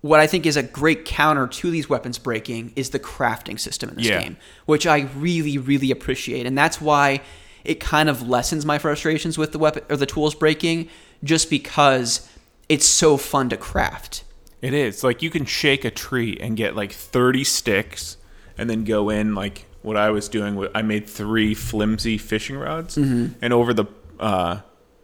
what 0.00 0.20
I 0.20 0.26
think 0.26 0.44
is 0.44 0.56
a 0.56 0.62
great 0.62 1.04
counter 1.04 1.46
to 1.46 1.70
these 1.70 1.88
weapons 1.88 2.18
breaking 2.18 2.72
is 2.76 2.90
the 2.90 2.98
crafting 3.00 3.58
system 3.58 3.88
in 3.90 3.96
this 3.96 4.06
Yeah. 4.06 4.22
game, 4.22 4.36
which 4.66 4.86
I 4.86 5.08
really, 5.16 5.56
really 5.56 5.90
appreciate, 5.90 6.44
and 6.46 6.58
that's 6.58 6.80
why 6.80 7.20
it 7.64 7.80
kind 7.80 8.10
of 8.10 8.28
lessens 8.28 8.66
my 8.66 8.78
frustrations 8.78 9.38
with 9.38 9.52
the 9.52 9.58
weapon 9.58 9.82
or 9.88 9.96
the 9.96 10.04
tools 10.06 10.34
breaking, 10.34 10.88
just 11.22 11.48
because 11.48 12.28
it's 12.68 12.86
so 12.86 13.16
fun 13.16 13.48
to 13.50 13.56
craft. 13.56 14.24
It 14.62 14.72
is. 14.74 15.04
Like 15.04 15.20
you 15.22 15.30
can 15.30 15.44
shake 15.44 15.84
a 15.84 15.90
tree 15.90 16.38
and 16.40 16.56
get 16.56 16.74
like 16.74 16.92
30 16.92 17.44
sticks 17.44 18.16
and 18.56 18.70
then 18.70 18.84
go 18.84 19.10
in 19.10 19.34
like 19.34 19.66
what 19.82 19.96
I 19.96 20.10
was 20.10 20.28
doing 20.28 20.66
I 20.74 20.80
made 20.82 21.06
3 21.06 21.52
flimsy 21.54 22.16
fishing 22.18 22.56
rods 22.56 22.96
Mm-hmm. 22.96 23.34
and 23.42 23.52
over 23.52 23.74
the 23.74 23.84
uh, 24.18 24.60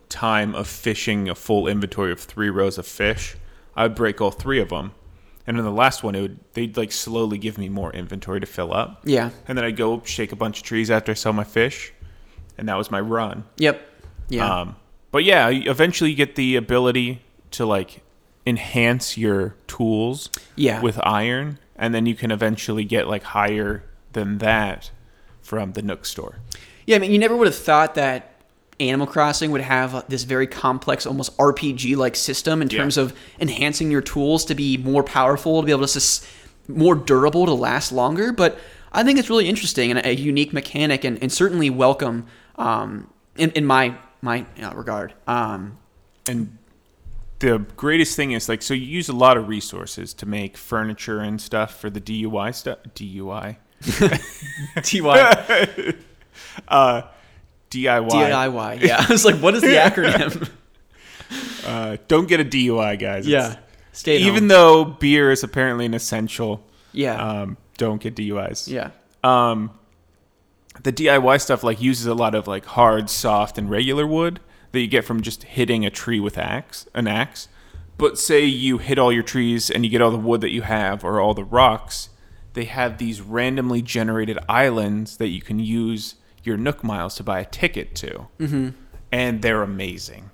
time 0.09 0.55
of 0.55 0.67
fishing 0.67 1.29
a 1.29 1.35
full 1.35 1.67
inventory 1.67 2.13
of 2.13 2.21
3 2.21 2.49
rows 2.51 2.79
of 2.79 2.87
fish, 2.87 3.37
I 3.77 3.83
would 3.85 3.95
break 3.95 4.21
all 4.21 4.31
3 4.31 4.61
of 4.61 4.71
them. 4.71 4.93
And 5.47 5.59
in 5.59 5.65
the 5.65 5.71
last 5.73 6.03
one 6.03 6.15
it 6.15 6.23
would 6.23 6.39
they'd 6.55 6.77
like 6.79 6.93
slowly 6.93 7.37
give 7.37 7.59
me 7.59 7.69
more 7.69 7.93
inventory 7.93 8.41
to 8.41 8.47
fill 8.47 8.73
up. 8.73 9.03
Yeah. 9.05 9.31
And 9.47 9.59
then 9.59 9.65
I'd 9.67 9.77
go 9.77 10.01
shake 10.05 10.33
a 10.33 10.37
bunch 10.37 10.59
of 10.61 10.65
trees 10.65 10.91
after 10.91 11.13
I 11.13 11.15
sell 11.15 11.33
my 11.35 11.45
fish 11.45 11.93
and 12.57 12.69
that 12.69 12.77
was 12.79 12.91
my 12.91 13.01
run. 13.01 13.45
Yep. 13.59 13.83
Yeah. 14.31 14.61
Um, 14.61 14.77
but 15.11 15.25
yeah, 15.25 15.49
eventually 15.49 16.11
you 16.11 16.17
get 16.17 16.37
the 16.37 16.57
ability 16.57 17.21
to 17.53 17.67
like 17.67 18.03
enhance 18.47 19.17
your 19.19 19.55
tools 19.67 20.31
Yeah. 20.57 20.81
with 20.81 20.99
iron, 21.05 21.59
and 21.77 21.95
then 21.95 22.07
you 22.07 22.15
can 22.15 22.31
eventually 22.31 22.85
get 22.85 23.07
like 23.09 23.23
higher 23.23 23.83
than 24.13 24.39
that 24.39 24.91
from 25.43 25.73
the 25.73 25.83
Nook 25.83 26.05
store. 26.07 26.37
Yeah, 26.87 26.97
I 26.97 26.99
mean, 26.99 27.13
you 27.13 27.19
never 27.19 27.37
would 27.37 27.47
have 27.47 27.57
thought 27.57 27.95
that 27.95 28.27
Animal 28.81 29.07
Crossing 29.07 29.51
would 29.51 29.61
have 29.61 30.05
this 30.09 30.23
very 30.25 30.47
complex, 30.47 31.05
almost 31.07 31.37
RPG 31.37 31.97
like 31.97 32.17
system 32.17 32.63
in 32.63 32.69
Yeah. 32.71 32.79
terms 32.79 32.97
of 32.97 33.13
enhancing 33.39 33.91
your 33.91 34.01
tools 34.01 34.45
to 34.47 34.55
be 34.55 34.79
more 34.79 35.03
powerful, 35.05 35.61
to 35.61 35.67
be 35.67 35.73
able 35.73 35.83
to 35.83 35.89
sus- 35.89 36.27
more 36.67 36.95
durable, 36.95 37.45
to 37.47 37.53
last 37.53 37.93
longer. 37.93 38.33
But 38.33 38.59
I 38.93 39.05
think 39.05 39.19
it's 39.19 39.29
really 39.29 39.49
interesting 39.49 39.91
and 39.91 40.05
a 40.05 40.15
unique 40.17 40.53
mechanic, 40.53 41.05
and, 41.05 41.23
and 41.23 41.31
certainly 41.31 41.69
welcome 41.69 42.27
um, 42.57 43.09
in, 43.37 43.51
in 43.53 43.65
my 43.67 43.95
my 44.23 44.45
uh, 44.63 44.73
regard. 44.75 45.15
Um, 45.27 45.79
and 46.29 46.57
the 47.41 47.59
greatest 47.77 48.17
thing 48.17 48.33
is 48.33 48.49
like 48.49 48.63
so 48.63 48.73
you 48.75 48.87
use 48.87 49.09
a 49.09 49.13
lot 49.13 49.37
of 49.37 49.49
resources 49.49 50.15
to 50.15 50.27
make 50.27 50.57
furniture 50.57 51.21
and 51.21 51.41
stuff 51.41 51.79
for 51.81 51.91
the 51.91 52.01
DUI 52.01 52.55
stuff. 52.55 52.79
DUI. 52.95 53.57
TY 54.83 55.95
Uh, 56.69 57.03
DIY. 57.71 58.11
DIY. 58.11 58.83
Yeah, 58.83 59.05
I 59.09 59.13
was 59.13 59.25
like, 59.25 59.37
what 59.37 59.55
is 59.55 59.63
the 59.63 59.69
acronym? 59.77 60.51
Uh, 61.65 61.97
don't 62.09 62.29
get 62.29 62.41
a 62.41 62.45
DUI, 62.45 62.99
guys. 62.99 63.27
It's- 63.27 63.57
stay 63.93 64.19
even 64.19 64.43
home. 64.45 64.49
though 64.49 64.85
beer 64.85 65.31
is 65.31 65.43
apparently 65.43 65.87
an 65.87 65.95
essential, 65.95 66.65
yeah, 66.93 67.41
um, 67.43 67.57
don't 67.79 68.01
get 68.01 68.17
DUIs. 68.17 68.69
yeah, 68.69 68.91
um, 69.23 69.71
the 70.83 70.93
DIY 70.93 71.41
stuff 71.41 71.63
like 71.63 71.81
uses 71.81 72.07
a 72.07 72.15
lot 72.15 72.35
of 72.35 72.47
like 72.49 72.65
hard, 72.65 73.09
soft, 73.11 73.59
and 73.59 73.71
regular 73.71 74.07
wood 74.07 74.41
that 74.73 74.81
you 74.81 74.87
get 74.87 75.05
from 75.05 75.23
just 75.23 75.45
hitting 75.45 75.85
a 75.85 75.91
tree 75.91 76.21
with 76.21 76.39
axe, 76.39 76.87
an 76.95 77.07
axe. 77.07 77.49
But 77.97 78.19
say 78.19 78.45
you 78.45 78.79
hit 78.79 78.99
all 78.99 79.13
your 79.13 79.23
trees 79.23 79.71
and 79.71 79.85
you 79.85 79.91
get 79.91 80.01
all 80.01 80.11
the 80.11 80.17
wood 80.17 80.41
that 80.41 80.51
you 80.51 80.63
have 80.63 81.05
or 81.05 81.21
all 81.21 81.35
the 81.35 81.45
rocks, 81.45 82.09
they 82.55 82.65
have 82.65 82.99
these 82.99 83.21
randomly 83.21 83.83
generated 83.83 84.39
islands 84.49 85.19
that 85.19 85.29
you 85.29 85.43
can 85.43 85.59
use 85.59 86.17
your 86.43 86.57
Nook 86.57 86.83
miles 86.83 87.15
to 87.17 87.23
buy 87.23 87.41
a 87.41 87.45
ticket 87.45 87.95
to, 87.97 88.27
mm-hmm. 88.39 88.71
and 89.13 89.43
they're 89.43 89.63
amazing. 89.63 90.31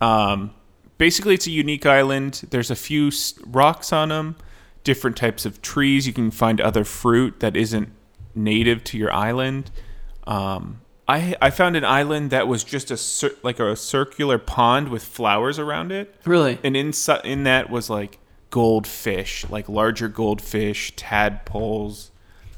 Um, 0.00 0.52
basically, 0.98 1.34
it's 1.34 1.46
a 1.46 1.50
unique 1.50 1.86
island. 1.86 2.42
There's 2.50 2.70
a 2.70 2.76
few 2.76 3.10
rocks 3.46 3.92
on 3.92 4.08
them, 4.08 4.36
different 4.84 5.16
types 5.16 5.46
of 5.46 5.62
trees. 5.62 6.06
You 6.06 6.12
can 6.12 6.30
find 6.30 6.60
other 6.60 6.84
fruit 6.84 7.40
that 7.40 7.56
isn't 7.56 7.90
native 8.34 8.82
to 8.84 8.98
your 8.98 9.12
island. 9.12 9.70
Um, 10.26 10.81
I 11.12 11.36
I 11.40 11.50
found 11.50 11.76
an 11.76 11.84
island 11.84 12.30
that 12.30 12.48
was 12.48 12.64
just 12.64 12.90
a 12.90 12.96
cir- 12.96 13.36
like 13.42 13.60
a 13.60 13.76
circular 13.76 14.38
pond 14.38 14.88
with 14.88 15.04
flowers 15.04 15.58
around 15.58 15.92
it, 15.92 16.14
really. 16.24 16.58
and 16.64 16.76
inside 16.76 17.24
in 17.24 17.44
that 17.44 17.68
was 17.70 17.90
like 17.90 18.18
goldfish, 18.50 19.48
like 19.50 19.68
larger 19.68 20.08
goldfish, 20.08 20.92
tadpoles, 20.96 22.10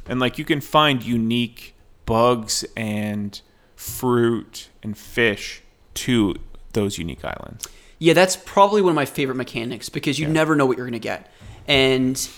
and 0.06 0.20
like 0.20 0.38
you 0.38 0.44
can 0.44 0.60
find 0.60 1.02
unique 1.02 1.74
bugs 2.06 2.64
and 2.76 3.40
fruit 3.74 4.68
and 4.82 4.96
fish 4.96 5.62
to 5.94 6.34
those 6.74 6.98
unique 6.98 7.24
islands. 7.24 7.66
Yeah, 7.98 8.12
that's 8.12 8.36
probably 8.36 8.82
one 8.82 8.90
of 8.90 8.96
my 8.96 9.06
favorite 9.06 9.36
mechanics 9.36 9.88
because 9.88 10.18
you 10.18 10.28
never 10.28 10.54
know 10.54 10.66
what 10.66 10.76
you're 10.76 10.86
going 10.86 10.92
to 10.92 10.98
get. 10.98 11.30
And 11.66 12.28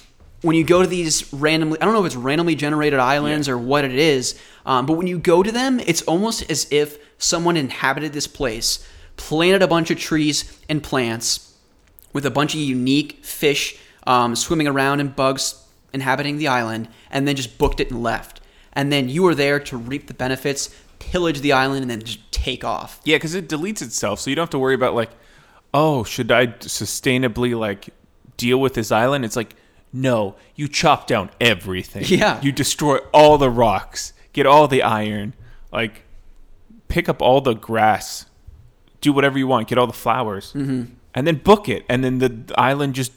when 0.42 0.56
you 0.56 0.64
go 0.64 0.82
to 0.82 0.88
these 0.88 1.32
randomly, 1.32 1.80
I 1.80 1.84
don't 1.84 1.94
know 1.94 2.00
if 2.00 2.06
it's 2.06 2.16
randomly 2.16 2.54
generated 2.54 2.98
islands 2.98 3.48
or 3.48 3.58
what 3.58 3.84
it 3.84 3.94
is, 3.94 4.38
um, 4.64 4.86
but 4.86 4.94
when 4.94 5.06
you 5.06 5.18
go 5.18 5.42
to 5.42 5.50
them, 5.50 5.80
it's 5.80 6.02
almost 6.02 6.50
as 6.50 6.66
if 6.70 6.98
someone 7.18 7.56
inhabited 7.56 8.12
this 8.12 8.26
place, 8.26 8.86
planted 9.16 9.62
a 9.62 9.68
bunch 9.68 9.90
of 9.90 9.98
trees 9.98 10.58
and 10.68 10.82
plants 10.82 11.54
with 12.12 12.26
a 12.26 12.30
bunch 12.30 12.54
of 12.54 12.60
unique 12.60 13.24
fish 13.24 13.78
um, 14.06 14.36
swimming 14.36 14.68
around 14.68 15.00
and 15.00 15.16
bugs 15.16 15.62
inhabiting 15.92 16.36
the 16.36 16.48
island, 16.48 16.88
and 17.10 17.26
then 17.26 17.34
just 17.34 17.56
booked 17.58 17.80
it 17.80 17.90
and 17.90 18.02
left. 18.02 18.40
And 18.74 18.92
then 18.92 19.08
you 19.08 19.22
were 19.22 19.34
there 19.34 19.58
to 19.60 19.76
reap 19.76 20.06
the 20.06 20.14
benefits, 20.14 20.74
pillage 20.98 21.40
the 21.40 21.52
island, 21.52 21.82
and 21.82 21.90
then 21.90 22.02
just 22.02 22.30
take 22.30 22.64
off. 22.64 23.00
Yeah, 23.04 23.16
because 23.16 23.34
it 23.34 23.48
deletes 23.48 23.80
itself, 23.80 24.20
so 24.20 24.28
you 24.28 24.36
don't 24.36 24.42
have 24.42 24.50
to 24.50 24.58
worry 24.58 24.74
about 24.74 24.94
like, 24.94 25.10
oh, 25.72 26.04
should 26.04 26.30
I 26.30 26.48
sustainably 26.48 27.58
like 27.58 27.88
deal 28.36 28.60
with 28.60 28.74
this 28.74 28.92
island? 28.92 29.24
It's 29.24 29.36
like, 29.36 29.56
no, 29.92 30.36
you 30.54 30.68
chop 30.68 31.06
down 31.06 31.30
everything. 31.40 32.04
Yeah. 32.06 32.40
you 32.42 32.52
destroy 32.52 32.98
all 33.12 33.38
the 33.38 33.50
rocks, 33.50 34.12
get 34.32 34.46
all 34.46 34.68
the 34.68 34.82
iron, 34.82 35.34
like 35.72 36.02
pick 36.88 37.08
up 37.08 37.22
all 37.22 37.40
the 37.40 37.54
grass, 37.54 38.26
do 39.00 39.12
whatever 39.12 39.38
you 39.38 39.46
want, 39.46 39.68
get 39.68 39.78
all 39.78 39.86
the 39.86 39.92
flowers, 39.92 40.52
mm-hmm. 40.52 40.92
and 41.14 41.26
then 41.26 41.36
book 41.36 41.68
it, 41.68 41.84
and 41.88 42.04
then 42.04 42.18
the 42.18 42.54
island 42.58 42.94
just 42.94 43.12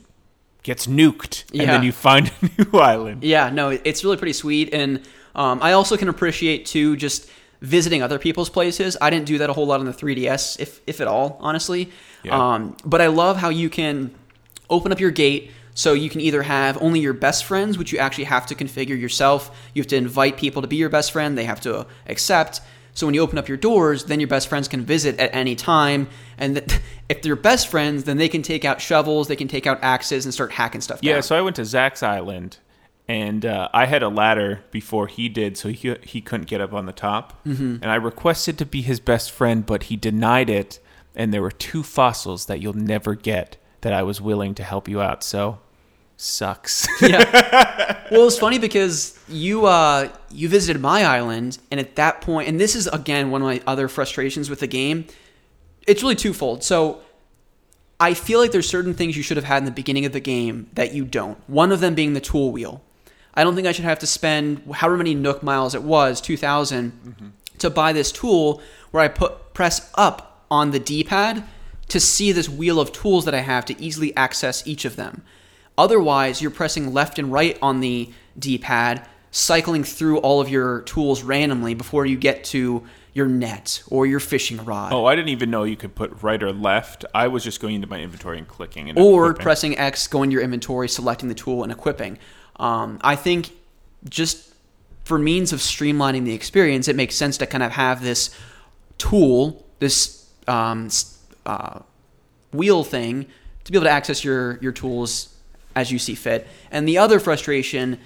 gets 0.64 0.88
nuked, 0.88 1.46
and 1.52 1.70
then 1.70 1.84
you 1.84 1.92
find 1.92 2.32
a 2.42 2.64
new 2.64 2.80
island. 2.80 3.24
Yeah, 3.24 3.50
no, 3.50 3.70
it's 3.70 4.04
really 4.04 4.18
pretty 4.18 4.34
sweet, 4.34 4.74
and 4.74 5.02
um, 5.36 5.60
I 5.62 5.74
also 5.74 5.98
can 5.98 6.10
appreciate 6.10 6.66
too 6.66 6.96
just 6.96 7.30
visiting 7.62 8.02
other 8.02 8.20
people's 8.20 8.50
places. 8.50 8.98
I 9.02 9.10
didn't 9.10 9.26
do 9.26 9.38
that 9.40 9.50
a 9.50 9.54
whole 9.54 9.66
lot 9.66 9.80
on 9.80 9.86
the 9.86 9.94
3DS, 9.94 10.60
if 10.60 10.82
if 10.88 11.02
at 11.02 11.08
all, 11.08 11.38
honestly. 11.42 11.92
Yeah. 12.24 12.54
Um, 12.54 12.78
but 12.86 13.02
I 13.02 13.08
love 13.08 13.38
how 13.38 13.50
you 13.50 13.70
can 13.70 14.14
open 14.70 14.92
up 14.92 15.00
your 15.00 15.12
gate. 15.12 15.52
So 15.80 15.94
you 15.94 16.10
can 16.10 16.20
either 16.20 16.44
have 16.44 16.78
only 16.82 17.00
your 17.00 17.14
best 17.14 17.46
friends, 17.46 17.78
which 17.78 17.94
you 17.94 18.00
actually 18.00 18.26
have 18.26 18.46
to 18.48 18.54
configure 18.54 19.00
yourself. 19.00 19.58
You 19.74 19.82
have 19.82 19.88
to 19.88 19.96
invite 19.96 20.36
people 20.36 20.62
to 20.62 20.68
be 20.68 20.76
your 20.76 20.90
best 20.90 21.14
friend. 21.14 21.38
They 21.38 21.46
have 21.46 21.62
to 21.62 21.88
accept. 22.06 22.60
So 22.94 23.08
when 23.08 23.14
you 23.14 23.22
open 23.22 23.38
up 23.38 23.48
your 23.48 23.56
doors, 23.56 24.04
then 24.04 24.20
your 24.20 24.28
best 24.28 24.50
friends 24.50 24.68
can 24.68 24.84
visit 24.84 25.18
at 25.22 25.34
any 25.34 25.56
time. 25.56 26.10
And 26.38 26.58
th- 26.58 26.82
if 27.08 27.22
they're 27.22 27.38
best 27.38 27.70
friends, 27.70 28.04
then 28.04 28.18
they 28.18 28.28
can 28.28 28.42
take 28.42 28.66
out 28.66 28.82
shovels, 28.82 29.30
they 29.30 29.38
can 29.38 29.48
take 29.48 29.66
out 29.66 29.80
axes, 29.82 30.26
and 30.26 30.34
start 30.34 30.52
hacking 30.52 30.82
stuff. 30.82 31.00
Yeah, 31.02 31.14
down. 31.14 31.24
so 31.24 31.38
I 31.38 31.42
went 31.42 31.56
to 31.56 31.64
Zach's 31.64 32.04
island, 32.04 32.58
and 33.08 33.46
uh, 33.46 33.70
I 33.74 33.86
had 33.86 34.04
a 34.04 34.10
ladder 34.10 34.66
before 34.72 35.08
he 35.08 35.30
did, 35.30 35.56
so 35.56 35.70
he 35.70 35.96
he 36.04 36.20
couldn't 36.20 36.48
get 36.48 36.60
up 36.60 36.74
on 36.74 36.88
the 36.88 36.92
top. 36.92 37.42
Mm-hmm. 37.46 37.78
And 37.82 37.86
I 37.86 37.96
requested 37.96 38.58
to 38.58 38.66
be 38.66 38.82
his 38.82 39.00
best 39.00 39.32
friend, 39.32 39.66
but 39.66 39.84
he 39.84 39.96
denied 39.96 40.50
it. 40.50 40.82
And 41.16 41.34
there 41.34 41.42
were 41.42 41.52
two 41.52 41.84
fossils 41.84 42.48
that 42.48 42.60
you'll 42.60 42.74
never 42.74 43.16
get 43.16 43.56
that 43.80 43.94
I 43.94 44.04
was 44.04 44.20
willing 44.20 44.54
to 44.56 44.64
help 44.64 44.90
you 44.90 45.00
out. 45.00 45.24
So 45.24 45.60
sucks. 46.20 46.88
yeah. 47.02 48.08
Well, 48.12 48.28
it's 48.28 48.38
funny 48.38 48.60
because 48.60 49.18
you 49.28 49.66
uh, 49.66 50.10
you 50.30 50.50
visited 50.50 50.82
my 50.82 51.04
island, 51.04 51.58
and 51.72 51.80
at 51.80 51.96
that 51.96 52.22
point, 52.22 52.48
and 52.48 52.60
this 52.60 52.76
is 52.76 52.88
again 52.88 53.32
one 53.32 53.42
of 53.42 53.48
my 53.48 53.62
other 53.66 53.88
frustrations 53.88 54.50
with 54.50 54.60
the 54.60 54.68
game. 54.68 55.06
It's 55.88 56.04
really 56.04 56.16
twofold. 56.16 56.64
So 56.64 57.02
I 58.00 58.14
feel 58.14 58.40
like 58.40 58.52
there's 58.52 58.70
certain 58.70 58.94
things 58.94 59.18
you 59.18 59.24
should 59.24 59.38
have 59.38 59.46
had 59.46 59.58
in 59.58 59.66
the 59.66 59.72
beginning 59.72 60.06
of 60.06 60.12
the 60.12 60.20
game 60.20 60.70
that 60.74 60.94
you 60.94 61.04
don't. 61.06 61.38
One 61.50 61.72
of 61.72 61.80
them 61.80 61.96
being 61.96 62.14
the 62.14 62.22
tool 62.22 62.52
wheel. 62.52 62.84
I 63.34 63.44
don't 63.44 63.56
think 63.56 63.68
I 63.68 63.72
should 63.72 63.86
have 63.86 64.00
to 64.00 64.08
spend 64.08 64.64
however 64.74 64.98
many 64.98 65.16
Nook 65.16 65.42
miles 65.42 65.74
it 65.74 65.84
was, 65.84 66.20
2,000, 66.20 67.34
to 67.60 67.70
buy 67.70 67.94
this 67.94 68.12
tool 68.12 68.62
where 68.92 69.04
I 69.04 69.08
put 69.08 69.54
press 69.54 69.90
up 69.96 70.46
on 70.52 70.72
the 70.72 70.80
D-pad 70.80 71.44
to 71.90 72.00
see 72.00 72.32
this 72.32 72.50
wheel 72.50 72.80
of 72.80 72.92
tools 72.92 73.26
that 73.26 73.34
I 73.34 73.40
have 73.40 73.66
to 73.66 73.82
easily 73.82 74.16
access 74.16 74.66
each 74.68 74.84
of 74.84 74.96
them. 74.96 75.24
Otherwise, 75.80 76.42
you're 76.42 76.52
pressing 76.52 76.94
left 76.94 77.18
and 77.20 77.32
right 77.32 77.58
on 77.62 77.80
the 77.80 78.12
D-pad, 78.38 79.08
cycling 79.32 79.86
through 79.86 80.18
all 80.18 80.42
of 80.42 80.50
your 80.50 80.82
tools 80.82 81.24
randomly 81.24 81.74
before 81.74 82.06
you 82.06 82.18
get 82.18 82.44
to 82.44 82.84
your 83.14 83.28
net 83.28 83.82
or 83.88 84.06
your 84.06 84.20
fishing 84.20 84.58
rod. 84.66 84.92
oh, 84.92 85.06
I 85.06 85.16
didn't 85.16 85.30
even 85.30 85.50
know 85.50 85.64
you 85.64 85.78
could 85.78 85.96
put 85.96 86.22
right 86.22 86.44
or 86.44 86.52
left. 86.52 87.06
I 87.16 87.30
was 87.30 87.46
just 87.46 87.62
going 87.62 87.76
into 87.76 87.88
my 87.88 88.02
inventory 88.02 88.38
and 88.38 88.46
clicking. 88.46 88.90
And 88.90 89.00
or 89.00 89.28
equipping. 89.28 89.42
pressing 89.42 89.78
X, 89.78 90.06
going 90.08 90.30
to 90.32 90.34
your 90.34 90.44
inventory, 90.44 90.90
selecting 90.90 91.30
the 91.30 91.36
tool, 91.36 91.64
and 91.64 91.72
equipping. 91.72 92.20
Um, 92.58 93.00
I 93.02 93.16
think 93.16 93.52
just 94.10 94.54
for 95.06 95.18
means 95.18 95.54
of 95.54 95.60
streamlining 95.60 96.26
the 96.26 96.34
experience, 96.34 96.90
it 96.90 96.98
makes 96.98 97.16
sense 97.16 97.38
to 97.38 97.48
kind 97.48 97.64
of 97.64 97.72
have 97.72 98.04
this 98.04 98.32
tool, 98.98 99.66
this 99.80 100.30
um, 100.46 100.90
uh, 101.46 101.80
wheel 102.52 102.84
thing, 102.84 103.28
to 103.64 103.72
be 103.72 103.78
able 103.78 103.86
to 103.86 103.92
access 103.92 104.26
your 104.26 104.58
your 104.58 104.74
tools 104.74 105.39
as 105.80 105.92
you 105.92 106.00
see 106.00 106.16
fit. 106.16 106.48
And 106.72 106.88
the 106.88 106.98
other 106.98 107.20
frustration, 107.20 108.00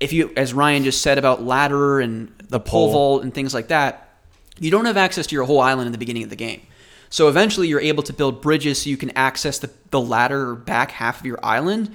if 0.00 0.12
you, 0.12 0.32
as 0.36 0.54
Ryan 0.54 0.84
just 0.84 1.02
said 1.02 1.18
about 1.18 1.42
ladder 1.42 2.00
and 2.00 2.34
the 2.48 2.60
pole 2.60 2.86
pole. 2.86 2.92
vault 2.92 3.22
and 3.22 3.32
things 3.32 3.54
like 3.54 3.68
that, 3.68 4.08
you 4.58 4.70
don't 4.70 4.84
have 4.84 4.96
access 4.96 5.26
to 5.26 5.34
your 5.34 5.44
whole 5.44 5.60
island 5.60 5.86
in 5.86 5.92
the 5.92 5.98
beginning 5.98 6.22
of 6.22 6.30
the 6.30 6.36
game. 6.36 6.62
So 7.10 7.28
eventually 7.28 7.68
you're 7.68 7.80
able 7.80 8.02
to 8.04 8.12
build 8.12 8.40
bridges 8.40 8.82
so 8.82 8.90
you 8.90 8.96
can 8.96 9.10
access 9.16 9.58
the, 9.58 9.70
the 9.90 10.00
latter 10.00 10.50
or 10.50 10.54
back 10.54 10.92
half 10.92 11.20
of 11.20 11.26
your 11.26 11.38
island. 11.42 11.94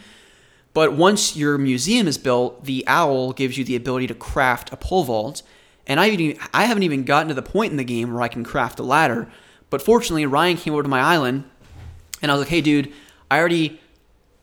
But 0.74 0.94
once 0.94 1.36
your 1.36 1.58
museum 1.58 2.08
is 2.08 2.18
built, 2.18 2.64
the 2.66 2.84
owl 2.88 3.34
gives 3.34 3.58
you 3.58 3.64
the 3.64 3.76
ability 3.76 4.08
to 4.08 4.14
craft 4.14 4.72
a 4.72 4.78
pole 4.78 5.04
vault. 5.04 5.42
And 5.88 6.00
I, 6.00 6.10
even, 6.10 6.40
I 6.54 6.66
haven't 6.66 6.84
even 6.84 7.04
gotten 7.04 7.30
to 7.30 7.34
the 7.34 7.42
point 7.42 7.72
in 7.72 7.78
the 7.78 7.84
game 7.84 8.14
where 8.14 8.22
I 8.22 8.28
can 8.28 8.44
craft 8.44 8.80
a 8.80 8.84
ladder. 8.84 9.28
But 9.70 9.82
fortunately, 9.82 10.26
Ryan 10.26 10.58
came 10.58 10.74
over 10.74 10.84
to 10.84 10.90
my 10.90 11.02
island 11.02 11.44
and 12.22 12.32
I 12.32 12.36
was 12.36 12.42
like, 12.42 12.50
hey, 12.50 12.62
dude, 12.62 12.94
I 13.30 13.40
already 13.40 13.80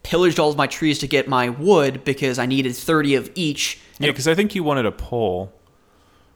pillaged 0.06 0.38
all 0.38 0.48
of 0.50 0.56
my 0.56 0.68
trees 0.68 1.00
to 1.00 1.06
get 1.08 1.26
my 1.28 1.48
wood 1.48 2.04
because 2.04 2.38
I 2.38 2.46
needed 2.46 2.74
30 2.76 3.16
of 3.16 3.30
each. 3.34 3.78
yeah, 3.98 4.08
because 4.10 4.28
I 4.28 4.34
think 4.36 4.54
you 4.54 4.62
wanted 4.62 4.86
a 4.86 4.92
pole, 4.92 5.52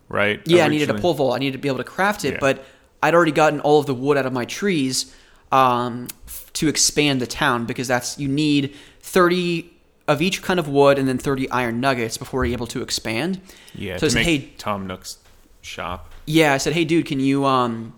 right? 0.08 0.40
Yeah, 0.44 0.64
I 0.64 0.68
needed 0.68 0.88
a 0.88 0.92
Originally. 0.94 1.00
pole 1.02 1.14
vault. 1.14 1.34
I 1.36 1.38
needed 1.38 1.52
to 1.52 1.58
be 1.58 1.68
able 1.68 1.78
to 1.78 1.84
craft 1.84 2.24
it, 2.24 2.32
Yeah. 2.34 2.38
but 2.40 2.64
I'd 3.02 3.14
already 3.14 3.30
gotten 3.32 3.60
all 3.60 3.78
of 3.78 3.86
the 3.86 3.94
wood 3.94 4.16
out 4.16 4.26
of 4.26 4.32
my 4.32 4.44
trees 4.44 5.14
um, 5.52 6.08
f- 6.26 6.50
to 6.54 6.68
expand 6.68 7.20
the 7.20 7.26
town 7.26 7.64
because 7.66 7.86
that's 7.88 8.18
you 8.18 8.28
need 8.28 8.74
thirty 9.00 9.72
of 10.08 10.20
each 10.20 10.42
kind 10.42 10.58
of 10.60 10.68
wood 10.68 10.98
and 10.98 11.06
then 11.08 11.18
thirty 11.18 11.48
iron 11.50 11.80
nuggets 11.80 12.16
before 12.18 12.44
you're 12.44 12.52
able 12.54 12.66
to 12.68 12.82
expand. 12.82 13.40
Yeah, 13.74 13.94
So 13.96 14.00
to 14.00 14.06
it's, 14.06 14.14
make 14.16 14.24
hey, 14.26 14.38
Tom 14.58 14.86
Nook's 14.88 15.18
shop. 15.60 16.12
Yeah, 16.26 16.54
I 16.54 16.58
said, 16.58 16.72
"Hey, 16.72 16.84
dude, 16.84 17.06
can 17.06 17.20
you 17.20 17.44
um, 17.46 17.94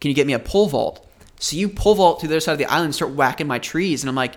can 0.00 0.08
you 0.10 0.14
get 0.14 0.26
me 0.26 0.32
a 0.32 0.38
pole 0.40 0.66
vault?" 0.68 1.04
So 1.40 1.56
you 1.56 1.68
pole 1.68 1.94
vault 1.94 2.18
to 2.20 2.26
the 2.26 2.34
other 2.34 2.40
side 2.40 2.52
of 2.52 2.58
the 2.58 2.66
island, 2.66 2.86
and 2.86 2.94
start 2.94 3.12
whacking 3.12 3.46
my 3.46 3.58
trees, 3.60 4.02
and 4.02 4.08
I'm 4.10 4.16
like, 4.16 4.34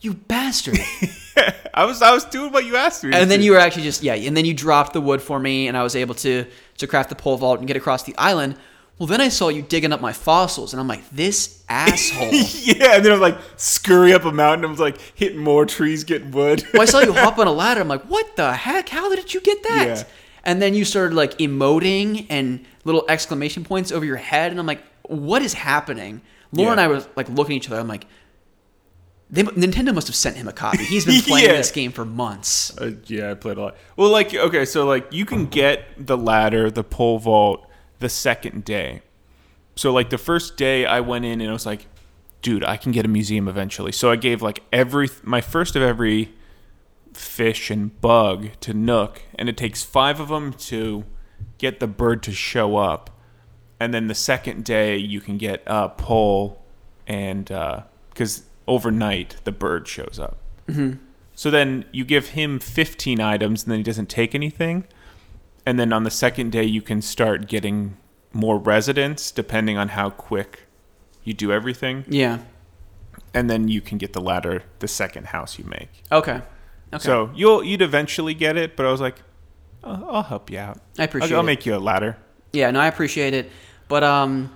"You 0.00 0.14
bastard!" 0.14 0.78
I 1.74 1.84
was 1.84 2.02
I 2.02 2.12
was 2.12 2.24
doing 2.24 2.52
what 2.52 2.64
you 2.64 2.76
asked 2.76 3.04
me. 3.04 3.10
to 3.12 3.16
and 3.16 3.30
then 3.30 3.40
do. 3.40 3.44
you 3.44 3.52
were 3.52 3.58
actually 3.58 3.84
just 3.84 4.02
yeah, 4.02 4.14
and 4.14 4.36
then 4.36 4.44
you 4.44 4.54
dropped 4.54 4.92
the 4.92 5.00
wood 5.00 5.22
for 5.22 5.38
me, 5.38 5.68
and 5.68 5.76
I 5.76 5.82
was 5.82 5.94
able 5.94 6.14
to 6.16 6.44
to 6.78 6.86
craft 6.86 7.08
the 7.08 7.14
pole 7.14 7.36
vault 7.36 7.58
and 7.58 7.68
get 7.68 7.76
across 7.76 8.02
the 8.02 8.16
island. 8.16 8.56
Well, 8.98 9.06
then 9.06 9.20
I 9.20 9.28
saw 9.28 9.48
you 9.48 9.62
digging 9.62 9.92
up 9.92 10.00
my 10.00 10.12
fossils, 10.12 10.72
and 10.72 10.80
I'm 10.80 10.88
like, 10.88 11.08
"This 11.10 11.62
asshole." 11.68 12.30
yeah, 12.32 12.96
and 12.96 13.04
then 13.04 13.12
I'm 13.12 13.20
like 13.20 13.38
scurry 13.56 14.12
up 14.12 14.24
a 14.24 14.32
mountain. 14.32 14.64
I 14.64 14.68
was 14.68 14.80
like 14.80 14.98
hitting 15.14 15.38
more 15.38 15.64
trees, 15.66 16.02
getting 16.02 16.32
wood. 16.32 16.64
well, 16.72 16.82
I 16.82 16.84
saw 16.86 16.98
you 17.00 17.12
hop 17.12 17.38
on 17.42 17.46
a 17.46 17.52
ladder. 17.52 17.80
I'm 17.80 17.86
like, 17.88 18.02
what 18.04 18.34
the 18.34 18.52
heck? 18.52 18.88
How 18.88 19.14
did 19.14 19.32
you 19.32 19.40
get 19.40 19.62
that? 19.62 19.86
Yeah. 19.86 20.04
And 20.42 20.60
then 20.60 20.74
you 20.74 20.84
started 20.84 21.14
like 21.14 21.38
emoting 21.38 22.26
and 22.28 22.64
little 22.84 23.04
exclamation 23.08 23.62
points 23.62 23.92
over 23.92 24.04
your 24.04 24.16
head, 24.16 24.50
and 24.50 24.58
I'm 24.58 24.66
like, 24.66 24.82
what 25.04 25.42
is 25.42 25.52
happening? 25.54 26.20
Lauren 26.50 26.72
and 26.72 26.80
I 26.80 26.88
were 26.88 27.04
like 27.14 27.28
looking 27.28 27.54
at 27.54 27.64
each 27.64 27.70
other. 27.70 27.78
I'm 27.78 27.86
like, 27.86 28.06
they, 29.30 29.42
Nintendo 29.42 29.94
must 29.94 30.06
have 30.06 30.16
sent 30.16 30.36
him 30.36 30.48
a 30.48 30.52
copy. 30.52 30.84
He's 30.84 31.04
been 31.04 31.20
playing 31.22 31.46
Yeah. 31.50 31.56
this 31.56 31.70
game 31.70 31.92
for 31.92 32.04
months. 32.04 32.76
Uh, 32.78 32.92
yeah, 33.06 33.30
I 33.30 33.34
played 33.34 33.58
a 33.58 33.60
lot. 33.60 33.76
Well, 33.96 34.10
like 34.10 34.34
okay, 34.34 34.64
so 34.64 34.86
like 34.86 35.12
you 35.12 35.24
can 35.26 35.46
get 35.46 35.84
the 35.98 36.16
ladder, 36.16 36.70
the 36.70 36.84
pole 36.84 37.18
vault, 37.18 37.66
the 37.98 38.08
second 38.08 38.64
day. 38.64 39.02
So 39.76 39.92
like 39.92 40.10
the 40.10 40.18
first 40.18 40.56
day, 40.56 40.86
I 40.86 41.00
went 41.00 41.24
in 41.24 41.40
and 41.40 41.50
I 41.50 41.52
was 41.52 41.66
like, 41.66 41.86
dude, 42.42 42.64
I 42.64 42.76
can 42.76 42.90
get 42.92 43.04
a 43.04 43.08
museum 43.08 43.48
eventually. 43.48 43.92
So 43.92 44.10
I 44.10 44.16
gave 44.16 44.40
like 44.42 44.62
every 44.72 45.08
my 45.22 45.40
first 45.40 45.76
of 45.76 45.82
every 45.82 46.32
fish 47.12 47.70
and 47.70 48.00
bug 48.00 48.48
to 48.60 48.72
Nook, 48.74 49.22
and 49.34 49.48
it 49.48 49.56
takes 49.56 49.82
five 49.82 50.20
of 50.20 50.28
them 50.28 50.52
to 50.54 51.04
get 51.58 51.80
the 51.80 51.86
bird 51.86 52.22
to 52.24 52.32
show 52.32 52.76
up. 52.76 53.10
And 53.80 53.92
then 53.94 54.08
the 54.08 54.14
second 54.14 54.64
day, 54.64 54.96
you 54.96 55.20
can 55.20 55.36
get 55.38 55.62
a 55.66 55.88
pole, 55.88 56.64
and 57.06 57.44
because 58.10 58.42
overnight 58.68 59.36
the 59.44 59.52
bird 59.52 59.88
shows 59.88 60.20
up. 60.20 60.38
So 61.34 61.50
then 61.50 61.84
you 61.92 62.04
give 62.04 62.28
him 62.30 62.58
15 62.58 63.20
items 63.20 63.62
and 63.62 63.72
then 63.72 63.78
he 63.78 63.82
doesn't 63.82 64.08
take 64.08 64.34
anything. 64.34 64.84
And 65.64 65.78
then 65.78 65.92
on 65.92 66.02
the 66.04 66.10
second 66.10 66.52
day, 66.52 66.64
you 66.64 66.82
can 66.82 67.00
start 67.00 67.48
getting 67.48 67.96
more 68.32 68.58
residents 68.58 69.30
depending 69.30 69.78
on 69.78 69.88
how 69.90 70.10
quick 70.10 70.66
you 71.24 71.32
do 71.34 71.52
everything. 71.52 72.04
Yeah. 72.08 72.38
And 73.32 73.48
then 73.48 73.68
you 73.68 73.80
can 73.80 73.98
get 73.98 74.12
the 74.12 74.20
ladder 74.20 74.62
the 74.80 74.88
second 74.88 75.28
house 75.28 75.58
you 75.58 75.64
make. 75.64 76.02
Okay. 76.12 76.42
Okay. 76.92 76.98
So 76.98 77.30
you'll 77.34 77.62
you'd 77.62 77.82
eventually 77.82 78.34
get 78.34 78.56
it, 78.56 78.76
but 78.76 78.86
I 78.86 78.90
was 78.90 79.00
like, 79.00 79.16
I'll, 79.84 80.06
I'll 80.10 80.22
help 80.22 80.50
you 80.50 80.58
out. 80.58 80.80
I 80.98 81.04
appreciate 81.04 81.32
I'll, 81.32 81.38
I'll 81.38 81.44
make 81.44 81.66
you 81.66 81.74
a 81.74 81.78
ladder. 81.78 82.16
Yeah, 82.52 82.70
no, 82.70 82.80
I 82.80 82.86
appreciate 82.86 83.34
it. 83.34 83.50
But 83.88 84.04
um 84.04 84.50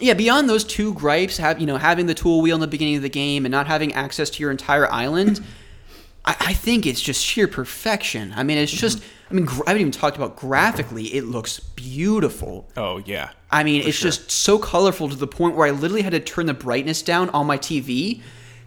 yeah, 0.00 0.14
beyond 0.14 0.48
those 0.48 0.64
two 0.64 0.94
gripes, 0.94 1.36
have 1.36 1.60
you 1.60 1.66
know, 1.66 1.76
having 1.76 2.06
the 2.06 2.14
tool 2.14 2.40
wheel 2.40 2.54
in 2.54 2.60
the 2.60 2.66
beginning 2.66 2.96
of 2.96 3.02
the 3.02 3.08
game 3.08 3.44
and 3.44 3.52
not 3.52 3.66
having 3.66 3.92
access 3.92 4.30
to 4.30 4.42
your 4.42 4.50
entire 4.50 4.90
island, 4.90 5.40
I, 6.24 6.36
I 6.40 6.52
think 6.52 6.86
it's 6.86 7.00
just 7.00 7.24
sheer 7.24 7.48
perfection. 7.48 8.32
I 8.36 8.42
mean, 8.42 8.58
it's 8.58 8.72
just 8.72 8.98
mm-hmm. 8.98 9.06
I 9.30 9.34
mean, 9.34 9.48
I 9.48 9.70
haven't 9.70 9.80
even 9.80 9.92
talked 9.92 10.16
about 10.16 10.36
graphically. 10.36 11.04
It 11.14 11.24
looks 11.24 11.60
beautiful. 11.60 12.68
Oh 12.76 12.98
yeah. 12.98 13.30
I 13.50 13.62
mean, 13.62 13.86
it's 13.86 14.00
just 14.00 14.30
so 14.30 14.58
colorful 14.58 15.08
to 15.08 15.16
the 15.16 15.26
point 15.26 15.56
where 15.56 15.66
I 15.66 15.70
literally 15.70 16.02
had 16.02 16.12
to 16.12 16.20
turn 16.20 16.46
the 16.46 16.54
brightness 16.54 17.02
down 17.02 17.30
on 17.30 17.46
my 17.46 17.58
TV 17.58 18.22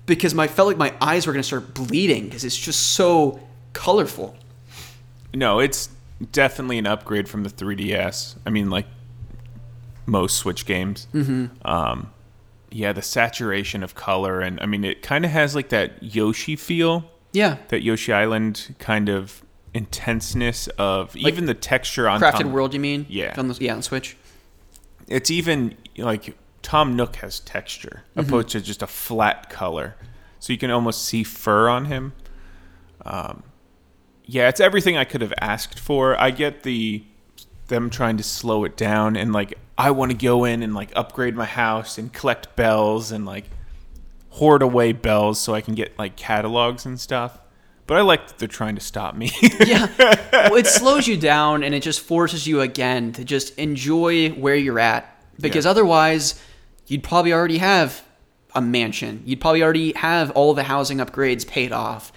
because 0.06 0.34
my 0.34 0.48
felt 0.48 0.68
like 0.68 0.78
my 0.78 0.94
eyes 1.02 1.28
were 1.28 1.34
going 1.34 1.42
to 1.42 1.48
start 1.48 1.74
bleeding 1.74 2.26
because 2.26 2.44
it's 2.44 2.58
just 2.58 2.94
so 2.94 3.40
colorful. 3.74 4.36
No, 5.34 5.60
it's 5.60 5.90
definitely 6.32 6.78
an 6.78 6.88
upgrade 6.88 7.28
from 7.28 7.44
the 7.44 7.50
3DS. 7.50 8.38
I 8.46 8.50
mean, 8.50 8.70
like 8.70 8.86
most 10.06 10.38
Switch 10.38 10.66
games. 10.66 11.08
Mm-hmm. 11.14 11.46
Um, 11.68 12.12
yeah, 12.72 12.92
the 12.94 13.02
saturation 13.02 13.84
of 13.84 13.94
color, 13.96 14.42
and 14.42 14.60
I 14.60 14.66
mean, 14.66 14.84
it 14.84 15.02
kind 15.04 15.26
of 15.26 15.32
has 15.32 15.56
like 15.56 15.70
that 15.70 16.02
Yoshi 16.02 16.56
feel, 16.56 17.06
Yeah. 17.32 17.58
that 17.70 17.84
Yoshi 17.84 18.12
Island 18.12 18.76
kind 18.80 19.10
of 19.10 19.44
intenseness 19.76 20.68
of 20.80 21.16
even 21.16 21.46
the 21.46 21.54
texture 21.54 22.08
on 22.10 22.20
Crafted 22.22 22.42
Tom, 22.44 22.52
World, 22.52 22.74
you 22.74 22.80
mean? 22.80 23.06
Yeah. 23.10 23.34
On 23.38 23.48
the, 23.48 23.58
yeah, 23.62 23.74
on 23.76 23.82
Switch. 23.82 24.18
It's 25.08 25.30
even 25.30 25.76
like 25.98 26.36
Tom 26.62 26.96
Nook 26.96 27.18
has 27.18 27.40
texture 27.42 28.04
Mm-hmm. 28.16 28.20
opposed 28.30 28.50
to 28.50 28.62
just 28.62 28.82
a 28.82 28.88
flat 28.88 29.50
color, 29.50 29.96
so 30.40 30.52
you 30.54 30.60
can 30.60 30.72
almost 30.72 31.04
see 31.06 31.24
fur 31.24 31.70
on 31.70 31.86
him. 31.86 32.14
Um, 33.06 33.44
yeah, 34.26 34.48
it's 34.50 34.60
everything 34.60 34.98
I 34.98 35.04
could 35.04 35.22
have 35.22 35.34
asked 35.42 35.78
for. 35.78 36.20
I 36.20 36.32
get 36.32 36.64
the 36.64 37.04
them 37.74 37.90
trying 37.90 38.18
to 38.18 38.24
slow 38.24 38.64
it 38.64 38.78
down 38.78 39.16
and 39.16 39.34
like 39.34 39.54
I 39.78 39.92
want 39.92 40.12
to 40.12 40.18
go 40.18 40.46
in 40.46 40.62
and 40.64 40.74
like 40.76 40.92
upgrade 40.96 41.36
my 41.36 41.46
house 41.46 41.98
and 41.98 42.14
collect 42.14 42.56
bells 42.56 43.12
and 43.12 43.26
like 43.26 43.46
hoard 44.30 44.62
away 44.62 44.94
bells 44.94 45.40
so 45.40 45.54
I 45.56 45.62
can 45.62 45.74
get 45.76 45.98
like 45.98 46.16
catalogs 46.16 46.86
and 46.86 47.00
stuff. 47.00 47.40
But 47.86 47.98
I 47.98 48.02
like 48.02 48.28
that 48.28 48.38
they're 48.38 48.48
trying 48.48 48.76
to 48.76 48.82
stop 48.82 49.16
me. 49.16 49.32
yeah. 49.66 49.88
Well, 50.32 50.56
it 50.56 50.68
slows 50.80 51.08
you 51.08 51.18
down 51.18 51.64
and 51.64 51.76
it 51.76 51.82
just 51.82 52.00
forces 52.02 52.48
you 52.48 52.62
again 52.62 53.12
to 53.14 53.26
just 53.26 53.58
enjoy 53.58 54.30
where 54.30 54.56
you're 54.56 54.80
at 54.80 55.10
because 55.40 55.66
Yeah. 55.66 55.72
otherwise 55.72 56.42
you'd 56.88 57.04
probably 57.04 57.34
already 57.34 57.58
have 57.58 58.02
a 58.56 58.62
mansion. 58.62 59.24
You'd 59.26 59.42
probably 59.42 59.64
already 59.64 59.94
have 59.94 60.32
all 60.32 60.54
the 60.54 60.64
housing 60.64 61.00
upgrades 61.00 61.46
paid 61.48 61.72
off. 61.72 62.14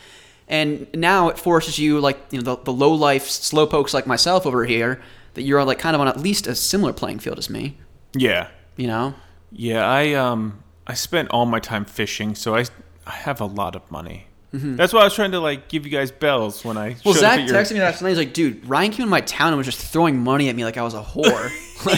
And 0.48 0.86
now 0.94 1.28
it 1.30 1.38
forces 1.38 1.78
you 1.78 1.98
like, 2.00 2.18
you 2.30 2.40
know, 2.40 2.54
the, 2.54 2.62
the 2.64 2.72
low 2.72 2.92
life 2.92 3.26
slowpokes 3.26 3.92
like 3.94 4.06
myself 4.06 4.46
over 4.46 4.64
here 4.64 5.02
that 5.36 5.42
you're 5.42 5.62
like 5.64 5.78
kind 5.78 5.94
of 5.94 6.00
on 6.00 6.08
at 6.08 6.18
least 6.18 6.46
a 6.46 6.54
similar 6.54 6.92
playing 6.92 7.20
field 7.20 7.38
as 7.38 7.48
me, 7.48 7.76
yeah. 8.14 8.48
you 8.76 8.88
know? 8.88 9.14
Yeah, 9.52 9.86
I 9.88 10.14
um 10.14 10.62
I 10.86 10.94
spent 10.94 11.30
all 11.30 11.46
my 11.46 11.60
time 11.60 11.84
fishing, 11.84 12.34
so 12.34 12.56
I 12.56 12.64
I 13.06 13.12
have 13.12 13.40
a 13.40 13.46
lot 13.46 13.76
of 13.76 13.88
money. 13.90 14.26
That's 14.52 14.94
why 14.94 15.00
I 15.00 15.04
was 15.04 15.14
trying 15.14 15.32
to 15.32 15.40
like 15.40 15.68
give 15.68 15.84
you 15.84 15.92
guys 15.92 16.10
bells 16.10 16.64
when 16.64 16.78
I. 16.78 16.92
Mm-hmm. 16.92 17.00
Well, 17.04 17.14
Zach 17.14 17.46
your- 17.46 17.54
texted 17.54 17.74
me 17.74 17.80
last 17.80 18.00
night. 18.00 18.08
He's 18.08 18.18
like, 18.18 18.32
dude, 18.32 18.66
Ryan 18.66 18.90
came 18.90 19.02
in 19.02 19.10
my 19.10 19.20
town 19.20 19.48
and 19.48 19.58
was 19.58 19.66
just 19.66 19.78
throwing 19.78 20.18
money 20.18 20.48
at 20.48 20.56
me 20.56 20.64
like 20.64 20.78
I 20.78 20.82
was 20.82 20.94
a 20.94 21.02
whore. 21.02 21.50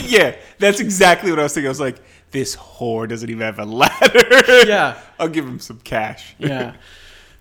yeah, 0.11 0.35
that's 0.57 0.81
exactly 0.81 1.29
what 1.31 1.39
I 1.39 1.43
was 1.43 1.53
thinking. 1.53 1.67
I 1.67 1.69
was 1.69 1.79
like, 1.79 1.99
this 2.31 2.57
whore 2.57 3.07
doesn't 3.07 3.29
even 3.29 3.41
have 3.43 3.59
a 3.59 3.65
ladder. 3.81 4.67
Yeah. 4.67 4.99
I'll 5.17 5.29
give 5.29 5.45
him 5.45 5.59
some 5.59 5.79
cash. 5.79 6.35
yeah. 6.37 6.75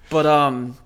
But 0.09 0.27
um 0.27 0.77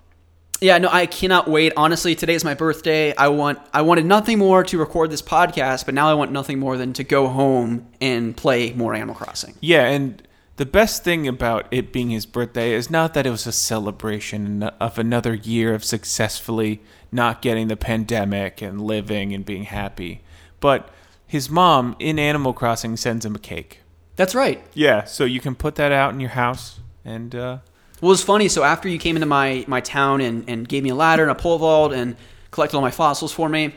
yeah, 0.63 0.79
no, 0.79 0.89
I 0.91 1.07
cannot 1.07 1.49
wait. 1.49 1.73
Honestly, 1.77 2.15
today 2.15 2.35
is 2.35 2.45
my 2.45 2.55
birthday. 2.55 3.15
I 3.17 3.29
want 3.29 3.59
I 3.75 3.83
wanted 3.83 4.07
nothing 4.07 4.39
more 4.39 4.63
to 4.63 4.79
record 4.79 5.11
this 5.11 5.21
podcast, 5.21 5.85
but 5.85 5.95
now 5.95 6.09
I 6.09 6.15
want 6.15 6.31
nothing 6.31 6.59
more 6.61 6.77
than 6.77 6.93
to 6.95 7.05
go 7.05 7.29
home 7.29 7.89
and 8.01 8.37
play 8.37 8.73
more 8.73 8.95
Animal 8.95 9.17
Crossing. 9.17 9.55
Yeah, 9.61 9.87
and 9.87 10.23
the 10.57 10.65
best 10.67 11.03
thing 11.03 11.27
about 11.27 11.67
it 11.73 11.93
being 11.93 12.11
his 12.11 12.27
birthday 12.27 12.73
is 12.75 12.91
not 12.91 13.13
that 13.15 13.27
it 13.27 13.31
was 13.31 13.47
a 13.47 13.53
celebration 13.53 14.63
of 14.63 14.99
another 14.99 15.35
year 15.35 15.75
of 15.75 15.83
successfully 15.83 16.81
not 17.11 17.43
getting 17.43 17.67
the 17.67 17.77
pandemic 17.77 18.63
and 18.63 18.81
living 18.81 19.35
and 19.35 19.45
being 19.45 19.65
happy, 19.65 20.23
but 20.61 20.91
his 21.27 21.51
mom 21.51 21.97
in 21.99 22.21
Animal 22.21 22.53
Crossing 22.53 22.97
sends 22.97 23.27
him 23.27 23.35
a 23.35 23.41
cake. 23.41 23.81
That's 24.15 24.35
right. 24.35 24.63
Yeah, 24.75 25.05
so 25.05 25.25
you 25.25 25.41
can 25.41 25.57
put 25.57 25.75
that 25.75 25.91
out 25.91 26.15
in 26.15 26.21
your 26.21 26.31
house 26.31 26.79
and 27.05 27.35
uh 27.35 27.59
Well, 28.03 28.11
it 28.11 28.15
was 28.15 28.23
funny. 28.23 28.49
So 28.49 28.63
after 28.65 28.89
you 28.89 28.99
came 28.99 29.17
into 29.17 29.27
my 29.27 29.65
my 29.67 29.81
town 29.81 30.21
and, 30.21 30.45
and 30.49 30.69
gave 30.69 30.83
me 30.83 30.91
a 30.91 30.95
ladder 30.95 31.23
and 31.23 31.31
a 31.33 31.35
pole 31.35 31.57
vault 31.59 31.93
and 31.95 32.17
collected 32.51 32.77
all 32.77 32.83
my 32.83 32.91
fossils 32.91 33.33
for 33.33 33.49
me. 33.49 33.75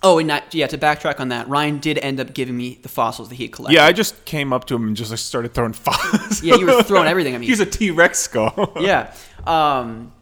Oh, 0.00 0.20
and 0.20 0.30
that, 0.30 0.54
yeah, 0.54 0.68
to 0.68 0.78
backtrack 0.78 1.18
on 1.18 1.30
that, 1.30 1.48
Ryan 1.48 1.78
did 1.80 1.98
end 1.98 2.20
up 2.20 2.32
giving 2.32 2.56
me 2.56 2.78
the 2.82 2.88
fossils 2.88 3.30
that 3.30 3.34
he 3.34 3.42
had 3.42 3.52
collected. 3.52 3.74
Yeah, 3.74 3.84
I 3.84 3.90
just 3.90 4.24
came 4.24 4.52
up 4.52 4.64
to 4.66 4.76
him 4.76 4.86
and 4.86 4.96
just 4.96 5.10
like 5.10 5.18
started 5.18 5.52
throwing 5.54 5.72
fossils. 5.86 6.40
Yeah, 6.40 6.54
you 6.54 6.66
were 6.66 6.84
throwing 6.84 7.08
everything 7.08 7.34
at 7.34 7.40
me. 7.40 7.46
He's 7.46 7.58
a 7.58 7.66
T 7.66 7.90
Rex 7.90 8.20
skull. 8.20 8.74
yeah. 8.80 9.12
Um, 9.44 10.12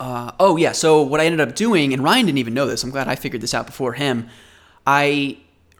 uh, 0.00 0.32
oh 0.40 0.56
yeah. 0.56 0.72
So 0.72 1.02
what 1.02 1.20
I 1.20 1.26
ended 1.26 1.40
up 1.40 1.54
doing, 1.54 1.92
and 1.92 2.02
Ryan 2.02 2.26
didn't 2.26 2.38
even 2.38 2.54
know 2.54 2.66
this. 2.66 2.82
I'm 2.82 2.90
glad 2.90 3.06
I 3.06 3.14
figured 3.14 3.40
this 3.42 3.54
out 3.54 3.66
before 3.66 3.92
him. 3.92 4.28
I 4.84 5.38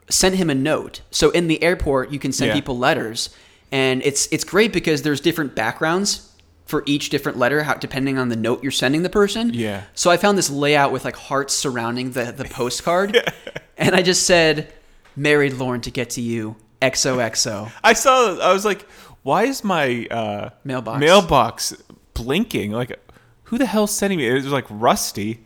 sent 0.09 0.35
him 0.35 0.49
a 0.49 0.55
note. 0.55 1.01
So 1.11 1.31
in 1.31 1.47
the 1.47 1.61
airport, 1.61 2.11
you 2.11 2.19
can 2.19 2.31
send 2.31 2.47
Yeah. 2.49 2.53
people 2.55 2.77
letters, 2.77 3.29
and 3.73 4.03
it's 4.03 4.27
it's 4.31 4.43
great 4.43 4.71
because 4.71 5.01
there's 5.01 5.19
different 5.19 5.55
backgrounds 5.55 6.29
for 6.65 6.83
each 6.85 7.09
different 7.09 7.37
letter, 7.37 7.63
how, 7.63 7.73
depending 7.73 8.17
on 8.17 8.29
the 8.29 8.35
note 8.35 8.63
you're 8.63 8.71
sending 8.71 9.03
the 9.03 9.09
person. 9.09 9.51
Yeah. 9.53 9.83
So 9.95 10.09
I 10.11 10.17
found 10.17 10.37
this 10.37 10.49
layout 10.49 10.93
with 10.93 11.03
like 11.03 11.15
hearts 11.15 11.53
surrounding 11.53 12.11
the 12.11 12.31
the 12.31 12.45
postcard, 12.45 13.17
and 13.77 13.95
I 13.95 14.03
just 14.03 14.27
said, 14.27 14.71
"Married 15.15 15.53
Lauren 15.53 15.81
to 15.81 15.91
get 15.91 16.11
to 16.11 16.21
you." 16.21 16.55
XOXO. 16.81 17.71
I 17.83 17.93
saw. 17.93 18.37
I 18.39 18.53
was 18.53 18.63
like, 18.63 18.85
why 19.23 19.45
is 19.45 19.63
my 19.63 20.05
uh, 20.11 20.49
Mailbox. 20.63 20.99
mailbox 20.99 21.83
blinking? 22.13 22.71
Like, 22.71 22.99
who 23.45 23.57
the 23.57 23.65
hell's 23.65 23.95
sending 23.95 24.19
me? 24.19 24.27
It 24.27 24.33
was 24.33 24.47
like 24.47 24.65
Rusty. 24.69 25.45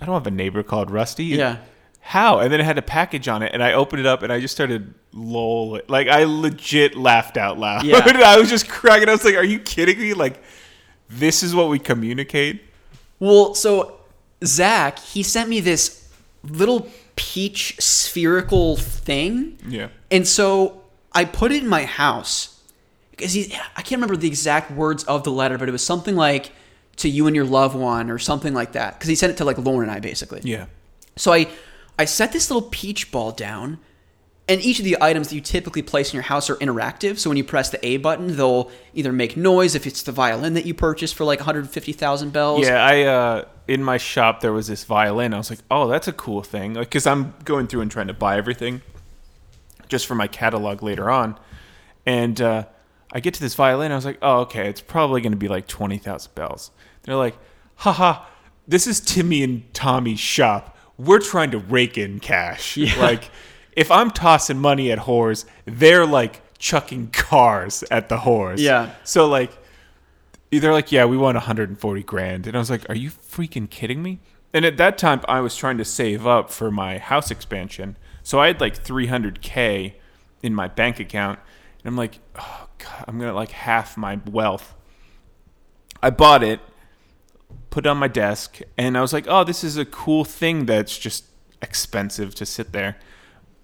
I 0.00 0.06
don't 0.06 0.14
have 0.14 0.26
a 0.26 0.30
neighbor 0.30 0.62
called 0.62 0.90
Rusty. 0.90 1.24
Yeah. 1.24 1.58
How? 2.06 2.38
And 2.38 2.52
then 2.52 2.60
it 2.60 2.64
had 2.64 2.78
a 2.78 2.82
package 2.82 3.26
on 3.26 3.42
it, 3.42 3.52
and 3.52 3.60
I 3.60 3.72
opened 3.72 3.98
it 3.98 4.06
up, 4.06 4.22
and 4.22 4.32
I 4.32 4.38
just 4.38 4.54
started 4.54 4.94
lol. 5.12 5.80
Like, 5.88 6.06
I 6.06 6.22
legit 6.22 6.94
laughed 6.94 7.36
out 7.36 7.58
loud. 7.58 7.82
Yeah. 7.82 7.96
I 8.24 8.38
was 8.38 8.48
just 8.48 8.68
cracking. 8.68 9.08
I 9.08 9.12
was 9.12 9.24
like, 9.24 9.34
"Are 9.34 9.44
you 9.44 9.58
kidding 9.58 9.98
me? 9.98 10.14
Like, 10.14 10.40
this 11.08 11.42
is 11.42 11.52
what 11.52 11.68
we 11.68 11.80
communicate." 11.80 12.62
Well, 13.18 13.54
so 13.54 13.98
Zach, 14.44 15.00
he 15.00 15.24
sent 15.24 15.48
me 15.48 15.58
this 15.58 16.08
little 16.44 16.88
peach 17.16 17.74
spherical 17.80 18.76
thing. 18.76 19.58
Yeah. 19.66 19.88
And 20.08 20.28
so 20.28 20.82
I 21.12 21.24
put 21.24 21.50
it 21.50 21.64
in 21.64 21.68
my 21.68 21.86
house 21.86 22.60
because 23.10 23.32
he, 23.32 23.52
I 23.74 23.82
can't 23.82 24.00
remember 24.00 24.16
the 24.16 24.28
exact 24.28 24.70
words 24.70 25.02
of 25.04 25.24
the 25.24 25.32
letter, 25.32 25.58
but 25.58 25.68
it 25.68 25.72
was 25.72 25.84
something 25.84 26.14
like 26.14 26.52
to 26.98 27.08
you 27.08 27.26
and 27.26 27.34
your 27.34 27.46
loved 27.46 27.74
one 27.74 28.10
or 28.10 28.18
something 28.20 28.54
like 28.54 28.72
that. 28.72 28.94
Because 28.94 29.08
he 29.08 29.16
sent 29.16 29.32
it 29.32 29.38
to 29.38 29.44
like 29.44 29.58
Lauren 29.58 29.88
and 29.88 29.96
I 29.96 30.00
basically. 30.00 30.42
Yeah. 30.44 30.66
So 31.16 31.32
I, 31.32 31.48
I 31.98 32.04
set 32.04 32.32
this 32.32 32.50
little 32.50 32.68
peach 32.68 33.10
ball 33.10 33.32
down, 33.32 33.78
and 34.48 34.60
each 34.60 34.78
of 34.78 34.84
the 34.84 34.96
items 35.00 35.28
that 35.28 35.34
you 35.34 35.40
typically 35.40 35.82
place 35.82 36.12
in 36.12 36.16
your 36.16 36.22
house 36.22 36.48
are 36.50 36.56
interactive. 36.56 37.18
So 37.18 37.30
when 37.30 37.36
you 37.36 37.44
press 37.44 37.70
the 37.70 37.84
A 37.84 37.96
button, 37.96 38.36
they'll 38.36 38.70
either 38.94 39.12
make 39.12 39.36
noise 39.36 39.74
if 39.74 39.86
it's 39.86 40.02
the 40.02 40.12
violin 40.12 40.54
that 40.54 40.66
you 40.66 40.74
purchased 40.74 41.14
for 41.14 41.24
like 41.24 41.40
150,000 41.40 42.32
bells. 42.32 42.66
Yeah, 42.66 42.84
I 42.84 43.02
uh 43.02 43.44
in 43.66 43.82
my 43.82 43.96
shop 43.96 44.40
there 44.40 44.52
was 44.52 44.68
this 44.68 44.84
violin. 44.84 45.34
I 45.34 45.38
was 45.38 45.50
like, 45.50 45.58
"Oh, 45.70 45.88
that's 45.88 46.06
a 46.06 46.12
cool 46.12 46.42
thing." 46.42 46.74
Like 46.74 46.90
cuz 46.90 47.06
I'm 47.06 47.34
going 47.44 47.66
through 47.66 47.80
and 47.80 47.90
trying 47.90 48.06
to 48.08 48.14
buy 48.14 48.36
everything 48.36 48.82
just 49.88 50.06
for 50.06 50.14
my 50.14 50.26
catalog 50.28 50.82
later 50.82 51.10
on. 51.10 51.38
And 52.04 52.40
uh 52.40 52.64
I 53.12 53.20
get 53.20 53.34
to 53.34 53.40
this 53.40 53.54
violin, 53.54 53.92
I 53.92 53.96
was 53.96 54.04
like, 54.04 54.18
"Oh, 54.20 54.40
okay, 54.40 54.68
it's 54.68 54.80
probably 54.80 55.20
going 55.20 55.32
to 55.32 55.38
be 55.38 55.48
like 55.48 55.66
20,000 55.68 56.34
bells." 56.34 56.70
They're 57.04 57.16
like, 57.16 57.36
"Haha, 57.76 58.24
this 58.68 58.86
is 58.86 59.00
Timmy 59.00 59.42
and 59.42 59.72
Tommy's 59.72 60.18
shop. 60.20 60.75
We're 60.98 61.20
trying 61.20 61.50
to 61.52 61.58
rake 61.58 61.98
in 61.98 62.20
cash." 62.20 62.76
Like 62.98 63.30
if 63.72 63.90
I'm 63.90 64.10
tossing 64.10 64.58
money 64.58 64.90
at 64.90 65.00
whores, 65.00 65.44
they're 65.64 66.06
like 66.06 66.42
chucking 66.58 67.08
cars 67.08 67.84
at 67.90 68.08
the 68.08 68.16
whores. 68.18 68.58
Yeah. 68.58 68.94
So 69.04 69.28
like 69.28 69.56
they're 70.50 70.72
like, 70.72 70.92
yeah, 70.92 71.04
we 71.04 71.16
want 71.16 71.36
140 71.36 72.02
grand. 72.04 72.46
And 72.46 72.56
I 72.56 72.58
was 72.58 72.70
like, 72.70 72.88
are 72.88 72.94
you 72.94 73.10
freaking 73.10 73.68
kidding 73.68 74.02
me? 74.02 74.20
And 74.52 74.64
at 74.64 74.76
that 74.78 74.96
time, 74.96 75.20
I 75.28 75.40
was 75.40 75.56
trying 75.56 75.76
to 75.78 75.84
save 75.84 76.26
up 76.26 76.50
for 76.50 76.70
my 76.70 76.98
house 76.98 77.30
expansion. 77.30 77.96
So 78.22 78.40
I 78.40 78.46
had 78.46 78.60
like 78.60 78.82
300K 78.82 79.94
in 80.42 80.54
my 80.54 80.68
bank 80.68 80.98
account. 80.98 81.40
And 81.80 81.88
I'm 81.88 81.96
like, 81.96 82.20
oh, 82.36 82.68
God, 82.78 83.04
I'm 83.06 83.18
going 83.18 83.30
to 83.30 83.34
like 83.34 83.50
half 83.50 83.96
my 83.96 84.20
wealth. 84.26 84.74
I 86.02 86.10
bought 86.10 86.42
it, 86.42 86.60
put 87.76 87.84
it 87.84 87.90
on 87.90 87.98
my 87.98 88.08
desk, 88.08 88.60
and 88.78 88.96
I 88.96 89.02
was 89.02 89.12
like, 89.12 89.26
oh, 89.28 89.44
this 89.44 89.62
is 89.62 89.76
a 89.76 89.84
cool 89.84 90.24
thing 90.24 90.64
that's 90.64 90.96
just 90.96 91.26
expensive 91.60 92.34
to 92.36 92.46
sit 92.46 92.72
there. 92.72 92.96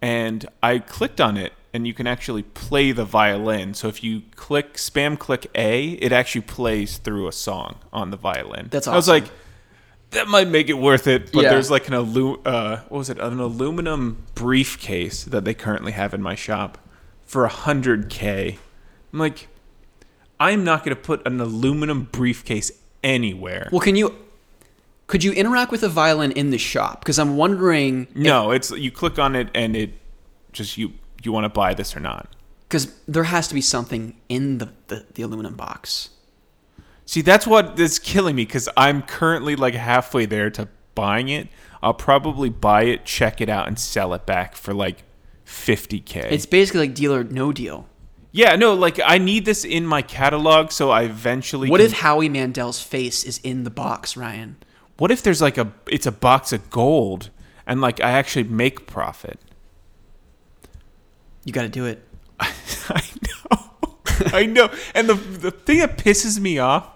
And 0.03 0.45
I 0.63 0.81
clicked 0.81 1.19
on 1.19 1.39
it, 1.39 1.55
and 1.73 1.87
you 1.87 1.95
can 1.95 2.07
actually 2.07 2.43
play 2.43 2.93
the 2.93 3.07
violin. 3.07 3.73
So 3.73 3.89
if 3.89 4.05
you 4.05 4.21
click 4.37 4.75
spam 4.75 5.19
click 5.19 5.47
A, 5.55 5.93
it 5.93 6.13
actually 6.13 6.43
plays 6.43 6.99
through 6.99 7.27
a 7.27 7.33
song 7.33 7.77
on 7.91 8.11
the 8.11 8.19
violin. 8.19 8.69
That's 8.71 8.87
awesome. 8.87 8.93
I 8.93 8.97
was 8.99 9.09
like, 9.09 9.25
that 10.11 10.29
might 10.29 10.49
make 10.49 10.69
it 10.69 10.75
worth 10.77 11.07
it. 11.07 11.33
But 11.33 11.45
Yeah. 11.45 11.51
there's 11.53 11.71
like 11.71 11.89
an 11.89 11.95
alu- 11.95 12.43
uh, 12.45 12.81
what 12.91 12.99
was 12.99 13.09
it? 13.09 13.19
An 13.19 13.41
aluminum 13.41 14.25
briefcase 14.35 15.25
that 15.25 15.47
they 15.47 15.55
currently 15.55 15.93
have 15.93 16.13
in 16.13 16.21
my 16.21 16.35
shop 16.35 16.77
for 17.25 17.47
a 17.47 17.49
hundred 17.49 18.11
k. 18.11 18.59
I'm 19.11 19.19
like, 19.19 19.49
I'm 20.39 20.65
not 20.65 20.85
going 20.85 20.95
to 20.95 21.01
put 21.03 21.27
an 21.27 21.41
aluminum 21.41 22.11
briefcase 22.13 22.73
anywhere. 23.03 23.69
Well, 23.73 23.81
can 23.81 23.97
you? 23.97 24.17
Could 25.07 25.25
you 25.25 25.33
interact 25.33 25.71
with 25.71 25.83
a 25.83 25.89
violin 25.89 26.33
in 26.33 26.51
the 26.51 26.59
shop? 26.59 27.01
Because 27.01 27.19
I'm 27.19 27.37
wondering. 27.37 28.09
no, 28.15 28.51
it's 28.51 28.71
you 28.71 28.91
click 28.91 29.19
on 29.19 29.37
it 29.37 29.49
and 29.55 29.77
it 29.77 29.93
just 30.53 30.79
you 30.79 30.93
you 31.23 31.33
want 31.33 31.45
to 31.45 31.49
buy 31.49 31.75
this 31.75 31.97
or 31.97 32.01
not. 32.01 32.29
Because 32.69 32.95
there 33.07 33.25
has 33.25 33.49
to 33.49 33.55
be 33.55 33.61
something 33.61 34.17
in 34.29 34.59
the, 34.59 34.71
the, 34.89 35.05
the 35.15 35.23
aluminum 35.23 35.55
box. 35.55 36.11
See, 37.05 37.21
that's 37.21 37.47
what 37.47 37.79
is 37.79 37.99
killing 37.99 38.37
me 38.37 38.45
because 38.45 38.69
I'm 38.77 39.03
currently 39.03 39.57
like 39.57 39.75
halfway 39.75 40.25
there 40.25 40.51
to 40.53 40.69
buying 40.95 41.29
it. 41.29 41.49
I'll 41.83 41.95
probably 41.95 42.49
buy 42.49 42.85
it, 42.85 43.05
check 43.05 43.41
it 43.41 43.49
out, 43.49 43.69
and 43.69 43.79
sell 43.79 44.15
it 44.15 44.25
back 44.25 44.55
for 44.55 44.73
like 44.73 45.03
50k. 45.45 46.31
It's 46.31 46.47
basically 46.47 46.81
like 46.81 46.95
deal 46.95 47.13
or 47.13 47.25
no 47.25 47.53
deal. 47.53 47.89
Yeah, 48.33 48.57
no, 48.57 48.75
like 48.75 48.99
I 49.05 49.19
need 49.19 49.45
this 49.45 49.65
in 49.65 49.87
my 49.87 50.03
catalog 50.03 50.71
so 50.73 50.91
I 50.91 51.03
eventually. 51.03 51.71
What 51.71 51.79
can- 51.79 51.87
if 51.87 51.93
Howie 51.93 52.29
Mandel's 52.29 52.81
face 52.81 53.25
is 53.25 53.39
in 53.45 53.65
the 53.65 53.71
box, 53.71 54.17
Ryan? 54.17 54.57
What 54.97 55.11
if 55.11 55.23
there's 55.23 55.43
like 55.43 55.59
a 55.59 55.73
it's 55.87 56.07
a 56.07 56.13
box 56.13 56.53
of 56.53 56.71
gold 56.71 57.31
and 57.67 57.81
like 57.81 58.01
I 58.01 58.11
actually 58.13 58.45
make 58.45 58.87
profit? 58.87 59.39
You 61.45 61.53
got 61.53 61.63
to 61.63 61.69
do 61.69 61.87
it. 61.87 62.03
I 62.41 63.03
know. 63.23 63.71
I 64.39 64.47
know. 64.47 64.71
And 64.95 65.09
the 65.09 65.15
the 65.15 65.51
thing 65.51 65.79
that 65.81 65.99
pisses 65.99 66.39
me 66.39 66.59
off 66.59 66.89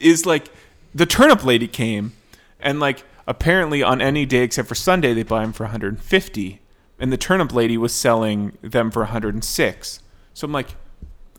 is 0.00 0.24
like 0.24 0.48
the 0.94 1.06
turnip 1.06 1.44
lady 1.44 1.66
came 1.68 2.12
and 2.60 2.80
like 2.80 3.04
apparently 3.26 3.82
on 3.82 4.00
any 4.00 4.24
day 4.24 4.42
except 4.42 4.68
for 4.68 4.74
Sunday 4.74 5.12
they 5.12 5.22
buy 5.22 5.42
them 5.42 5.52
for 5.52 5.64
150 5.64 6.60
and 6.98 7.12
the 7.12 7.16
turnip 7.16 7.52
lady 7.52 7.76
was 7.76 7.92
selling 7.92 8.56
them 8.62 8.90
for 8.90 9.00
106. 9.02 10.00
So 10.38 10.44
I'm 10.44 10.52
like 10.52 10.76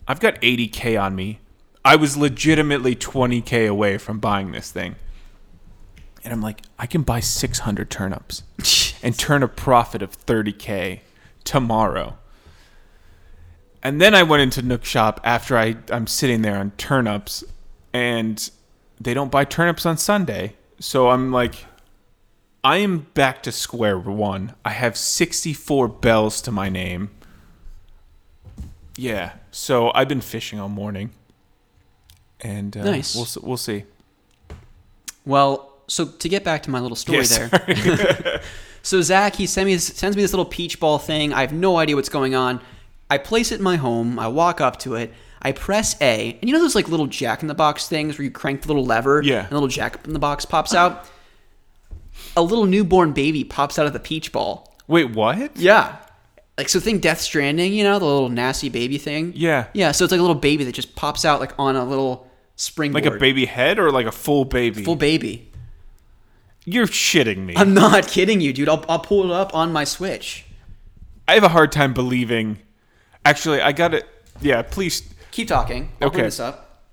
I've 0.09 0.19
got 0.19 0.41
80k 0.41 1.01
on 1.01 1.15
me. 1.15 1.39
I 1.85 1.95
was 1.95 2.17
legitimately 2.17 2.97
20k 2.97 3.65
away 3.65 3.97
from 3.97 4.19
buying 4.19 4.51
this 4.51 4.73
thing. 4.73 4.97
And 6.21 6.33
I'm 6.33 6.41
like 6.41 6.63
I 6.77 6.85
can 6.85 7.03
buy 7.03 7.21
600 7.21 7.89
turnips 7.89 8.43
and 9.01 9.17
turn 9.17 9.41
a 9.41 9.47
profit 9.47 10.01
of 10.01 10.19
30k 10.25 10.99
tomorrow. 11.45 12.17
And 13.81 14.01
then 14.01 14.13
I 14.13 14.23
went 14.23 14.41
into 14.41 14.61
Nook 14.61 14.83
Shop 14.83 15.21
after 15.23 15.57
I 15.57 15.77
I'm 15.89 16.05
sitting 16.05 16.41
there 16.41 16.57
on 16.57 16.71
turnips, 16.71 17.45
and 17.93 18.51
they 18.99 19.13
don't 19.13 19.31
buy 19.31 19.45
turnips 19.45 19.85
on 19.85 19.97
Sunday. 19.97 20.57
So 20.81 21.09
I'm 21.09 21.31
like, 21.31 21.65
I 22.65 22.79
am 22.79 23.07
back 23.13 23.43
to 23.43 23.53
square 23.53 23.97
one. 23.97 24.55
I 24.65 24.71
have 24.71 24.97
64 24.97 25.87
bells 25.87 26.41
to 26.41 26.51
my 26.51 26.67
name. 26.67 27.11
Yeah. 28.99 29.33
So 29.51 29.91
I've 29.95 30.07
been 30.09 30.21
fishing 30.21 30.59
all 30.59 30.69
morning, 30.69 31.11
and 32.41 32.75
uh, 32.75 32.83
Nice. 32.83 33.15
We'll 33.15 33.47
we'll 33.47 33.57
see. 33.57 33.85
Well, 35.25 35.71
so 35.87 36.05
to 36.05 36.29
get 36.29 36.43
back 36.43 36.63
to 36.63 36.69
my 36.69 36.79
little 36.79 36.95
story 36.95 37.19
Yes, 37.19 37.37
there. 37.37 38.41
so 38.81 39.01
Zach, 39.01 39.35
he 39.35 39.45
sent 39.45 39.67
me 39.67 39.77
sends 39.77 40.15
me 40.15 40.21
this 40.21 40.31
little 40.33 40.45
peach 40.45 40.79
ball 40.79 40.97
thing. 40.99 41.33
I 41.33 41.41
have 41.41 41.53
no 41.53 41.77
idea 41.77 41.95
what's 41.95 42.09
going 42.09 42.35
on. 42.35 42.61
I 43.09 43.17
place 43.17 43.51
it 43.51 43.55
in 43.55 43.63
my 43.63 43.75
home. 43.77 44.19
I 44.19 44.27
walk 44.27 44.61
up 44.61 44.77
to 44.79 44.95
it. 44.95 45.13
I 45.41 45.53
press 45.53 45.95
A, 46.01 46.37
and 46.41 46.49
you 46.49 46.53
know 46.53 46.59
those 46.61 46.75
like 46.75 46.89
little 46.89 47.07
Jack 47.07 47.41
in 47.41 47.47
the 47.47 47.55
Box 47.55 47.87
things 47.87 48.17
where 48.17 48.25
you 48.25 48.31
crank 48.31 48.61
the 48.61 48.67
little 48.67 48.85
lever, 48.85 49.21
Yeah. 49.23 49.43
and 49.43 49.51
a 49.51 49.53
little 49.55 49.69
Jack 49.69 50.05
in 50.05 50.11
the 50.13 50.19
Box 50.19 50.43
pops 50.45 50.73
out. 50.75 51.09
A 52.35 52.41
little 52.41 52.65
newborn 52.65 53.13
baby 53.13 53.43
pops 53.45 53.79
out 53.79 53.87
of 53.87 53.93
the 53.93 53.99
peach 53.99 54.31
ball. 54.33 54.75
Wait, 54.87 55.05
what? 55.11 55.55
Yeah. 55.55 55.95
Like 56.59 56.67
so 56.67 56.81
think 56.81 57.01
Death 57.01 57.21
Stranding, 57.21 57.71
you 57.71 57.85
know, 57.85 57.99
the 57.99 58.05
little 58.05 58.27
nasty 58.27 58.67
baby 58.67 58.97
thing. 58.97 59.31
Yeah. 59.33 59.67
Yeah, 59.73 59.93
so 59.93 60.03
it's 60.03 60.11
like 60.11 60.19
a 60.19 60.21
little 60.21 60.35
baby 60.35 60.65
that 60.65 60.73
just 60.73 60.93
pops 60.93 61.23
out 61.23 61.39
like 61.39 61.53
on 61.57 61.77
a 61.77 61.85
little 61.85 62.29
springboard. 62.57 63.05
Like 63.05 63.13
a 63.13 63.17
baby 63.17 63.45
head 63.45 63.79
or 63.79 63.93
like 63.93 64.05
a 64.05 64.11
full 64.11 64.43
baby? 64.43 64.83
Full 64.83 64.97
baby. 64.97 65.49
You're 66.65 66.85
shitting 66.85 67.37
me. 67.37 67.53
I'm 67.55 67.73
not 67.73 68.09
kidding 68.09 68.41
you, 68.41 68.51
dude. 68.51 68.67
I'll, 68.67 68.83
I'll 68.89 68.99
pull 68.99 69.23
it 69.23 69.31
up 69.31 69.55
on 69.55 69.71
my 69.71 69.85
Switch. 69.85 70.45
I 71.29 71.35
have 71.35 71.45
a 71.45 71.47
hard 71.47 71.71
time 71.71 71.93
believing. 71.93 72.59
Actually, 73.23 73.61
I 73.61 73.71
got 73.71 73.93
it. 73.93 74.05
Yeah, 74.41 74.61
please. 74.61 75.13
Keep 75.31 75.47
talking. 75.47 75.93
I'll 76.01 76.09
Okay. 76.09 76.23
this 76.23 76.41
up. 76.41 76.83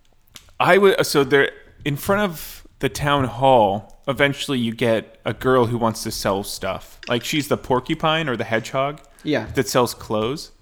I 0.60 0.78
would. 0.78 1.04
So 1.04 1.24
there, 1.24 1.50
in 1.84 1.96
front 1.96 2.30
of 2.30 2.66
the 2.78 2.88
town 2.88 3.24
hall. 3.24 4.02
Eventually, 4.08 4.58
you 4.60 4.72
get 4.72 5.18
a 5.24 5.34
girl 5.34 5.66
who 5.66 5.76
wants 5.76 6.04
to 6.04 6.12
sell 6.12 6.44
stuff. 6.44 7.00
Like 7.08 7.24
she's 7.24 7.48
the 7.48 7.56
porcupine 7.56 8.28
or 8.28 8.36
the 8.36 8.44
hedgehog. 8.44 9.00
Yeah. 9.26 9.46
That 9.54 9.68
sells 9.68 9.94
clothes. 9.94 10.52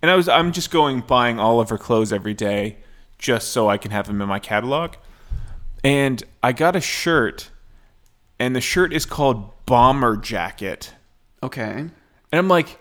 And 0.00 0.10
I 0.10 0.16
was. 0.16 0.28
I'm 0.28 0.52
just 0.52 0.70
going 0.70 1.00
buying 1.00 1.38
all 1.38 1.60
of 1.60 1.68
her 1.68 1.78
clothes 1.78 2.12
every 2.12 2.34
day, 2.34 2.78
just 3.18 3.48
so 3.50 3.68
I 3.68 3.78
can 3.78 3.90
have 3.92 4.06
them 4.06 4.20
in 4.20 4.28
my 4.28 4.38
catalog. 4.38 4.94
And 5.84 6.22
I 6.42 6.52
got 6.52 6.76
a 6.76 6.80
shirt, 6.80 7.50
and 8.38 8.54
the 8.54 8.60
shirt 8.60 8.92
is 8.92 9.06
called 9.06 9.64
Bomber 9.66 10.16
Jacket. 10.16 10.92
Okay. 11.42 11.70
And 11.70 11.92
I'm 12.32 12.48
like, 12.48 12.78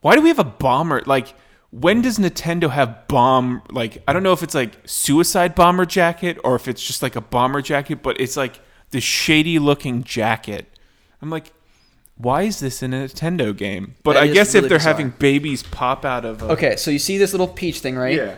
why 0.00 0.14
do 0.14 0.22
we 0.22 0.28
have 0.28 0.38
a 0.38 0.44
bomber? 0.44 1.02
Like, 1.06 1.34
when 1.70 2.02
does 2.02 2.18
Nintendo 2.18 2.70
have 2.70 3.08
bomb? 3.08 3.62
Like, 3.70 4.02
I 4.06 4.12
don't 4.12 4.22
know 4.22 4.32
if 4.32 4.42
it's 4.42 4.54
like 4.54 4.76
suicide 4.84 5.54
bomber 5.54 5.86
jacket 5.86 6.38
or 6.44 6.54
if 6.54 6.68
it's 6.68 6.84
just 6.84 7.02
like 7.02 7.16
a 7.16 7.20
bomber 7.20 7.62
jacket, 7.62 8.02
but 8.02 8.20
it's 8.20 8.36
like 8.36 8.60
this 8.90 9.04
shady 9.04 9.58
looking 9.58 10.02
jacket. 10.02 10.66
I'm 11.20 11.30
like, 11.30 11.52
why 12.22 12.42
is 12.42 12.60
this 12.60 12.82
in 12.82 12.94
a 12.94 13.04
Nintendo 13.08 13.56
game? 13.56 13.94
But 14.04 14.14
That 14.14 14.22
I 14.22 14.26
is 14.26 14.34
guess 14.34 14.54
really 14.54 14.66
if 14.66 14.68
they're 14.70 14.78
bizarre. 14.78 14.92
having 14.94 15.10
babies 15.18 15.62
pop 15.62 16.04
out 16.04 16.24
of 16.24 16.42
a, 16.42 16.52
Okay, 16.52 16.76
so 16.76 16.90
you 16.90 16.98
see 16.98 17.18
this 17.18 17.32
little 17.32 17.48
peach 17.48 17.80
thing, 17.80 17.96
right? 17.96 18.16
yeah. 18.16 18.36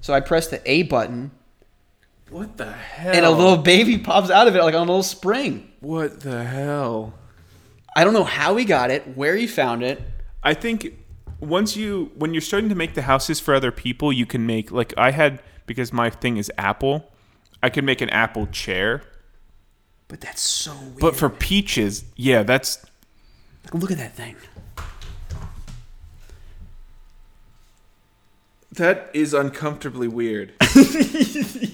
So 0.00 0.14
I 0.14 0.20
press 0.20 0.46
the 0.48 0.60
A 0.70 0.84
button, 0.84 1.32
What 2.30 2.56
the 2.56 2.70
hell? 2.72 3.14
and 3.14 3.24
a 3.24 3.30
little 3.30 3.56
baby 3.56 3.98
pops 3.98 4.30
out 4.30 4.46
of 4.48 4.54
it 4.56 4.62
like 4.62 4.74
on 4.74 4.82
a 4.82 4.90
little 4.90 5.02
spring. 5.02 5.70
What 5.80 6.20
the 6.20 6.44
hell? 6.44 7.14
I 7.96 8.04
don't 8.04 8.12
know 8.12 8.24
how 8.24 8.56
he 8.56 8.64
got 8.64 8.90
it, 8.90 9.16
where 9.16 9.34
he 9.36 9.46
found 9.46 9.82
it. 9.82 10.02
I 10.42 10.54
think 10.54 10.94
once 11.40 11.76
you 11.76 12.12
when 12.16 12.32
you're 12.34 12.40
starting 12.40 12.68
to 12.68 12.74
make 12.74 12.94
the 12.94 13.02
houses 13.02 13.40
for 13.40 13.54
other 13.54 13.72
people, 13.72 14.12
you 14.12 14.26
can 14.26 14.46
make 14.46 14.70
like 14.70 14.92
I 14.96 15.10
had 15.10 15.42
because 15.66 15.92
my 15.92 16.10
thing 16.10 16.36
is 16.36 16.50
apple. 16.58 17.10
I 17.62 17.70
could 17.70 17.84
make 17.84 18.00
an 18.00 18.10
apple 18.10 18.46
chair, 18.48 19.02
But 20.08 20.20
that's 20.20 20.40
so 20.42 20.72
weird. 20.76 20.98
but 21.00 21.16
for 21.16 21.28
peaches, 21.30 22.04
yeah, 22.16 22.42
that's 22.44 22.84
Look 23.72 23.90
at 23.90 23.98
that 23.98 24.14
thing. 24.16 24.36
That 28.72 29.10
is 29.14 29.32
uncomfortably 29.34 30.08
weird. 30.08 30.52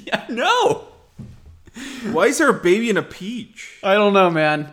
Yeah, 0.07 0.27
no. 0.29 0.89
Why 2.11 2.27
is 2.27 2.37
there 2.39 2.51
a 2.51 2.55
baby 2.61 2.91
in 2.91 2.97
a 2.99 3.03
peach? 3.03 3.79
I 3.83 3.95
don't 3.95 4.13
know, 4.13 4.29
man. 4.31 4.73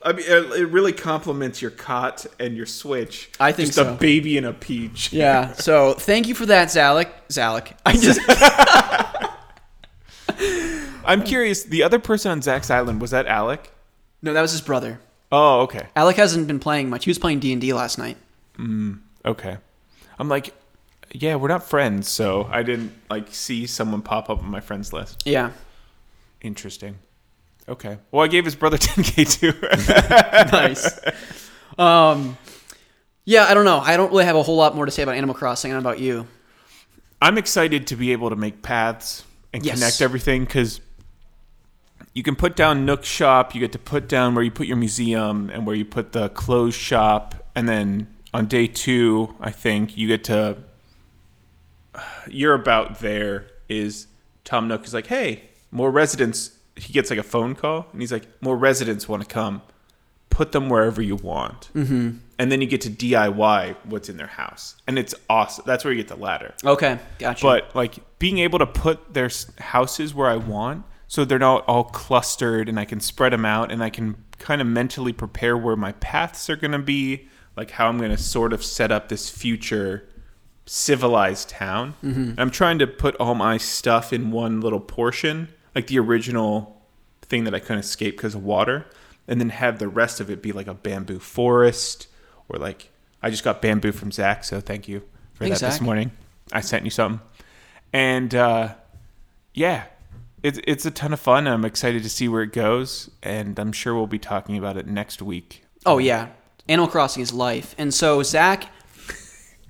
I 0.00 0.12
mean, 0.12 0.24
it 0.26 0.52
it 0.60 0.66
really 0.66 0.92
complements 0.92 1.60
your 1.60 1.70
cot 1.70 2.24
and 2.40 2.56
your 2.56 2.64
switch. 2.66 3.30
I 3.38 3.52
think 3.52 3.66
Just 3.68 3.76
so. 3.76 3.92
a 3.92 3.96
baby 3.96 4.36
in 4.38 4.44
a 4.46 4.52
peach. 4.54 5.12
Yeah. 5.12 5.52
So 5.52 5.92
thank 5.94 6.28
you 6.28 6.34
for 6.34 6.46
that, 6.46 6.68
Zalek. 6.68 7.08
Zalek. 7.28 7.72
I 7.84 7.92
just 7.98 8.20
I'm 11.06 11.22
curious. 11.22 11.64
The 11.64 11.82
other 11.82 11.98
person 11.98 12.30
on 12.32 12.40
Zach's 12.42 12.70
island 12.70 13.00
was 13.02 13.10
that 13.10 13.26
Alec? 13.26 13.70
no, 14.22 14.32
that 14.32 14.40
was 14.42 14.52
his 14.52 14.62
brother. 14.62 15.00
Oh, 15.36 15.62
okay, 15.62 15.86
Alec 15.96 16.16
hasn't 16.16 16.46
been 16.46 16.60
playing 16.60 16.88
much. 16.88 17.04
He 17.04 17.10
was 17.10 17.18
playing 17.18 17.40
D 17.40 17.50
and 17.52 17.60
D 17.60 17.72
last 17.72 17.98
night. 17.98 18.16
okay. 19.26 19.56
I'm 20.16 20.28
like, 20.28 20.54
yeah, 21.10 21.34
we're 21.34 21.48
not 21.48 21.64
friends, 21.64 22.08
so 22.08 22.48
I 22.50 22.62
didn't 22.62 22.92
like 23.10 23.34
see 23.34 23.66
someone 23.66 24.00
pop 24.00 24.30
up 24.30 24.38
on 24.38 24.48
my 24.48 24.60
friends 24.60 24.92
list. 24.92 25.22
Yeah. 25.26 25.50
Interesting. 26.40 26.98
Okay. 27.68 27.98
Well, 28.12 28.22
I 28.22 28.28
gave 28.28 28.44
his 28.44 28.54
brother 28.54 28.76
10k 28.78 29.40
too. 29.40 30.52
nice. 30.56 31.00
Um, 31.78 32.36
yeah, 33.24 33.44
I 33.46 33.54
don't 33.54 33.64
know. 33.64 33.78
I 33.80 33.96
don't 33.96 34.10
really 34.12 34.24
have 34.26 34.36
a 34.36 34.42
whole 34.42 34.56
lot 34.56 34.76
more 34.76 34.84
to 34.84 34.92
say 34.92 35.02
about 35.02 35.16
Animal 35.16 35.34
Crossing. 35.34 35.72
I 35.72 35.78
about 35.78 35.98
you. 35.98 36.26
I'm 37.20 37.38
excited 37.38 37.86
to 37.88 37.96
be 37.96 38.12
able 38.12 38.30
to 38.30 38.36
make 38.36 38.62
paths 38.62 39.24
and 39.52 39.64
Yes. 39.64 39.76
connect 39.80 40.00
everything 40.02 40.44
because 40.44 40.80
you 42.14 42.22
can 42.22 42.36
put 42.36 42.54
down 42.54 42.86
Nook 42.86 43.04
Shop. 43.04 43.54
You 43.54 43.60
get 43.60 43.72
to 43.72 43.78
put 43.78 44.08
down 44.08 44.34
where 44.34 44.44
you 44.44 44.50
put 44.50 44.66
your 44.68 44.76
museum 44.76 45.50
and 45.50 45.66
where 45.66 45.74
you 45.74 45.84
put 45.84 46.12
the 46.12 46.28
clothes 46.30 46.74
shop. 46.74 47.34
And 47.56 47.68
then 47.68 48.06
on 48.32 48.46
day 48.46 48.68
two, 48.68 49.34
I 49.40 49.50
think 49.50 49.96
you 49.96 50.08
get 50.08 50.24
to. 50.24 50.56
You're 52.28 52.54
about 52.54 53.00
there 53.00 53.46
is 53.68 54.06
Tom 54.44 54.68
Nook 54.68 54.84
is 54.84 54.94
like, 54.94 55.08
hey, 55.08 55.42
more 55.70 55.90
residents. 55.90 56.52
He 56.76 56.92
gets 56.92 57.10
like 57.10 57.18
a 57.18 57.24
phone 57.24 57.54
call 57.54 57.86
and 57.92 58.00
he's 58.00 58.12
like, 58.12 58.26
more 58.40 58.56
residents 58.56 59.08
want 59.08 59.22
to 59.22 59.28
come. 59.28 59.62
Put 60.30 60.52
them 60.52 60.68
wherever 60.68 61.00
you 61.00 61.16
want. 61.16 61.70
Mm-hmm. 61.74 62.18
And 62.38 62.52
then 62.52 62.60
you 62.60 62.66
get 62.66 62.80
to 62.82 62.90
DIY 62.90 63.76
what's 63.84 64.08
in 64.08 64.16
their 64.16 64.26
house. 64.26 64.74
And 64.88 64.98
it's 64.98 65.14
awesome. 65.30 65.64
That's 65.66 65.84
where 65.84 65.92
you 65.92 66.02
get 66.02 66.08
the 66.08 66.16
ladder. 66.20 66.54
Okay, 66.64 66.98
gotcha. 67.20 67.44
But 67.44 67.74
like 67.76 67.98
being 68.18 68.38
able 68.38 68.58
to 68.58 68.66
put 68.66 69.14
their 69.14 69.30
houses 69.58 70.14
where 70.14 70.28
I 70.28 70.36
want, 70.36 70.84
so 71.14 71.24
they're 71.24 71.38
not 71.38 71.64
all 71.68 71.84
clustered, 71.84 72.68
and 72.68 72.76
I 72.76 72.84
can 72.84 72.98
spread 72.98 73.32
them 73.32 73.44
out, 73.44 73.70
and 73.70 73.84
I 73.84 73.88
can 73.88 74.16
kind 74.40 74.60
of 74.60 74.66
mentally 74.66 75.12
prepare 75.12 75.56
where 75.56 75.76
my 75.76 75.92
paths 75.92 76.50
are 76.50 76.56
going 76.56 76.72
to 76.72 76.80
be, 76.80 77.28
like 77.56 77.70
how 77.70 77.86
I'm 77.86 77.98
going 77.98 78.10
to 78.10 78.16
sort 78.16 78.52
of 78.52 78.64
set 78.64 78.90
up 78.90 79.08
this 79.08 79.30
future 79.30 80.08
civilized 80.66 81.50
town. 81.50 81.94
I'm 82.36 82.50
trying 82.50 82.80
to 82.80 82.88
put 82.88 83.14
all 83.20 83.36
my 83.36 83.58
stuff 83.58 84.12
in 84.12 84.32
one 84.32 84.60
little 84.60 84.80
portion, 84.80 85.50
like 85.72 85.86
the 85.86 86.00
original 86.00 86.82
thing 87.22 87.44
that 87.44 87.54
I 87.54 87.60
couldn't 87.60 87.78
escape 87.78 88.16
because 88.16 88.34
of 88.34 88.42
water, 88.42 88.84
and 89.28 89.40
then 89.40 89.50
have 89.50 89.78
the 89.78 89.86
rest 89.86 90.18
of 90.18 90.30
it 90.30 90.42
be 90.42 90.50
like 90.50 90.66
a 90.66 90.74
bamboo 90.74 91.20
forest, 91.20 92.08
or 92.48 92.58
like 92.58 92.90
I 93.22 93.30
just 93.30 93.44
got 93.44 93.62
bamboo 93.62 93.92
from 93.92 94.10
Zach, 94.10 94.42
so 94.42 94.60
thank 94.60 94.88
you 94.88 94.98
for 95.34 95.44
Thanks, 95.44 95.60
that 95.60 95.70
this 95.70 95.80
morning. 95.80 96.10
I 96.50 96.60
sent 96.60 96.84
you 96.84 96.90
something, 96.90 97.24
and 97.92 98.34
uh, 98.34 98.74
yeah, 99.52 99.84
it's 100.44 100.60
it's 100.64 100.84
a 100.84 100.90
ton 100.90 101.12
of 101.12 101.18
fun. 101.18 101.48
I'm 101.48 101.64
excited 101.64 102.02
to 102.02 102.08
see 102.10 102.28
where 102.28 102.42
it 102.42 102.52
goes, 102.52 103.10
and 103.22 103.58
I'm 103.58 103.72
sure 103.72 103.94
we'll 103.94 104.06
be 104.06 104.18
talking 104.18 104.58
about 104.58 104.76
it 104.76 104.86
next 104.86 105.22
week. 105.22 105.64
oh 105.86 105.98
yeah, 105.98 106.28
Animal 106.68 106.88
Crossing 106.88 107.22
is 107.22 107.32
life. 107.32 107.74
And 107.78 107.92
so 107.92 108.22
Zach 108.22 108.68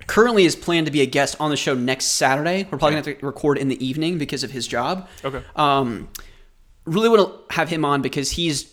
currently 0.07 0.45
is 0.45 0.55
planned 0.55 0.85
to 0.85 0.91
be 0.91 1.01
a 1.01 1.05
guest 1.05 1.37
on 1.39 1.49
the 1.49 1.57
show 1.57 1.73
next 1.73 2.05
Saturday. 2.05 2.67
We're 2.69 2.77
probably 2.77 3.01
going 3.01 3.17
to 3.17 3.25
record 3.25 3.57
in 3.57 3.69
the 3.69 3.85
evening 3.85 4.17
because 4.17 4.43
of 4.43 4.51
his 4.51 4.67
job. 4.67 5.07
Okay. 5.23 5.41
Um, 5.55 6.09
really 6.85 7.09
want 7.09 7.49
to 7.49 7.55
have 7.55 7.69
him 7.69 7.85
on 7.85 8.01
because 8.01 8.31
he's 8.31 8.71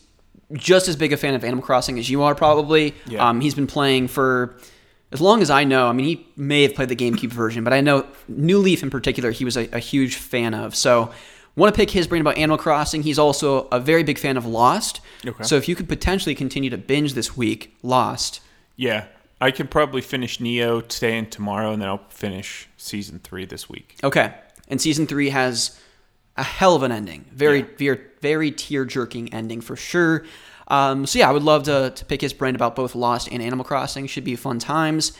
just 0.52 0.88
as 0.88 0.96
big 0.96 1.12
a 1.12 1.16
fan 1.16 1.34
of 1.34 1.44
Animal 1.44 1.64
Crossing 1.64 1.98
as 1.98 2.10
you 2.10 2.22
are, 2.22 2.34
probably. 2.34 2.94
Yeah. 3.06 3.28
Um, 3.28 3.40
he's 3.40 3.54
been 3.54 3.68
playing 3.68 4.08
for 4.08 4.58
as 5.12 5.20
long 5.20 5.40
as 5.40 5.50
I 5.50 5.64
know. 5.64 5.88
I 5.88 5.92
mean, 5.92 6.06
he 6.06 6.26
may 6.36 6.62
have 6.62 6.74
played 6.74 6.88
the 6.88 6.96
GameCube 6.96 7.30
version, 7.30 7.64
but 7.64 7.72
I 7.72 7.80
know 7.80 8.06
New 8.28 8.58
Leaf 8.58 8.82
in 8.82 8.90
particular, 8.90 9.30
he 9.30 9.44
was 9.44 9.56
a, 9.56 9.68
a 9.72 9.78
huge 9.78 10.16
fan 10.16 10.52
of. 10.52 10.74
So, 10.74 11.12
want 11.56 11.74
to 11.74 11.76
pick 11.78 11.90
his 11.90 12.06
brain 12.06 12.20
about 12.20 12.38
Animal 12.38 12.58
Crossing. 12.58 13.02
He's 13.02 13.18
also 13.18 13.68
a 13.72 13.78
very 13.80 14.02
big 14.02 14.18
fan 14.18 14.36
of 14.36 14.46
Lost. 14.46 15.00
Okay. 15.26 15.44
So, 15.44 15.56
if 15.56 15.68
you 15.68 15.74
could 15.76 15.88
potentially 15.88 16.34
continue 16.34 16.70
to 16.70 16.78
binge 16.78 17.14
this 17.14 17.36
week, 17.36 17.76
Lost. 17.82 18.40
Yeah, 18.76 19.06
I 19.40 19.50
can 19.50 19.68
probably 19.68 20.00
finish 20.00 20.40
Neo 20.40 20.80
today 20.80 21.18
and 21.18 21.30
tomorrow, 21.30 21.72
and 21.72 21.82
then 21.82 21.88
I'll 21.88 22.06
finish 22.08 22.68
season 22.76 23.20
three 23.22 23.44
this 23.44 23.68
week. 23.68 23.96
Okay. 24.02 24.34
And 24.68 24.80
season 24.80 25.06
three 25.06 25.28
has 25.30 25.78
a 26.36 26.42
hell 26.42 26.74
of 26.74 26.82
an 26.82 26.92
ending. 26.92 27.26
Very, 27.32 27.58
Yeah. 27.60 27.66
very, 27.78 28.00
very 28.22 28.50
tear 28.50 28.84
jerking 28.86 29.32
ending 29.34 29.60
for 29.60 29.76
sure. 29.76 30.24
Um, 30.68 31.04
so 31.04 31.18
yeah, 31.18 31.28
I 31.28 31.32
would 31.32 31.42
love 31.42 31.64
to, 31.64 31.90
to 31.94 32.04
pick 32.06 32.22
his 32.22 32.32
brain 32.32 32.54
about 32.54 32.74
both 32.74 32.94
Lost 32.94 33.28
and 33.30 33.42
Animal 33.42 33.64
Crossing. 33.64 34.06
Should 34.06 34.24
be 34.24 34.36
fun 34.36 34.58
times. 34.58 35.12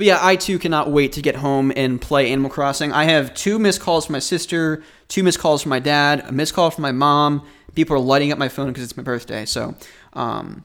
But 0.00 0.06
yeah, 0.06 0.18
I 0.22 0.36
too 0.36 0.58
cannot 0.58 0.90
wait 0.90 1.12
to 1.12 1.20
get 1.20 1.36
home 1.36 1.70
and 1.76 2.00
play 2.00 2.32
Animal 2.32 2.48
Crossing. 2.48 2.90
I 2.90 3.04
have 3.04 3.34
two 3.34 3.58
missed 3.58 3.82
calls 3.82 4.06
from 4.06 4.14
my 4.14 4.18
sister, 4.18 4.82
two 5.08 5.22
missed 5.22 5.38
calls 5.38 5.60
from 5.60 5.68
my 5.68 5.78
dad, 5.78 6.24
a 6.26 6.32
missed 6.32 6.54
call 6.54 6.70
from 6.70 6.80
my 6.80 6.90
mom. 6.90 7.46
People 7.74 7.96
are 7.96 8.00
lighting 8.00 8.32
up 8.32 8.38
my 8.38 8.48
phone 8.48 8.68
because 8.68 8.82
it's 8.82 8.96
my 8.96 9.02
birthday. 9.02 9.44
So 9.44 9.74
um, 10.14 10.64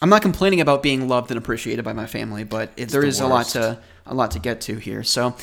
I'm 0.00 0.08
not 0.08 0.22
complaining 0.22 0.62
about 0.62 0.82
being 0.82 1.08
loved 1.08 1.30
and 1.30 1.36
appreciated 1.36 1.84
by 1.84 1.92
my 1.92 2.06
family, 2.06 2.42
but 2.42 2.72
it, 2.78 2.88
there 2.88 3.02
the 3.02 3.08
is 3.08 3.20
a 3.20 3.26
lot 3.26 3.48
to 3.48 3.78
a 4.06 4.14
lot 4.14 4.30
to 4.30 4.38
get 4.38 4.62
to 4.62 4.76
here. 4.76 5.02
So 5.02 5.36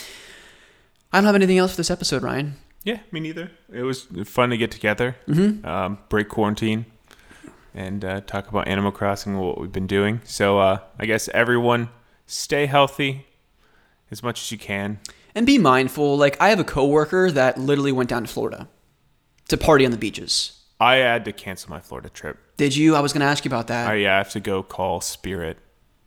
I 1.14 1.18
don't 1.20 1.26
have 1.26 1.36
anything 1.36 1.60
else 1.60 1.74
for 1.74 1.78
this 1.78 1.92
episode, 1.92 2.24
Ryan. 2.24 2.56
Yeah, 2.84 3.02
me 3.12 3.20
neither. 3.20 3.52
It 3.72 3.84
was 3.84 4.08
fun 4.26 4.50
to 4.50 4.58
get 4.58 4.72
together, 4.72 5.16
mm-hmm. 5.28 5.64
um, 5.64 6.00
break 6.10 6.28
quarantine, 6.28 6.88
and 7.76 8.04
uh, 8.04 8.22
talk 8.22 8.48
about 8.48 8.68
Animal 8.68 8.92
Crossing 8.92 9.34
and 9.34 9.42
what 9.44 9.62
we've 9.62 9.72
been 9.72 9.86
doing. 9.86 10.22
So 10.24 10.58
uh, 10.58 10.80
I 10.98 11.06
guess 11.06 11.30
everyone 11.36 11.90
stay 12.32 12.66
healthy 12.66 13.26
as 14.10 14.24
much 14.24 14.42
as 14.42 14.52
you 14.52 14.58
can. 14.58 15.00
And 15.36 15.46
be 15.46 15.58
mindful. 15.58 16.18
Like 16.18 16.40
I 16.42 16.50
have 16.50 16.60
a 16.60 16.64
coworker 16.64 17.32
that 17.32 17.58
literally 17.58 17.92
went 17.92 18.10
down 18.10 18.24
to 18.24 18.28
Florida 18.28 18.68
to 19.48 19.58
party 19.58 19.86
on 19.86 19.92
the 19.92 19.98
beaches. 19.98 20.58
I 20.80 20.96
had 20.96 21.26
to 21.26 21.32
cancel 21.32 21.70
my 21.70 21.80
Florida 21.80 22.10
trip. 22.10 22.38
Did 22.58 22.76
you? 22.76 22.96
I 22.96 23.00
was 23.02 23.14
going 23.14 23.22
to 23.22 23.28
ask 23.28 23.46
you 23.46 23.50
about 23.50 23.68
that. 23.68 23.88
I 23.90 23.96
yeah, 23.96 24.16
I 24.16 24.18
have 24.18 24.32
to 24.32 24.40
go 24.40 24.64
call 24.64 25.00
Spirit. 25.02 25.58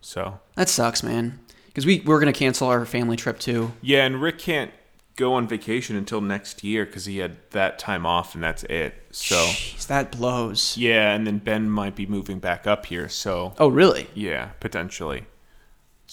So 0.00 0.40
that 0.56 0.68
sucks, 0.68 1.02
man. 1.02 1.38
Because 1.66 1.86
we 1.86 2.00
we're 2.00 2.20
going 2.20 2.32
to 2.32 2.38
cancel 2.38 2.68
our 2.68 2.84
family 2.84 3.16
trip 3.16 3.38
too. 3.38 3.72
yeah, 3.80 4.04
and 4.04 4.20
Rick 4.20 4.38
can't 4.38 4.70
go 5.16 5.34
on 5.34 5.46
vacation 5.46 5.94
until 5.96 6.20
next 6.20 6.64
year 6.64 6.84
because 6.84 7.04
he 7.06 7.18
had 7.18 7.36
that 7.50 7.78
time 7.78 8.04
off, 8.04 8.34
and 8.34 8.42
that's 8.44 8.64
it. 8.64 8.94
So 9.12 9.36
Jeez, 9.36 9.86
that 9.86 10.10
blows. 10.12 10.76
yeah, 10.76 11.14
and 11.14 11.26
then 11.26 11.38
Ben 11.38 11.70
might 11.70 11.94
be 11.94 12.04
moving 12.04 12.40
back 12.40 12.66
up 12.66 12.86
here. 12.86 13.08
So 13.08 13.54
Oh, 13.58 13.68
really? 13.68 14.08
Yeah, 14.12 14.50
potentially. 14.60 15.24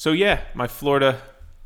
So 0.02 0.14
yeah, 0.14 0.42
my 0.56 0.66
Florida 0.66 1.22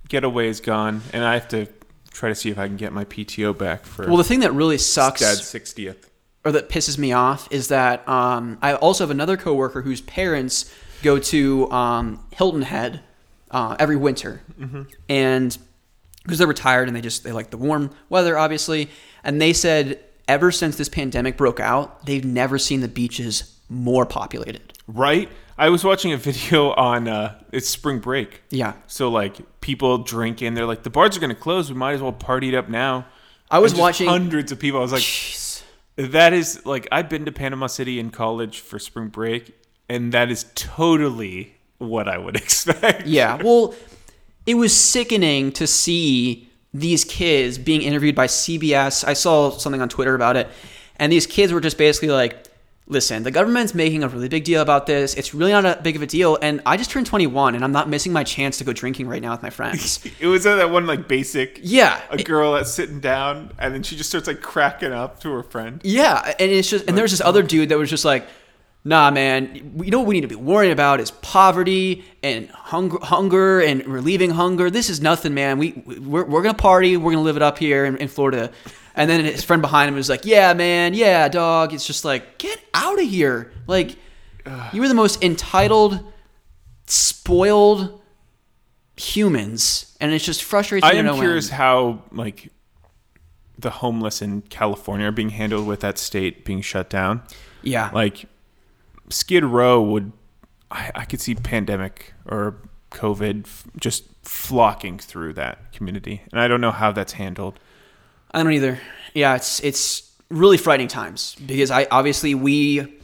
getaway 0.10 0.50
is 0.50 0.60
gone, 0.60 1.02
and 1.14 1.24
I 1.24 1.36
have 1.36 1.48
to 1.48 1.70
try 2.12 2.28
to 2.28 2.36
see 2.36 2.50
if 2.50 2.60
I 2.60 2.68
can 2.68 2.76
get 2.76 2.92
my 2.92 3.06
PTO 3.06 3.58
back 3.58 3.86
for 3.86 4.06
Well, 4.08 4.18
the 4.18 4.26
thing 4.26 4.42
that 4.42 4.52
really 4.52 4.78
sucks 4.78 5.22
Dad's 5.22 5.48
sixtieth. 5.48 6.12
or 6.44 6.52
that 6.52 6.68
pisses 6.68 6.98
me 6.98 7.14
off 7.14 7.48
is 7.50 7.70
that 7.70 8.06
um, 8.10 8.58
I 8.62 8.74
also 8.74 9.06
have 9.06 9.10
another 9.10 9.38
coworker 9.38 9.84
whose 9.84 10.02
parents 10.02 10.70
go 11.02 11.18
to 11.18 11.72
um, 11.72 12.26
Hilton 12.34 12.64
Head 12.64 13.00
uh, 13.52 13.78
every 13.80 13.96
winter, 13.96 14.42
and 15.08 15.58
because 16.24 16.38
they're 16.38 16.46
retired 16.46 16.90
and 16.90 16.98
they 16.98 17.00
just 17.00 17.24
they 17.24 17.32
like 17.32 17.52
the 17.52 17.58
warm 17.58 17.90
weather, 18.10 18.38
obviously, 18.38 18.90
and 19.24 19.42
they 19.42 19.54
said 19.54 19.98
ever 20.28 20.52
since 20.52 20.76
this 20.76 20.90
pandemic 20.90 21.38
broke 21.38 21.62
out, 21.62 22.06
they've 22.06 22.26
never 22.26 22.60
seen 22.60 22.82
the 22.82 22.90
beaches 22.90 23.58
more 23.70 24.06
populated. 24.06 24.74
Right? 24.88 25.30
I 25.58 25.70
was 25.70 25.84
watching 25.84 26.12
a 26.12 26.18
video 26.18 26.72
on 26.72 27.08
uh, 27.08 27.40
it's 27.52 27.70
spring 27.70 28.00
break. 28.00 28.42
Yeah. 28.50 28.74
So 28.88 29.10
like 29.10 29.38
people 29.62 30.00
drinking, 30.00 30.54
they're 30.54 30.66
like 30.66 30.84
the 30.84 30.90
bars 30.90 31.16
are 31.16 31.20
gonna 31.20 31.36
close. 31.36 31.72
We 31.72 31.78
might 31.78 31.94
as 31.94 32.02
well 32.02 32.12
party 32.12 32.50
it 32.50 32.56
up 32.56 32.70
now. 32.70 33.06
I 33.50 33.60
was 33.60 33.74
watching- 33.76 34.08
hundreds 34.08 34.52
of 34.52 34.60
people. 34.60 34.80
I 34.80 34.84
was 34.84 34.92
like, 34.92 36.12
that 36.12 36.34
is 36.34 36.66
like 36.66 36.88
I've 36.92 37.08
been 37.10 37.26
to 37.26 37.32
Panama 37.32 37.68
City 37.68 38.00
in 38.00 38.10
college 38.10 38.60
for 38.60 38.80
spring 38.80 39.08
break, 39.08 39.56
and 39.88 40.12
that 40.14 40.30
is 40.30 40.46
totally 40.56 41.56
what 41.78 42.08
I 42.08 42.18
would 42.18 42.36
expect. 42.44 43.08
Yeah. 43.08 43.42
Well, 43.42 43.76
it 44.46 44.56
was 44.56 44.76
sickening 44.76 45.52
to 45.54 45.68
see 45.68 46.50
these 46.74 47.06
kids 47.06 47.58
being 47.58 47.82
interviewed 47.82 48.16
by 48.16 48.28
CBS. 48.28 49.08
I 49.08 49.14
saw 49.14 49.52
something 49.52 49.82
on 49.82 49.88
Twitter 49.90 50.14
about 50.16 50.36
it, 50.36 50.50
and 50.98 51.12
these 51.12 51.26
kids 51.26 51.54
were 51.54 51.62
just 51.62 51.78
basically 51.78 52.10
like, 52.10 52.45
"Listen, 52.88 53.24
the 53.24 53.32
government's 53.32 53.74
making 53.74 54.04
a 54.04 54.08
really 54.08 54.30
big 54.30 54.44
deal 54.44 54.62
about 54.62 54.86
this. 54.86 55.16
It's 55.16 55.34
really 55.34 55.52
not 55.52 55.66
a 55.66 55.80
big 55.82 55.96
of 55.96 56.02
a 56.02 56.06
deal, 56.08 56.38
and 56.42 56.62
I 56.66 56.78
just 56.78 56.92
turned 56.92 57.08
21, 57.08 57.56
and 57.56 57.64
I'm 57.64 57.72
not 57.72 57.90
missing 57.90 58.14
my 58.14 58.24
chance 58.24 58.58
to 58.60 58.64
go 58.64 58.74
drinking 58.74 59.08
right 59.08 59.22
now 59.22 59.32
with 59.32 59.42
my 59.44 59.50
friends." 59.50 60.06
It 60.20 60.28
was 60.28 60.44
that 60.44 60.70
one 60.70 60.88
like 60.88 61.08
basic. 61.08 61.60
Yeah. 61.62 62.02
a 62.10 62.22
girl 62.22 62.54
that's 62.54 62.72
sitting 62.72 63.00
down 63.00 63.52
and 63.60 63.74
then 63.74 63.84
she 63.84 63.96
just 63.96 64.10
starts 64.10 64.28
like 64.28 64.42
cracking 64.42 64.92
up 64.92 65.20
to 65.22 65.32
her 65.32 65.44
friend. 65.44 65.82
Yeah, 65.84 66.34
and 66.40 66.52
it's 66.52 66.70
just 66.70 66.88
and 66.88 66.98
there's 66.98 67.12
this 67.12 67.22
other 67.22 67.44
dude 67.44 67.70
that 67.70 67.78
was 67.78 67.90
just 67.90 68.06
like, 68.06 68.26
nah, 68.84 69.12
man, 69.12 69.74
you 69.84 69.92
know 69.92 70.00
what 70.00 70.08
we 70.08 70.14
need 70.16 70.22
to 70.22 70.28
be 70.28 70.36
worrying 70.36 70.72
about 70.72 71.00
is 71.00 71.12
poverty 71.12 72.06
and 72.24 72.50
hunger, 72.50 72.98
hunger 73.02 73.60
and 73.60 73.86
relieving 73.88 74.30
hunger. 74.30 74.70
This 74.70 74.90
is 74.90 75.02
nothing, 75.02 75.34
man. 75.34 75.58
We 75.58 75.72
we're, 75.86 76.24
we're 76.24 76.42
gonna 76.42 76.54
party. 76.54 76.96
We're 76.96 77.12
gonna 77.12 77.24
live 77.24 77.36
it 77.36 77.42
up 77.44 77.58
here 77.58 77.86
in, 77.86 77.98
in 77.98 78.08
Florida. 78.08 78.52
And 78.96 79.10
then 79.10 79.26
his 79.26 79.44
friend 79.44 79.62
behind 79.62 79.90
him 79.90 79.96
was 79.96 80.10
like, 80.10 80.26
"Yeah, 80.26 80.54
man, 80.54 80.94
yeah, 80.94 81.28
dog." 81.28 81.74
It's 81.74 81.86
just 81.86 82.06
like, 82.06 82.38
get 82.38 82.60
out 82.74 83.00
of 83.00 83.08
here. 83.08 83.52
Like, 83.68 83.98
you 84.72 84.82
were 84.82 84.88
the 84.88 84.94
most 84.94 85.24
entitled, 85.24 86.00
spoiled 86.88 88.02
humans, 88.98 89.96
and 90.00 90.14
it 90.14 90.20
just 90.20 90.44
frustrates 90.44 90.84
me. 90.86 90.92
I 90.92 90.94
am 90.94 91.06
no 91.06 91.16
curious 91.16 91.50
end. 91.50 91.58
how 91.58 92.04
like 92.12 92.50
the 93.58 93.70
homeless 93.70 94.22
in 94.22 94.42
California 94.44 95.08
are 95.08 95.12
being 95.12 95.30
handled 95.30 95.66
with 95.68 95.80
that 95.82 95.98
state 95.98 96.46
being 96.46 96.62
shut 96.62 96.90
down. 96.90 97.24
Yeah, 97.64 97.90
Like 97.94 98.26
Skid 99.10 99.44
Row 99.44 99.82
would, 99.82 100.12
I, 100.70 100.92
I 100.94 101.06
could 101.06 101.20
see 101.20 101.36
pandemic 101.36 102.14
or 102.26 102.58
COVID 102.92 103.46
f- 103.46 103.66
just 103.80 104.04
flocking 104.24 105.00
through 105.00 105.34
that 105.34 105.72
community, 105.74 106.22
and 106.32 106.40
I 106.40 106.48
don't 106.48 106.62
know 106.62 106.72
how 106.72 106.92
that's 106.92 107.14
handled. 107.14 107.60
I 108.36 108.44
don't 108.44 108.52
either. 108.52 108.80
Yeah, 109.14 109.36
it's 109.36 109.62
it's 109.62 110.12
really 110.30 110.58
frightening 110.58 110.90
times 110.90 111.36
because 111.36 111.72
I 111.72 111.88
obviously 111.90 112.36
we 112.36 113.00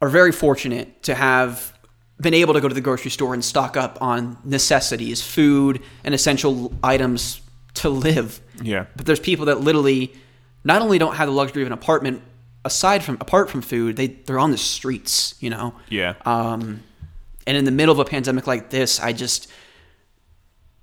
are 0.00 0.08
very 0.08 0.30
fortunate 0.30 1.02
to 1.02 1.14
have 1.14 1.76
been 2.20 2.34
able 2.34 2.54
to 2.54 2.60
go 2.60 2.68
to 2.68 2.74
the 2.74 2.80
grocery 2.80 3.10
store 3.10 3.34
and 3.34 3.44
stock 3.44 3.76
up 3.76 3.98
on 4.00 4.38
necessities, 4.44 5.20
food, 5.22 5.82
and 6.04 6.14
essential 6.14 6.72
items 6.84 7.40
to 7.74 7.88
live. 7.88 8.40
Yeah. 8.62 8.86
But 8.96 9.06
there's 9.06 9.20
people 9.20 9.46
that 9.46 9.60
literally 9.60 10.12
not 10.62 10.82
only 10.82 10.98
don't 10.98 11.16
have 11.16 11.26
the 11.26 11.34
luxury 11.34 11.62
of 11.62 11.66
an 11.66 11.72
apartment 11.72 12.22
aside 12.64 13.02
from 13.02 13.16
apart 13.20 13.50
from 13.50 13.60
food, 13.60 13.96
they 13.96 14.06
they're 14.06 14.38
on 14.38 14.52
the 14.52 14.58
streets, 14.58 15.34
you 15.40 15.50
know. 15.50 15.74
Yeah. 15.88 16.14
Um, 16.24 16.84
and 17.44 17.56
in 17.56 17.64
the 17.64 17.72
middle 17.72 17.92
of 17.92 17.98
a 17.98 18.04
pandemic 18.04 18.46
like 18.46 18.70
this, 18.70 19.00
I 19.00 19.12
just, 19.12 19.50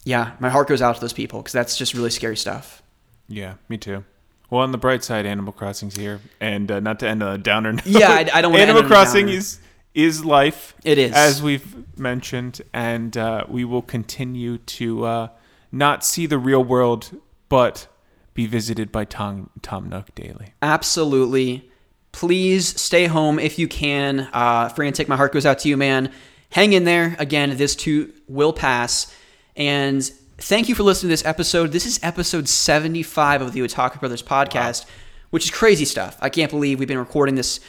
yeah, 0.04 0.32
my 0.40 0.50
heart 0.50 0.68
goes 0.68 0.82
out 0.82 0.96
to 0.96 1.02
those 1.02 1.14
people 1.14 1.40
because 1.40 1.54
that's 1.54 1.78
just 1.78 1.94
really 1.94 2.10
scary 2.10 2.36
stuff. 2.36 2.82
Yeah, 3.28 3.56
me 3.70 3.78
too. 3.78 4.04
Well, 4.50 4.62
on 4.62 4.72
the 4.72 4.78
bright 4.78 5.04
side, 5.04 5.26
Animal 5.26 5.54
Crossing's 5.54 5.96
here, 5.96 6.20
and 6.40 6.70
uh, 6.72 6.80
not 6.80 7.00
to 7.00 7.08
end 7.08 7.24
on 7.24 7.34
a 7.34 7.38
downer 7.38 7.74
note. 7.74 7.86
Yeah, 7.86 8.10
I- 8.12 8.30
I 8.34 8.42
don't 8.42 8.52
wanna 8.52 8.64
Animal 8.64 8.84
Crossing 8.84 9.30
is 9.30 9.60
is 9.94 10.24
life. 10.26 10.76
It 10.84 10.98
is. 10.98 11.14
as 11.14 11.42
we've 11.42 11.98
mentioned, 11.98 12.62
and 12.74 13.16
uh, 13.18 13.46
we 13.48 13.64
will 13.66 13.82
continue 13.82 14.58
to 14.60 15.06
uh, 15.06 15.28
not 15.72 16.04
see 16.06 16.26
the 16.26 16.38
real 16.38 16.64
world, 16.64 17.18
but 17.50 17.88
be 18.34 18.46
visited 18.46 18.92
by 18.92 19.06
Tom 19.06 19.50
Tom 19.62 19.90
Nook 19.90 20.14
daily. 20.16 20.54
Absolutely. 20.62 21.70
Please 22.12 22.80
stay 22.80 23.08
home 23.08 23.40
if 23.40 23.58
you 23.60 23.68
can. 23.68 24.30
Uh, 24.32 24.70
Frantic, 24.70 25.08
my 25.10 25.16
heart 25.18 25.34
goes 25.34 25.46
out 25.46 25.60
to 25.60 25.70
you, 25.70 25.76
man. 25.76 26.12
Hang 26.52 26.72
in 26.74 26.84
there. 26.86 27.16
Again, 27.20 27.58
this 27.58 27.76
too 27.76 28.14
will 28.28 28.54
pass. 28.54 29.14
And 29.58 30.10
thank 30.38 30.70
you 30.70 30.76
for 30.76 30.84
listening 30.84 31.10
to 31.10 31.14
this 31.14 31.26
episode. 31.26 31.72
This 31.72 31.86
is 31.86 32.00
episode 32.04 32.48
75 32.48 33.42
of 33.42 33.54
the 33.54 33.62
Otaku 33.62 34.00
Brothers 34.00 34.24
podcast, 34.24 34.86
which 35.30 35.46
is 35.46 35.52
crazy 35.52 35.86
stuff. 35.86 36.18
I 36.22 36.30
can't 36.30 36.52
believe 36.52 36.80
we've 36.80 36.88
been 36.88 36.98
recording 36.98 37.36
this 37.36 37.60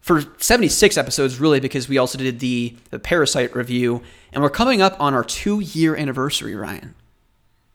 for 0.00 0.22
76 0.38 0.96
episodes, 0.96 1.38
really, 1.38 1.60
because 1.60 1.88
we 1.88 1.98
also 1.98 2.18
did 2.18 2.40
the, 2.40 2.76
the 2.90 2.98
Parasite 2.98 3.54
review. 3.54 4.02
And 4.32 4.42
we're 4.42 4.50
coming 4.50 4.80
up 4.80 4.96
on 4.98 5.14
our 5.14 5.24
two 5.24 5.60
year 5.60 5.94
anniversary, 5.94 6.54
Ryan, 6.54 6.94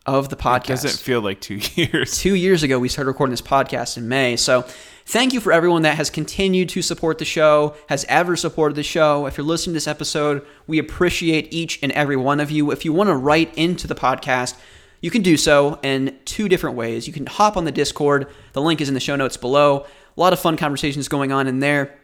of 0.05 0.29
the 0.29 0.35
podcast 0.35 0.63
It 0.63 0.67
Doesn't 0.67 1.03
feel 1.03 1.21
like 1.21 1.39
two 1.39 1.59
years. 1.75 2.17
two 2.17 2.35
years 2.35 2.63
ago 2.63 2.79
we 2.79 2.89
started 2.89 3.09
recording 3.09 3.31
this 3.31 3.41
podcast 3.41 3.97
in 3.97 4.07
may 4.07 4.35
so 4.35 4.65
thank 5.05 5.33
you 5.33 5.39
for 5.39 5.51
everyone 5.51 5.83
that 5.83 5.97
has 5.97 6.09
continued 6.09 6.69
to 6.69 6.81
support 6.81 7.17
the 7.17 7.25
show 7.25 7.75
has 7.89 8.05
ever 8.09 8.35
supported 8.35 8.75
the 8.75 8.83
show. 8.83 9.25
If 9.25 9.37
you're 9.37 9.45
listening 9.45 9.73
to 9.73 9.77
this 9.77 9.87
episode 9.87 10.45
we 10.67 10.79
appreciate 10.79 11.53
each 11.53 11.79
and 11.81 11.91
every 11.91 12.15
one 12.15 12.39
of 12.39 12.51
you. 12.51 12.71
If 12.71 12.85
you 12.85 12.93
want 12.93 13.09
to 13.09 13.15
write 13.15 13.53
into 13.55 13.87
the 13.87 13.95
podcast 13.95 14.55
you 15.05 15.11
can 15.11 15.21
do 15.21 15.37
so 15.37 15.79
in 15.83 16.17
two 16.25 16.49
different 16.49 16.75
ways. 16.75 17.05
You 17.05 17.13
can 17.13 17.27
hop 17.27 17.57
on 17.57 17.65
the 17.65 17.71
discord. 17.71 18.27
The 18.53 18.61
link 18.61 18.81
is 18.81 18.87
in 18.87 18.95
the 18.95 18.99
show 18.99 19.15
notes 19.15 19.37
below. 19.37 19.85
A 20.17 20.19
lot 20.19 20.33
of 20.33 20.39
fun 20.39 20.57
conversations 20.57 21.07
going 21.07 21.31
on 21.31 21.47
in 21.47 21.59
there. 21.59 21.95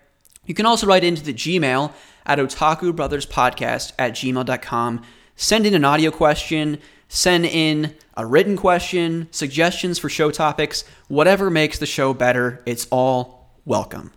You 0.45 0.53
can 0.53 0.67
also 0.67 0.85
write 0.85 1.03
into 1.03 1.23
the 1.23 1.33
Gmail 1.33 1.93
at 2.25 2.37
otakubrothers.podcast 2.37 3.93
at 3.97 4.11
gmail.com. 4.13 5.01
Send 5.35 5.65
in 5.65 5.73
an 5.73 5.83
audio 5.83 6.11
question, 6.11 6.77
send 7.11 7.45
in 7.45 7.93
a 8.15 8.25
written 8.25 8.55
question, 8.55 9.27
suggestions 9.31 9.99
for 9.99 10.07
show 10.07 10.31
topics, 10.31 10.85
whatever 11.09 11.49
makes 11.49 11.77
the 11.77 11.85
show 11.85 12.13
better. 12.13 12.61
It's 12.65 12.87
all 12.89 13.49
welcome. 13.65 14.11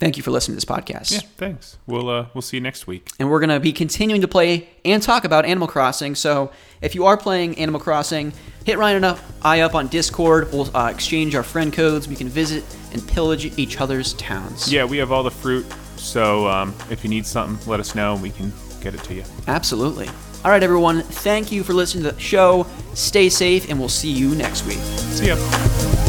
Thank 0.00 0.16
you 0.16 0.22
for 0.22 0.30
listening 0.30 0.56
to 0.56 0.64
this 0.64 0.76
podcast. 0.76 1.10
Yeah, 1.12 1.28
thanks. 1.36 1.76
We'll 1.86 2.08
uh, 2.08 2.26
we'll 2.32 2.42
see 2.42 2.56
you 2.56 2.60
next 2.60 2.86
week. 2.86 3.10
And 3.18 3.28
we're 3.28 3.40
going 3.40 3.50
to 3.50 3.58
be 3.58 3.72
continuing 3.72 4.20
to 4.20 4.28
play 4.28 4.68
and 4.84 5.02
talk 5.02 5.24
about 5.24 5.44
Animal 5.44 5.66
Crossing. 5.66 6.14
So 6.14 6.52
if 6.80 6.94
you 6.94 7.04
are 7.06 7.16
playing 7.16 7.58
Animal 7.58 7.80
Crossing, 7.80 8.32
hit 8.64 8.78
Ryan 8.78 8.96
and 8.96 9.04
up- 9.04 9.18
I 9.42 9.60
up 9.60 9.74
on 9.74 9.88
Discord. 9.88 10.52
We'll 10.52 10.74
uh, 10.74 10.88
exchange 10.90 11.34
our 11.34 11.42
friend 11.42 11.72
codes. 11.72 12.06
We 12.08 12.14
can 12.14 12.28
visit 12.28 12.64
and 12.92 13.06
pillage 13.08 13.58
each 13.58 13.80
other's 13.80 14.14
towns. 14.14 14.72
Yeah, 14.72 14.84
we 14.84 14.98
have 14.98 15.10
all 15.10 15.24
the 15.24 15.32
fruit. 15.32 15.66
So 15.96 16.46
um, 16.46 16.74
if 16.90 17.02
you 17.02 17.10
need 17.10 17.26
something, 17.26 17.68
let 17.68 17.80
us 17.80 17.96
know 17.96 18.14
we 18.14 18.30
can 18.30 18.52
get 18.80 18.94
it 18.94 19.02
to 19.02 19.14
you. 19.14 19.24
Absolutely. 19.48 20.08
All 20.44 20.52
right, 20.52 20.62
everyone. 20.62 21.02
Thank 21.02 21.50
you 21.50 21.64
for 21.64 21.72
listening 21.72 22.04
to 22.04 22.12
the 22.12 22.20
show. 22.20 22.66
Stay 22.94 23.28
safe, 23.28 23.68
and 23.68 23.78
we'll 23.78 23.88
see 23.88 24.10
you 24.10 24.34
next 24.34 24.64
week. 24.66 24.78
See 24.78 25.26
ya. 25.28 26.07